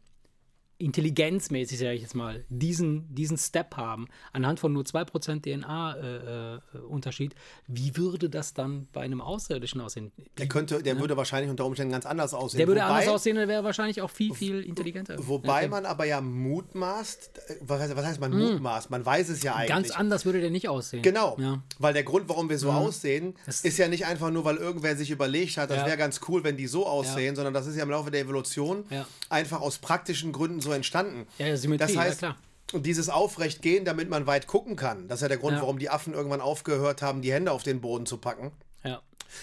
intelligenzmäßig, 0.84 1.78
sage 1.78 1.94
ich 1.94 2.02
jetzt 2.02 2.14
mal, 2.14 2.44
diesen, 2.48 3.12
diesen 3.14 3.38
Step 3.38 3.76
haben, 3.76 4.06
anhand 4.32 4.60
von 4.60 4.72
nur 4.72 4.84
2% 4.84 5.40
DNA-Unterschied, 5.42 7.32
äh, 7.32 7.36
wie 7.68 7.96
würde 7.96 8.28
das 8.28 8.54
dann 8.54 8.86
bei 8.92 9.00
einem 9.02 9.20
Außerirdischen 9.20 9.80
aussehen? 9.80 10.12
Der, 10.38 10.46
könnte, 10.48 10.82
der 10.82 10.98
würde 10.98 11.16
wahrscheinlich 11.16 11.50
unter 11.50 11.64
Umständen 11.64 11.92
ganz 11.92 12.06
anders 12.06 12.34
aussehen. 12.34 12.58
Der 12.58 12.66
würde 12.68 12.80
Wobei- 12.82 12.90
anders 12.90 13.08
aussehen, 13.08 13.36
der 13.36 13.48
wäre 13.48 13.64
wahrscheinlich 13.64 14.00
auch 14.02 14.10
viel, 14.10 14.34
viel 14.34 14.60
intelligenter. 14.62 15.16
Wobei 15.18 15.62
Ja, 15.62 15.68
man 15.68 15.86
aber 15.86 16.04
ja 16.04 16.20
mutmaßt, 16.20 17.30
äh, 17.48 17.54
was 17.62 17.80
heißt, 17.80 17.96
was 17.96 18.04
heißt 18.06 18.20
man 18.20 18.32
mutmaßt? 18.36 18.90
Man 18.90 19.04
weiß 19.04 19.28
es 19.30 19.42
ja 19.42 19.54
eigentlich. 19.54 19.70
Hm. 19.74 19.82
Ganz 19.82 19.90
anders 19.90 20.24
würde 20.24 20.40
der 20.40 20.50
nicht 20.50 20.68
aussehen. 20.68 21.02
Genau, 21.02 21.36
Ja. 21.40 21.62
weil 21.78 21.94
der 21.94 22.02
Grund, 22.04 22.28
warum 22.28 22.48
wir 22.48 22.58
so 22.58 22.70
aussehen, 22.70 23.34
Das- 23.46 23.62
ist 23.62 23.78
ja 23.78 23.88
nicht 23.88 24.06
einfach 24.06 24.30
nur, 24.30 24.44
weil 24.44 24.56
irgendwer 24.56 24.96
sich 24.96 25.10
überlegt 25.10 25.56
hat, 25.56 25.70
das 25.70 25.78
Ja. 25.78 25.86
wäre 25.86 25.96
ganz 25.96 26.20
cool, 26.28 26.44
wenn 26.44 26.56
die 26.56 26.66
so 26.66 26.86
aussehen, 26.86 27.34
sondern 27.36 27.54
das 27.54 27.66
ist 27.66 27.76
ja 27.76 27.82
im 27.82 27.90
Laufe 27.90 28.10
der 28.10 28.20
Evolution 28.20 28.84
Ja. 28.90 29.06
einfach 29.30 29.60
aus 29.60 29.78
praktischen 29.78 30.32
Gründen 30.32 30.60
so 30.60 30.70
entstanden. 30.74 31.26
Ja, 31.38 31.46
ja, 31.46 31.56
Symmetrie, 31.56 31.86
das 31.86 31.94
ja, 31.94 32.00
heißt, 32.02 32.18
klar. 32.18 32.36
und 32.72 32.84
dieses 32.86 33.08
Aufrechtgehen, 33.08 33.84
damit 33.84 34.08
man 34.10 34.26
weit 34.26 34.46
gucken 34.46 34.76
kann, 34.76 35.08
das 35.08 35.18
ist 35.18 35.22
ja 35.22 35.28
der 35.28 35.38
Grund, 35.38 35.54
Ja. 35.56 35.62
warum 35.62 35.78
die 35.78 35.90
Affen 35.90 36.12
irgendwann 36.14 36.40
aufgehört 36.40 37.02
haben, 37.02 37.22
die 37.22 37.32
Hände 37.32 37.52
auf 37.52 37.62
den 37.62 37.80
Boden 37.80 38.06
zu 38.06 38.18
packen. 38.18 38.52
Ja. 38.84 39.00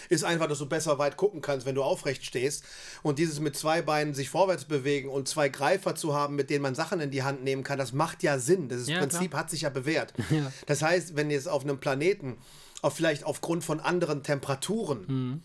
ist 0.09 0.23
einfach, 0.23 0.47
dass 0.47 0.59
du 0.59 0.67
besser 0.67 0.99
weit 0.99 1.17
gucken 1.17 1.41
kannst, 1.41 1.65
wenn 1.65 1.75
du 1.75 1.84
aufrecht 1.84 2.23
stehst. 2.23 2.63
Und 3.03 3.19
dieses 3.19 3.39
mit 3.41 3.57
zwei 3.57 3.82
Beinen 3.82 4.13
sich 4.13 4.29
vorwärts 4.29 4.63
bewegen 4.65 5.09
und 5.09 5.27
zwei 5.27 5.49
Greifer 5.49 5.95
zu 5.95 6.13
haben, 6.13 6.36
mit 6.36 6.49
denen 6.49 6.61
man 6.61 6.75
Sachen 6.75 7.01
in 7.01 7.11
die 7.11 7.23
Hand 7.23 7.43
nehmen 7.43 7.63
kann, 7.63 7.77
das 7.79 7.91
macht 7.91 8.23
ja 8.23 8.38
Sinn. 8.39 8.69
Das 8.69 8.88
Ja, 8.88 8.99
Prinzip 8.99 9.34
hat 9.34 9.49
sich 9.49 9.61
ja 9.61 9.69
bewährt. 9.69 10.13
Das 10.67 10.82
heißt, 10.82 11.15
wenn 11.17 11.29
jetzt 11.32 11.49
auf 11.49 11.63
einem 11.63 11.79
Planeten, 11.79 12.38
auch 12.84 12.93
vielleicht 12.93 13.25
aufgrund 13.25 13.63
von 13.65 13.79
anderen 13.82 14.23
Temperaturen, 14.23 15.41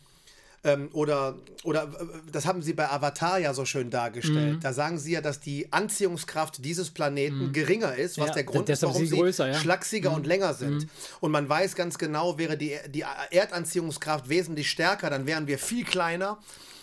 ähm, 0.67 0.89
oder, 0.93 1.37
oder 1.65 1.85
äh, 1.85 2.31
das 2.33 2.45
haben 2.45 2.61
sie 2.61 2.73
bei 2.75 2.91
Avatar 2.91 3.39
ja 3.39 3.55
so 3.55 3.65
schön 3.65 3.89
dargestellt. 3.89 4.57
Mhm. 4.57 4.61
Da 4.61 4.73
sagen 4.73 4.99
sie 4.99 5.13
ja, 5.13 5.21
dass 5.21 5.41
die 5.41 5.73
Anziehungskraft 5.73 6.65
dieses 6.65 6.91
Planeten 6.91 7.53
geringer 7.53 7.95
ist, 7.95 8.19
was 8.19 8.29
Ja, 8.29 8.35
der 8.35 8.45
Grund 8.45 8.69
ist, 8.69 8.83
warum 8.83 8.97
sie 9.01 9.07
sie 9.07 9.17
größer, 9.17 9.47
ja. 9.49 9.55
Mhm. 9.57 9.61
schlachsiger 9.63 10.13
und 10.13 10.27
länger 10.27 10.53
sind. 10.55 10.89
Und 11.21 11.31
man 11.31 11.49
weiß 11.49 11.75
ganz 11.77 11.99
genau, 11.99 12.37
wäre 12.39 12.57
die, 12.59 12.77
die 12.89 13.05
Erdanziehungskraft 13.31 14.29
wesentlich 14.29 14.69
stärker, 14.71 15.09
dann 15.09 15.27
wären 15.27 15.47
wir 15.47 15.59
viel 15.59 15.85
kleiner. 15.85 16.39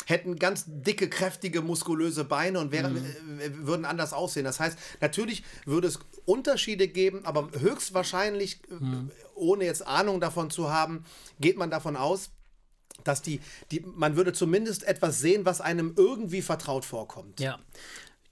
Hätten 0.06 0.36
ganz 0.38 0.66
dicke, 0.68 1.08
kräftige, 1.10 1.62
muskulöse 1.62 2.26
Beine 2.26 2.60
und 2.60 2.72
wären, 2.74 2.94
Mhm. 2.94 3.40
äh, 3.40 3.66
würden 3.68 3.86
anders 3.86 4.12
aussehen. 4.12 4.44
Das 4.44 4.60
heißt, 4.60 4.78
natürlich 5.00 5.44
würde 5.66 5.88
es 5.88 6.00
Unterschiede 6.26 6.88
geben, 6.90 7.22
aber 7.26 7.50
höchstwahrscheinlich, 7.58 8.60
äh, 8.70 8.74
Mhm. 8.84 9.12
ohne 9.36 9.66
jetzt 9.66 9.86
Ahnung 9.88 10.20
davon 10.20 10.50
zu 10.50 10.72
haben, 10.72 11.06
geht 11.40 11.58
man 11.58 11.70
davon 11.70 11.96
aus, 11.96 12.32
dass 13.04 13.22
die, 13.22 13.42
die, 13.72 13.82
man 13.82 14.16
würde 14.16 14.34
zumindest 14.34 14.84
etwas 14.84 15.20
sehen, 15.20 15.46
was 15.46 15.62
einem 15.62 15.94
irgendwie 15.98 16.42
vertraut 16.42 16.86
vorkommt. 16.86 17.40
Ja. 17.40 17.60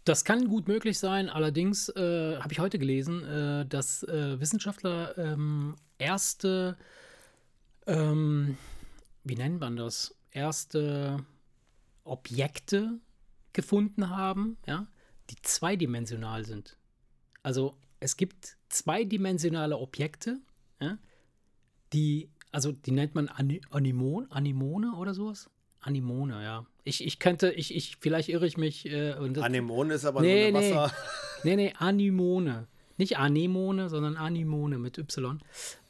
Das 0.03 0.25
kann 0.25 0.47
gut 0.47 0.67
möglich 0.67 0.97
sein. 0.97 1.29
Allerdings 1.29 1.89
äh, 1.89 2.37
habe 2.37 2.51
ich 2.51 2.59
heute 2.59 2.79
gelesen, 2.79 3.23
äh, 3.23 3.65
dass 3.67 4.03
äh, 4.03 4.39
Wissenschaftler 4.39 5.15
ähm, 5.17 5.75
erste, 5.99 6.75
ähm, 7.85 8.57
wie 9.23 9.35
nennt 9.35 9.59
man 9.59 9.75
das, 9.75 10.15
erste 10.31 11.23
Objekte 12.03 12.99
gefunden 13.53 14.09
haben, 14.09 14.57
ja, 14.65 14.87
die 15.29 15.35
zweidimensional 15.41 16.45
sind. 16.45 16.77
Also 17.43 17.77
es 17.99 18.17
gibt 18.17 18.57
zweidimensionale 18.69 19.77
Objekte, 19.77 20.39
ja, 20.79 20.97
die, 21.93 22.29
also 22.51 22.71
die 22.71 22.91
nennt 22.91 23.15
man 23.15 23.27
Ani 23.29 23.61
Animon, 23.69 24.27
Animone 24.31 24.93
oder 24.95 25.13
sowas. 25.13 25.49
Animone, 25.81 26.43
ja. 26.43 26.65
Ich, 26.83 27.03
ich 27.05 27.19
könnte, 27.19 27.51
ich, 27.51 27.75
ich, 27.75 27.97
vielleicht 27.99 28.29
irre 28.29 28.45
ich 28.45 28.57
mich. 28.57 28.85
Äh, 28.85 29.15
das- 29.31 29.43
Anemone 29.43 29.93
ist 29.95 30.05
aber 30.05 30.21
Nee, 30.21 30.51
nur 30.51 30.61
nee. 30.61 30.73
Wasser. 30.75 30.93
Nee, 31.43 31.55
nee, 31.55 31.73
Anemone. 31.77 32.67
Nicht 32.97 33.17
Anemone, 33.17 33.89
sondern 33.89 34.15
Anemone 34.15 34.77
mit 34.77 34.99
Y. 34.99 35.39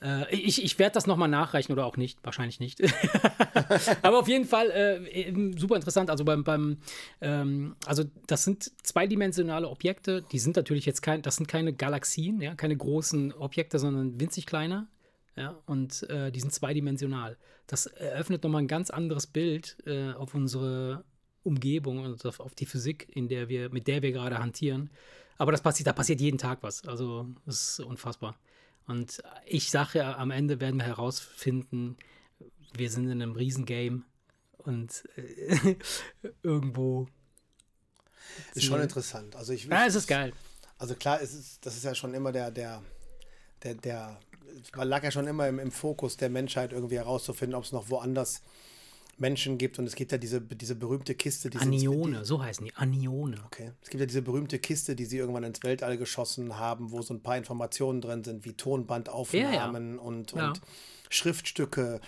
Äh, 0.02 0.34
ich 0.34 0.64
ich 0.64 0.80
werde 0.80 0.94
das 0.94 1.08
nochmal 1.08 1.28
nachreichen 1.28 1.74
oder 1.74 1.86
auch 1.86 1.98
nicht. 1.98 2.20
Wahrscheinlich 2.24 2.62
nicht. 2.62 2.80
Aber 4.02 4.20
auf 4.20 4.30
jeden 4.30 4.46
Fall 4.46 4.70
äh, 4.70 5.34
super 5.58 5.76
interessant. 5.76 6.10
Also 6.10 6.24
beim, 6.24 6.46
beim 6.46 6.78
ähm, 7.20 7.76
also 7.86 8.04
das 8.28 8.46
sind 8.46 8.72
zweidimensionale 8.86 9.68
Objekte, 9.68 10.22
die 10.32 10.40
sind 10.40 10.56
natürlich 10.56 10.86
jetzt 10.86 11.02
kein, 11.02 11.22
das 11.22 11.36
sind 11.36 11.48
keine 11.48 11.74
Galaxien, 11.74 12.40
ja, 12.40 12.56
keine 12.56 12.78
großen 12.78 13.34
Objekte, 13.34 13.78
sondern 13.80 14.18
winzig 14.20 14.46
kleiner. 14.46 14.88
Ja, 15.36 15.58
und 15.66 16.04
äh, 16.10 16.32
die 16.32 16.40
sind 16.40 16.54
zweidimensional. 16.54 17.38
Das 17.68 17.86
eröffnet 17.86 18.44
nochmal 18.44 18.64
ein 18.64 18.68
ganz 18.68 18.90
anderes 18.90 19.28
Bild 19.28 19.78
äh, 19.86 20.12
auf 20.12 20.36
unsere 20.36 21.06
Umgebung 21.44 22.04
und 22.04 22.26
auf, 22.26 22.40
auf 22.40 22.54
die 22.54 22.66
Physik, 22.66 23.08
in 23.16 23.28
der 23.28 23.48
wir, 23.50 23.70
mit 23.70 23.88
der 23.88 24.02
wir 24.02 24.12
gerade 24.12 24.40
hantieren. 24.40 24.90
Aber 25.38 25.52
das 25.52 25.62
passiert, 25.62 25.88
da 25.88 25.94
passiert 25.94 26.20
jeden 26.20 26.38
Tag 26.38 26.62
was. 26.62 26.86
Also 26.86 27.28
das 27.46 27.80
ist 27.80 27.80
unfassbar. 27.80 28.38
Und 28.88 29.24
ich 29.46 29.72
sage 29.72 30.00
ja, 30.00 30.18
am 30.18 30.32
Ende 30.32 30.60
werden 30.60 30.78
wir 30.78 30.86
herausfinden, 30.86 31.98
wir 32.74 32.90
sind 32.90 33.06
in 33.06 33.22
einem 33.22 33.34
Riesengame 33.34 34.04
und 34.58 35.04
äh, 35.16 35.76
irgendwo. 36.44 37.08
Ist 38.54 38.66
schon 38.66 38.82
interessant. 38.82 39.36
Also 39.36 39.54
ich, 39.54 39.66
Ja, 39.66 39.86
es 39.86 39.96
ist 39.96 40.08
geil. 40.08 40.34
Also 40.78 40.96
klar, 40.96 41.22
es 41.22 41.34
ist, 41.34 41.66
das 41.66 41.76
ist 41.76 41.84
ja 41.84 41.94
schon 41.94 42.14
immer 42.14 42.32
der, 42.32 42.52
der, 42.52 42.82
der, 43.64 43.76
der, 43.76 44.20
man 44.76 44.88
lag 44.88 45.04
ja 45.04 45.12
schon 45.12 45.28
immer 45.28 45.48
im, 45.48 45.60
im 45.60 45.72
Fokus 45.72 46.18
der 46.18 46.30
Menschheit 46.30 46.74
irgendwie 46.74 46.98
herauszufinden, 46.98 47.56
ob 47.56 47.64
es 47.64 47.72
noch 47.72 47.90
woanders 47.90 48.42
Menschen 49.18 49.58
gibt. 49.58 49.78
Und 49.80 49.86
es 49.86 49.96
gibt 49.96 50.12
ja 50.12 50.18
diese, 50.18 50.42
diese 50.42 50.76
berühmte 50.76 51.16
Kiste, 51.16 51.50
die 51.50 51.58
Anione, 51.58 52.26
so 52.26 52.44
heißen 52.44 52.66
die. 52.66 52.74
Anione. 52.76 53.38
Okay. 53.46 53.72
Es 53.82 53.90
gibt 53.90 54.02
ja 54.02 54.08
diese 54.08 54.22
berühmte 54.22 54.60
Kiste, 54.60 54.96
die 54.96 55.06
sie 55.06 55.18
irgendwann 55.18 55.44
ins 55.44 55.64
Weltall 55.64 55.98
geschossen 55.98 56.58
haben, 56.58 56.92
wo 56.92 57.02
so 57.02 57.14
ein 57.14 57.22
paar 57.22 57.38
Informationen 57.38 58.02
drin 58.02 58.24
sind, 58.24 58.46
wie 58.46 58.54
Tonbandaufnahmen 58.54 60.00
und, 60.00 60.32
Ja. 60.34 60.50
und 60.50 60.62
Schriftstücke. 61.10 62.02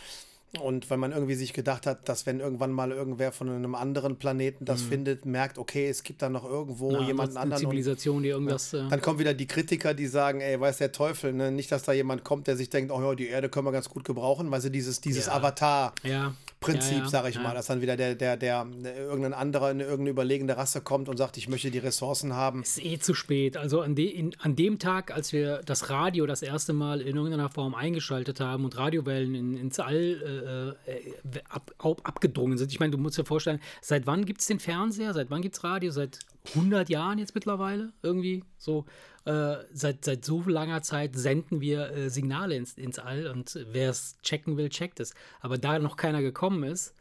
Und 0.62 0.88
weil 0.92 0.98
man 1.00 1.12
irgendwie 1.12 1.34
sich 1.34 1.52
gedacht 1.54 1.88
hat, 1.88 2.08
dass 2.08 2.28
wenn 2.28 2.40
irgendwann 2.40 2.72
mal 2.72 2.92
irgendwer 2.92 3.32
von 3.32 3.50
einem 3.50 3.74
anderen 3.74 4.18
Planeten 4.18 4.66
das 4.66 4.84
findet, 4.84 5.26
merkt, 5.26 5.58
okay, 5.58 5.88
es 5.90 6.04
gibt 6.04 6.22
da 6.22 6.30
noch 6.30 6.46
irgendwo 6.46 6.90
Mhm. 6.92 6.96
Ja, 6.96 7.08
jemanden 7.08 7.38
anderen. 7.38 7.66
Und 7.66 7.72
Zivilisation, 7.72 8.22
die 8.22 8.30
irgendwas. 8.30 8.72
Äh, 8.74 8.84
dann 8.88 9.02
kommen 9.02 9.18
wieder 9.18 9.34
die 9.34 9.48
Kritiker, 9.48 9.94
die 9.96 10.06
sagen, 10.06 10.42
ey, 10.42 10.60
weiß 10.60 10.78
der 10.78 10.92
Teufel, 10.92 11.34
ne? 11.34 11.52
nicht, 11.52 11.72
dass 11.72 11.84
da 11.84 11.92
jemand 11.94 12.24
kommt, 12.24 12.46
der 12.48 12.56
sich 12.56 12.70
denkt, 12.70 12.92
oh 12.92 13.02
ja, 13.02 13.16
die 13.16 13.28
Erde 13.28 13.50
können 13.50 13.66
wir 13.66 13.72
ganz 13.72 13.90
gut 13.90 14.04
gebrauchen, 14.04 14.52
weil 14.52 14.62
sie 14.62 14.70
dieses, 14.72 15.02
dieses 15.02 15.26
Ja. 15.26 15.34
Avatar. 15.34 15.94
ja. 16.04 16.34
Prinzip, 16.64 16.98
ja, 16.98 17.04
ja, 17.04 17.10
sage 17.10 17.30
ich 17.30 17.36
ja. 17.36 17.42
mal, 17.42 17.54
dass 17.54 17.68
dann 17.68 17.82
wieder 17.82 17.96
der, 17.96 18.16
der, 18.16 18.38
der, 18.38 18.66
der 18.66 18.98
irgendein 18.98 19.34
anderer, 19.34 19.68
eine 19.68 19.84
irgendeine 19.84 20.10
überlegene 20.10 20.58
Rasse 20.58 20.82
kommt 20.82 21.10
und 21.10 21.18
sagt, 21.18 21.38
ich 21.38 21.48
möchte 21.50 21.72
die 21.72 21.80
Ressourcen 21.80 22.34
haben. 22.34 22.62
ist 22.62 22.84
eh 22.84 22.98
zu 23.00 23.14
spät. 23.14 23.58
Also 23.58 23.82
an, 23.82 23.96
de, 23.96 24.08
in, 24.08 24.36
an 24.40 24.56
dem 24.56 24.80
Tag, 24.80 25.12
als 25.12 25.34
wir 25.34 25.62
das 25.66 25.90
Radio 25.90 26.26
das 26.26 26.42
erste 26.42 26.74
Mal 26.74 27.02
in 27.02 27.16
irgendeiner 27.16 27.50
Form 27.50 27.76
eingeschaltet 27.76 28.40
haben 28.40 28.66
und 28.66 28.78
Radiowellen 28.78 29.36
in, 29.36 29.58
ins 29.58 29.80
All 29.80 30.76
äh, 30.88 30.92
äh, 30.92 31.42
ab, 31.50 31.72
ab, 31.78 32.02
abgedrungen 32.04 32.58
sind. 32.58 32.72
Ich 32.72 32.80
meine, 32.80 32.92
du 32.92 32.98
musst 32.98 33.18
dir 33.18 33.26
vorstellen, 33.26 33.60
seit 33.82 34.08
wann 34.08 34.26
gibt 34.26 34.42
es 34.42 34.48
den 34.48 34.60
Fernseher? 34.60 35.14
Seit 35.14 35.30
wann 35.30 35.42
gibt 35.42 35.56
es 35.56 35.64
Radio? 35.64 35.92
Seit 35.92 36.20
100 36.56 36.90
Jahren 36.90 37.20
jetzt 37.20 37.36
mittlerweile? 37.36 37.94
Irgendwie 38.02 38.44
so. 38.58 38.86
Äh, 39.26 39.56
seit, 39.72 40.04
seit 40.04 40.26
so 40.26 40.42
langer 40.42 40.82
Zeit 40.82 41.16
senden 41.16 41.62
wir 41.62 41.92
äh, 41.92 42.10
Signale 42.10 42.56
ins, 42.56 42.74
ins 42.74 43.00
All 43.00 43.28
und 43.28 43.58
wer 43.72 43.90
es 43.90 44.18
checken 44.22 44.58
will, 44.58 44.68
checkt 44.70 45.00
es. 45.00 45.14
Aber 45.40 45.58
da 45.58 45.80
noch 45.80 45.96
keiner 45.96 46.22
gekommen 46.22 46.64
ist, 46.64 46.94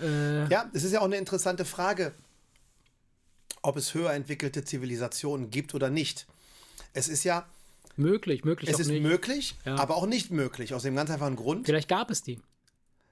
äh, 0.00 0.48
Ja, 0.48 0.70
es 0.72 0.84
ist 0.84 0.92
ja 0.92 1.00
auch 1.00 1.06
eine 1.06 1.16
interessante 1.16 1.64
Frage, 1.64 2.14
ob 3.62 3.76
es 3.76 3.92
höher 3.92 4.12
entwickelte 4.12 4.64
Zivilisationen 4.64 5.50
gibt 5.50 5.74
oder 5.74 5.90
nicht. 5.90 6.26
Es 6.92 7.08
ist 7.08 7.24
ja, 7.24 7.46
möglich, 7.96 8.44
möglich 8.44 8.70
es 8.70 8.78
ist 8.78 8.88
nicht. 8.88 9.02
möglich, 9.02 9.56
Ja. 9.64 9.76
aber 9.76 9.96
auch 9.96 10.06
nicht 10.06 10.30
möglich, 10.30 10.74
aus 10.74 10.84
dem 10.84 10.94
ganz 10.94 11.10
einfachen 11.10 11.36
Grund. 11.36 11.66
Vielleicht 11.66 11.88
gab 11.88 12.10
es 12.10 12.22
die. 12.22 12.40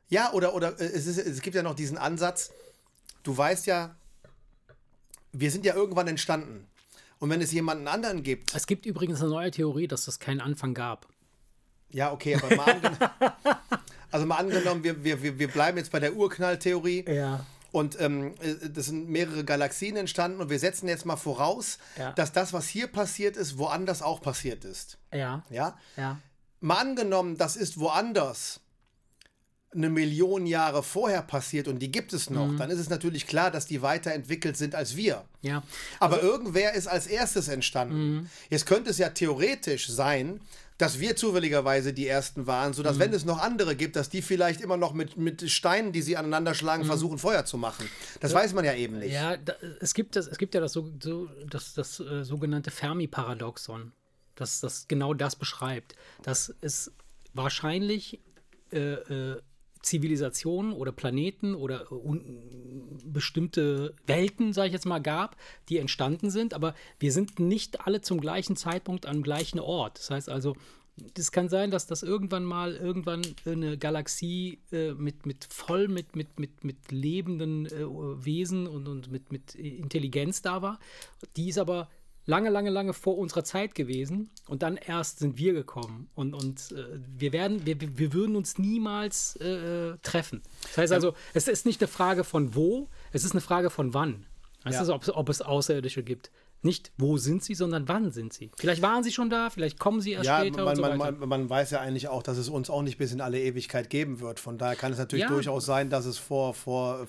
Ja, 0.09 0.33
oder, 0.33 0.55
oder 0.55 0.81
äh, 0.81 0.85
es, 0.85 1.07
ist, 1.07 1.19
es 1.19 1.43
gibt 1.43 1.57
ja 1.57 1.63
noch 1.65 1.75
diesen 1.75 1.99
Ansatz, 1.99 2.53
du 3.25 3.37
weißt 3.37 3.67
ja, 3.67 3.97
wir 5.33 5.51
sind 5.51 5.65
ja 5.67 5.75
irgendwann 5.75 6.09
entstanden. 6.09 6.67
Und 7.19 7.31
wenn 7.31 7.41
es 7.41 7.53
jemanden 7.53 7.89
anderen 7.89 8.23
gibt, 8.23 8.55
Es 8.55 8.67
gibt 8.67 8.87
übrigens 8.87 9.21
eine 9.21 9.31
neue 9.31 9.51
Theorie, 9.51 9.89
dass 9.89 10.07
es 10.09 10.19
keinen 10.19 10.41
Anfang 10.41 10.75
gab. 10.75 11.09
ja, 11.91 12.13
okay, 12.13 12.37
aber 12.37 12.55
mal, 12.57 12.71
angen 12.71 12.97
also 14.11 14.27
mal 14.27 14.37
angenommen, 14.37 14.85
wir, 14.85 15.03
wir, 15.05 15.23
wir 15.23 15.39
wir 15.39 15.49
bleiben 15.49 15.79
jetzt 15.79 15.91
bei 15.91 16.01
der 16.01 16.15
Urknalltheorie. 16.15 17.05
Ja. 17.09 17.45
Und 17.71 18.01
ähm, 18.01 18.35
äh, 18.41 18.71
das 18.71 18.87
sind 18.87 19.09
mehrere 19.11 19.45
Galaxien 19.45 19.97
entstanden 19.97 20.41
und 20.41 20.49
wir 20.49 20.59
setzen 20.59 20.89
jetzt 20.89 21.05
mal 21.05 21.17
voraus, 21.17 21.79
Ja. 21.99 22.13
dass 22.13 22.33
das, 22.33 22.53
was 22.53 22.67
hier 22.69 22.87
passiert 22.87 23.37
ist, 23.37 23.59
woanders 23.59 24.01
auch 24.01 24.21
passiert 24.23 24.65
ist. 24.65 24.97
Ja. 25.13 25.43
Ja? 25.51 25.77
Ja. 25.97 26.19
Mal 26.61 26.77
angenommen, 26.79 27.37
das 27.37 27.57
ist 27.57 27.79
woanders 27.79 28.61
eine 29.75 29.91
Million 29.91 30.47
Jahre 30.47 30.83
vorher 30.83 31.23
passiert 31.23 31.69
und 31.69 31.79
die 31.79 31.91
gibt 31.91 32.13
es 32.15 32.31
noch, 32.31 32.57
dann 32.57 32.71
ist 32.71 32.79
es 32.79 32.89
natürlich 32.89 33.27
klar, 33.27 33.51
dass 33.51 33.67
die 33.67 33.83
weiterentwickelt 33.83 34.57
sind 34.57 34.75
als 34.75 34.97
wir. 34.97 35.25
Ja. 35.43 35.63
Aber 36.01 36.23
irgendwer 36.23 36.73
ist 36.75 36.87
als 36.87 37.07
erstes 37.07 37.49
entstanden. 37.49 38.31
Jetzt 38.49 38.65
könnte 38.65 38.91
es 38.91 38.99
ja 38.99 39.11
theoretisch 39.11 39.89
sein, 39.89 40.41
dass 40.79 41.01
wir 41.01 41.17
zufälligerweise 41.17 41.93
die 41.93 42.07
Ersten 42.07 42.47
waren, 42.47 42.73
sodass, 42.73 43.01
wenn 43.01 43.13
es 43.13 43.25
noch 43.25 43.41
andere 43.41 43.75
gibt, 43.75 43.97
dass 43.97 44.09
die 44.09 44.23
vielleicht 44.23 44.61
immer 44.61 44.77
noch 44.77 44.95
mit, 44.95 45.17
mit 45.17 45.51
Steinen, 45.51 45.93
die 45.93 46.03
sie 46.03 46.17
aneinander 46.17 46.55
schlagen, 46.55 46.85
versuchen, 46.85 47.19
Feuer 47.19 47.45
zu 47.45 47.59
machen. 47.59 47.89
Das 48.21 48.33
weiß 48.33 48.55
man 48.55 48.65
ja 48.65 48.75
eben 48.75 49.01
nicht. 49.01 49.13
Ja, 49.13 49.37
da, 49.37 49.55
es, 49.81 49.93
gibt 49.93 50.15
das, 50.15 50.29
es 50.29 50.39
gibt 50.39 50.55
ja 50.55 50.61
das, 50.61 50.73
so, 50.73 50.89
so, 51.03 51.29
das, 51.51 51.75
das 51.75 51.99
äh, 51.99 52.25
sogenannte 52.25 52.71
Fermi-Paradoxon, 52.71 53.91
das, 54.37 54.61
das 54.61 54.87
genau 54.87 55.15
das 55.15 55.35
beschreibt. 55.35 55.97
Dass 56.23 56.55
es 56.61 56.93
wahrscheinlich 57.35 58.21
äh, 58.71 58.93
äh, 58.93 59.43
Zivilisationen 59.83 60.73
oder 60.73 60.93
Planeten 60.93 61.55
oder 61.55 61.83
äh, 61.83 62.21
bestimmte 63.05 63.95
Welten, 64.07 64.53
sage 64.53 64.69
ich 64.69 64.73
jetzt 64.73 64.87
mal, 64.87 65.01
gab, 65.01 65.37
die 65.69 65.79
entstanden 65.79 66.31
sind, 66.31 66.55
aber 66.55 66.75
wir 66.99 67.13
sind 67.13 67.39
nicht 67.39 67.87
alle 67.87 68.01
zum 68.01 68.21
gleichen 68.21 68.57
Zeitpunkt 68.57 69.07
am 69.07 69.23
gleichen 69.23 69.61
Ort. 69.61 69.99
Das 69.99 70.11
heißt 70.11 70.29
also, 70.29 70.57
es 71.17 71.33
kann 71.33 71.49
sein, 71.49 71.71
dass 71.71 71.87
das 71.87 72.03
irgendwann 72.03 72.45
mal 72.45 72.75
irgendwann 72.75 73.23
eine 73.47 73.79
Galaxie 73.79 74.59
äh, 74.73 74.93
mit, 74.95 75.27
mit 75.27 75.47
voll 75.49 75.89
mit, 75.89 76.17
mit, 76.17 76.39
mit, 76.39 76.65
mit 76.65 76.91
lebenden 76.91 77.67
äh, 77.67 78.25
Wesen 78.25 78.67
und, 78.67 78.89
und 78.89 79.11
mit, 79.11 79.31
mit 79.31 79.55
Intelligenz 79.55 80.43
da 80.43 80.63
war. 80.63 80.79
Die 81.37 81.49
ist 81.49 81.59
aber 81.59 81.89
lange, 82.29 82.51
lange, 82.51 82.69
lange 82.71 82.93
vor 82.93 83.17
unserer 83.17 83.43
Zeit 83.43 83.75
gewesen 83.75 84.29
und 84.47 84.63
dann 84.63 84.77
erst 84.77 85.19
sind 85.21 85.39
wir 85.39 85.55
gekommen 85.55 86.09
und, 86.15 86.35
und 86.35 86.73
äh, 86.73 86.85
wir 87.17 87.33
werden, 87.33 87.65
wir, 87.65 87.77
wir 87.81 88.13
würden 88.13 88.37
uns 88.37 88.59
niemals 88.59 89.37
äh, 89.37 89.97
treffen. 90.03 90.43
Das 90.63 90.77
heißt 90.79 90.93
also, 90.93 91.15
es 91.33 91.49
ist 91.49 91.65
nicht 91.65 91.81
eine 91.81 91.89
Frage 91.89 92.25
von 92.25 92.55
wo, 92.55 92.89
es 93.13 93.25
ist 93.25 93.33
eine 93.33 93.41
Frage 93.41 93.71
von 93.71 93.95
wann. 93.95 94.27
Weißt 94.65 94.79
Ja. 94.79 94.85
du, 94.85 94.95
ob, 94.95 95.09
ob 95.09 95.29
es 95.31 95.41
Außerirdische 95.41 96.03
gibt. 96.03 96.31
Nicht 96.61 96.91
wo 96.99 97.17
sind 97.17 97.45
sie, 97.45 97.55
sondern 97.55 97.87
wann 97.89 98.11
sind 98.11 98.33
sie. 98.33 98.51
Vielleicht 98.59 98.83
waren 98.83 99.05
sie 99.05 99.13
schon 99.13 99.31
da, 99.31 99.49
vielleicht 99.49 99.79
kommen 99.79 100.01
sie 100.01 100.11
erst 100.13 100.27
Ja, 100.27 100.41
später 100.41 100.65
man, 100.65 100.69
und 100.71 100.77
so 100.77 100.83
man, 100.83 100.99
weiter. 100.99 101.13
man, 101.13 101.29
man 101.29 101.49
weiß 101.51 101.71
ja 101.71 101.81
eigentlich 101.81 102.09
auch, 102.09 102.23
dass 102.25 102.37
es 102.37 102.49
uns 102.49 102.69
auch 102.69 102.83
nicht 102.83 102.99
bis 102.99 103.13
in 103.13 103.21
alle 103.21 103.41
Ewigkeit 103.41 103.89
geben 103.89 104.19
wird. 104.21 104.39
Von 104.41 104.59
daher 104.59 104.75
kann 104.77 104.93
es 104.93 104.99
natürlich 104.99 105.23
Ja. 105.23 105.29
durchaus 105.31 105.65
sein, 105.65 105.89
dass 105.89 106.05
es 106.05 106.19
vor, 106.19 106.53
vor, 106.55 107.07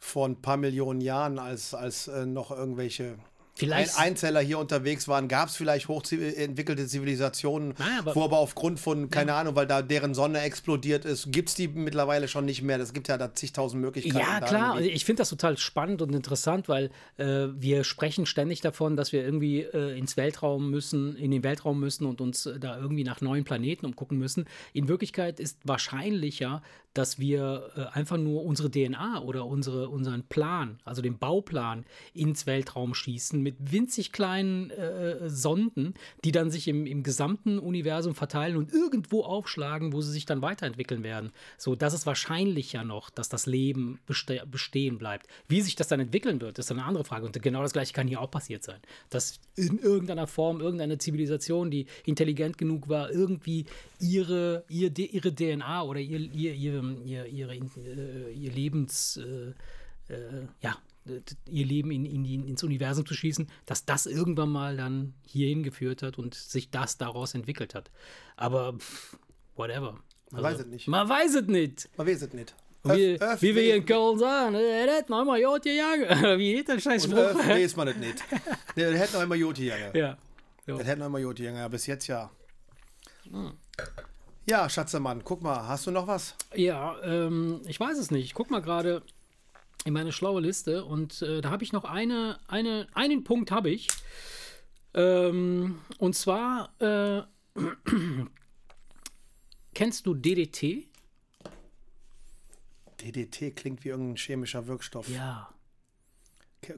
vor 0.00 0.26
ein 0.28 0.40
paar 0.40 0.56
Millionen 0.56 1.00
Jahren, 1.00 1.38
als, 1.40 1.74
als 1.74 2.06
äh, 2.08 2.24
noch 2.24 2.52
irgendwelche 2.52 3.18
ein 3.62 3.68
Vielleicht- 3.68 3.98
Einzeller 3.98 4.40
hier 4.40 4.58
unterwegs 4.58 5.08
waren, 5.08 5.28
gab 5.28 5.48
es 5.48 5.56
vielleicht 5.56 5.88
hochentwickelte 5.88 6.86
Zivilisationen, 6.86 7.74
Nein, 7.78 7.98
aber- 8.00 8.14
wo 8.14 8.24
aber 8.24 8.38
aufgrund 8.38 8.80
von, 8.80 9.10
keine 9.10 9.34
Ahnung, 9.34 9.54
weil 9.56 9.66
da 9.66 9.82
deren 9.82 10.14
Sonne 10.14 10.40
explodiert 10.40 11.04
ist, 11.04 11.30
gibt 11.32 11.48
es 11.50 11.54
die 11.54 11.68
mittlerweile 11.68 12.28
schon 12.28 12.44
nicht 12.44 12.62
mehr. 12.62 12.78
Das 12.78 12.92
gibt 12.92 13.08
ja 13.08 13.18
da 13.18 13.32
zigtausend 13.34 13.80
Möglichkeiten. 13.82 14.18
Ja, 14.18 14.40
klar. 14.40 14.74
irgendwie- 14.76 14.92
ich 14.92 15.04
finde 15.04 15.20
das 15.20 15.30
total 15.30 15.58
spannend 15.58 16.02
und 16.02 16.14
interessant, 16.14 16.68
weil 16.68 16.90
äh, 17.18 17.48
wir 17.54 17.84
sprechen 17.84 18.26
ständig 18.26 18.60
davon, 18.60 18.96
dass 18.96 19.12
wir 19.12 19.22
irgendwie 19.24 19.60
äh, 19.60 19.98
ins 19.98 20.16
Weltraum 20.16 20.70
müssen, 20.70 21.16
in 21.16 21.30
den 21.30 21.42
Weltraum 21.42 21.78
müssen 21.80 22.06
und 22.06 22.20
uns 22.20 22.46
äh, 22.46 22.58
da 22.58 22.78
irgendwie 22.78 23.04
nach 23.04 23.20
neuen 23.20 23.44
Planeten 23.44 23.86
umgucken 23.86 24.18
müssen. 24.18 24.46
In 24.72 24.88
Wirklichkeit 24.88 25.40
ist 25.40 25.58
wahrscheinlicher, 25.64 26.62
dass 26.94 27.18
wir 27.18 27.70
äh, 27.76 27.96
einfach 27.96 28.16
nur 28.16 28.44
unsere 28.44 28.70
DNA 28.70 29.22
oder 29.22 29.46
unsere, 29.46 29.88
unseren 29.88 30.24
Plan, 30.24 30.80
also 30.84 31.02
den 31.02 31.18
Bauplan, 31.18 31.84
ins 32.14 32.46
Weltraum 32.46 32.94
schießen 32.94 33.40
mit 33.40 33.56
winzig 33.72 34.12
kleinen 34.12 34.70
äh, 34.70 35.28
Sonden, 35.28 35.94
die 36.24 36.32
dann 36.32 36.50
sich 36.50 36.68
im, 36.68 36.86
im 36.86 37.02
gesamten 37.02 37.58
Universum 37.58 38.14
verteilen 38.14 38.56
und 38.56 38.72
irgendwo 38.72 39.22
aufschlagen, 39.22 39.92
wo 39.92 40.00
sie 40.00 40.12
sich 40.12 40.26
dann 40.26 40.42
weiterentwickeln 40.42 41.02
werden. 41.02 41.32
So, 41.58 41.74
das 41.74 41.94
ist 41.94 42.06
wahrscheinlicher 42.06 42.84
noch, 42.84 43.10
dass 43.10 43.28
das 43.28 43.46
Leben 43.46 43.98
beste 44.06 44.46
bestehen 44.46 44.98
bleibt. 44.98 45.26
Wie 45.48 45.60
sich 45.60 45.76
das 45.76 45.88
dann 45.88 46.00
entwickeln 46.00 46.40
wird, 46.40 46.58
ist 46.58 46.70
eine 46.70 46.84
andere 46.84 47.04
Frage. 47.04 47.26
Und 47.26 47.40
genau 47.42 47.62
das 47.62 47.72
gleiche 47.72 47.92
kann 47.92 48.08
hier 48.08 48.20
auch 48.20 48.30
passiert 48.30 48.62
sein. 48.62 48.80
Dass 49.10 49.40
in 49.56 49.78
irgendeiner 49.78 50.26
Form 50.26 50.60
irgendeine 50.60 50.98
Zivilisation, 50.98 51.70
die 51.70 51.86
intelligent 52.04 52.58
genug 52.58 52.88
war, 52.88 53.10
irgendwie 53.10 53.66
ihre, 54.00 54.64
ihr, 54.68 54.96
ihre 54.96 55.34
DNA 55.34 55.82
oder 55.82 56.00
ihr, 56.00 56.20
ihr, 56.20 56.54
ihr, 57.04 57.26
ihr, 57.26 57.50
ihre, 57.50 57.54
äh, 57.54 58.32
ihr 58.32 58.50
Lebens, 58.52 59.16
äh, 59.18 60.12
äh, 60.12 60.46
ja, 60.60 60.76
ihr 61.48 61.66
Leben 61.66 61.90
in, 61.90 62.04
in, 62.06 62.22
die- 62.24 62.34
ins 62.34 62.62
Universum 62.62 63.04
zu 63.06 63.14
schießen, 63.14 63.48
dass 63.66 63.84
das 63.84 64.06
irgendwann 64.06 64.50
mal 64.50 64.76
dann 64.76 65.14
hierhin 65.26 65.62
geführt 65.62 66.02
hat 66.02 66.18
und 66.18 66.34
sich 66.34 66.70
das 66.70 66.96
daraus 66.98 67.34
entwickelt 67.34 67.74
hat. 67.74 67.90
Aber 68.36 68.74
pff, 68.78 69.16
whatever. 69.56 69.98
Also, 70.32 70.36
Man 70.36 70.42
weiß 70.44 70.58
es 70.60 70.66
nicht. 70.66 70.88
Man 70.88 71.08
weiß 71.08 71.34
es 71.34 71.46
nicht. 71.48 71.88
Man 71.96 72.06
weiß 72.06 72.22
es 72.22 72.32
nicht. 72.32 72.54
Wie, 72.84 73.16
Öff- 73.18 73.42
wie 73.42 73.54
wir 73.54 73.62
hier 73.62 73.76
in 73.76 73.84
Köln 73.86 74.18
sagen, 74.18 74.54
äh, 74.56 74.86
das 74.86 74.96
hat 74.98 75.08
noch 75.10 75.24
mal 75.24 75.38
Jod 75.40 75.62
gegangen. 75.62 76.04
Wie 76.40 76.54
geht 76.54 76.66
der 76.68 76.80
scheiß 76.80 77.04
und 77.04 77.10
Spruch? 77.12 77.22
öff 77.22 77.48
weiß 77.48 77.76
man 77.76 77.86
es 77.88 77.96
nicht. 77.96 78.24
Das 78.74 78.94
hätte 78.98 79.14
noch 79.18 79.22
immer 79.22 79.34
Joti 79.36 79.64
gegangen. 79.64 79.90
Ja. 79.94 80.18
Das 80.66 80.84
hätte 80.84 80.98
noch 81.00 81.06
immer 81.06 81.18
Joti 81.20 81.42
gegangen, 81.42 81.58
ja, 81.60 81.68
bis 81.68 81.86
jetzt 81.86 82.06
ja. 82.08 82.30
Hm. 83.30 83.52
Ja, 84.44 84.68
Schatzemann, 84.68 85.22
guck 85.22 85.42
mal, 85.42 85.68
hast 85.68 85.86
du 85.86 85.92
noch 85.92 86.08
was? 86.08 86.34
Ja, 86.54 87.00
ähm, 87.02 87.60
ich 87.66 87.78
weiß 87.78 87.96
es 87.96 88.10
nicht. 88.10 88.24
Ich 88.24 88.34
guck 88.34 88.50
mal 88.50 88.60
gerade 88.60 89.02
in 89.84 89.92
meine 89.92 90.12
schlaue 90.12 90.40
Liste 90.40 90.84
und 90.84 91.22
äh, 91.22 91.40
da 91.40 91.50
habe 91.50 91.62
ich 91.62 91.72
noch 91.72 91.84
eine, 91.84 92.38
eine, 92.48 92.88
einen 92.92 93.22
Punkt 93.22 93.52
habe 93.52 93.70
ich. 93.70 93.88
Ähm, 94.94 95.78
und 95.98 96.16
zwar 96.16 96.72
äh, 96.80 97.22
kennst 99.74 100.06
du 100.06 100.14
DDT? 100.14 100.88
DDT 103.00 103.54
klingt 103.54 103.84
wie 103.84 103.90
irgendein 103.90 104.16
chemischer 104.16 104.66
Wirkstoff. 104.66 105.08
Ja. 105.08 105.52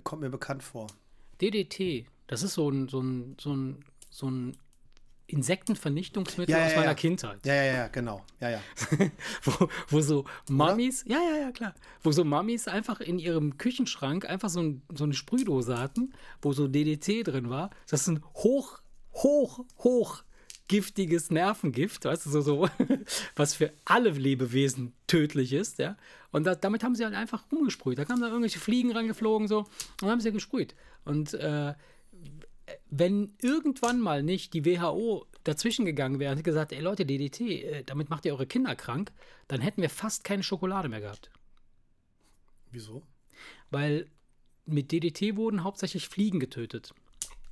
Kommt 0.03 0.23
mir 0.23 0.31
bekannt 0.31 0.62
vor. 0.62 0.89
DDT, 1.41 2.07
das 2.27 2.43
ist 2.43 2.55
so 2.55 2.69
ein, 2.71 2.89
so 2.89 3.01
ein, 3.01 3.37
so 3.41 3.55
ein, 3.55 3.85
so 4.11 4.31
ein 4.31 4.57
Insektenvernichtungsmittel 5.27 6.53
Ja, 6.53 6.59
ja, 6.59 6.66
aus 6.66 6.72
ja, 6.72 6.77
meiner 6.79 6.91
ja. 6.91 6.95
Kindheit. 6.95 7.47
Ja, 7.47 7.55
ja, 7.55 7.64
ja, 7.64 7.89
genau. 7.89 8.25
Ja, 8.41 8.51
ja. 8.51 8.61
wo, 9.45 9.68
wo 9.89 10.01
so 10.01 10.25
Mamis, 10.49 11.05
ja, 11.07 11.18
ja, 11.18 11.37
ja, 11.39 11.53
klar, 11.53 11.75
wo 12.03 12.12
so 12.12 12.25
Mamis 12.25 12.68
einfach 12.68 13.01
in 13.01 13.18
ihrem 13.18 13.57
Küchenschrank 13.57 14.29
einfach 14.29 14.51
so, 14.51 14.61
ein, 14.61 14.83
so 14.95 15.05
eine 15.05 15.14
Sprühdose 15.14 15.79
hatten, 15.79 16.12
wo 16.43 16.53
so 16.53 16.68
DDT 16.68 17.27
drin 17.27 17.49
war. 17.49 17.70
Das 17.89 18.03
ist 18.03 18.09
ein 18.09 18.22
hoch, 18.35 18.81
hoch, 19.12 19.64
hoch 19.79 20.25
giftiges 20.68 21.31
Nervengift, 21.31 22.05
weißt 22.05 22.27
du, 22.27 22.31
so, 22.31 22.41
so, 22.41 22.68
was 23.37 23.55
für 23.55 23.72
alle 23.85 24.11
Lebewesen 24.11 24.95
tödlich 25.07 25.53
ist, 25.53 25.79
ja. 25.79 25.97
Und 26.33 26.45
da, 26.45 26.55
damit 26.55 26.83
haben 26.83 26.95
sie 26.95 27.05
halt 27.05 27.14
einfach 27.14 27.45
rumgesprüht. 27.53 27.99
Da 27.99 28.05
kamen 28.05 28.20
da 28.20 28.29
irgendwelche 28.29 28.59
Fliegen 28.59 28.93
rangeflogen, 28.93 29.47
so, 29.47 29.66
und 30.03 30.09
haben 30.09 30.20
sie 30.20 30.33
gesprüht. 30.33 30.75
Und 31.05 31.35
äh, 31.35 31.75
wenn 32.97 33.34
irgendwann 33.42 34.01
mal 34.01 34.22
nicht 34.22 34.55
die 34.55 34.64
WHO 34.64 35.26
dazwischen 35.42 35.84
gegangen 35.84 36.20
wäre 36.20 36.34
und 36.34 36.45
gesagt, 36.45 36.72
ey 36.72 36.80
Leute, 36.80 37.05
DDT, 37.05 37.40
äh, 37.40 37.84
damit 37.84 38.09
macht 38.09 38.24
ihr 38.24 38.32
eure 38.32 38.47
Kinder 38.47 38.76
krank, 38.76 39.12
dann 39.49 39.61
hätten 39.61 39.82
wir 39.82 39.90
fast 39.90 40.22
keine 40.22 40.45
Schokolade 40.45 40.88
mehr 40.88 41.01
gehabt. 41.01 41.30
Wieso? 42.70 43.03
Weil 43.70 44.07
mit 44.64 44.92
DDT 44.92 45.36
wurden 45.36 45.64
hauptsächlich 45.64 46.09
Fliegen 46.09 46.38
getötet. 46.38 46.95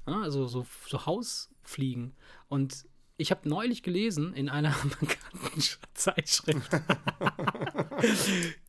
Ja, 0.06 0.22
also 0.22 0.46
so, 0.46 0.64
so 0.88 1.06
Hausfliegen. 1.06 2.14
Und 2.48 2.86
ich 3.16 3.32
habe 3.32 3.48
neulich 3.48 3.82
gelesen 3.82 4.34
in 4.34 4.48
einer 4.48 4.70
bekannten 5.00 5.62
Zeitschrift, 5.94 6.70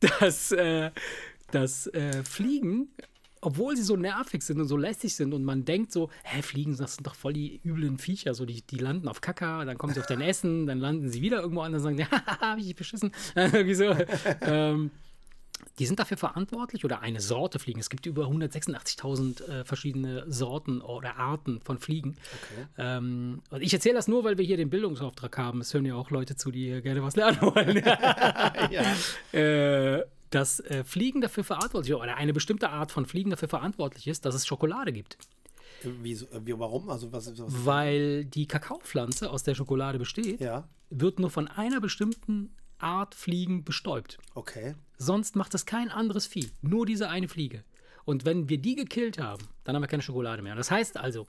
dass, 0.00 0.50
äh, 0.50 0.90
dass 1.52 1.86
äh, 1.86 2.24
Fliegen, 2.24 2.88
obwohl 3.44 3.76
sie 3.76 3.82
so 3.82 3.96
nervig 3.96 4.42
sind 4.42 4.60
und 4.60 4.68
so 4.68 4.76
lästig 4.76 5.14
sind 5.14 5.34
und 5.34 5.44
man 5.44 5.64
denkt 5.64 5.92
so, 5.92 6.10
hä, 6.22 6.42
Fliegen, 6.42 6.76
das 6.76 6.96
sind 6.96 7.06
doch 7.06 7.14
voll 7.14 7.32
die 7.32 7.60
üblen 7.64 7.98
Viecher, 7.98 8.34
so 8.34 8.44
die, 8.46 8.62
die 8.62 8.78
landen 8.78 9.08
auf 9.08 9.20
Kaka, 9.20 9.64
dann 9.64 9.78
kommen 9.78 9.94
sie 9.94 10.00
auf 10.00 10.06
dein 10.06 10.20
Essen, 10.22 10.66
dann 10.66 10.78
landen 10.78 11.08
sie 11.08 11.22
wieder 11.22 11.40
irgendwo 11.40 11.62
anders 11.62 11.84
und 11.84 11.96
sagen, 11.96 12.10
ja, 12.12 12.40
hab 12.40 12.58
ich 12.58 12.66
dich 12.66 12.76
beschissen. 12.76 13.12
Irgendwie 13.34 13.74
so. 13.74 13.94
ähm, 14.42 14.90
die 15.78 15.86
sind 15.86 15.98
dafür 15.98 16.16
verantwortlich 16.16 16.84
oder 16.84 17.00
eine 17.00 17.20
Sorte 17.20 17.58
Fliegen. 17.58 17.80
Es 17.80 17.90
gibt 17.90 18.06
über 18.06 18.26
186.000 18.26 19.42
äh, 19.42 19.64
verschiedene 19.64 20.24
Sorten 20.30 20.80
oder 20.80 21.16
Arten 21.16 21.60
von 21.60 21.78
Fliegen. 21.78 22.16
Ähm, 22.78 23.42
und 23.50 23.62
ich 23.62 23.72
erzähle 23.72 23.96
das 23.96 24.06
nur, 24.06 24.24
weil 24.24 24.38
wir 24.38 24.44
hier 24.44 24.56
den 24.56 24.70
Bildungsauftrag 24.70 25.36
haben. 25.36 25.60
Es 25.60 25.74
hören 25.74 25.86
ja 25.86 25.94
auch 25.94 26.10
Leute 26.10 26.36
zu, 26.36 26.50
die 26.50 26.80
gerne 26.82 27.02
was 27.02 27.16
lernen 27.16 27.40
wollen. 27.40 27.76
äh, 29.32 30.04
dass 30.30 30.60
äh, 30.60 30.84
Fliegen 30.84 31.20
dafür 31.20 31.44
verantwortlich 31.44 31.94
oder 31.94 32.16
eine 32.16 32.32
bestimmte 32.32 32.70
Art 32.70 32.90
von 32.90 33.06
Fliegen 33.06 33.30
dafür 33.30 33.48
verantwortlich 33.48 34.06
ist, 34.08 34.24
dass 34.24 34.34
es 34.34 34.46
Schokolade 34.46 34.92
gibt. 34.92 35.18
Wieso, 35.82 36.26
äh, 36.26 36.40
wie, 36.44 36.58
warum? 36.58 36.88
Also 36.90 37.12
was, 37.12 37.26
was 37.38 37.66
Weil 37.66 38.24
die 38.24 38.46
Kakaopflanze, 38.46 39.30
aus 39.30 39.42
der 39.42 39.54
Schokolade 39.54 39.98
besteht, 39.98 40.40
Ja, 40.40 40.68
wird 40.90 41.18
nur 41.18 41.30
von 41.30 41.48
einer 41.48 41.80
bestimmten 41.80 42.54
Art 42.78 43.14
Fliegen 43.14 43.64
bestäubt. 43.64 44.18
okay. 44.34 44.74
Sonst 44.96 45.34
macht 45.34 45.54
es 45.54 45.66
kein 45.66 45.90
anderes 45.90 46.24
Vieh. 46.26 46.50
Nur 46.62 46.86
diese 46.86 47.08
eine 47.10 47.26
Fliege. 47.28 47.64
Und 48.04 48.24
wenn 48.24 48.48
wir 48.48 48.58
die 48.58 48.76
gekillt 48.76 49.18
haben, 49.18 49.42
dann 49.64 49.74
haben 49.74 49.82
wir 49.82 49.88
keine 49.88 50.02
Schokolade 50.04 50.40
mehr. 50.40 50.54
Das 50.54 50.70
heißt 50.70 50.96
also, 50.96 51.26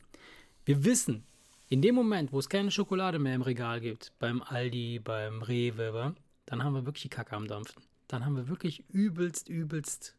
wir 0.66 0.86
wissen, 0.86 1.24
in 1.68 1.82
dem 1.82 1.96
Moment, 1.96 2.32
wo 2.32 2.38
es 2.38 2.48
keine 2.48 2.70
Schokolade 2.70 3.18
mehr 3.18 3.34
im 3.34 3.42
Regal 3.42 3.82
gibt, 3.82 4.14
beim 4.20 4.44
Aldi, 4.44 5.00
beim 5.00 5.42
Rewe, 5.42 6.14
dann 6.46 6.64
haben 6.64 6.74
wir 6.74 6.86
wirklich 6.86 7.10
Kacke 7.10 7.36
am 7.36 7.48
Dampfen. 7.48 7.82
Dann 8.08 8.26
haben 8.26 8.36
wir 8.36 8.48
wirklich 8.48 8.84
übelst, 8.90 9.50
übelst 9.50 10.16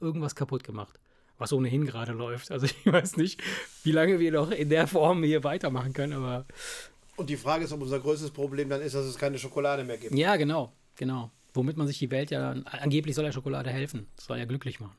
irgendwas 0.00 0.34
kaputt 0.34 0.64
gemacht. 0.64 0.98
Was 1.38 1.52
ohnehin 1.52 1.84
gerade 1.84 2.12
läuft. 2.12 2.50
Also 2.50 2.66
ich 2.66 2.86
weiß 2.90 3.16
nicht, 3.16 3.42
wie 3.84 3.92
lange 3.92 4.18
wir 4.18 4.32
noch 4.32 4.50
in 4.50 4.68
der 4.70 4.86
Form 4.86 5.22
hier 5.22 5.44
weitermachen 5.44 5.92
können, 5.92 6.12
aber 6.14 6.46
Und 7.16 7.28
die 7.30 7.36
Frage 7.36 7.64
ist, 7.64 7.72
ob 7.72 7.82
unser 7.82 8.00
größtes 8.00 8.30
Problem 8.30 8.68
dann 8.68 8.80
ist, 8.82 8.94
dass 8.94 9.04
es 9.06 9.16
keine 9.18 9.38
Schokolade 9.38 9.84
mehr 9.84 9.98
gibt. 9.98 10.14
ja, 10.14 10.36
genau, 10.36 10.72
genau. 10.96 11.30
Womit 11.54 11.76
man 11.78 11.86
sich 11.86 11.98
die 11.98 12.10
Welt 12.10 12.30
ja, 12.30 12.50
angeblich 12.66 13.14
soll 13.14 13.24
ja 13.24 13.32
Schokolade 13.32 13.70
helfen. 13.70 14.06
Das 14.16 14.26
soll 14.26 14.38
ja 14.38 14.44
glücklich 14.44 14.78
machen. 14.78 14.94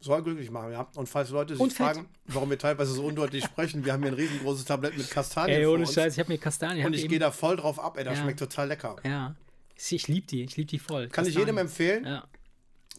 Soll 0.00 0.22
glücklich 0.22 0.50
machen, 0.50 0.72
ja. 0.72 0.88
Und 0.96 1.08
falls 1.08 1.30
Leute 1.30 1.56
sich 1.56 1.72
fragen, 1.74 2.06
warum 2.26 2.50
wir 2.50 2.58
teilweise 2.58 2.92
so 2.92 3.04
undeutlich 3.04 3.44
sprechen, 3.44 3.84
wir 3.84 3.92
haben 3.92 4.02
hier 4.02 4.10
ein 4.12 4.16
riesengroßes 4.16 4.64
Tablett 4.64 4.98
mit 4.98 5.08
Kastanien 5.10 5.60
Ey, 5.60 5.66
ohne. 5.66 5.86
Scheiß, 5.86 6.14
ich 6.14 6.18
habe 6.18 6.32
mir 6.32 6.38
Kastanien. 6.38 6.84
Und 6.86 6.94
ich 6.94 7.08
gehe 7.08 7.20
da 7.20 7.30
voll 7.30 7.56
drauf 7.56 7.78
ab, 7.78 7.96
ey, 7.96 8.04
das 8.04 8.18
Ja. 8.18 8.22
schmeckt 8.24 8.40
total 8.40 8.68
lecker. 8.68 8.96
Ja. 9.04 9.34
Ich 9.76 10.08
liebe 10.08 10.26
die, 10.26 10.42
ich 10.44 10.56
liebe 10.56 10.68
die 10.68 10.78
voll. 10.78 11.08
Kann 11.08 11.26
ich 11.26 11.34
jedem 11.34 11.58
empfehlen. 11.58 12.04
Ja. 12.04 12.24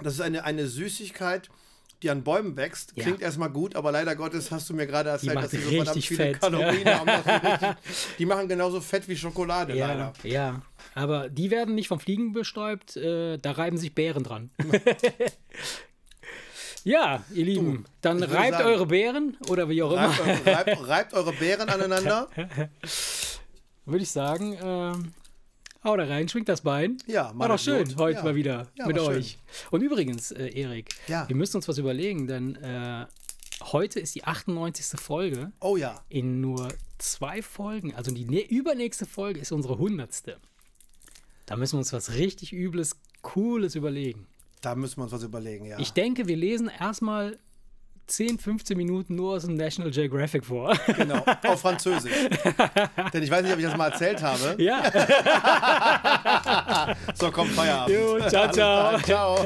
Das 0.02 0.14
ist 0.16 0.22
eine, 0.22 0.44
eine 0.44 0.68
Süßigkeit, 0.68 1.50
die 2.04 2.10
an 2.10 2.24
Bäumen 2.24 2.58
wächst. 2.58 2.92
Ja. 2.96 3.04
Klingt 3.04 3.22
erstmal 3.22 3.50
gut, 3.50 3.76
aber 3.78 3.92
leider 3.94 4.16
Gottes 4.16 4.52
hast 4.52 4.70
du 4.70 4.74
mir 4.74 4.86
gerade 4.86 5.10
erzählt, 5.10 5.36
dass 5.38 5.52
sie 5.52 5.58
so 5.62 5.70
verdammt 5.72 6.04
viele 6.04 6.24
fett. 6.24 6.42
Kalorien 6.42 6.86
haben. 6.86 7.06
dass 7.08 7.24
sie 7.24 7.32
richtig, 7.32 8.18
die 8.20 8.26
machen 8.26 8.48
genauso 8.50 8.82
fett 8.82 9.08
wie 9.08 9.16
Schokolade, 9.16 9.74
Ja, 9.76 9.88
leider. 9.88 10.14
ja, 10.24 10.62
aber 10.94 11.30
die 11.30 11.50
werden 11.50 11.76
nicht 11.76 11.88
vom 11.88 12.00
Fliegen 12.02 12.34
bestäubt, 12.34 12.98
äh, 12.98 13.38
da 13.38 13.52
reiben 13.52 13.78
sich 13.78 13.96
Bären 13.96 14.24
dran. 14.24 14.50
Ja, 16.84 17.24
ihr 17.34 17.46
Lieben, 17.46 17.86
dann 18.02 18.18
ich 18.18 18.24
würde 18.30 18.36
reibt 18.36 18.58
sagen- 18.58 18.70
eure 18.70 18.86
Beeren 18.86 19.38
oder 19.50 19.68
wie 19.70 19.82
auch 19.82 19.92
immer, 19.92 20.08
Reibt, 20.08 20.20
eure- 20.20 20.46
reibt, 20.56 20.88
reibt 20.88 21.14
eure 21.16 21.34
Beeren 21.34 21.68
aneinander. 21.70 22.30
würde 23.86 24.04
ich 24.04 24.12
sagen, 24.12 24.56
ähm, 24.62 25.14
hau 25.86 25.96
da 25.96 26.04
rein, 26.06 26.28
schwingt 26.28 26.50
das 26.50 26.62
Bein. 26.62 26.98
Ja, 27.08 27.32
War 27.36 27.48
doch 27.48 27.60
schön 27.60 27.82
Idiot. 27.84 27.98
heute 28.00 28.18
Ja. 28.20 28.24
mal 28.24 28.36
wieder 28.36 28.68
Ja, 28.76 28.88
mit 28.88 28.98
war 28.98 29.06
schön. 29.06 29.16
euch. 29.18 29.38
Und 29.72 29.82
übrigens, 29.82 30.32
äh, 30.32 30.48
Erik, 30.50 30.90
Ja. 31.08 31.28
wir 31.30 31.36
müssen 31.36 31.58
uns 31.58 31.68
was 31.68 31.78
überlegen, 31.78 32.28
denn 32.28 32.56
äh, 32.56 33.06
heute 33.72 34.00
ist 34.00 34.16
die 34.16 34.24
98. 34.26 35.00
Folge. 35.00 35.52
Oh 35.62 35.78
ja. 35.78 36.04
In 36.10 36.42
nur 36.42 36.68
zwei 36.98 37.42
Folgen, 37.42 37.94
also 37.96 38.12
die 38.12 38.26
ne 38.26 38.42
übernächste 38.42 39.06
Folge 39.06 39.40
ist 39.40 39.52
unsere 39.52 39.78
100. 39.78 40.38
Da 41.46 41.56
müssen 41.56 41.74
wir 41.74 41.80
uns 41.80 41.94
was 41.94 42.14
richtig 42.16 42.52
Übles, 42.54 42.98
Cooles 43.22 43.76
überlegen. 43.76 44.28
Da 44.62 44.74
müssen 44.76 44.98
wir 44.98 45.04
uns 45.04 45.12
was 45.12 45.24
überlegen, 45.24 45.66
ja. 45.66 45.78
Ich 45.80 45.94
denke, 45.94 46.28
wir 46.28 46.36
lesen 46.36 46.70
erstmal 46.80 47.38
10, 48.08 48.38
15 48.40 48.78
Minuten 48.78 49.16
nur 49.16 49.36
aus 49.36 49.44
dem 49.46 49.56
National 49.56 49.92
Geographic 49.92 50.46
vor. 50.46 50.76
Genau, 50.96 51.24
auf 51.48 51.62
Französisch. 51.62 52.12
Denn 53.14 53.24
ich 53.24 53.32
weiß 53.32 53.44
nicht, 53.44 53.54
ob 53.54 53.60
ich 53.60 53.66
das 53.66 53.78
mal 53.78 53.92
erzählt 53.92 54.22
habe. 54.22 54.62
ja. 54.62 54.84
So, 57.16 57.32
komm, 57.32 57.48
Feierabend. 57.50 57.96
Jo, 57.96 58.20
ciao, 58.30 58.52
ciao. 58.52 59.00
Ciao. 59.00 59.38